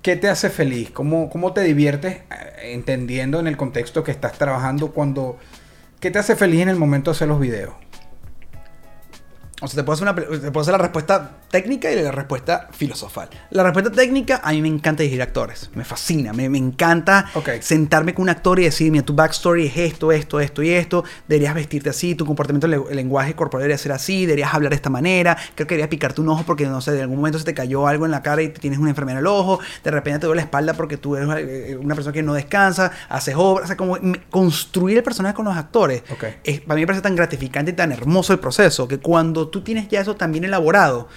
¿Qué 0.00 0.16
te 0.16 0.26
hace 0.30 0.48
feliz? 0.48 0.90
¿Cómo, 0.90 1.28
cómo 1.28 1.52
te 1.52 1.60
diviertes 1.60 2.14
eh, 2.14 2.72
entendiendo 2.72 3.40
en 3.40 3.46
el 3.46 3.58
contexto 3.58 4.02
que 4.02 4.10
estás 4.10 4.38
trabajando 4.38 4.92
cuando... 4.92 5.38
¿Qué 6.00 6.12
te 6.12 6.20
hace 6.20 6.36
feliz 6.36 6.60
en 6.60 6.68
el 6.68 6.76
momento 6.76 7.10
de 7.10 7.16
hacer 7.16 7.26
los 7.26 7.40
videos? 7.40 7.74
O 9.60 9.66
sea, 9.66 9.76
te 9.80 9.84
puedo, 9.84 9.94
hacer 9.94 10.04
una, 10.04 10.14
pre- 10.14 10.26
te 10.38 10.52
puedo 10.52 10.60
hacer 10.60 10.72
la 10.72 10.78
respuesta 10.78 11.32
técnica 11.50 11.90
y 11.90 12.00
la 12.00 12.12
respuesta 12.12 12.68
filosofal. 12.70 13.28
La 13.50 13.64
respuesta 13.64 13.90
técnica, 13.90 14.40
a 14.44 14.52
mí 14.52 14.62
me 14.62 14.68
encanta 14.68 15.02
dirigir 15.02 15.20
actores. 15.20 15.70
Me 15.74 15.84
fascina. 15.84 16.32
Me, 16.32 16.48
me 16.48 16.58
encanta 16.58 17.26
sentarme 17.62 18.14
con 18.14 18.22
un 18.24 18.28
actor 18.28 18.60
y 18.60 18.64
decir, 18.64 18.92
mira, 18.92 19.04
tu 19.04 19.14
backstory 19.14 19.66
es 19.66 19.76
esto, 19.76 20.12
esto, 20.12 20.38
esto 20.40 20.62
y 20.62 20.70
esto. 20.70 21.02
Deberías 21.26 21.54
vestirte 21.54 21.90
así, 21.90 22.14
tu 22.14 22.24
comportamiento, 22.24 22.66
el, 22.68 22.74
el 22.90 22.96
lenguaje 22.96 23.34
corporal 23.34 23.62
debería 23.62 23.78
ser 23.78 23.90
así, 23.92 24.26
deberías 24.26 24.54
hablar 24.54 24.70
de 24.70 24.76
esta 24.76 24.90
manera. 24.90 25.36
Creo 25.56 25.66
que 25.66 25.74
deberías 25.74 25.88
picarte 25.88 26.20
un 26.20 26.28
ojo 26.28 26.44
porque, 26.46 26.66
no 26.66 26.80
sé, 26.80 26.92
de 26.92 27.02
algún 27.02 27.16
momento 27.16 27.38
se 27.40 27.44
te 27.44 27.54
cayó 27.54 27.88
algo 27.88 28.04
en 28.04 28.12
la 28.12 28.22
cara 28.22 28.42
y 28.42 28.50
tienes 28.50 28.78
una 28.78 28.90
enfermedad 28.90 29.18
en 29.18 29.20
el 29.22 29.26
ojo. 29.26 29.58
De 29.82 29.90
repente 29.90 30.20
te 30.20 30.26
duele 30.26 30.40
la 30.40 30.44
espalda 30.44 30.74
porque 30.74 30.98
tú 30.98 31.16
eres 31.16 31.28
eh, 31.48 31.76
una 31.80 31.96
persona 31.96 32.12
que 32.12 32.22
no 32.22 32.34
descansa, 32.34 32.92
haces 33.08 33.34
obras. 33.36 33.64
O 33.64 33.66
sea, 33.66 33.76
como 33.76 33.96
construir 34.30 34.98
el 34.98 35.02
personaje 35.02 35.34
con 35.34 35.44
los 35.46 35.56
actores. 35.56 36.02
Es- 36.44 36.60
para 36.60 36.76
mí 36.76 36.82
me 36.82 36.86
parece 36.86 37.02
tan 37.02 37.16
gratificante 37.16 37.72
y 37.72 37.74
tan 37.74 37.90
hermoso 37.92 38.32
el 38.32 38.38
proceso 38.38 38.86
que 38.86 38.98
cuando 38.98 39.47
tú 39.48 39.62
tienes 39.62 39.88
ya 39.88 40.00
eso 40.00 40.16
también 40.16 40.44
elaborado 40.44 41.08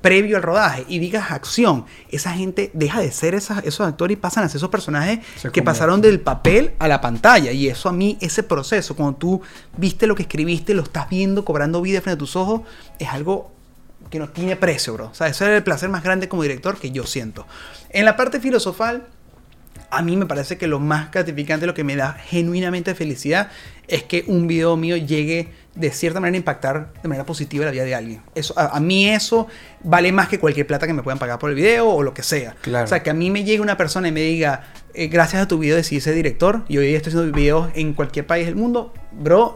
previo 0.00 0.38
al 0.38 0.42
rodaje 0.42 0.86
y 0.88 0.98
digas 0.98 1.30
acción, 1.30 1.84
esa 2.10 2.32
gente 2.32 2.70
deja 2.72 3.00
de 3.00 3.12
ser 3.12 3.34
esas- 3.34 3.62
esos 3.66 3.86
actores 3.86 4.16
y 4.16 4.20
pasan 4.20 4.44
a 4.44 4.48
ser 4.48 4.56
esos 4.56 4.70
personajes 4.70 5.18
Se 5.36 5.50
que 5.50 5.60
pasaron 5.62 6.00
del 6.00 6.20
papel 6.20 6.72
a 6.78 6.88
la 6.88 7.02
pantalla. 7.02 7.52
Y 7.52 7.68
eso 7.68 7.90
a 7.90 7.92
mí, 7.92 8.16
ese 8.22 8.42
proceso, 8.42 8.96
cuando 8.96 9.18
tú 9.18 9.42
viste 9.76 10.06
lo 10.06 10.14
que 10.14 10.22
escribiste, 10.22 10.72
lo 10.72 10.84
estás 10.84 11.08
viendo 11.10 11.44
cobrando 11.44 11.82
vida 11.82 12.00
frente 12.00 12.14
a 12.14 12.18
tus 12.18 12.34
ojos, 12.34 12.62
es 12.98 13.08
algo 13.10 13.52
que 14.08 14.18
no 14.18 14.30
tiene 14.30 14.56
precio, 14.56 14.94
bro. 14.94 15.08
O 15.12 15.14
sea, 15.14 15.26
ese 15.26 15.44
es 15.44 15.50
el 15.58 15.62
placer 15.62 15.90
más 15.90 16.02
grande 16.02 16.30
como 16.30 16.42
director 16.44 16.78
que 16.78 16.90
yo 16.90 17.04
siento. 17.06 17.46
En 17.90 18.06
la 18.06 18.16
parte 18.16 18.40
filosofal, 18.40 19.06
a 19.90 20.02
mí 20.02 20.16
me 20.16 20.26
parece 20.26 20.56
que 20.56 20.66
lo 20.66 20.78
más 20.78 21.10
gratificante, 21.10 21.66
lo 21.66 21.74
que 21.74 21.84
me 21.84 21.96
da 21.96 22.12
genuinamente 22.12 22.94
felicidad, 22.94 23.50
es 23.88 24.04
que 24.04 24.24
un 24.28 24.46
video 24.46 24.76
mío 24.76 24.96
llegue 24.96 25.48
de 25.74 25.90
cierta 25.90 26.20
manera 26.20 26.36
a 26.36 26.38
impactar 26.38 26.92
de 27.02 27.08
manera 27.08 27.26
positiva 27.26 27.64
la 27.64 27.70
vida 27.72 27.84
de 27.84 27.94
alguien. 27.94 28.22
Eso, 28.34 28.54
a, 28.56 28.76
a 28.76 28.80
mí 28.80 29.08
eso 29.08 29.48
vale 29.82 30.12
más 30.12 30.28
que 30.28 30.38
cualquier 30.38 30.66
plata 30.66 30.86
que 30.86 30.92
me 30.92 31.02
puedan 31.02 31.18
pagar 31.18 31.38
por 31.38 31.50
el 31.50 31.56
video 31.56 31.88
o 31.88 32.02
lo 32.02 32.14
que 32.14 32.22
sea. 32.22 32.54
Claro. 32.62 32.84
O 32.84 32.88
sea, 32.88 33.02
que 33.02 33.10
a 33.10 33.14
mí 33.14 33.30
me 33.30 33.42
llegue 33.42 33.60
una 33.60 33.76
persona 33.76 34.08
y 34.08 34.12
me 34.12 34.20
diga, 34.20 34.68
eh, 34.94 35.08
gracias 35.08 35.42
a 35.42 35.48
tu 35.48 35.58
video 35.58 35.76
decidí 35.76 36.00
ser 36.00 36.14
director 36.14 36.64
y 36.68 36.78
hoy 36.78 36.86
día 36.86 36.96
estoy 36.96 37.12
haciendo 37.12 37.32
videos 37.36 37.70
en 37.74 37.94
cualquier 37.94 38.26
país 38.26 38.46
del 38.46 38.56
mundo, 38.56 38.92
bro, 39.12 39.54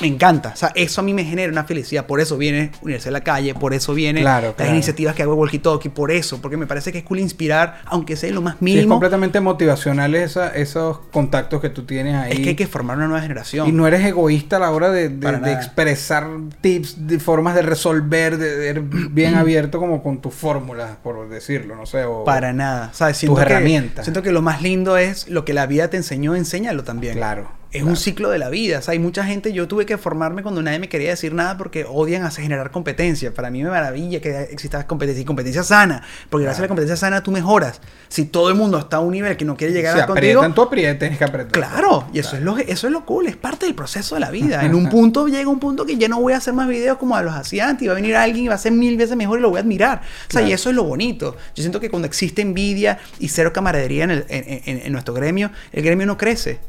me 0.00 0.06
encanta. 0.06 0.50
O 0.54 0.56
sea, 0.56 0.72
eso 0.74 1.00
a 1.00 1.04
mí 1.04 1.14
me 1.14 1.24
genera 1.24 1.50
una 1.52 1.64
felicidad. 1.64 2.06
Por 2.06 2.20
eso 2.20 2.36
viene 2.36 2.70
Universidad 2.82 3.08
de 3.08 3.12
la 3.12 3.20
Calle, 3.24 3.54
por 3.54 3.74
eso 3.74 3.94
viene 3.94 4.20
Claro, 4.20 4.48
las 4.48 4.56
claro. 4.56 4.72
iniciativas 4.72 5.14
que 5.14 5.22
hago 5.22 5.32
en 5.34 5.38
Walkie 5.40 5.58
Talkie, 5.58 5.88
por 5.90 6.10
eso, 6.10 6.40
porque 6.40 6.56
me 6.56 6.66
parece 6.66 6.92
que 6.92 6.98
es 6.98 7.04
cool 7.04 7.18
inspirar, 7.20 7.80
aunque 7.86 8.16
sea 8.16 8.30
lo 8.32 8.42
más 8.42 8.54
Sí, 8.54 8.58
es 8.58 8.62
mínimo. 8.62 8.94
completamente 8.94 9.40
motivacional 9.40 10.14
esa- 10.14 10.54
esos 10.54 10.98
contactos 11.12 11.60
que 11.60 11.70
tú 11.70 11.84
tienes 11.84 12.14
ahí. 12.14 12.32
es 12.32 12.40
que 12.40 12.48
hay 12.50 12.56
que 12.56 12.66
formar 12.66 12.96
una 12.96 13.06
nueva 13.06 13.22
generación. 13.22 13.68
Y 13.68 13.72
no 13.72 13.86
eres 13.86 14.04
egoísta 14.04 14.56
a 14.56 14.60
la 14.60 14.70
hora 14.70 14.90
de, 14.90 15.08
de- 15.08 15.38
de 15.38 15.52
expresar 15.52 16.26
tips, 16.60 17.06
de 17.06 17.18
formas 17.18 17.54
de 17.54 17.62
resolver, 17.62 18.36
de, 18.38 18.56
de 18.56 18.68
ser 18.74 18.80
bien 18.82 19.34
abierto 19.34 19.78
como 19.78 20.02
con 20.02 20.20
tus 20.20 20.34
fórmulas, 20.34 20.96
por 21.02 21.28
decirlo, 21.28 21.74
no 21.76 21.86
sé. 21.86 22.04
O, 22.04 22.24
Para 22.24 22.52
nada. 22.52 22.90
¿Sabes? 22.92 23.16
Siento 23.18 23.36
Tus 23.36 23.44
que- 23.44 23.50
herramientas. 23.52 24.04
Siento 24.04 24.22
que 24.22 24.32
lo 24.32 24.42
más 24.42 24.62
lindo 24.62 24.96
es 24.96 25.28
lo 25.28 25.44
que 25.44 25.54
la 25.54 25.66
vida 25.66 25.88
te 25.90 25.96
enseñó, 25.96 26.34
enséñalo 26.36 26.84
también. 26.84 27.14
Claro. 27.14 27.50
Es 27.70 27.80
claro. 27.82 27.88
un 27.88 27.96
ciclo 27.96 28.30
de 28.30 28.38
la 28.38 28.48
vida. 28.48 28.78
O 28.78 28.82
sea, 28.82 28.92
hay 28.92 28.98
mucha 28.98 29.24
gente, 29.24 29.52
yo 29.52 29.68
tuve 29.68 29.84
que 29.84 29.98
formarme 29.98 30.42
cuando 30.42 30.62
nadie 30.62 30.78
me 30.78 30.88
quería 30.88 31.10
decir 31.10 31.34
nada 31.34 31.58
porque 31.58 31.84
odian 31.86 32.22
hacer 32.22 32.42
generar 32.42 32.70
competencia. 32.70 33.34
Para 33.34 33.50
mí 33.50 33.62
me 33.62 33.68
maravilla 33.68 34.22
que 34.22 34.40
exista 34.44 34.86
competencia 34.86 35.20
y 35.20 35.24
competencia 35.26 35.62
sana. 35.62 36.02
Porque 36.30 36.44
gracias 36.44 36.60
a 36.60 36.62
la 36.62 36.68
competencia 36.68 36.96
sana 36.96 37.22
tú 37.22 37.30
mejoras. 37.30 37.82
Si 38.08 38.24
todo 38.24 38.48
el 38.48 38.54
mundo 38.54 38.78
está 38.78 38.96
a 38.96 39.00
un 39.00 39.12
nivel 39.12 39.36
que 39.36 39.44
no 39.44 39.54
quiere 39.54 39.74
llegar 39.74 39.94
Si 39.96 40.00
a 40.00 40.06
contigo, 40.06 40.38
aprietan, 40.40 40.54
tú 40.54 40.62
aprietas, 40.62 40.98
tienes 40.98 41.18
que 41.18 41.24
apretar. 41.24 41.52
Claro, 41.52 42.08
y 42.14 42.20
eso 42.20 42.36
es, 42.36 42.42
lo, 42.42 42.56
eso 42.56 42.86
es 42.86 42.92
lo 42.92 43.04
cool, 43.04 43.26
es 43.26 43.36
parte 43.36 43.66
del 43.66 43.74
proceso 43.74 44.14
de 44.14 44.22
la 44.22 44.30
vida. 44.30 44.64
En 44.68 44.74
un 44.74 44.88
punto 44.88 45.26
llega 45.28 45.48
un 45.50 45.60
punto 45.60 45.84
que 45.84 45.98
ya 45.98 46.08
no 46.08 46.20
voy 46.22 46.32
a 46.32 46.38
hacer 46.38 46.54
más 46.54 46.68
videos 46.68 46.96
como 46.96 47.20
los 47.20 47.34
hacía 47.34 47.68
antes, 47.68 47.82
y 47.84 47.86
va 47.88 47.92
a 47.92 47.96
venir 47.96 48.16
alguien 48.16 48.46
y 48.46 48.48
va 48.48 48.54
a 48.54 48.58
ser 48.58 48.72
mil 48.72 48.96
veces 48.96 49.14
mejor 49.14 49.40
y 49.40 49.42
lo 49.42 49.50
voy 49.50 49.58
a 49.58 49.60
admirar. 49.60 50.00
O 50.28 50.32
sea, 50.32 50.40
y 50.40 50.52
eso 50.52 50.70
es 50.70 50.74
lo 50.76 50.84
bonito. 50.84 51.36
Yo 51.54 51.62
siento 51.62 51.80
que 51.80 51.90
cuando 51.90 52.06
existe 52.06 52.40
envidia 52.40 52.98
y 53.18 53.28
cero 53.28 53.52
camaradería 53.52 54.04
en, 54.04 54.10
el- 54.12 54.26
en- 54.30 54.62
en- 54.64 54.86
en 54.86 54.92
nuestro 54.92 55.12
gremio, 55.12 55.50
el 55.72 55.82
gremio 55.84 56.06
no 56.06 56.16
crece. 56.16 56.60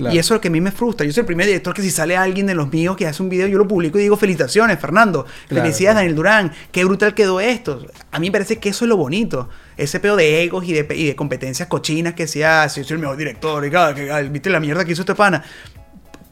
Claro. 0.00 0.14
Y 0.14 0.18
eso 0.18 0.34
es 0.34 0.38
lo 0.38 0.40
que 0.40 0.48
a 0.48 0.50
mí 0.50 0.60
me 0.60 0.72
frustra. 0.72 1.06
Yo 1.06 1.12
soy 1.12 1.20
el 1.20 1.26
primer 1.26 1.46
director 1.46 1.74
que 1.74 1.82
si 1.82 1.90
sale 1.90 2.16
alguien 2.16 2.46
de 2.46 2.54
los 2.54 2.72
míos 2.72 2.96
que 2.96 3.06
hace 3.06 3.22
un 3.22 3.28
video, 3.28 3.46
yo 3.46 3.58
lo 3.58 3.68
publico 3.68 3.98
y 3.98 4.02
digo 4.02 4.16
felicitaciones, 4.16 4.78
Fernando. 4.80 5.24
Claro, 5.48 5.64
Felicidades. 5.64 5.96
Daniel 5.96 6.14
Durán. 6.16 6.52
Qué 6.72 6.84
brutal 6.84 7.14
quedó 7.14 7.38
esto. 7.40 7.86
A 8.10 8.18
mí 8.18 8.28
me 8.28 8.32
parece 8.32 8.58
que 8.58 8.70
eso 8.70 8.84
es 8.84 8.88
lo 8.88 8.96
bonito. 8.96 9.48
Ese 9.76 10.00
pedo 10.00 10.16
de 10.16 10.42
egos 10.42 10.64
y 10.66 10.72
de, 10.72 10.86
y 10.96 11.06
de 11.06 11.14
competencias 11.16 11.68
cochinas 11.68 12.14
que 12.14 12.26
sea, 12.26 12.68
si 12.68 12.80
yo 12.82 12.86
soy 12.88 12.94
el 12.96 13.00
mejor 13.02 13.16
director, 13.16 13.64
y 13.66 13.70
cada- 13.70 13.94
que, 13.94 14.10
ah, 14.10 14.20
viste 14.22 14.50
la 14.50 14.60
mierda 14.60 14.84
que 14.84 14.92
hizo 14.92 15.02
este 15.02 15.14
pana. 15.14 15.42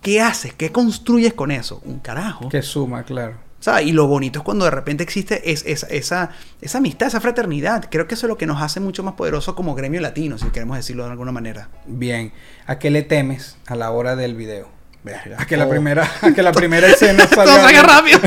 ¿Qué 0.03 0.21
haces? 0.21 0.55
¿Qué 0.55 0.71
construyes 0.71 1.35
con 1.35 1.51
eso? 1.51 1.81
Un 1.85 1.99
carajo. 1.99 2.49
Que 2.49 2.63
suma, 2.63 3.03
claro. 3.03 3.37
¿Sabes? 3.61 3.87
Y 3.87 3.93
lo 3.93 4.07
bonito 4.07 4.39
es 4.39 4.45
cuando 4.45 4.65
de 4.67 4.71
repente 4.71 5.03
existe 5.03 5.51
es, 5.51 5.65
es- 5.67 5.85
esa, 5.91 6.31
esa 6.61 6.79
amistad, 6.79 7.09
esa 7.09 7.21
fraternidad. 7.21 7.87
Creo 7.91 8.07
que 8.07 8.15
eso 8.15 8.27
es 8.27 8.29
lo 8.29 8.39
que 8.39 8.47
nos 8.47 8.63
hace 8.63 8.79
mucho 8.81 9.03
más 9.03 9.15
poderosos 9.15 9.55
como 9.55 9.75
gremio 9.75 10.01
latino, 10.01 10.39
si 10.39 10.47
queremos 10.51 10.77
decirlo 10.77 11.05
de 11.05 11.11
alguna 11.11 11.33
manera. 11.33 11.69
Bien. 11.87 12.33
¿A 12.67 12.79
qué 12.79 12.91
le 12.91 13.03
temes 13.03 13.57
a 13.67 13.75
la 13.75 13.91
hora 13.91 14.15
del 14.15 14.35
video? 14.37 14.69
Verga. 15.03 15.37
A 15.41 15.47
que 15.47 15.57
la 15.57 15.67
Oh. 15.67 15.71
primera, 15.71 16.09
a 16.23 16.33
que 16.33 16.43
la 16.43 16.53
primera 16.53 16.87
escena 16.93 17.27
Todo 17.27 17.47
salga. 17.47 17.63
salga 17.63 17.83
rápido. 17.83 18.21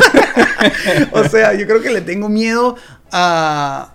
o 1.13 1.23
sea, 1.25 1.53
yo 1.53 1.65
creo 1.65 1.81
que 1.81 1.91
le 1.91 2.01
tengo 2.01 2.29
miedo 2.29 2.75
a. 3.11 3.93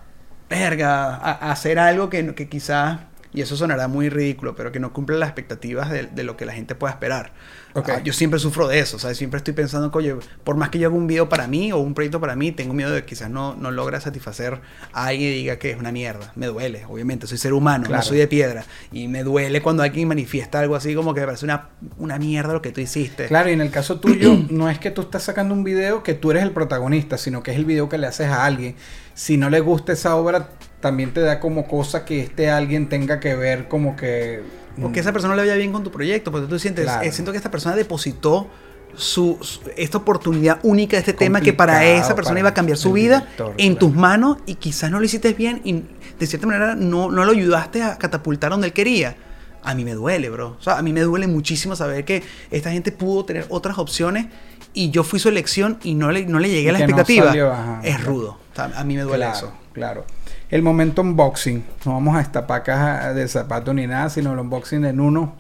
Verga, 0.49 1.17
a, 1.17 1.33
a 1.33 1.51
hacer 1.53 1.79
algo 1.79 2.09
que, 2.09 2.35
que 2.35 2.49
quizás. 2.49 3.01
Y 3.33 3.43
eso 3.43 3.57
sonará 3.57 3.89
muy 3.89 4.09
ridículo, 4.09 4.55
pero 4.55 4.73
que 4.73 4.79
no 4.81 4.93
cumple 4.95 5.19
las 5.19 5.29
expectativas 5.29 5.91
de, 5.91 6.05
de 6.05 6.23
lo 6.25 6.37
que 6.39 6.47
la 6.47 6.53
gente 6.55 6.75
pueda 6.75 6.93
esperar. 6.93 7.33
Ah, 7.77 8.01
yo 8.03 8.13
siempre 8.13 8.41
sufro 8.41 8.69
de 8.69 8.79
eso, 8.79 8.99
¿sabes? 8.99 9.19
Siempre 9.19 9.39
estoy 9.39 9.53
pensando, 9.55 9.91
oye, 9.93 10.17
por 10.45 10.57
más 10.57 10.71
que 10.71 10.79
yo 10.79 10.89
haga 10.89 10.97
un 10.97 11.07
video 11.07 11.29
para 11.29 11.47
mí 11.47 11.73
o 11.73 11.79
un 11.79 11.95
proyecto 11.95 12.21
para 12.21 12.35
mí, 12.35 12.53
tengo 12.53 12.73
miedo 12.75 12.91
de 12.91 13.01
que 13.03 13.07
quizás 13.07 13.29
no, 13.31 13.55
no 13.55 13.71
logra 13.71 14.01
satisfacer 14.01 14.61
a 14.93 15.07
alguien 15.07 15.33
y 15.33 15.35
diga 15.37 15.59
que 15.59 15.71
es 15.73 15.79
una 15.79 15.93
mierda. 15.93 16.33
Me 16.37 16.47
duele, 16.47 16.85
obviamente, 16.89 17.27
soy 17.27 17.39
ser 17.39 17.53
humano, 17.53 17.85
Claro. 17.87 17.99
no 18.03 18.03
soy 18.03 18.19
de 18.19 18.27
piedra. 18.29 18.65
Y 18.93 19.09
me 19.09 19.23
duele 19.23 19.61
cuando 19.61 19.83
alguien 19.83 20.09
manifiesta 20.09 20.61
algo 20.61 20.75
así 20.77 20.95
como 20.95 21.13
que 21.15 21.21
me 21.21 21.27
parece 21.27 21.45
una, 21.45 21.69
una 21.99 22.19
mierda 22.19 22.53
lo 22.55 22.63
que 22.63 22.73
tú 22.73 22.81
hiciste. 22.81 23.27
Claro, 23.27 23.51
y 23.51 23.53
en 23.53 23.61
el 23.61 23.71
caso 23.71 24.01
tuyo, 24.01 24.37
no 24.51 24.71
es 24.71 24.79
que 24.79 24.91
tú 24.91 25.03
estás 25.03 25.25
sacando 25.25 25.53
un 25.55 25.63
video 25.65 26.03
que 26.03 26.15
tú 26.15 26.31
eres 26.31 26.43
el 26.45 26.53
protagonista, 26.53 27.19
sino 27.19 27.43
que 27.43 27.51
es 27.53 27.57
el 27.59 27.65
video 27.65 27.89
que 27.89 27.99
le 27.99 28.07
haces 28.07 28.29
a 28.29 28.45
alguien. 28.45 28.75
Si 29.15 29.37
no 29.37 29.51
le 29.51 29.61
gusta 29.61 29.93
esa 29.93 30.17
obra, 30.17 30.49
también 30.81 31.13
te 31.13 31.21
da 31.21 31.41
como 31.41 31.67
cosa 31.67 32.05
que 32.05 32.21
este 32.21 32.49
alguien 32.51 32.89
tenga 32.89 33.21
que 33.21 33.35
ver 33.35 33.69
como 33.69 33.97
que... 33.97 34.43
O 34.83 34.93
que 34.93 35.01
esa 35.01 35.13
persona 35.13 35.35
le 35.35 35.43
vaya 35.43 35.55
bien 35.55 35.73
con 35.73 35.83
tu 35.85 35.91
proyecto, 35.91 36.31
porque 36.31 36.47
tú 36.47 36.59
sientes, 36.59 36.85
Claro. 36.85 37.03
eh, 37.03 37.13
siento 37.13 37.33
que 37.33 37.39
esta 37.39 37.51
persona 37.51 37.75
depositó 37.77 38.47
su, 38.95 39.39
su- 39.43 39.61
esta 39.77 39.99
oportunidad 39.99 40.59
única 40.63 40.97
de 40.97 41.01
este 41.01 41.13
tema 41.13 41.41
que 41.41 41.53
para 41.53 41.85
esa 41.85 42.15
persona 42.15 42.35
para 42.35 42.41
iba 42.41 42.49
a 42.51 42.55
cambiar 42.55 42.79
su 42.79 42.93
vida 42.93 43.21
director, 43.21 43.55
en 43.59 43.75
claro. 43.75 43.79
tus 43.87 43.95
manos 43.97 44.39
y 44.47 44.55
quizás 44.55 44.91
no 44.91 44.99
lo 44.99 45.05
hiciste 45.05 45.33
bien 45.35 45.61
y 45.65 45.83
de 46.19 46.27
cierta 46.27 46.47
manera 46.47 46.75
no, 46.75 47.11
no 47.11 47.25
lo 47.25 47.33
ayudaste 47.33 47.83
a 47.83 47.99
catapultar 47.99 48.51
donde 48.51 48.69
él 48.69 48.73
quería. 48.73 49.17
A 49.63 49.75
mí 49.75 49.85
me 49.85 49.95
duele, 49.95 50.31
bro. 50.31 50.57
O 50.59 50.63
sea, 50.63 50.79
a 50.79 50.83
mí 50.83 50.93
me 50.93 51.01
duele 51.01 51.27
muchísimo 51.27 51.75
saber 51.75 52.05
que 52.05 52.23
esta 52.51 52.71
gente 52.71 52.93
pudo 52.93 53.25
tener 53.25 53.47
otras 53.49 53.79
opciones 53.79 54.27
y 54.73 54.91
yo 54.91 55.03
fui 55.05 55.19
su 55.19 55.29
elección 55.29 55.79
y 55.83 55.95
no 55.95 56.11
le, 56.13 56.25
no 56.25 56.39
le 56.39 56.49
llegué 56.49 56.69
a 56.71 56.73
la 56.73 56.79
no 56.79 56.85
expectativa. 56.85 57.27
salió, 57.27 57.53
ajá, 57.53 57.81
es 57.83 58.03
rudo. 58.05 58.39
O 58.53 58.55
sea, 58.55 58.71
a 58.77 58.85
mí 58.85 58.95
me 58.95 59.03
duele 59.03 59.25
claro, 59.25 59.37
eso. 59.37 59.53
Claro. 59.73 60.05
El 60.51 60.63
momento 60.63 61.03
unboxing. 61.03 61.65
No 61.85 61.93
vamos 61.95 62.15
a 62.15 62.19
destapar 62.19 62.63
caja 62.63 63.13
de 63.13 63.27
zapatos 63.29 63.75
ni 63.75 63.87
nada, 63.87 64.09
sino 64.11 64.33
el 64.33 64.39
unboxing 64.39 64.83
de 64.83 64.93
Nuno. 64.93 65.35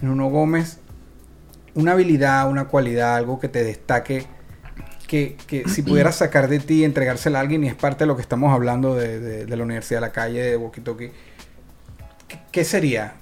Nuno 0.00 0.28
Gómez. 0.28 0.78
Una 1.74 1.92
habilidad, 1.92 2.48
una 2.48 2.66
cualidad, 2.66 3.16
algo 3.16 3.40
que 3.40 3.48
te 3.48 3.64
destaque. 3.64 4.26
Que, 5.06 5.36
que 5.46 5.68
si 5.68 5.82
pudieras 5.82 6.16
sacar 6.16 6.48
de 6.48 6.60
ti 6.60 6.80
y 6.80 6.84
entregársela 6.84 7.38
a 7.38 7.42
alguien, 7.42 7.64
y 7.64 7.68
es 7.68 7.74
parte 7.74 8.04
de 8.04 8.06
lo 8.08 8.16
que 8.16 8.22
estamos 8.22 8.52
hablando 8.52 8.94
de, 8.94 9.18
de- 9.18 9.46
de 9.46 9.56
la 9.56 9.62
Universidad 9.64 10.00
de 10.00 10.06
la 10.06 10.12
Calle, 10.12 10.42
de 10.42 10.70
¿qué, 10.96 11.12
qué 12.52 12.64
sería? 12.64 13.14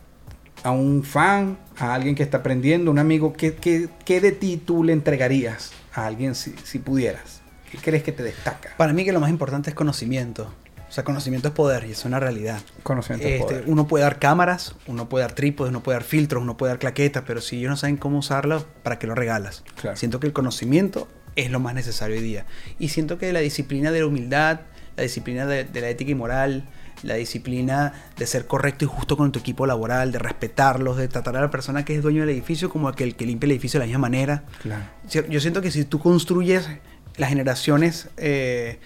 ¿A 0.65 0.71
un 0.71 1.03
fan? 1.03 1.59
¿A 1.79 1.95
alguien 1.95 2.15
que 2.15 2.23
está 2.23 2.39
aprendiendo? 2.39 2.91
¿Un 2.91 2.99
amigo? 2.99 3.33
¿Qué, 3.33 3.55
qué, 3.55 3.89
qué 4.05 4.21
de 4.21 4.33
ti 4.33 4.57
tú 4.65 4.85
le 4.85 4.93
entregarías 4.93 5.73
a 5.95 6.07
alguien 6.07 6.35
si, 6.35 6.55
si 6.65 6.79
pudieras? 6.79 7.43
¿Qué 7.71 7.79
crees 7.79 8.03
que 8.03 8.13
te 8.13 8.23
destaca? 8.23 8.71
Para 8.77 8.93
mí 8.93 9.05
que 9.05 9.13
lo 9.13 9.19
más 9.21 9.31
importante 9.31 9.71
es 9.71 9.75
conocimiento. 9.77 10.53
O 10.93 10.95
sea, 10.95 11.05
conocimiento 11.05 11.49
es 11.49 11.55
poder 11.55 11.87
y 11.89 11.93
es 11.93 12.05
una 12.05 12.21
realidad. 12.21 12.61
Conocimiento 12.83 13.27
es 13.27 13.41
Este, 13.41 13.55
poder. 13.55 13.65
uno 13.67 13.87
puede 13.87 14.05
dar 14.05 14.19
cámaras, 14.19 14.75
uno 14.87 15.09
puede 15.09 15.25
dar 15.25 15.33
trípodes, 15.33 15.71
uno 15.71 15.83
puede 15.83 15.97
dar 15.97 16.05
filtros, 16.05 16.43
uno 16.43 16.59
puede 16.59 16.73
dar 16.73 16.79
claquetas, 16.79 17.23
pero 17.27 17.41
si 17.41 17.57
ellos 17.57 17.71
no 17.71 17.77
saben 17.79 17.97
cómo 17.97 18.19
usarlo, 18.19 18.67
¿para 18.83 18.99
qué 18.99 19.07
lo 19.07 19.15
regalas? 19.15 19.65
Claro. 19.81 19.97
Siento 19.97 20.21
que 20.21 20.27
el 20.27 20.35
conocimiento 20.35 21.09
es 21.35 21.51
lo 21.51 21.61
más 21.61 21.73
necesario 21.75 22.17
hoy 22.17 22.23
día. 22.23 22.45
Y 22.79 22.91
siento 22.91 23.17
que 23.17 23.33
la 23.33 23.41
disciplina 23.41 23.91
de 23.91 24.01
la 24.01 24.07
humildad, 24.07 24.61
la 24.99 25.03
disciplina 25.03 25.47
de, 25.47 25.65
de 25.65 25.81
la 25.81 25.89
ética 25.89 26.11
y 26.11 26.15
moral, 26.15 26.69
la 27.03 27.15
disciplina 27.15 27.95
de 28.19 28.27
ser 28.27 28.47
correcto 28.47 28.85
y 28.85 28.89
justo 28.89 29.17
con 29.17 29.33
tu 29.33 29.39
equipo 29.39 29.65
laboral, 29.65 30.13
de 30.13 30.19
respetarlos, 30.19 30.99
de 30.99 31.09
tratar 31.09 31.39
a 31.39 31.41
la 31.41 31.51
persona 31.51 31.87
que 31.87 31.97
es 31.97 32.03
dueño 32.03 32.21
del 32.21 32.29
edificio 32.29 32.69
como 32.69 32.91
aquel 32.91 33.17
que 33.17 33.25
limpia 33.25 33.47
el 33.47 33.53
edificio 33.53 33.81
de 33.81 33.87
la 33.87 33.89
misma 33.89 34.03
manera. 34.03 34.45
Claro. 34.61 34.85
Yo 35.09 35.27
yo 35.27 35.41
siento 35.41 35.63
que 35.63 35.71
si 35.71 35.87
tú 35.87 35.99
construyes 36.01 36.69
las 37.17 37.31
generaciones 37.31 38.09
eh, 38.19 38.79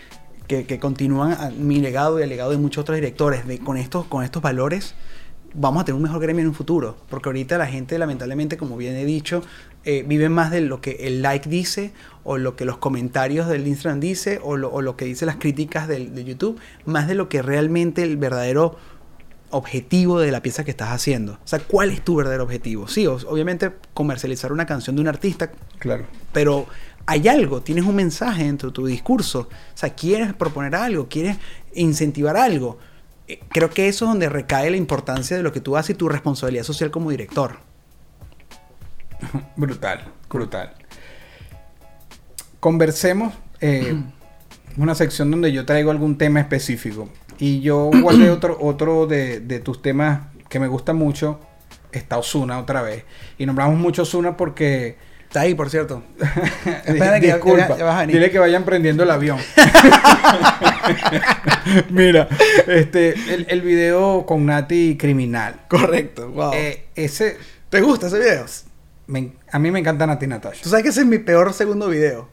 que, 0.47 0.65
que 0.67 0.79
continúan 0.79 1.33
a 1.33 1.51
mi 1.51 1.81
legado 1.81 2.19
y 2.19 2.23
el 2.23 2.29
legado 2.29 2.51
de 2.51 2.57
muchos 2.59 2.83
otros 2.83 2.97
directores 2.97 3.47
de, 3.47 3.59
con, 3.59 3.77
estos, 3.77 4.07
con 4.07 4.25
estos 4.25 4.43
valores, 4.43 4.95
vamos 5.55 5.83
a 5.83 5.85
tener 5.85 5.97
un 5.97 6.03
mejor 6.03 6.21
gremio 6.21 6.43
en 6.43 6.49
un 6.49 6.55
futuro. 6.55 6.97
Porque 7.09 7.29
ahorita 7.29 7.59
la 7.59 7.67
gente, 7.67 7.99
lamentablemente, 7.99 8.57
como 8.57 8.77
bien 8.77 8.95
he 8.97 9.05
dicho, 9.05 9.43
eh, 9.85 10.05
vive 10.07 10.29
más 10.29 10.51
de 10.51 10.61
lo 10.61 10.81
que 10.81 10.93
el 11.07 11.23
like 11.23 11.49
dice, 11.49 11.93
o 12.25 12.39
lo 12.39 12.57
que 12.57 12.65
los 12.65 12.79
comentarios 12.79 13.49
del 13.49 13.67
Instagram 13.67 14.01
dice, 14.01 14.41
o 14.43 14.57
lo, 14.57 14.73
o 14.73 14.83
lo 14.83 14.97
que 14.97 15.05
dice 15.05 15.27
las 15.27 15.37
críticas 15.37 15.87
del, 15.89 16.15
de 16.15 16.25
YouTube, 16.25 16.59
más 16.85 17.07
de 17.09 17.15
lo 17.15 17.29
que 17.29 17.41
realmente 17.43 18.03
el 18.03 18.17
verdadero 18.17 18.77
objetivo 19.51 20.19
de 20.19 20.33
la 20.33 20.43
pieza 20.43 20.65
que 20.65 20.73
estás 20.73 20.91
haciendo. 20.91 21.35
O 21.35 21.39
sea, 21.47 21.61
¿cuál 21.61 21.91
es 21.91 22.03
tu 22.05 22.17
verdadero 22.17 22.43
objetivo? 22.43 22.89
Sí, 22.89 23.07
obviamente 23.07 23.71
comercializar 23.95 24.53
una 24.53 24.67
canción 24.67 24.97
de 24.97 25.03
un 25.03 25.09
artista, 25.09 25.53
Claro. 25.79 26.05
pero 26.33 26.67
hay 27.07 27.29
algo, 27.29 27.61
tienes 27.63 27.85
un 27.85 27.95
mensaje 27.95 28.45
dentro 28.45 28.71
de 28.71 28.75
tu 28.75 28.87
discurso. 28.87 29.41
O 29.43 29.77
sea, 29.77 29.91
quieres 29.95 30.35
proponer 30.35 30.75
algo, 30.75 31.09
quieres 31.09 31.37
incentivar 31.75 32.37
algo. 32.37 32.79
Eh, 33.29 33.41
Creo 33.49 33.71
que 33.71 33.89
eso 33.89 34.05
es 34.05 34.11
donde 34.11 34.29
recae 34.29 34.71
la 34.71 34.77
importancia 34.77 35.37
de 35.37 35.43
lo 35.43 35.53
que 35.53 35.61
tú 35.61 35.77
haces 35.77 35.91
y 35.91 35.99
tu 35.99 36.09
responsabilidad 36.09 36.65
social 36.65 36.91
como 36.91 37.11
director. 37.11 37.59
Brutal, 39.57 40.05
brutal. 40.29 40.75
Conversemos. 42.61 43.33
eh, 43.61 43.95
una 44.77 44.95
sección 44.95 45.31
donde 45.31 45.53
yo 45.53 45.65
traigo 45.65 45.91
algún 45.91 46.19
tema 46.19 46.41
específico. 46.41 47.09
Y 47.39 47.61
yo 47.61 47.91
guardé 48.03 48.31
otro, 48.31 48.59
otro 48.61 49.07
de, 49.07 49.41
de 49.41 49.61
tus 49.61 49.81
temas 49.81 50.23
que 50.49 50.59
me 50.61 50.69
gusta 50.69 50.93
mucho. 50.93 51.41
Está 51.93 52.19
Osuna 52.19 52.59
otra 52.59 52.83
vez. 52.83 53.05
Y 53.39 53.47
nombramos 53.47 53.79
mucho 53.79 54.03
Osuna 54.03 54.37
porque 54.37 54.99
Está 55.37 55.45
ahí, 55.45 55.55
por 55.55 55.69
cierto. 55.69 56.03
Espera 56.87 57.21
que 57.21 57.27
Disculpa, 57.35 57.69
ya- 57.69 57.77
ya 57.77 57.85
vas 57.85 57.97
a 57.97 58.01
venir. 58.01 58.15
dile 58.17 58.31
que 58.31 58.39
vayan 58.39 58.65
prendiendo 58.65 59.03
el 59.03 59.11
avión. 59.11 59.39
Mira, 61.91 62.27
este, 62.67 63.11
el, 63.35 63.45
el 63.51 63.61
video 63.61 64.25
con 64.25 64.47
Nati 64.47 64.97
criminal. 64.99 65.57
Correcto, 65.69 66.31
wow. 66.31 66.53
Eh, 66.55 66.87
ese, 66.95 67.37
¿Te 67.69 67.83
gusta 67.83 68.07
ese 68.07 68.19
video? 68.19 68.47
me 69.09 69.33
a 69.53 69.59
mí 69.59 69.71
me 69.71 69.79
encanta 69.79 70.07
Nati 70.07 70.27
Natasha. 70.27 70.63
Tú 70.63 70.71
sabes 70.71 70.85
que 70.85 70.89
ese 70.89 71.01
es 71.01 71.07
mi 71.07 71.19
peor 71.19 71.53
segundo 71.53 71.91
video. 71.91 72.31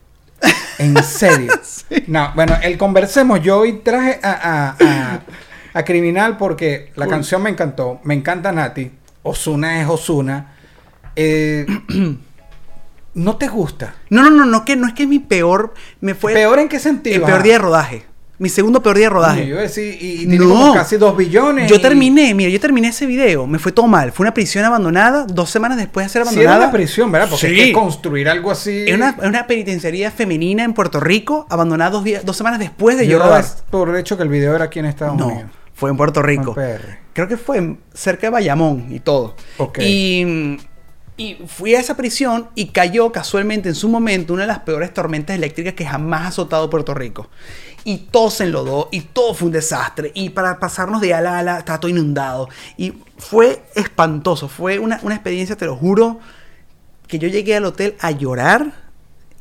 En 0.78 0.95
serio. 1.04 1.51
No, 2.08 2.32
bueno, 2.36 2.56
el 2.64 2.78
conversemos. 2.78 3.41
Yo 3.41 3.60
hoy 3.60 3.82
traje 3.84 4.18
a, 4.24 4.32
a, 4.32 4.78
a- 4.80 5.20
a 5.74 5.84
Criminal 5.84 6.38
porque 6.38 6.93
la 6.95 7.08
canción 7.08 7.43
me 7.43 7.49
encantó. 7.49 7.99
Me 8.06 8.14
encanta 8.14 8.54
Nati. 8.54 8.91
Osuna 9.24 9.82
es 9.82 9.89
Osuna. 9.89 10.54
Eh, 11.18 11.66
¿No 13.16 13.36
te 13.38 13.47
gusta? 13.47 13.95
No, 14.09 14.24
no, 14.24 14.30
no, 14.32 14.45
no, 14.45 14.66
que 14.66 14.76
no 14.76 14.88
es 14.88 14.93
que 14.93 15.05
mi 15.07 15.20
peor. 15.20 15.74
Me 16.01 16.16
fue. 16.16 16.34
¿Peor 16.34 16.59
en 16.59 16.68
qué 16.70 16.80
sentido? 16.80 17.16
El 17.18 17.22
peor 17.24 17.43
día 17.43 17.53
de 17.53 17.59
rodaje. 17.59 18.05
Mi 18.39 18.49
segundo 18.49 18.82
peor 18.82 18.97
día 18.97 19.05
de 19.05 19.09
rodaje. 19.11 19.47
Yo 19.47 19.57
y, 19.64 19.89
y 19.89 20.18
tiene 20.28 20.39
como 20.39 20.74
casi 20.74 20.97
dos 20.97 21.16
billones. 21.16 21.70
Yo 21.70 21.76
y- 21.78 21.80
terminé, 21.82 22.34
mira, 22.34 22.49
yo 22.49 22.59
terminé 22.59 22.88
ese 22.89 23.05
video, 23.05 23.45
me 23.45 23.59
fue 23.59 23.72
todo 23.72 23.88
mal. 23.88 24.11
Fue 24.11 24.24
una 24.24 24.34
prisión 24.34 24.66
abandonada, 24.66 25.26
dos 25.28 25.49
semanas 25.51 25.78
después 25.78 26.07
de 26.07 26.09
ser 26.09 26.24
Sí, 26.24 26.30
abandonada. 26.30 26.57
era 26.57 26.66
una 26.66 26.74
prisión, 26.74 27.11
¿verdad? 27.11 27.30
Porque 27.30 27.47
Sí. 27.47 27.59
es 27.59 27.68
que 27.68 27.74
construir 27.74 28.28
algo 28.28 28.49
así. 28.49 28.86
Es 28.88 28.95
una, 28.95 29.16
una 29.24 29.45
penitenciaría 29.45 30.09
femenina 30.09 30.64
en 30.64 30.74
Puerto 30.74 30.99
Rico, 30.99 31.45
abandonada 31.49 31.91
dos, 31.91 32.03
días, 32.03 32.26
dos 32.26 32.36
semanas 32.36 32.59
después 32.59 32.97
de 32.97 33.05
yo, 33.05 33.20
yo 33.20 33.24
rodar. 33.24 33.45
por 33.70 33.95
hecho 33.95 34.18
que 34.18 34.24
el 34.24 34.30
video 34.30 34.55
era 34.55 34.66
aquí 34.66 34.80
en 34.80 34.86
Estados 34.86 35.16
No, 35.16 35.28
Unidos. 35.28 35.51
fue 35.76 35.91
en 35.91 35.97
Puerto 35.97 36.22
Rico. 36.24 36.55
En. 36.59 36.80
Creo 37.14 37.28
que 37.28 37.38
fue 37.38 37.78
cerca 37.93 38.28
de 38.28 38.32
Bayamón 38.32 38.88
y 38.89 38.99
todo. 38.99 39.36
Ok. 39.57 39.78
Y, 39.84 40.57
y 41.16 41.36
fui 41.47 41.76
a 41.76 41.80
esa 41.80 41.95
prisión 41.95 42.49
y 42.55 42.68
cayó 42.68 43.11
casualmente 43.11 43.70
en 43.70 43.76
su 43.76 43.88
momento 43.88 44.34
una 44.34 44.43
de 44.43 44.47
las 44.47 44.59
peores 44.59 44.93
tormentas 44.93 45.36
eléctricas 45.36 45.76
que 45.76 45.86
jamás 45.86 46.22
ha 46.22 46.28
azotado 46.28 46.70
Puerto 46.70 46.93
Rico. 46.93 47.30
Y 47.86 47.97
todo 47.97 48.32
se 48.32 48.45
enlodó 48.45 48.89
y 48.91 49.01
todo 49.01 49.34
fue 49.34 49.47
un 49.47 49.51
desastre. 49.51 50.11
Y 50.16 50.30
para 50.30 50.59
pasarnos 50.59 51.01
de 51.01 51.14
ala 51.14 51.36
a 51.36 51.39
ala 51.39 51.59
estaba 51.59 51.80
todo 51.80 51.91
inundado. 51.91 52.49
Y 52.78 52.93
fue 53.18 53.64
espantoso. 53.76 54.47
Fue 54.47 54.80
una, 54.80 54.99
una 55.03 55.16
experiencia, 55.16 55.55
te 55.55 55.66
lo 55.66 55.76
juro, 55.76 56.20
que 57.07 57.20
yo 57.20 57.28
llegué 57.28 57.55
al 57.55 57.66
hotel 57.66 57.95
a 57.99 58.09
llorar 58.11 58.74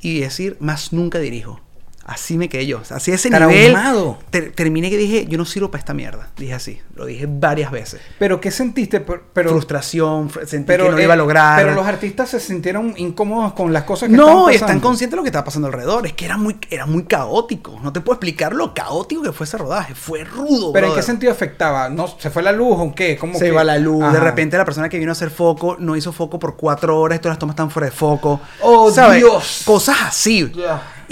y 0.03 0.21
decir, 0.21 0.59
más 0.61 0.93
nunca 0.93 1.21
dirijo. 1.21 1.62
Así 2.05 2.37
me 2.37 2.49
quedé 2.49 2.67
yo. 2.67 2.81
Así 2.91 3.13
ese 3.13 3.31
nivel. 3.31 3.73
Traumado. 3.73 4.19
ter- 4.31 4.53
terminé 4.53 4.91
que 4.91 4.97
dije, 4.97 5.25
yo 5.29 5.39
no 5.39 5.45
sirvo 5.45 5.71
para 5.71 5.79
esta 5.81 5.95
mierda. 5.95 6.31
Dije 6.37 6.53
así. 6.55 6.81
Lo 6.97 7.07
dije 7.07 7.27
varias 7.29 7.71
veces. 7.71 8.01
Pero 8.19 8.41
¿qué 8.41 8.51
sentiste? 8.51 8.99
Pero, 9.01 9.23
pero, 9.33 9.51
Frustración, 9.51 10.29
fr- 10.29 10.45
sentí 10.47 10.67
pero, 10.67 10.85
que 10.85 10.91
no 10.91 10.97
lo 10.97 11.01
eh, 11.01 11.05
iba 11.05 11.15
a 11.15 11.17
lograr. 11.17 11.63
Pero 11.63 11.75
los 11.75 11.87
artistas 11.87 12.29
se 12.31 12.41
sintieron 12.41 12.95
incómodos 12.97 13.53
con 13.53 13.73
las 13.73 13.85
cosas 13.85 14.09
que 14.09 14.17
no, 14.17 14.25
y 14.25 14.27
pasando. 14.27 14.51
están 14.53 14.81
conscientes 14.81 15.13
de 15.13 15.17
lo 15.19 15.23
que 15.23 15.29
estaba 15.29 15.45
pasando 15.45 15.69
alrededor. 15.69 16.07
Es 16.07 16.15
que 16.15 16.25
era 16.25 16.37
muy, 16.37 16.57
era 16.71 16.87
muy 16.87 17.05
caótico. 17.05 17.79
No 17.83 17.93
te 17.93 18.01
puedo 18.01 18.15
explicar 18.15 18.53
lo 18.53 18.75
caótico 18.75 19.23
que 19.23 19.33
fue 19.33 19.45
ese 19.45 19.59
rodaje. 19.59 19.95
Fue 19.95 20.25
rudo. 20.25 20.73
Pero 20.73 20.89
¿en 20.89 20.95
qué 20.95 21.03
sentido 21.03 21.31
afectaba? 21.31 21.89
¿No, 21.89 22.09
¿Se 22.19 22.31
fue 22.31 22.43
la 22.43 22.51
luz 22.53 22.77
o 22.79 22.93
qué? 22.95 23.17
¿Cómo 23.17 23.35
Se 23.35 23.45
que- 23.45 23.49
iba 23.53 23.63
la 23.63 23.79
luz, 23.79 24.13
de 24.13 24.19
repente 24.21 24.59
la 24.59 24.65
persona 24.65 24.89
que 24.89 24.99
vino 24.99 25.11
a 25.11 25.13
hacer 25.13 25.31
foco 25.31 25.77
no 25.79 25.95
hizo 25.97 26.13
foco 26.13 26.39
por 26.41 26.57
cuatro 26.57 26.99
horas, 26.99 27.21
todas 27.21 27.35
las 27.35 27.39
tomas 27.39 27.55
están 27.55 27.71
fuera 27.71 27.87
de 27.87 27.93
foco. 27.93 28.41
¡Oh, 28.61 28.91
Dios! 28.91 29.63
Cosas 29.65 29.97
así. 30.09 30.53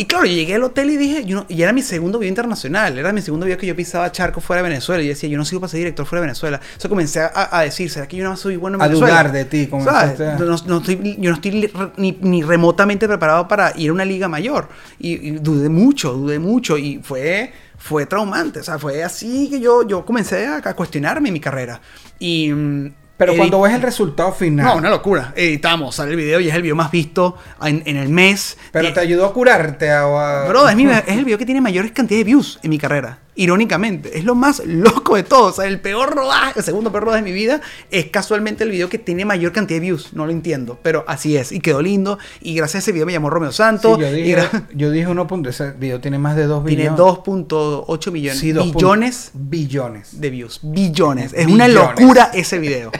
Y 0.00 0.06
claro, 0.06 0.24
yo 0.24 0.32
llegué 0.32 0.54
al 0.54 0.62
hotel 0.64 0.88
y 0.88 0.96
dije, 0.96 1.26
yo 1.26 1.36
no- 1.36 1.46
y 1.46 1.60
era 1.60 1.74
mi 1.74 1.82
segundo 1.82 2.18
video 2.18 2.30
internacional, 2.30 2.96
era 2.98 3.12
mi 3.12 3.20
segundo 3.20 3.44
video 3.44 3.58
que 3.58 3.66
yo 3.66 3.76
pisaba 3.76 4.10
charco 4.10 4.40
fuera 4.40 4.62
de 4.62 4.70
Venezuela. 4.70 5.02
Y 5.02 5.06
yo 5.06 5.10
decía, 5.10 5.28
yo 5.28 5.36
no 5.36 5.44
sigo 5.44 5.60
para 5.60 5.70
ser 5.70 5.76
director 5.76 6.06
fuera 6.06 6.22
de 6.22 6.28
Venezuela. 6.28 6.58
Entonces 6.58 6.88
comencé 6.88 7.20
a, 7.20 7.30
a 7.58 7.60
decir, 7.64 7.90
¿será 7.90 8.08
que 8.08 8.16
yo 8.16 8.24
no 8.24 8.34
soy 8.34 8.56
bueno 8.56 8.76
en 8.78 8.82
A 8.82 8.86
Venezuela? 8.88 9.12
dudar 9.12 9.32
de 9.32 9.44
ti, 9.44 9.68
a- 9.90 10.06
No, 10.38 10.46
no 10.66 10.78
estoy, 10.78 11.16
yo 11.18 11.28
no 11.30 11.36
estoy 11.36 11.70
ni, 11.98 12.12
ni 12.22 12.42
remotamente 12.42 13.06
preparado 13.06 13.46
para 13.46 13.74
ir 13.76 13.90
a 13.90 13.92
una 13.92 14.06
liga 14.06 14.26
mayor. 14.26 14.68
Y, 14.98 15.28
y 15.28 15.30
dudé 15.32 15.68
mucho, 15.68 16.14
dudé 16.14 16.38
mucho. 16.38 16.78
Y 16.78 17.00
fue, 17.02 17.52
fue 17.76 18.06
traumante. 18.06 18.60
O 18.60 18.64
sea, 18.64 18.78
fue 18.78 19.04
así 19.04 19.50
que 19.50 19.60
yo, 19.60 19.86
yo 19.86 20.06
comencé 20.06 20.46
a, 20.46 20.62
a 20.64 20.74
cuestionarme 20.74 21.30
mi 21.30 21.40
carrera. 21.40 21.78
Y. 22.18 22.50
Pero 23.20 23.36
cuando 23.36 23.60
ves 23.60 23.74
el 23.74 23.82
resultado 23.82 24.32
final. 24.32 24.64
No, 24.66 24.76
una 24.76 24.88
locura. 24.90 25.32
Editamos, 25.36 25.94
sale 25.94 26.12
el 26.12 26.16
video 26.16 26.40
y 26.40 26.48
es 26.48 26.54
el 26.54 26.62
video 26.62 26.74
más 26.74 26.90
visto 26.90 27.36
en, 27.62 27.82
en 27.84 27.96
el 27.98 28.08
mes. 28.08 28.56
Pero 28.72 28.88
Y- 28.88 28.92
te 28.94 29.00
ayudó 29.00 29.26
a 29.26 29.32
curarte. 29.34 29.90
A, 29.90 30.44
a- 30.44 30.48
Bro, 30.48 30.68
es, 30.68 30.74
mi- 30.74 30.86
es 30.90 31.02
el 31.08 31.24
video 31.26 31.36
que 31.36 31.44
tiene 31.44 31.60
mayores 31.60 31.92
cantidades 31.92 32.20
de 32.20 32.24
views 32.24 32.58
en 32.62 32.70
mi 32.70 32.78
carrera. 32.78 33.18
Irónicamente. 33.42 34.18
Es 34.18 34.24
lo 34.24 34.34
más 34.34 34.62
loco 34.66 35.16
de 35.16 35.22
todo. 35.22 35.46
O 35.46 35.52
sea, 35.52 35.64
el 35.66 35.80
peor 35.80 36.14
rodaje, 36.14 36.58
el 36.58 36.62
segundo 36.64 36.92
peor 36.92 37.04
rodaje 37.04 37.22
de 37.24 37.30
mi 37.30 37.34
vida 37.34 37.60
es 37.90 38.06
casualmente 38.10 38.64
el 38.64 38.70
video 38.70 38.88
que 38.90 38.98
tiene 38.98 39.24
mayor 39.24 39.52
cantidad 39.52 39.76
de 39.76 39.86
views. 39.86 40.12
No 40.12 40.26
lo 40.26 40.32
entiendo. 40.32 40.78
Pero 40.82 41.04
así 41.08 41.36
es. 41.38 41.50
Y 41.52 41.60
quedó 41.60 41.80
lindo. 41.80 42.18
Y 42.42 42.54
gracias 42.54 42.76
a 42.76 42.78
ese 42.80 42.92
video 42.92 43.06
me 43.06 43.12
llamó 43.12 43.30
Romeo 43.30 43.50
Sí, 43.50 43.56
Santos. 43.56 43.98
yo 43.98 44.08
y 44.08 44.22
dije, 44.22 44.36
gra- 44.42 44.66
yo 44.74 44.90
dije 44.90 45.06
uno 45.06 45.26
punto. 45.26 45.48
Ese 45.48 45.70
video 45.72 46.00
tiene 46.00 46.18
más 46.18 46.36
de 46.36 46.44
2 46.44 46.64
tiene 46.66 46.82
billones. 46.90 47.00
2.8 47.00 48.10
millones. 48.12 48.38
Sí, 48.38 48.52
dos 48.52 48.72
billones 48.74 49.30
punto- 49.32 49.48
billones. 49.50 50.20
de 50.20 50.30
views. 50.30 50.60
Billones. 50.62 51.32
Es 51.32 51.46
una 51.46 51.66
locura 51.68 52.30
ese 52.34 52.58
video. 52.58 52.92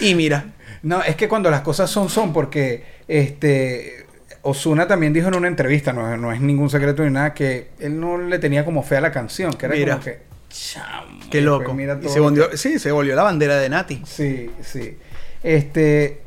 Y 0.00 0.14
mira. 0.14 0.52
No, 0.82 1.02
es 1.02 1.16
que 1.16 1.28
cuando 1.28 1.50
las 1.50 1.62
cosas 1.62 1.90
son, 1.90 2.08
son, 2.08 2.32
porque 2.32 2.84
este 3.08 4.05
Osuna 4.48 4.86
también 4.86 5.12
dijo 5.12 5.28
en 5.28 5.34
una 5.34 5.48
entrevista, 5.48 5.92
no, 5.92 6.16
no 6.16 6.32
es 6.32 6.40
ningún 6.40 6.70
secreto 6.70 7.02
ni 7.04 7.10
nada, 7.10 7.34
que 7.34 7.68
él 7.80 7.98
no 8.00 8.18
le 8.18 8.38
tenía 8.38 8.64
como 8.64 8.82
fe 8.82 8.96
a 8.96 9.00
la 9.00 9.10
canción, 9.12 9.52
que 9.54 9.66
era 9.66 9.74
Mira. 9.74 9.92
como 9.94 10.04
que. 10.04 10.20
chamo, 10.48 11.20
Qué 11.30 11.40
loco. 11.40 11.64
pues 11.64 11.76
mira 11.76 11.98
Y 12.02 12.08
se 12.08 12.20
volvió, 12.20 12.48
que- 12.50 12.56
sí, 12.56 12.78
se 12.78 12.92
volvió 12.92 13.14
la 13.16 13.22
bandera 13.24 13.56
de 13.56 13.68
Nati. 13.68 14.02
Sí, 14.06 14.50
sí. 14.62 14.96
Este. 15.42 16.22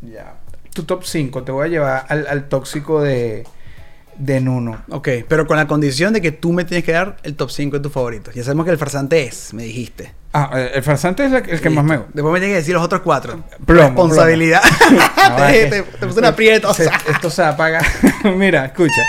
Ya. 0.00 0.34
Tu 0.74 0.84
top 0.84 1.04
5, 1.04 1.42
te 1.44 1.52
voy 1.52 1.66
a 1.66 1.68
llevar 1.70 2.06
al, 2.08 2.26
al 2.26 2.48
tóxico 2.48 3.02
de, 3.02 3.44
de 4.24 4.40
Nuno. 4.40 4.82
Ok, 4.90 5.08
pero 5.28 5.46
con 5.46 5.56
la 5.56 5.66
condición 5.66 6.12
de 6.12 6.20
que 6.20 6.30
tú 6.30 6.52
me 6.52 6.64
tienes 6.64 6.84
que 6.84 6.92
dar 6.92 7.16
el 7.24 7.34
top 7.34 7.50
5 7.50 7.76
de 7.78 7.82
tus 7.82 7.90
favoritos. 7.92 8.34
Ya 8.34 8.44
sabemos 8.44 8.64
que 8.66 8.70
el 8.72 8.78
farsante 8.78 9.24
es, 9.24 9.52
me 9.52 9.64
dijiste. 9.64 10.14
Ah, 10.32 10.50
el 10.54 10.68
el 10.76 10.82
farsante 10.82 11.24
es 11.24 11.32
la- 11.32 11.38
el 11.38 11.60
que 11.60 11.70
más 11.70 11.84
me 11.84 11.96
gusta. 11.96 12.12
Después 12.14 12.32
me 12.32 12.38
tienes 12.38 12.54
que 12.54 12.58
decir 12.60 12.74
los 12.74 12.84
otros 12.84 13.00
cuatro. 13.02 13.42
Plomo, 13.66 13.82
Responsabilidad. 13.88 14.62
No, 15.28 15.36
te, 15.46 15.82
puse 16.06 16.18
un 16.20 16.24
aprieto. 16.24 16.72
se- 16.74 16.88
esto 17.08 17.30
se 17.30 17.42
apaga. 17.42 17.80
Mira, 18.36 18.66
escucha. 18.66 19.02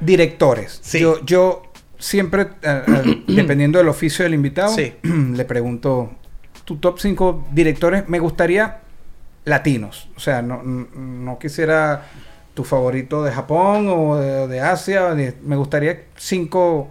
Directores. 0.00 0.80
Sí. 0.82 1.00
Yo, 1.00 1.22
yo 1.24 1.62
siempre, 1.98 2.48
eh, 2.62 2.82
eh, 2.86 3.22
dependiendo 3.28 3.78
del 3.78 3.88
oficio 3.88 4.22
del 4.24 4.34
invitado, 4.34 4.74
Sí. 4.74 4.94
le 5.02 5.44
pregunto, 5.44 6.12
tu 6.64 6.76
top 6.76 6.98
5 6.98 7.48
directores, 7.52 8.08
me 8.08 8.18
gustaría 8.18 8.78
latinos. 9.44 10.08
O 10.16 10.20
sea, 10.20 10.40
no, 10.42 10.62
no 10.62 11.38
quisiera 11.38 12.06
tu 12.54 12.64
favorito 12.64 13.22
de 13.22 13.32
Japón 13.32 13.86
o 13.88 14.16
de, 14.16 14.48
de 14.48 14.60
Asia. 14.60 15.14
me 15.42 15.56
gustaría 15.56 16.04
cinco... 16.16 16.90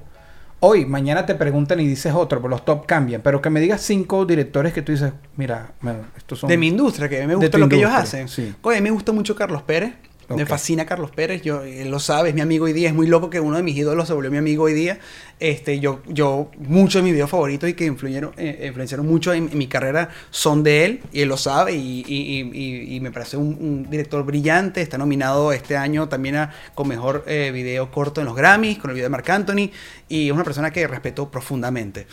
Hoy, 0.62 0.86
mañana 0.86 1.26
te 1.26 1.36
preguntan 1.36 1.80
y 1.80 1.88
dices 1.88 2.14
otro, 2.14 2.40
pero 2.40 2.50
los 2.50 2.66
top 2.66 2.86
cambian. 2.86 3.22
Pero 3.22 3.42
que 3.42 3.50
me 3.50 3.62
digas 3.62 3.80
cinco 3.82 4.26
directores 4.26 4.74
que 4.74 4.82
tú 4.82 4.92
dices, 4.92 5.14
mira, 5.38 5.72
me- 5.80 5.94
estos 6.18 6.40
son... 6.40 6.50
De 6.50 6.58
mi 6.58 6.68
industria, 6.68 7.08
que 7.08 7.26
me 7.26 7.36
gusta 7.36 7.58
lo 7.58 7.70
que 7.70 7.78
ellos 7.78 7.92
hacen. 7.92 8.28
sí. 8.28 8.54
Oye, 8.62 8.78
a 8.78 8.82
mí 8.82 8.86
me 8.90 8.92
gusta 8.92 9.14
mucho 9.14 9.36
Carlos 9.36 9.62
Pérez. 9.64 9.94
Me 10.36 10.46
fascina 10.46 10.86
Carlos 10.86 11.12
Pérez. 11.12 11.42
Yo, 11.42 11.64
él 11.64 11.90
lo 11.90 12.00
sabe, 12.00 12.30
es 12.30 12.36
mi 12.36 12.42
amigo 12.42 12.66
hoy 12.66 12.74
día. 12.74 12.90
Es 12.90 12.96
muy 12.96 13.08
loco 13.08 13.30
que 13.30 13.40
uno 13.40 13.58
de 13.58 13.64
mis 13.64 13.76
ídolos 13.76 14.08
se 14.08 14.14
volvió 14.14 14.30
mi 14.32 14.38
amigo 14.38 14.64
hoy 14.66 14.74
día. 14.74 15.00
Este, 15.40 15.80
yo, 15.80 16.02
yo, 16.08 16.52
muchos 16.58 16.96
de 17.02 17.04
mis 17.04 17.14
videos 17.14 17.30
favoritos 17.30 17.70
y 17.70 17.74
que 17.74 17.86
influyeron, 17.86 18.32
eh, 18.38 18.66
influenciaron 18.68 19.08
mucho 19.08 19.34
en, 19.34 19.50
en 19.52 19.58
mi 19.58 19.68
carrera 19.68 20.10
son 20.30 20.64
de 20.64 20.86
él. 20.86 21.02
Y 21.12 21.22
él 21.22 21.30
lo 21.30 21.38
sabe. 21.38 21.74
Y, 21.76 22.04
y- 22.08 22.40
y- 22.42 22.52
y- 22.54 22.96
y 22.96 23.00
me 23.00 23.12
parece 23.12 23.38
un, 23.38 23.58
un 23.60 23.90
director 23.90 24.24
brillante. 24.24 24.82
Está 24.82 24.98
nominado 24.98 25.52
este 25.52 25.76
año 25.78 26.08
también 26.10 26.36
a, 26.36 26.54
con 26.76 26.88
mejor 26.88 27.24
eh, 27.28 27.52
video 27.54 27.92
corto 27.92 28.22
en 28.22 28.26
los 28.28 28.36
Grammys, 28.36 28.78
con 28.78 28.92
el 28.92 28.96
video 28.96 29.06
de 29.06 29.10
Marc 29.12 29.30
Anthony. 29.30 29.72
Y 30.08 30.28
es 30.28 30.32
una 30.34 30.44
persona 30.44 30.72
que 30.72 30.86
respeto 30.88 31.30
profundamente. 31.32 32.06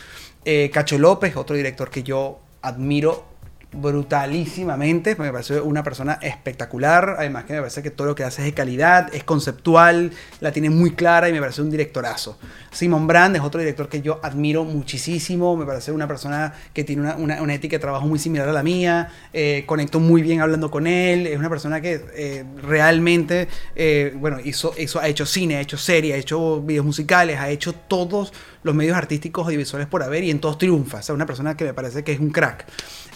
Eh, 0.45 0.69
Cacho 0.73 0.97
López, 0.97 1.35
otro 1.35 1.55
director 1.55 1.89
que 1.89 2.03
yo 2.03 2.39
admiro 2.61 3.25
brutalísimamente. 3.73 5.15
Me 5.17 5.31
parece 5.31 5.59
una 5.61 5.83
persona 5.83 6.19
espectacular. 6.21 7.15
Además 7.19 7.45
que 7.45 7.53
me 7.53 7.59
parece 7.59 7.83
que 7.83 7.91
todo 7.91 8.07
lo 8.07 8.15
que 8.15 8.23
hace 8.23 8.41
es 8.41 8.45
de 8.47 8.53
calidad, 8.53 9.13
es 9.13 9.23
conceptual, 9.23 10.11
la 10.39 10.51
tiene 10.51 10.69
muy 10.69 10.91
clara 10.91 11.29
y 11.29 11.33
me 11.33 11.39
parece 11.39 11.61
un 11.61 11.69
directorazo. 11.69 12.37
Simon 12.71 13.07
Brand 13.07 13.35
es 13.35 13.41
otro 13.41 13.59
director 13.59 13.89
que 13.89 14.01
yo 14.01 14.19
admiro 14.23 14.63
muchísimo. 14.63 15.55
Me 15.57 15.65
parece 15.65 15.91
una 15.91 16.07
persona 16.07 16.53
que 16.73 16.83
tiene 16.83 17.01
una, 17.03 17.15
una- 17.15 17.41
una 17.41 17.53
ética 17.53 17.75
de 17.75 17.79
trabajo 17.79 18.07
muy 18.07 18.19
similar 18.19 18.47
a 18.47 18.53
la 18.53 18.63
mía. 18.63 19.09
Eh, 19.33 19.63
conecto 19.65 19.99
muy 19.99 20.21
bien 20.21 20.41
hablando 20.41 20.71
con 20.71 20.87
él. 20.87 21.27
Es 21.27 21.37
una 21.37 21.49
persona 21.49 21.81
que 21.81 22.01
eh, 22.15 22.45
realmente, 22.63 23.47
eh, 23.75 24.13
bueno, 24.17 24.37
hizo, 24.43 24.73
hizo, 24.77 24.99
ha 24.99 25.07
hecho 25.07 25.25
cine, 25.25 25.57
ha 25.57 25.61
hecho 25.61 25.77
serie, 25.77 26.13
ha 26.13 26.17
hecho 26.17 26.61
videos 26.61 26.85
musicales, 26.85 27.39
ha 27.39 27.49
hecho 27.49 27.73
todos 27.73 28.33
los 28.63 28.75
medios 28.75 28.97
artísticos 28.97 29.45
audiovisuales 29.45 29.87
por 29.87 30.03
haber 30.03 30.23
y 30.23 30.31
en 30.31 30.39
todos 30.39 30.57
triunfa. 30.57 30.97
O 30.99 31.01
sea, 31.01 31.15
una 31.15 31.25
persona 31.25 31.55
que 31.55 31.63
me 31.65 31.73
parece 31.73 32.03
que 32.03 32.11
es 32.11 32.19
un 32.19 32.31
crack. 32.31 32.65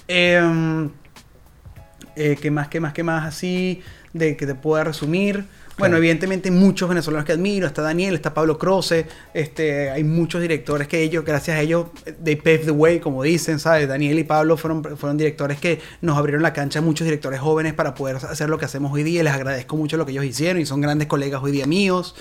Em, 0.08 0.89
eh, 2.16 2.38
¿Qué 2.41 2.52
más, 2.52 2.68
qué 2.68 2.80
más, 2.80 2.93
qué 2.93 3.04
más 3.04 3.26
así 3.26 3.82
de 4.14 4.36
que 4.36 4.45
te 4.45 4.56
pueda 4.56 4.84
resumir? 4.84 5.45
Bueno, 5.78 5.97
evidentemente 5.97 6.52
muchos 6.52 6.88
venezolanos 6.89 7.26
que 7.26 7.32
admiro, 7.32 7.66
está 7.66 7.82
Daniel, 7.82 8.14
está 8.14 8.36
Pablo 8.36 8.60
Croce, 8.60 9.08
este, 9.34 9.89
hay 9.89 10.04
muchos 10.04 10.39
directores 10.39 10.88
que 10.88 11.02
ellos, 11.02 11.26
gracias 11.26 11.58
a 11.58 11.62
ellos, 11.62 11.88
they 12.24 12.36
paved 12.36 12.66
the 12.66 12.72
way, 12.72 12.99
como 12.99 13.24
dicen, 13.24 13.58
¿sabes? 13.58 13.88
Daniel 13.88 14.20
y 14.20 14.24
Pablo 14.24 14.58
fueron, 14.58 14.84
fueron 14.95 15.18
directores 15.18 15.60
que 15.60 15.80
nos 16.02 16.20
abrieron 16.20 16.43
la 16.43 16.54
cancha 16.54 16.80
a 16.80 16.82
muchos 16.84 17.06
directores 17.06 17.39
jóvenes 17.39 17.74
para 17.74 17.95
poder 17.95 18.18
hacer 18.18 18.47
lo 18.47 18.60
que 18.60 18.66
hacemos 18.66 18.91
hoy 18.93 19.02
día. 19.02 19.24
Les 19.24 19.34
agradezco 19.34 19.76
mucho 19.76 19.97
lo 19.97 20.06
que 20.06 20.12
ellos 20.12 20.26
hicieron 20.26 20.62
y 20.62 20.68
son 20.68 20.82
grandes 20.82 21.08
colegas 21.08 21.41
hoy 21.41 21.52
día 21.52 21.66
míos. 21.66 22.16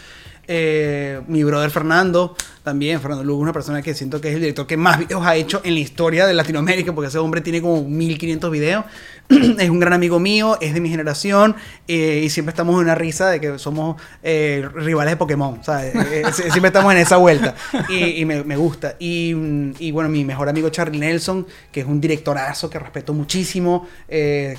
Eh, 0.48 1.20
mi 1.28 1.44
brother 1.44 1.70
Fernando, 1.70 2.34
también, 2.62 3.00
Fernando 3.00 3.24
Lugo, 3.24 3.40
una 3.40 3.52
persona 3.52 3.82
que 3.82 3.94
siento 3.94 4.20
que 4.20 4.28
es 4.28 4.34
el 4.34 4.40
director 4.40 4.66
que 4.66 4.76
más 4.76 4.98
videos 4.98 5.24
ha 5.26 5.36
hecho 5.36 5.60
en 5.64 5.74
la 5.74 5.80
historia 5.80 6.26
de 6.26 6.34
Latinoamérica, 6.34 6.94
porque 6.94 7.08
ese 7.08 7.18
hombre 7.18 7.40
tiene 7.40 7.60
como 7.60 7.82
1500 7.82 8.50
videos. 8.50 8.84
es 9.58 9.70
un 9.70 9.78
gran 9.78 9.92
amigo 9.92 10.18
mío, 10.18 10.58
es 10.60 10.74
de 10.74 10.80
mi 10.80 10.88
generación, 10.88 11.54
eh, 11.86 12.22
y 12.24 12.30
siempre 12.30 12.50
estamos 12.50 12.74
en 12.74 12.80
una 12.80 12.94
risa 12.94 13.30
de 13.30 13.40
que 13.40 13.58
somos 13.58 14.00
eh, 14.22 14.68
rivales 14.74 15.12
de 15.12 15.16
Pokémon, 15.16 15.62
¿sabes? 15.62 15.94
Eh, 15.94 16.22
eh, 16.26 16.32
siempre 16.32 16.68
estamos 16.68 16.92
en 16.92 16.98
esa 16.98 17.16
vuelta, 17.16 17.54
y, 17.88 18.24
me, 18.24 18.56
gusta. 18.56 18.96
Y, 18.98 19.32
mm, 19.34 19.74
y 19.78 19.92
bueno, 19.92 20.08
mi 20.10 20.24
mejor 20.24 20.48
amigo 20.48 20.68
Charlie 20.70 20.98
Nelson, 20.98 21.46
que 21.70 21.80
es 21.80 21.86
un 21.86 22.00
directorazo 22.00 22.68
que 22.68 22.78
respeto 22.78 23.14
muchísimo, 23.14 23.86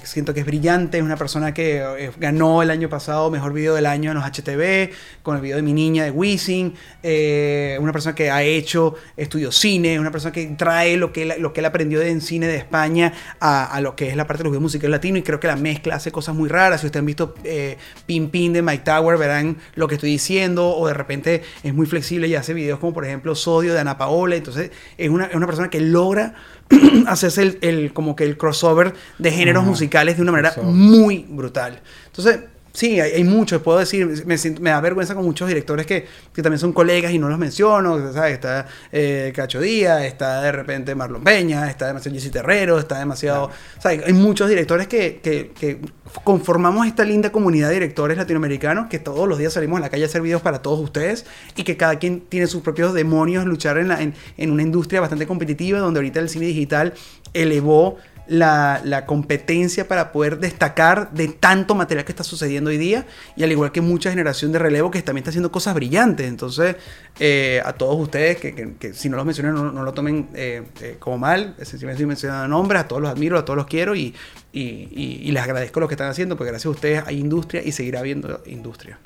siento 0.04 0.34
que 0.34 0.40
es 0.40 0.46
brillante, 0.46 0.98
es 0.98 1.04
una 1.04 1.18
persona 1.18 1.54
que 1.54 2.12
ganó 2.18 2.62
el 2.62 2.72
año 2.72 2.90
pasado 2.90 3.30
mejor 3.30 3.54
video 3.54 3.76
del 3.76 3.86
año 3.86 4.12
en 4.12 4.18
los 4.18 4.26
HTV, 4.26 4.92
con 5.24 5.36
el 5.36 5.42
video 5.42 5.58
de 5.58 5.64
mi 5.64 5.74
niña 5.74 6.04
de 6.04 6.12
Wisin, 6.12 6.74
eh, 7.04 7.78
una 7.92 7.94
persona 7.94 8.16
que 8.16 8.32
ha 8.32 8.42
hecho 8.44 8.96
estudios 9.18 9.56
cine, 9.58 10.00
una 10.00 10.12
persona 10.12 10.32
que 10.32 10.46
trae 10.58 10.98
lo 10.98 11.12
que 11.14 11.24
él, 11.24 11.34
lo 11.40 11.54
que 11.54 11.60
él 11.60 11.66
aprendió 11.66 12.00
de, 12.00 12.10
en 12.10 12.22
cine 12.22 12.48
de 12.48 12.56
España 12.56 13.14
a, 13.40 13.66
a 13.66 13.82
lo 13.82 13.96
que 13.96 14.10
es 14.10 14.16
la 14.16 14.26
parte 14.26 14.40
de 14.40 14.46
los 14.46 14.52
videos 14.52 14.62
musicales 14.64 14.92
latinos 14.92 15.20
y 15.20 15.24
creo 15.24 15.40
que 15.40 15.48
la 15.48 15.56
mezcla 15.58 15.96
hace 15.96 16.12
cosas 16.12 16.34
muy 16.36 16.50
raras. 16.50 16.82
Si 16.82 16.88
ustedes 16.88 17.02
han 17.02 17.06
visto 17.06 17.36
eh, 17.44 17.78
Pin 18.06 18.30
Pin 18.30 18.54
de 18.54 18.62
Mike 18.62 18.84
Tower, 18.86 19.18
verán 19.18 19.58
lo 19.76 19.88
que 19.88 19.96
estoy 19.96 20.10
diciendo 20.12 20.70
o 20.70 20.88
de 20.88 20.94
repente 20.94 21.44
es 21.64 21.74
muy 21.74 21.86
flexible 21.86 22.28
y 22.28 22.36
hace 22.36 22.54
videos 22.54 22.80
como 22.80 22.94
por 22.94 23.06
ejemplo 23.06 23.36
Sodio 23.36 23.74
de 23.74 23.80
Ana 23.80 23.98
Paola. 23.98 24.36
Entonces 24.36 24.72
es 24.98 25.10
una, 25.10 25.26
es 25.26 25.36
una 25.36 25.46
persona 25.48 25.70
que 25.70 25.82
logra 25.82 26.34
hacerse 27.08 27.42
el, 27.44 27.58
el- 27.62 27.94
como 27.94 28.16
que 28.16 28.24
el 28.24 28.38
crossover 28.38 28.94
de 29.18 29.32
géneros 29.32 29.62
Ajá. 29.64 29.70
musicales 29.70 30.16
de 30.16 30.22
una 30.24 30.32
manera 30.32 30.54
Crossover. 30.54 30.74
muy 30.76 31.26
brutal. 31.30 31.82
Entonces, 32.08 32.40
sí, 32.74 33.00
hay, 33.00 33.12
hay 33.14 33.24
muchos, 33.24 33.62
puedo 33.62 33.80
decir, 33.80 34.08
me, 34.26 34.36
me 34.60 34.70
da 34.70 34.82
vergüenza 34.82 35.16
con 35.16 35.24
muchos 35.26 35.48
directores 35.48 35.86
que, 35.86 36.06
que 36.34 36.42
también 36.42 36.60
son 36.60 36.74
colegas 36.74 37.12
y 37.12 37.20
no 37.20 37.30
los 37.30 37.38
menciono, 37.40 38.12
¿sabes? 38.14 38.34
Está 38.34 38.68
eh, 38.92 39.32
Cacho 39.36 39.60
Díaz, 39.60 40.04
está 40.04 40.42
de 40.42 40.52
repente 40.52 40.96
Marlon 40.96 41.24
Peña, 41.24 41.70
está 41.70 41.88
demasiado 41.88 42.16
Jessy 42.16 42.30
Terrero, 42.30 42.80
está 42.80 43.00
demasiado... 43.00 43.50
¿sabes? 43.80 44.02
Hay 44.06 44.14
muchos 44.14 44.50
directores 44.50 44.88
que, 44.88 45.20
que- 45.22 45.52
que 45.60 45.80
conformamos 46.24 46.88
esta 46.88 47.06
linda 47.06 47.32
comunidad 47.32 47.70
de 47.70 47.76
directores 47.76 48.18
latinoamericanos 48.18 48.88
que 48.90 49.00
todos 49.00 49.28
los 49.30 49.38
días 49.38 49.54
salimos 49.54 49.78
a 49.78 49.82
la 49.82 49.90
calle 49.90 50.04
a 50.04 50.08
hacer 50.08 50.22
videos 50.22 50.42
para 50.42 50.62
todos 50.62 50.80
ustedes 50.80 51.26
y 51.56 51.64
que 51.64 51.78
cada 51.78 52.00
quien 52.00 52.22
tiene 52.22 52.48
sus 52.48 52.62
propios 52.62 52.94
demonios 52.94 53.46
luchar 53.46 53.78
en, 53.78 53.88
la- 53.88 54.02
en, 54.02 54.14
en 54.38 54.52
una 54.52 54.62
industria 54.62 55.00
bastante 55.02 55.26
competitiva 55.28 55.80
donde 55.80 56.00
ahorita 56.00 56.20
el 56.20 56.30
cine 56.30 56.48
digital 56.48 56.94
elevó 57.34 57.98
la, 58.28 59.04
competencia 59.06 59.88
para 59.88 60.12
poder 60.12 60.40
destacar 60.40 61.12
de 61.12 61.28
tanto 61.28 61.76
material 61.76 62.06
que 62.06 62.12
está 62.12 62.24
sucediendo 62.24 62.70
hoy 62.70 62.78
día 62.78 63.06
y 63.36 63.44
al 63.44 63.52
igual 63.52 63.72
que 63.72 63.82
mucha 63.82 64.10
generación 64.10 64.52
de 64.52 64.60
relevo 64.60 64.92
que 64.92 65.02
también 65.02 65.24
está 65.24 65.30
haciendo 65.30 65.52
cosas 65.52 65.74
brillantes. 65.74 66.28
Entonces, 66.28 66.76
eh, 67.20 67.62
a 67.66 67.74
todos 67.74 68.00
ustedes, 68.00 68.38
que, 68.38 68.94
si 68.94 69.10
no 69.10 69.18
los 69.18 69.26
mencioné, 69.26 69.52
no, 69.52 69.72
lo 69.72 69.94
tomen 69.94 70.30
eh, 70.34 70.64
eh, 70.82 70.96
como 71.00 71.18
mal, 71.18 71.56
sencillamente 71.58 72.06
mencionando 72.06 72.48
nombres, 72.48 72.82
a 72.82 72.88
todos 72.88 73.02
los 73.02 73.12
admiro, 73.12 73.38
a 73.38 73.46
todos 73.46 73.58
los 73.58 73.66
quiero 73.66 73.96
y- 73.96 74.14
y 74.54 75.32
les 75.32 75.44
agradezco 75.44 75.80
lo 75.80 75.88
que 75.88 75.94
están 75.94 76.10
haciendo, 76.10 76.36
porque 76.38 76.52
gracias 76.52 76.68
a 76.68 76.70
ustedes 76.70 77.04
hay 77.08 77.20
industria 77.20 77.62
y 77.64 77.72
seguirá 77.72 78.00
habiendo 78.00 78.42
industria. 78.46 79.00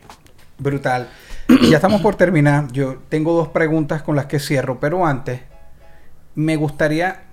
Brutal. 0.58 1.10
Ya 1.70 1.76
estamos 1.78 2.02
por 2.02 2.16
terminar. 2.16 2.72
Yo 2.72 2.98
tengo 3.10 3.34
dos 3.34 3.50
preguntas 3.50 4.02
con 4.02 4.16
las 4.16 4.26
que 4.26 4.40
cierro, 4.40 4.80
pero 4.80 5.06
antes 5.06 5.42
me 6.34 6.56
gustaría, 6.56 7.24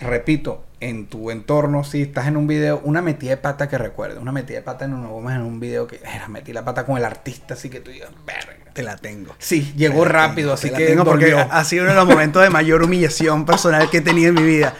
repito, 0.00 0.64
en 0.80 1.06
tu 1.06 1.30
entorno, 1.30 1.84
si 1.84 2.02
estás 2.02 2.26
en 2.26 2.36
un 2.36 2.46
video, 2.46 2.80
una 2.84 3.00
metida 3.00 3.30
de 3.30 3.36
pata 3.38 3.68
que 3.68 3.78
recuerdes, 3.78 4.18
una 4.18 4.32
metida 4.32 4.58
de 4.58 4.62
pata 4.62 4.84
en 4.84 4.94
un, 4.94 5.30
en 5.30 5.40
un 5.42 5.58
video 5.58 5.86
que 5.86 6.00
era 6.04 6.28
metí 6.28 6.52
la 6.52 6.64
pata 6.64 6.84
con 6.84 6.98
el 6.98 7.04
artista, 7.04 7.54
así 7.54 7.70
que 7.70 7.80
tú 7.80 7.90
digas, 7.90 8.10
verga. 8.26 8.52
Te 8.74 8.82
la 8.82 8.96
tengo. 8.98 9.34
Sí, 9.38 9.72
llegó 9.74 10.02
Te 10.02 10.10
rápido, 10.10 10.48
tengo, 10.48 10.54
así 10.54 10.66
te 10.66 10.72
la 10.72 10.78
que 10.78 10.86
tengo 10.86 11.04
porque 11.04 11.30
dolió. 11.30 11.48
ha 11.50 11.64
sido 11.64 11.84
uno 11.84 11.92
de 11.92 11.98
los 11.98 12.06
momentos 12.06 12.42
de 12.42 12.50
mayor 12.50 12.82
humillación 12.82 13.46
personal 13.46 13.88
que 13.88 13.98
he 13.98 14.00
tenido 14.02 14.28
en 14.28 14.34
mi 14.34 14.42
vida. 14.42 14.74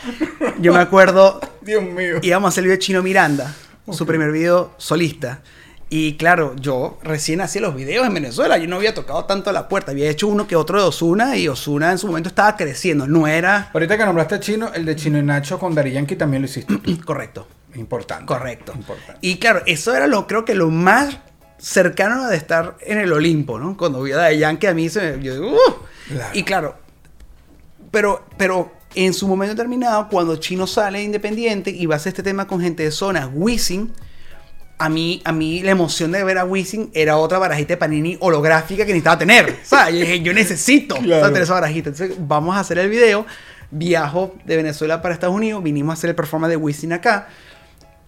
Yo 0.61 0.74
me 0.74 0.80
acuerdo 0.80 1.40
Dios 1.62 1.82
mío. 1.82 2.18
íbamos 2.20 2.49
a 2.49 2.51
hacer 2.51 2.64
el 2.64 2.66
video 2.66 2.76
de 2.76 2.80
Chino 2.80 3.03
Miranda, 3.03 3.55
su 3.90 4.05
primer 4.05 4.32
video 4.32 4.74
solista. 4.76 5.40
Y 5.89 6.16
claro, 6.16 6.57
yo 6.57 6.99
recién 7.03 7.41
hacía 7.41 7.62
los 7.62 7.74
videos 7.76 8.07
en 8.07 8.14
Venezuela, 8.14 8.59
yo 8.59 8.66
no 8.66 8.76
había 8.76 8.93
tocado 8.93 9.24
tanto 9.24 9.53
la 9.53 9.68
puerta, 9.68 9.93
había 9.93 10.11
hecho 10.11 10.26
uno 10.26 10.49
que 10.49 10.57
otro 10.57 10.80
de 10.80 10.89
Osuna 10.89 11.37
y 11.37 11.47
Osuna 11.47 11.93
en 11.93 11.99
su 11.99 12.09
momento 12.09 12.28
estaba 12.28 12.57
creciendo, 12.57 13.07
no 13.07 13.28
era 13.28 13.70
Ahorita 13.72 13.97
que 13.97 14.05
nombraste 14.05 14.34
a 14.34 14.41
Chino, 14.41 14.72
el 14.74 14.84
de 14.84 14.97
Chino 14.97 15.18
y 15.18 15.22
Nacho 15.22 15.61
con 15.61 15.76
Dari 15.76 15.93
Yankee 15.93 16.16
también 16.16 16.43
lo 16.43 16.47
hiciste. 16.49 16.74
correcto. 17.05 17.47
Importante. 17.76 18.26
Correcto. 18.26 18.72
Importante. 18.74 19.18
Y 19.20 19.37
claro, 19.37 19.62
eso 19.66 19.95
era 19.95 20.09
lo 20.09 20.26
creo 20.26 20.45
que 20.45 20.55
lo 20.55 20.70
más 20.70 21.18
cercano 21.59 22.26
de 22.26 22.37
estar 22.37 22.76
en 22.80 22.99
el 22.99 23.12
Olimpo, 23.12 23.59
¿no? 23.59 23.76
Cuando 23.76 24.03
vi 24.03 24.12
a 24.12 24.16
Daddy 24.16 24.39
Yankee 24.39 24.66
a 24.66 24.74
mí 24.74 24.89
se 24.89 25.16
me... 25.16 25.22
Yo 25.22 25.34
digo, 25.34 25.53
"Uh". 25.53 25.74
Claro. 26.09 26.30
Y 26.34 26.43
claro, 26.43 26.76
pero, 27.91 28.24
pero 28.37 28.72
en 28.95 29.14
su 29.14 29.28
momento 29.28 29.55
determinado, 29.55 30.09
cuando 30.09 30.37
Chino 30.37 30.66
sale 30.66 31.03
independiente 31.03 31.70
y 31.70 31.87
va 31.87 31.95
a 31.95 31.97
hacer 31.97 32.11
este 32.11 32.22
tema 32.22 32.47
con 32.47 32.61
gente 32.61 32.82
de 32.82 32.91
zona, 32.91 33.26
Wisin, 33.32 33.93
a 34.79 34.89
mí, 34.89 35.22
a 35.24 35.33
mí 35.33 35.62
la 35.62 35.70
emoción 35.70 36.12
de 36.12 36.22
ver 36.22 36.39
a 36.39 36.45
Wisin 36.45 36.91
era 36.93 37.16
otra 37.16 37.39
barajita 37.39 37.68
de 37.74 37.77
Panini 37.79 38.16
holográfica 38.20 38.85
que 38.85 38.93
necesitaba 38.93 39.18
tener. 39.18 39.57
¿Sabes? 39.62 39.95
Yo 39.95 40.01
dije, 40.01 40.20
yo 40.20 40.33
necesito 40.35 40.97
Claro. 40.97 41.27
tener 41.29 41.43
esa 41.43 41.55
barajita. 41.55 41.91
Entonces, 41.91 42.16
vamos 42.20 42.57
a 42.57 42.61
hacer 42.61 42.79
el 42.79 42.89
video. 42.91 43.24
Viajo 43.70 44.35
de 44.45 44.57
Venezuela 44.57 45.03
para 45.03 45.14
Estados 45.14 45.35
Unidos. 45.35 45.62
Vinimos 45.62 45.91
a 45.91 45.95
hacer 45.95 46.11
el 46.11 46.16
performance 46.16 46.51
de 46.51 46.57
Wisin 46.57 46.93
acá. 46.93 47.29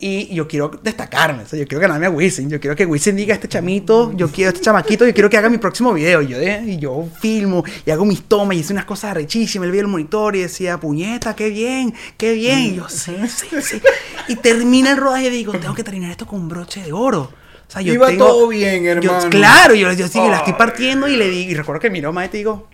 Y 0.00 0.32
yo 0.32 0.46
quiero 0.46 0.70
destacarme, 0.80 1.42
o 1.42 1.46
sea, 1.46 1.58
yo 1.58 1.66
quiero 1.66 1.80
ganarme 1.82 2.06
a 2.06 2.10
Wisin, 2.10 2.48
yo 2.48 2.60
quiero 2.60 2.76
que 2.76 2.86
Wisin 2.86 3.16
diga 3.16 3.34
este 3.34 3.48
chamito, 3.48 4.12
yo 4.14 4.30
quiero 4.30 4.50
este 4.50 4.62
chamaquito, 4.62 5.04
yo 5.04 5.12
quiero 5.12 5.28
que 5.28 5.36
haga 5.36 5.48
mi 5.48 5.58
próximo 5.58 5.92
video. 5.92 6.22
Y 6.22 6.28
yo, 6.28 6.38
de- 6.38 6.62
y 6.66 6.76
yo 6.78 7.08
filmo 7.20 7.64
y 7.84 7.90
hago 7.90 8.04
mis 8.04 8.22
tomas 8.22 8.56
y 8.56 8.60
hice 8.60 8.72
unas 8.72 8.84
cosas 8.84 9.12
rechísimas. 9.14 9.66
Él 9.66 9.72
veía 9.72 9.82
el 9.82 9.88
monitor 9.88 10.36
y 10.36 10.42
decía, 10.42 10.78
puñeta, 10.78 11.34
qué 11.34 11.50
bien, 11.50 11.92
qué 12.16 12.34
bien. 12.34 12.60
Y 12.60 12.74
yo, 12.76 12.88
sí, 12.88 13.12
sí, 13.26 13.48
sí. 13.60 13.82
Y 14.28 14.36
termina 14.36 14.92
el 14.92 14.98
rodaje 14.98 15.26
y 15.26 15.30
digo, 15.30 15.52
tengo 15.58 15.74
que 15.74 15.82
terminar 15.82 16.12
esto 16.12 16.26
con 16.28 16.42
un 16.42 16.48
broche 16.48 16.80
de 16.80 16.92
oro. 16.92 17.32
O 17.66 17.70
sea, 17.70 17.82
yo 17.82 17.92
Iba 17.92 18.06
tengo- 18.06 18.26
todo 18.26 18.48
bien, 18.48 18.84
yo- 18.84 18.90
hermano. 18.92 19.30
claro, 19.30 19.74
yo, 19.74 19.92
yo 19.94 20.06
sí, 20.06 20.18
la 20.18 20.38
estoy 20.38 20.52
partiendo 20.52 21.08
y 21.08 21.16
le 21.16 21.28
digo, 21.28 21.50
y 21.50 21.54
recuerdo 21.54 21.80
que 21.80 21.90
miró 21.90 22.12
más 22.12 22.26
y 22.26 22.28
te 22.28 22.36
digo, 22.38 22.68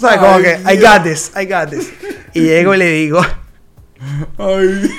¿sabes? 0.00 0.18
Como 0.18 0.34
Ay, 0.34 0.42
que, 0.42 0.74
I 0.74 0.76
got 0.80 1.04
this, 1.04 1.30
I 1.40 1.46
got 1.46 1.70
this. 1.70 1.88
Y 2.34 2.40
llego 2.40 2.74
y 2.74 2.78
le 2.78 2.90
digo, 2.90 3.20
Ay, 4.38 4.90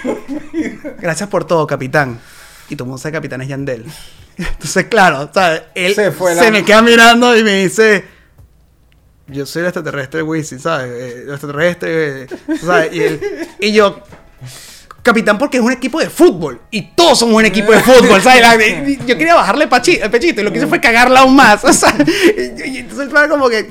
Gracias 1.00 1.30
por 1.30 1.46
todo, 1.46 1.68
capitán. 1.68 2.20
Y 2.70 2.76
tu 2.76 2.86
música 2.86 3.10
de 3.10 3.14
capitán 3.14 3.42
es 3.42 3.48
Yandel. 3.50 3.86
Entonces, 4.38 4.86
claro, 4.86 5.30
¿sabes? 5.34 5.64
Él 5.76 5.94
Se 5.94 6.06
se, 6.06 6.12
fue 6.12 6.34
la- 6.36 6.50
me 6.52 6.64
queda 6.64 6.82
mirando 6.82 7.36
y 7.38 7.44
me 7.44 7.64
dice: 7.64 8.06
Yo 9.28 9.46
soy 9.46 9.62
el 9.62 9.66
extraterrestre 9.68 10.22
Wisin, 10.24 10.60
¿sabes? 10.60 10.90
Eh, 10.92 11.24
El 11.28 11.32
extraterrestre, 11.32 12.24
eh, 12.24 12.28
¿sabes? 12.64 12.94
Y, 12.94 13.02
él- 13.04 13.22
y 13.60 13.74
yo, 13.74 14.02
capitán, 15.04 15.38
porque 15.38 15.58
es 15.58 15.64
un 15.64 15.72
equipo 15.72 16.00
de 16.00 16.10
fútbol. 16.10 16.62
Y 16.72 16.82
todos 16.96 17.20
somos 17.20 17.36
un 17.36 17.46
equipo 17.46 17.72
de 17.74 17.80
fútbol, 17.82 18.22
¿sabes? 18.22 18.42
Yo 19.06 19.18
quería 19.18 19.36
bajarle 19.36 19.66
el 19.66 20.10
pechito 20.10 20.42
y 20.42 20.44
lo 20.44 20.52
que 20.52 20.58
hice 20.58 20.68
fue 20.68 20.80
cagarla 20.82 21.20
aún 21.22 21.36
más. 21.36 21.62
Y, 22.66 22.78
entonces, 22.78 23.10
claro, 23.10 23.30
como 23.30 23.50
que. 23.50 23.68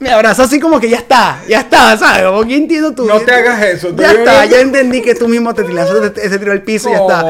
Me 0.00 0.10
abraza 0.10 0.44
así 0.44 0.58
como 0.58 0.80
que 0.80 0.88
ya 0.88 0.96
está, 0.96 1.42
ya 1.46 1.60
está, 1.60 1.96
¿sabes? 1.98 2.24
Como 2.24 2.42
que 2.46 2.56
entiendo 2.56 2.92
tú. 2.94 3.04
No 3.04 3.20
te 3.20 3.32
hagas 3.32 3.62
eso, 3.62 3.90
Ya 3.94 4.12
tú- 4.14 4.18
está, 4.20 4.46
ya 4.46 4.60
entendí 4.60 5.02
que 5.02 5.14
tú 5.14 5.28
mismo 5.28 5.52
te 5.54 5.62
tiraste 5.62 6.26
ese 6.26 6.38
tiro 6.38 6.52
al 6.52 6.62
piso 6.62 6.88
y 6.88 6.92
ya 6.92 6.98
está. 7.00 7.24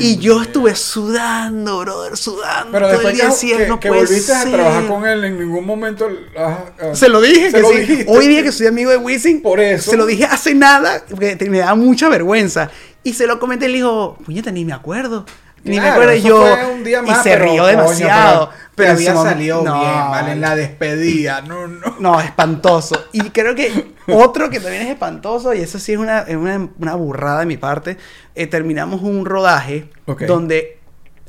Y 0.00 0.16
yo 0.18 0.42
estuve 0.42 0.74
sudando, 0.74 1.78
brother, 1.78 2.16
sudando. 2.16 2.72
Pero 2.72 2.88
todo 2.88 2.98
después 2.98 3.14
el 3.42 3.48
día 3.48 3.56
que, 3.58 3.66
no 3.68 3.78
que 3.78 3.88
volviste 3.88 4.32
a 4.32 4.42
ser". 4.42 4.52
trabajar 4.52 4.86
con 4.88 5.06
él, 5.06 5.24
en 5.24 5.38
ningún 5.38 5.64
momento 5.64 6.08
ah, 6.36 6.64
ah, 6.80 6.94
Se 6.94 7.08
lo 7.08 7.20
dije, 7.20 7.52
Se 7.52 7.56
que 7.58 7.62
lo 7.62 7.68
sí. 7.70 8.04
Hoy 8.08 8.26
día 8.26 8.42
que 8.42 8.50
soy 8.50 8.66
amigo 8.66 8.90
de 8.90 8.96
Wisin, 8.96 9.40
Por 9.40 9.60
eso. 9.60 9.90
se 9.92 9.96
lo 9.96 10.04
dije 10.04 10.24
hace 10.24 10.54
nada, 10.54 11.04
porque 11.08 11.36
te- 11.36 11.48
me 11.48 11.58
da 11.58 11.76
mucha 11.76 12.08
vergüenza. 12.08 12.68
Y 13.04 13.12
se 13.14 13.28
lo 13.28 13.38
comenté 13.38 13.66
y 13.66 13.68
le 13.68 13.74
dijo, 13.76 14.18
puñeta, 14.24 14.50
ni 14.50 14.64
me 14.64 14.72
acuerdo. 14.72 15.24
Ni 15.64 15.78
me 15.80 15.88
acuerdo. 15.88 16.14
Yo. 16.14 16.40
fue 16.40 16.72
un 16.72 16.84
día 16.84 17.02
más, 17.02 17.20
y 17.20 17.22
se 17.22 17.30
pero, 17.30 17.44
rió 17.44 17.52
coño, 17.62 17.66
demasiado. 17.66 18.50
pero, 18.74 18.92
había 18.92 19.14
salido 19.14 19.62
No, 19.62 19.80
bien, 19.80 19.92
¿vale? 20.10 20.32
En 20.32 20.40
la 20.40 20.56
despedida. 20.56 21.40
No, 21.42 21.68
no. 21.68 21.96
No, 22.00 22.20
espantoso. 22.20 23.04
Y 23.12 23.20
creo 23.30 23.54
que 23.54 23.92
otro 24.08 24.50
que 24.50 24.58
también 24.60 24.82
es 24.82 24.90
espantoso, 24.90 25.54
y 25.54 25.60
eso 25.60 25.78
sí 25.78 25.92
es 25.92 25.98
una, 25.98 26.20
es 26.20 26.36
una, 26.36 26.68
una 26.78 26.94
burrada 26.96 27.40
de 27.40 27.46
mi 27.46 27.56
parte, 27.58 27.96
eh, 28.34 28.46
terminamos 28.48 29.02
un 29.02 29.24
rodaje 29.24 29.88
donde 30.26 30.78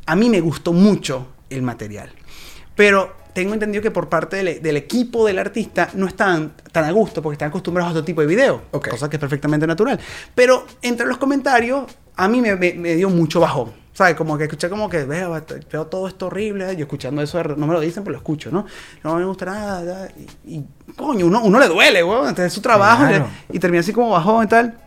a 0.05 0.15
mí 0.15 0.29
me 0.29 0.41
gustó 0.41 0.73
mucho 0.73 1.27
el 1.49 1.61
material. 1.61 2.09
Pero 2.75 3.21
tengo 3.33 3.53
entendido 3.53 3.81
que 3.83 3.91
por 3.91 4.09
parte 4.09 4.37
del, 4.37 4.61
del 4.61 4.77
equipo 4.77 5.25
del 5.27 5.37
artista 5.39 5.89
no 5.93 6.07
están 6.07 6.53
tan 6.71 6.85
a 6.85 6.91
gusto 6.91 7.21
porque 7.21 7.33
están 7.35 7.49
acostumbrados 7.49 7.89
a 7.89 7.91
otro 7.91 8.03
tipo 8.03 8.21
de 8.21 8.27
video, 8.27 8.63
Ok. 8.71 8.89
cosa 8.89 9.09
que 9.09 9.17
es 9.17 9.19
perfectamente 9.19 9.65
natural. 9.67 9.99
Pero 10.33 10.65
entre 10.81 11.05
los 11.05 11.17
comentarios, 11.17 11.85
a 12.15 12.27
mí 12.27 12.41
me, 12.41 12.55
me- 12.55 12.73
me 12.73 12.95
dio 12.95 13.09
mucho 13.09 13.39
bajón. 13.39 13.82
¿Sabes? 13.93 14.15
Como 14.15 14.37
que 14.37 14.45
escuché 14.45 14.69
como 14.69 14.89
que 14.89 15.05
veo, 15.05 15.39
veo 15.71 15.87
todo 15.87 16.07
esto 16.07 16.25
horrible. 16.25 16.75
Yo 16.75 16.83
escuchando 16.83 17.21
eso, 17.21 17.41
no 17.43 17.67
me 17.67 17.73
lo 17.73 17.79
dicen, 17.79 18.03
pero 18.03 18.13
lo 18.13 18.17
escucho, 18.17 18.49
¿no? 18.51 18.65
No 19.03 19.15
me 19.15 19.25
gusta 19.25 19.45
nada. 19.45 20.09
Y, 20.45 20.55
y, 20.55 20.65
coño, 20.95 21.27
uno, 21.27 21.41
uno 21.43 21.59
le 21.59 21.67
duele, 21.67 22.03
weón. 22.03 22.27
Entonces 22.27 22.47
es 22.47 22.53
su 22.53 22.61
trabajo. 22.61 23.05
Claro. 23.05 23.27
Y, 23.51 23.57
y 23.57 23.59
termina 23.59 23.81
así 23.81 23.93
como 23.93 24.09
bajón 24.09 24.45
y 24.45 24.47
tal. 24.47 24.79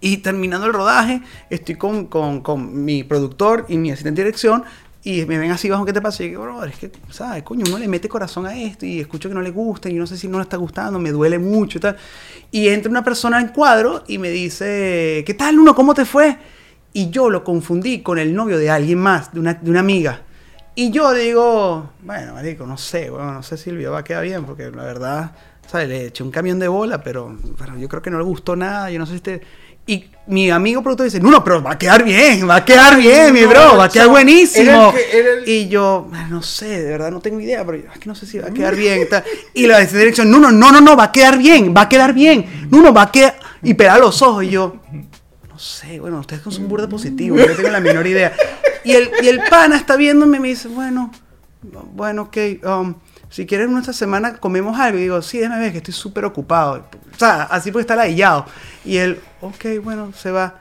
Y 0.00 0.18
terminando 0.18 0.66
el 0.66 0.72
rodaje, 0.72 1.20
estoy 1.50 1.74
con, 1.74 2.06
con, 2.06 2.40
con 2.40 2.84
mi 2.84 3.02
productor 3.02 3.66
y 3.68 3.76
mi 3.76 3.90
asistente 3.90 4.20
de 4.20 4.26
dirección. 4.26 4.64
Y 5.02 5.24
me 5.26 5.38
ven 5.38 5.50
así 5.50 5.68
bajo, 5.68 5.84
¿qué 5.84 5.92
te 5.92 6.00
pasa? 6.00 6.22
Y 6.22 6.32
yo, 6.32 6.42
bro, 6.42 6.64
es 6.64 6.76
que, 6.76 6.92
¿sabes? 7.10 7.42
Coño, 7.42 7.64
uno 7.66 7.78
le 7.78 7.88
mete 7.88 8.08
corazón 8.08 8.46
a 8.46 8.56
esto 8.56 8.84
y 8.86 9.00
escucho 9.00 9.28
que 9.28 9.34
no 9.34 9.42
le 9.42 9.50
gusta 9.50 9.88
y 9.88 9.94
no 9.94 10.06
sé 10.06 10.16
si 10.16 10.28
no 10.28 10.38
le 10.38 10.42
está 10.42 10.56
gustando, 10.56 10.98
me 10.98 11.10
duele 11.10 11.38
mucho 11.38 11.78
y 11.78 11.80
tal. 11.80 11.96
Y 12.50 12.68
entra 12.68 12.90
una 12.90 13.02
persona 13.02 13.40
en 13.40 13.48
cuadro 13.48 14.04
y 14.06 14.18
me 14.18 14.30
dice, 14.30 15.24
¿qué 15.26 15.34
tal, 15.34 15.58
uno? 15.58 15.74
¿Cómo 15.74 15.94
te 15.94 16.04
fue? 16.04 16.36
Y 16.98 17.10
yo 17.10 17.30
lo 17.30 17.44
confundí 17.44 18.02
con 18.02 18.18
el 18.18 18.34
novio 18.34 18.58
de 18.58 18.70
alguien 18.70 18.98
más, 18.98 19.32
de 19.32 19.38
una, 19.38 19.54
de 19.54 19.70
una 19.70 19.80
amiga. 19.80 20.22
Y 20.74 20.90
yo 20.90 21.12
digo, 21.14 21.90
bueno, 22.02 22.34
marico, 22.34 22.66
no 22.66 22.76
sé, 22.76 23.08
bueno, 23.08 23.32
no 23.34 23.42
sé 23.44 23.56
si 23.56 23.70
el 23.70 23.76
video 23.76 23.92
va 23.92 23.98
a 24.00 24.04
quedar 24.04 24.24
bien, 24.24 24.44
porque 24.44 24.64
la 24.70 24.82
verdad, 24.82 25.30
¿sabes? 25.70 25.88
Le 25.88 26.06
eché 26.06 26.24
un 26.24 26.32
camión 26.32 26.58
de 26.58 26.66
bola, 26.66 27.00
pero, 27.02 27.36
pero 27.56 27.76
yo 27.78 27.88
creo 27.88 28.02
que 28.02 28.10
no 28.10 28.18
le 28.18 28.24
gustó 28.24 28.56
nada, 28.56 28.90
yo 28.90 28.98
no 28.98 29.06
sé 29.06 29.14
si 29.14 29.20
te... 29.20 29.40
Y 29.86 30.06
mi 30.26 30.50
amigo 30.50 30.82
productor 30.82 31.04
dice, 31.04 31.20
no, 31.20 31.30
no, 31.30 31.42
pero 31.44 31.62
va 31.62 31.72
a 31.72 31.78
quedar 31.78 32.02
bien, 32.04 32.48
va 32.48 32.56
a 32.56 32.64
quedar 32.64 32.96
bien, 32.98 33.32
mi 33.32 33.42
no, 33.42 33.48
bro, 33.48 33.76
va 33.78 33.84
a 33.84 33.88
quedar 33.88 34.08
buenísimo. 34.08 34.92
que- 34.92 35.18
el- 35.20 35.48
Y 35.48 35.68
yo, 35.68 36.08
"Ah, 36.12 36.26
no 36.28 36.42
sé, 36.42 36.82
de 36.82 36.90
verdad 36.90 37.10
no 37.12 37.20
tengo 37.20 37.40
idea, 37.40 37.64
pero 37.64 37.78
yo, 37.78 37.84
es 37.92 37.98
que 37.98 38.06
no 38.08 38.14
sé 38.16 38.26
si 38.26 38.38
va 38.40 38.48
a 38.48 38.50
quedar 38.50 38.74
bien. 38.76 39.00
y 39.02 39.04
tal. 39.06 39.22
Y 39.54 39.66
la 39.68 39.78
dirección, 39.80 40.30
no, 40.30 40.38
no, 40.40 40.50
no, 40.52 40.72
no, 40.72 40.80
no, 40.80 40.96
va 40.96 41.04
a 41.04 41.12
quedar 41.12 41.38
bien, 41.38 41.72
va 41.76 41.82
a 41.82 41.88
quedar 41.88 42.12
bien. 42.12 42.68
No, 42.70 42.82
no, 42.82 42.92
va 42.92 43.02
a 43.02 43.12
quedar... 43.12 43.36
Y 43.62 43.74
pega 43.74 43.98
los 43.98 44.20
ojos 44.22 44.44
y 44.44 44.50
yo, 44.50 44.76
no 45.58 45.64
sé, 45.64 45.98
bueno, 45.98 46.20
ustedes 46.20 46.40
son 46.54 46.68
burda 46.68 46.88
positivo, 46.88 47.36
yo 47.36 47.56
tengo 47.56 47.68
la 47.68 47.80
menor 47.80 48.06
idea. 48.06 48.32
Y 48.84 48.92
el, 48.92 49.10
y 49.20 49.26
el 49.26 49.40
pana 49.50 49.74
está 49.74 49.96
viéndome 49.96 50.36
y 50.36 50.40
me 50.40 50.48
dice, 50.48 50.68
bueno, 50.68 51.10
bueno, 51.94 52.22
ok, 52.22 52.36
um, 52.64 52.94
si 53.28 53.44
quieres 53.44 53.68
esta 53.68 53.92
semana 53.92 54.34
comemos 54.34 54.78
algo. 54.78 54.98
Y 54.98 55.02
digo, 55.02 55.20
sí, 55.20 55.38
déjame 55.38 55.62
ver 55.62 55.72
que 55.72 55.78
estoy 55.78 55.94
súper 55.94 56.24
ocupado. 56.26 56.86
O 57.12 57.18
sea, 57.18 57.42
así 57.42 57.72
porque 57.72 57.80
está 57.80 57.96
ladillado. 57.96 58.46
Y 58.84 58.98
él, 58.98 59.18
ok, 59.40 59.82
bueno, 59.82 60.12
se 60.16 60.30
va. 60.30 60.60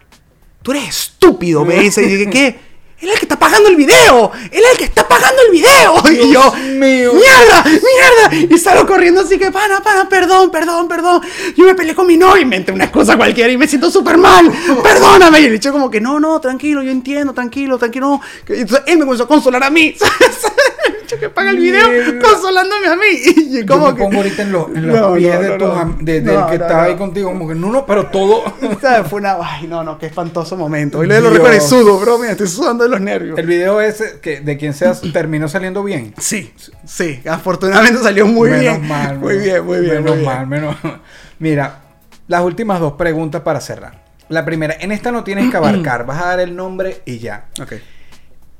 Tú 0.63 0.71
eres 0.71 0.87
estúpido, 0.87 1.63
me 1.63 1.75
dice. 1.75 2.01
Y 2.01 2.07
dije, 2.07 2.29
¿qué? 2.31 2.59
Él 2.99 3.09
es 3.09 3.13
el 3.13 3.19
que 3.19 3.25
está 3.25 3.37
pagando 3.37 3.69
el 3.69 3.75
video. 3.75 4.31
Él 4.51 4.63
es 4.63 4.71
el 4.71 4.77
que 4.77 4.83
está 4.85 5.07
pagando 5.07 5.41
el 5.43 5.51
video. 5.51 6.03
y 6.11 6.33
yo, 6.33 6.51
mío. 6.53 7.13
mierda, 7.13 7.63
mierda. 7.63 8.55
Y 8.55 8.57
salgo 8.57 8.87
corriendo 8.87 9.21
así 9.21 9.37
que, 9.37 9.51
pana, 9.51 9.81
pana, 9.83 10.09
perdón, 10.09 10.49
perdón, 10.49 10.87
perdón. 10.87 11.21
Yo 11.55 11.65
me 11.65 11.75
peleé 11.75 11.93
con 11.93 12.07
mi 12.07 12.17
novio, 12.17 12.41
inventé 12.41 12.71
una 12.71 12.91
cosa 12.91 13.15
cualquiera 13.15 13.51
y 13.51 13.57
me 13.57 13.67
siento 13.67 13.91
súper 13.91 14.17
mal. 14.17 14.51
Perdóname. 14.83 15.41
Y 15.41 15.45
el 15.45 15.51
dicho 15.53 15.71
como 15.71 15.91
que, 15.91 16.01
no, 16.01 16.19
no, 16.19 16.41
tranquilo, 16.41 16.81
yo 16.81 16.91
entiendo, 16.91 17.33
tranquilo, 17.33 17.77
tranquilo. 17.77 18.19
Y 18.49 18.61
entonces 18.61 18.83
él 18.87 18.97
me 18.97 19.05
comenzó 19.05 19.25
a 19.25 19.27
consolar 19.27 19.63
a 19.63 19.69
mí. 19.69 19.95
que 21.19 21.29
paga 21.29 21.49
el 21.51 21.57
video 21.57 21.89
Mierda. 21.89 22.19
consolándome 22.19 22.87
a 22.87 22.95
mí. 22.95 23.03
Y 23.57 23.59
Yo 23.61 23.65
como 23.65 23.87
me 23.91 23.95
que, 23.95 24.03
pongo 24.03 24.17
ahorita 24.17 24.41
en 24.41 24.51
los, 24.51 24.67
en 24.69 24.87
los 24.87 24.99
No, 24.99 25.13
pies 25.15 25.33
no, 25.35 25.41
de 25.41 25.57
no, 25.57 25.71
am- 25.73 25.97
de- 25.99 26.21
del 26.21 26.45
que 26.47 26.55
estaba 26.55 26.83
ahí 26.83 26.95
contigo, 26.95 27.29
como 27.29 27.47
que 27.47 27.55
no, 27.55 27.71
no, 27.71 27.85
pero 27.85 28.07
todo. 28.07 28.43
¿sabes? 28.81 29.07
Fue 29.09 29.19
una, 29.21 29.37
ay, 29.41 29.67
no, 29.67 29.83
no, 29.83 29.97
qué 29.97 30.07
espantoso 30.07 30.57
momento. 30.57 30.99
Hoy 30.99 31.07
le 31.07 31.19
lo 31.21 31.29
recuerdo 31.29 31.57
y 31.57 31.61
sudo, 31.61 31.99
bro, 31.99 32.17
mira, 32.19 32.31
estoy 32.31 32.47
sudando 32.47 32.83
de 32.83 32.89
los 32.89 32.99
nervios. 33.01 33.37
El 33.39 33.45
video 33.47 33.79
ese, 33.81 34.19
que 34.21 34.41
de 34.41 34.57
quien 34.57 34.73
seas, 34.73 35.01
terminó 35.13 35.47
saliendo 35.47 35.83
bien. 35.83 36.13
Sí, 36.17 36.53
sí, 36.85 37.21
afortunadamente 37.27 38.01
salió 38.03 38.27
muy 38.27 38.49
menos 38.49 38.61
bien. 38.79 38.87
Mal, 38.87 39.17
muy 39.19 39.37
bien, 39.37 39.65
muy 39.65 39.79
bien. 39.79 39.95
Menos 40.03 40.09
muy 40.11 40.19
bien. 40.19 40.25
mal, 40.25 40.47
menos 40.47 40.75
Mira, 41.39 41.81
las 42.27 42.41
últimas 42.43 42.79
dos 42.79 42.93
preguntas 42.93 43.41
para 43.41 43.61
cerrar. 43.61 44.05
La 44.29 44.43
primera, 44.43 44.75
en 44.79 44.91
esta 44.91 45.11
no 45.11 45.23
tienes 45.23 45.49
que 45.49 45.55
abarcar, 45.57 46.05
vas 46.05 46.21
a 46.21 46.25
dar 46.27 46.39
el 46.41 46.55
nombre 46.55 47.01
y 47.05 47.19
ya. 47.19 47.45
Ok. 47.61 47.73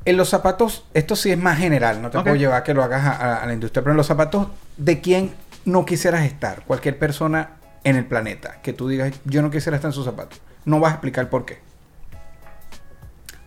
En 0.08 0.16
los 0.16 0.30
zapatos, 0.30 0.86
esto 0.93 1.18
sí 1.18 1.34
es 1.34 1.38
más 1.38 1.58
general, 1.58 2.01
no 2.01 2.10
te 2.10 2.22
puedo 2.22 2.38
llevar 2.38 2.62
a 2.62 2.64
que 2.64 2.74
lo 2.74 2.82
hagas 2.82 3.20
a, 3.20 3.45
la 3.45 3.51
industria, 3.51 3.84
pero 3.84 3.91
en 3.91 3.97
los 3.97 4.08
zapatos, 4.08 4.47
¿de 4.78 5.01
quién 5.01 5.34
no 5.66 5.86
quisieras 5.86 6.24
estar? 6.24 6.64
Cualquier 6.64 6.97
persona 6.97 7.58
en 7.84 7.97
el 7.97 8.05
planeta, 8.05 8.62
que 8.62 8.72
tú 8.72 8.88
digas, 8.88 9.12
yo 9.26 9.41
no 9.41 9.51
quisiera 9.51 9.76
estar 9.76 9.89
en 9.89 9.93
sus 9.93 10.05
zapatos. 10.05 10.39
No 10.64 10.80
vas 10.80 10.91
a 10.91 10.93
explicar 10.93 11.30
por 11.30 11.43
qué. 11.45 11.60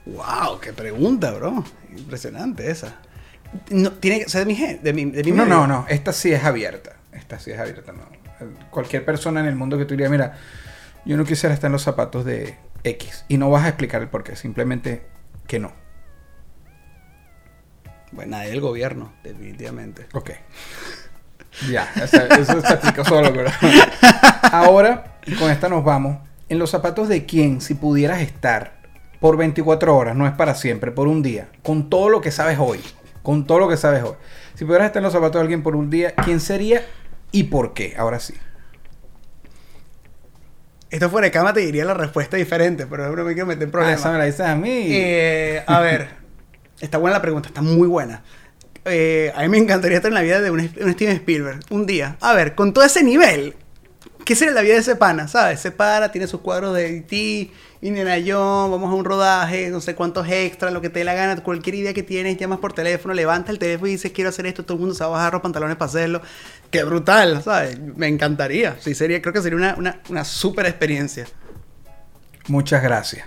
Wow, 0.05 0.61
qué 0.61 0.75
pregunta, 0.75 1.31
bro. 1.31 1.65
Impresionante 1.97 2.71
esa. 2.71 2.97
No, 3.71 3.93
tiene 3.93 4.25
que 4.25 4.29
ser 4.29 4.47
de 4.47 4.53
mi 4.53 4.55
de 4.55 4.93
mi, 4.93 5.05
de 5.07 5.25
mi 5.25 5.31
No, 5.31 5.45
medio? 5.45 5.61
no, 5.61 5.67
no, 5.67 5.87
esta 5.89 6.13
sí 6.13 6.31
es 6.31 6.45
abierta. 6.45 6.93
Esta 7.13 7.39
sí 7.39 7.53
es 7.53 7.59
abierta, 7.59 7.93
no. 7.93 8.03
Cualquier 8.69 9.07
persona 9.07 9.41
en 9.41 9.47
el 9.47 9.57
mundo 9.57 9.79
que 9.79 9.87
tú 9.87 9.95
dirías, 9.95 10.11
mira, 10.11 10.37
yo 11.07 11.17
no 11.17 11.25
quisiera 11.25 11.55
estar 11.55 11.69
en 11.69 11.73
los 11.73 11.83
zapatos 11.85 12.27
de 12.27 12.59
X. 12.85 13.25
Y 13.29 13.39
no 13.39 13.49
vas 13.49 13.65
a 13.65 13.69
explicar 13.69 14.03
el 14.03 14.09
por 14.09 14.25
qué, 14.25 14.37
simplemente 14.37 15.07
que 15.47 15.59
no. 15.59 15.73
Bueno, 18.13 18.37
nadie 18.37 18.51
del 18.51 18.61
gobierno, 18.61 19.13
definitivamente. 19.23 20.07
Ok. 20.15 20.31
Ya, 21.71 21.89
o 22.03 22.07
sea, 22.07 22.27
eso 22.27 22.59
explica 22.59 23.05
solo, 23.05 23.33
¿verdad? 23.33 23.53
Ahora, 24.53 25.19
con 25.39 25.51
esta 25.51 25.69
nos 25.69 25.85
vamos. 25.85 26.19
En 26.49 26.59
los 26.59 26.71
zapatos 26.71 27.09
de 27.09 27.27
quién, 27.27 27.61
si 27.61 27.75
pudieras 27.75 28.21
estar 28.21 28.81
por 29.21 29.37
24 29.37 29.97
horas, 29.97 30.17
no 30.17 30.27
es 30.27 30.33
para 30.33 30.55
siempre, 30.55 30.91
por 30.91 31.07
un 31.09 31.23
día, 31.23 31.49
con 31.63 31.91
todo 31.91 32.09
lo 32.09 32.21
que 32.21 32.31
sabes 32.31 32.59
hoy, 32.59 32.81
con 33.23 33.47
todo 33.47 33.59
lo 33.61 33.69
que 33.69 33.77
sabes 33.77 34.03
hoy. 34.03 34.15
Si 34.55 34.65
pudieras 34.65 34.87
estar 34.87 35.01
en 35.01 35.05
los 35.05 35.13
zapatos 35.13 35.35
de 35.35 35.41
alguien 35.43 35.63
por 35.63 35.77
un 35.77 35.91
día, 35.91 36.15
¿quién 36.25 36.41
sería 36.41 36.83
y 37.33 37.45
por 37.45 37.75
qué? 37.75 37.95
Ahora 37.97 38.19
sí. 38.19 38.35
Esto 40.91 41.09
fuera 41.09 41.27
de 41.27 41.31
cama 41.31 41.53
te 41.53 41.61
diría 41.61 41.85
la 41.85 41.95
respuesta 41.95 42.37
diferente, 42.37 42.87
pero 42.87 43.15
no 43.15 43.25
me 43.25 43.33
quiero 43.35 43.47
meter 43.47 43.63
en 43.65 43.69
Ah, 43.69 43.73
problemas. 43.73 44.01
esa 44.01 44.11
me 44.11 44.19
la 44.19 44.25
dices 44.25 44.41
a 44.41 44.57
mí. 44.57 44.87
Eh, 44.91 45.63
a 45.67 45.79
ver, 45.81 46.09
está 46.81 46.99
buena 46.99 47.19
la 47.19 47.23
pregunta, 47.23 47.49
está 47.49 47.63
muy 47.63 47.89
buena. 47.89 48.23
Eh, 48.85 49.33
a 49.35 49.43
mí 49.43 49.49
me 49.49 49.59
encantaría 49.59 49.99
estar 49.99 50.11
en 50.11 50.15
la 50.15 50.23
vida 50.23 50.41
de 50.41 50.51
un, 50.51 50.61
un 50.61 50.93
Steven 50.93 51.17
Spielberg 51.17 51.61
un 51.71 51.87
día. 51.87 52.17
A 52.21 52.35
ver, 52.35 52.55
con 52.55 52.73
todo 52.73 52.85
ese 52.85 53.03
nivel, 53.03 53.55
¿qué 54.25 54.35
sería 54.35 54.55
la 54.55 54.63
vida 54.63 54.75
de 54.75 54.81
ese 54.81 54.97
pana? 54.97 55.29
¿Sabes? 55.29 55.61
Ese 55.61 55.71
pana 55.71 56.11
tiene 56.11 56.27
sus 56.27 56.41
cuadros 56.41 56.75
de 56.75 56.99
E.T., 56.99 57.51
Indiana 57.83 58.17
Jones, 58.17 58.71
vamos 58.71 58.91
a 58.91 58.95
un 58.95 59.05
rodaje, 59.07 59.71
no 59.71 59.81
sé 59.81 59.95
cuántos 59.95 60.29
extras, 60.29 60.71
lo 60.71 60.83
que 60.83 60.91
te 60.91 60.99
dé 60.99 61.05
la 61.07 61.15
gana, 61.15 61.43
cualquier 61.43 61.77
idea 61.77 61.95
que 61.95 62.03
tienes, 62.03 62.37
llamas 62.37 62.59
por 62.59 62.75
teléfono, 62.75 63.15
levanta 63.15 63.51
el 63.53 63.59
teléfono 63.59 63.89
y 63.89 63.93
dices 63.93 64.13
quiero 64.13 64.29
hacer 64.29 64.45
esto, 64.47 64.65
todo 64.65 64.75
el 64.75 64.81
mundo 64.81 64.95
se 64.95 65.03
va 65.03 65.09
a 65.09 65.13
bajar 65.13 65.33
los 65.33 65.43
pantalones 65.43 65.77
para 65.77 65.89
hacerlo. 65.89 66.21
Qué 66.71 66.85
brutal, 66.85 67.43
¿sabes? 67.43 67.79
Me 67.97 68.07
encantaría. 68.07 68.77
Sí, 68.81 68.95
sería, 68.95 69.23
creo 69.23 69.33
que 69.33 69.41
sería 69.41 69.57
una, 69.57 69.75
una, 69.79 70.01
una 70.11 70.25
super 70.25 70.67
experiencia. 70.67 71.27
Muchas 72.49 72.83
gracias. 72.83 73.27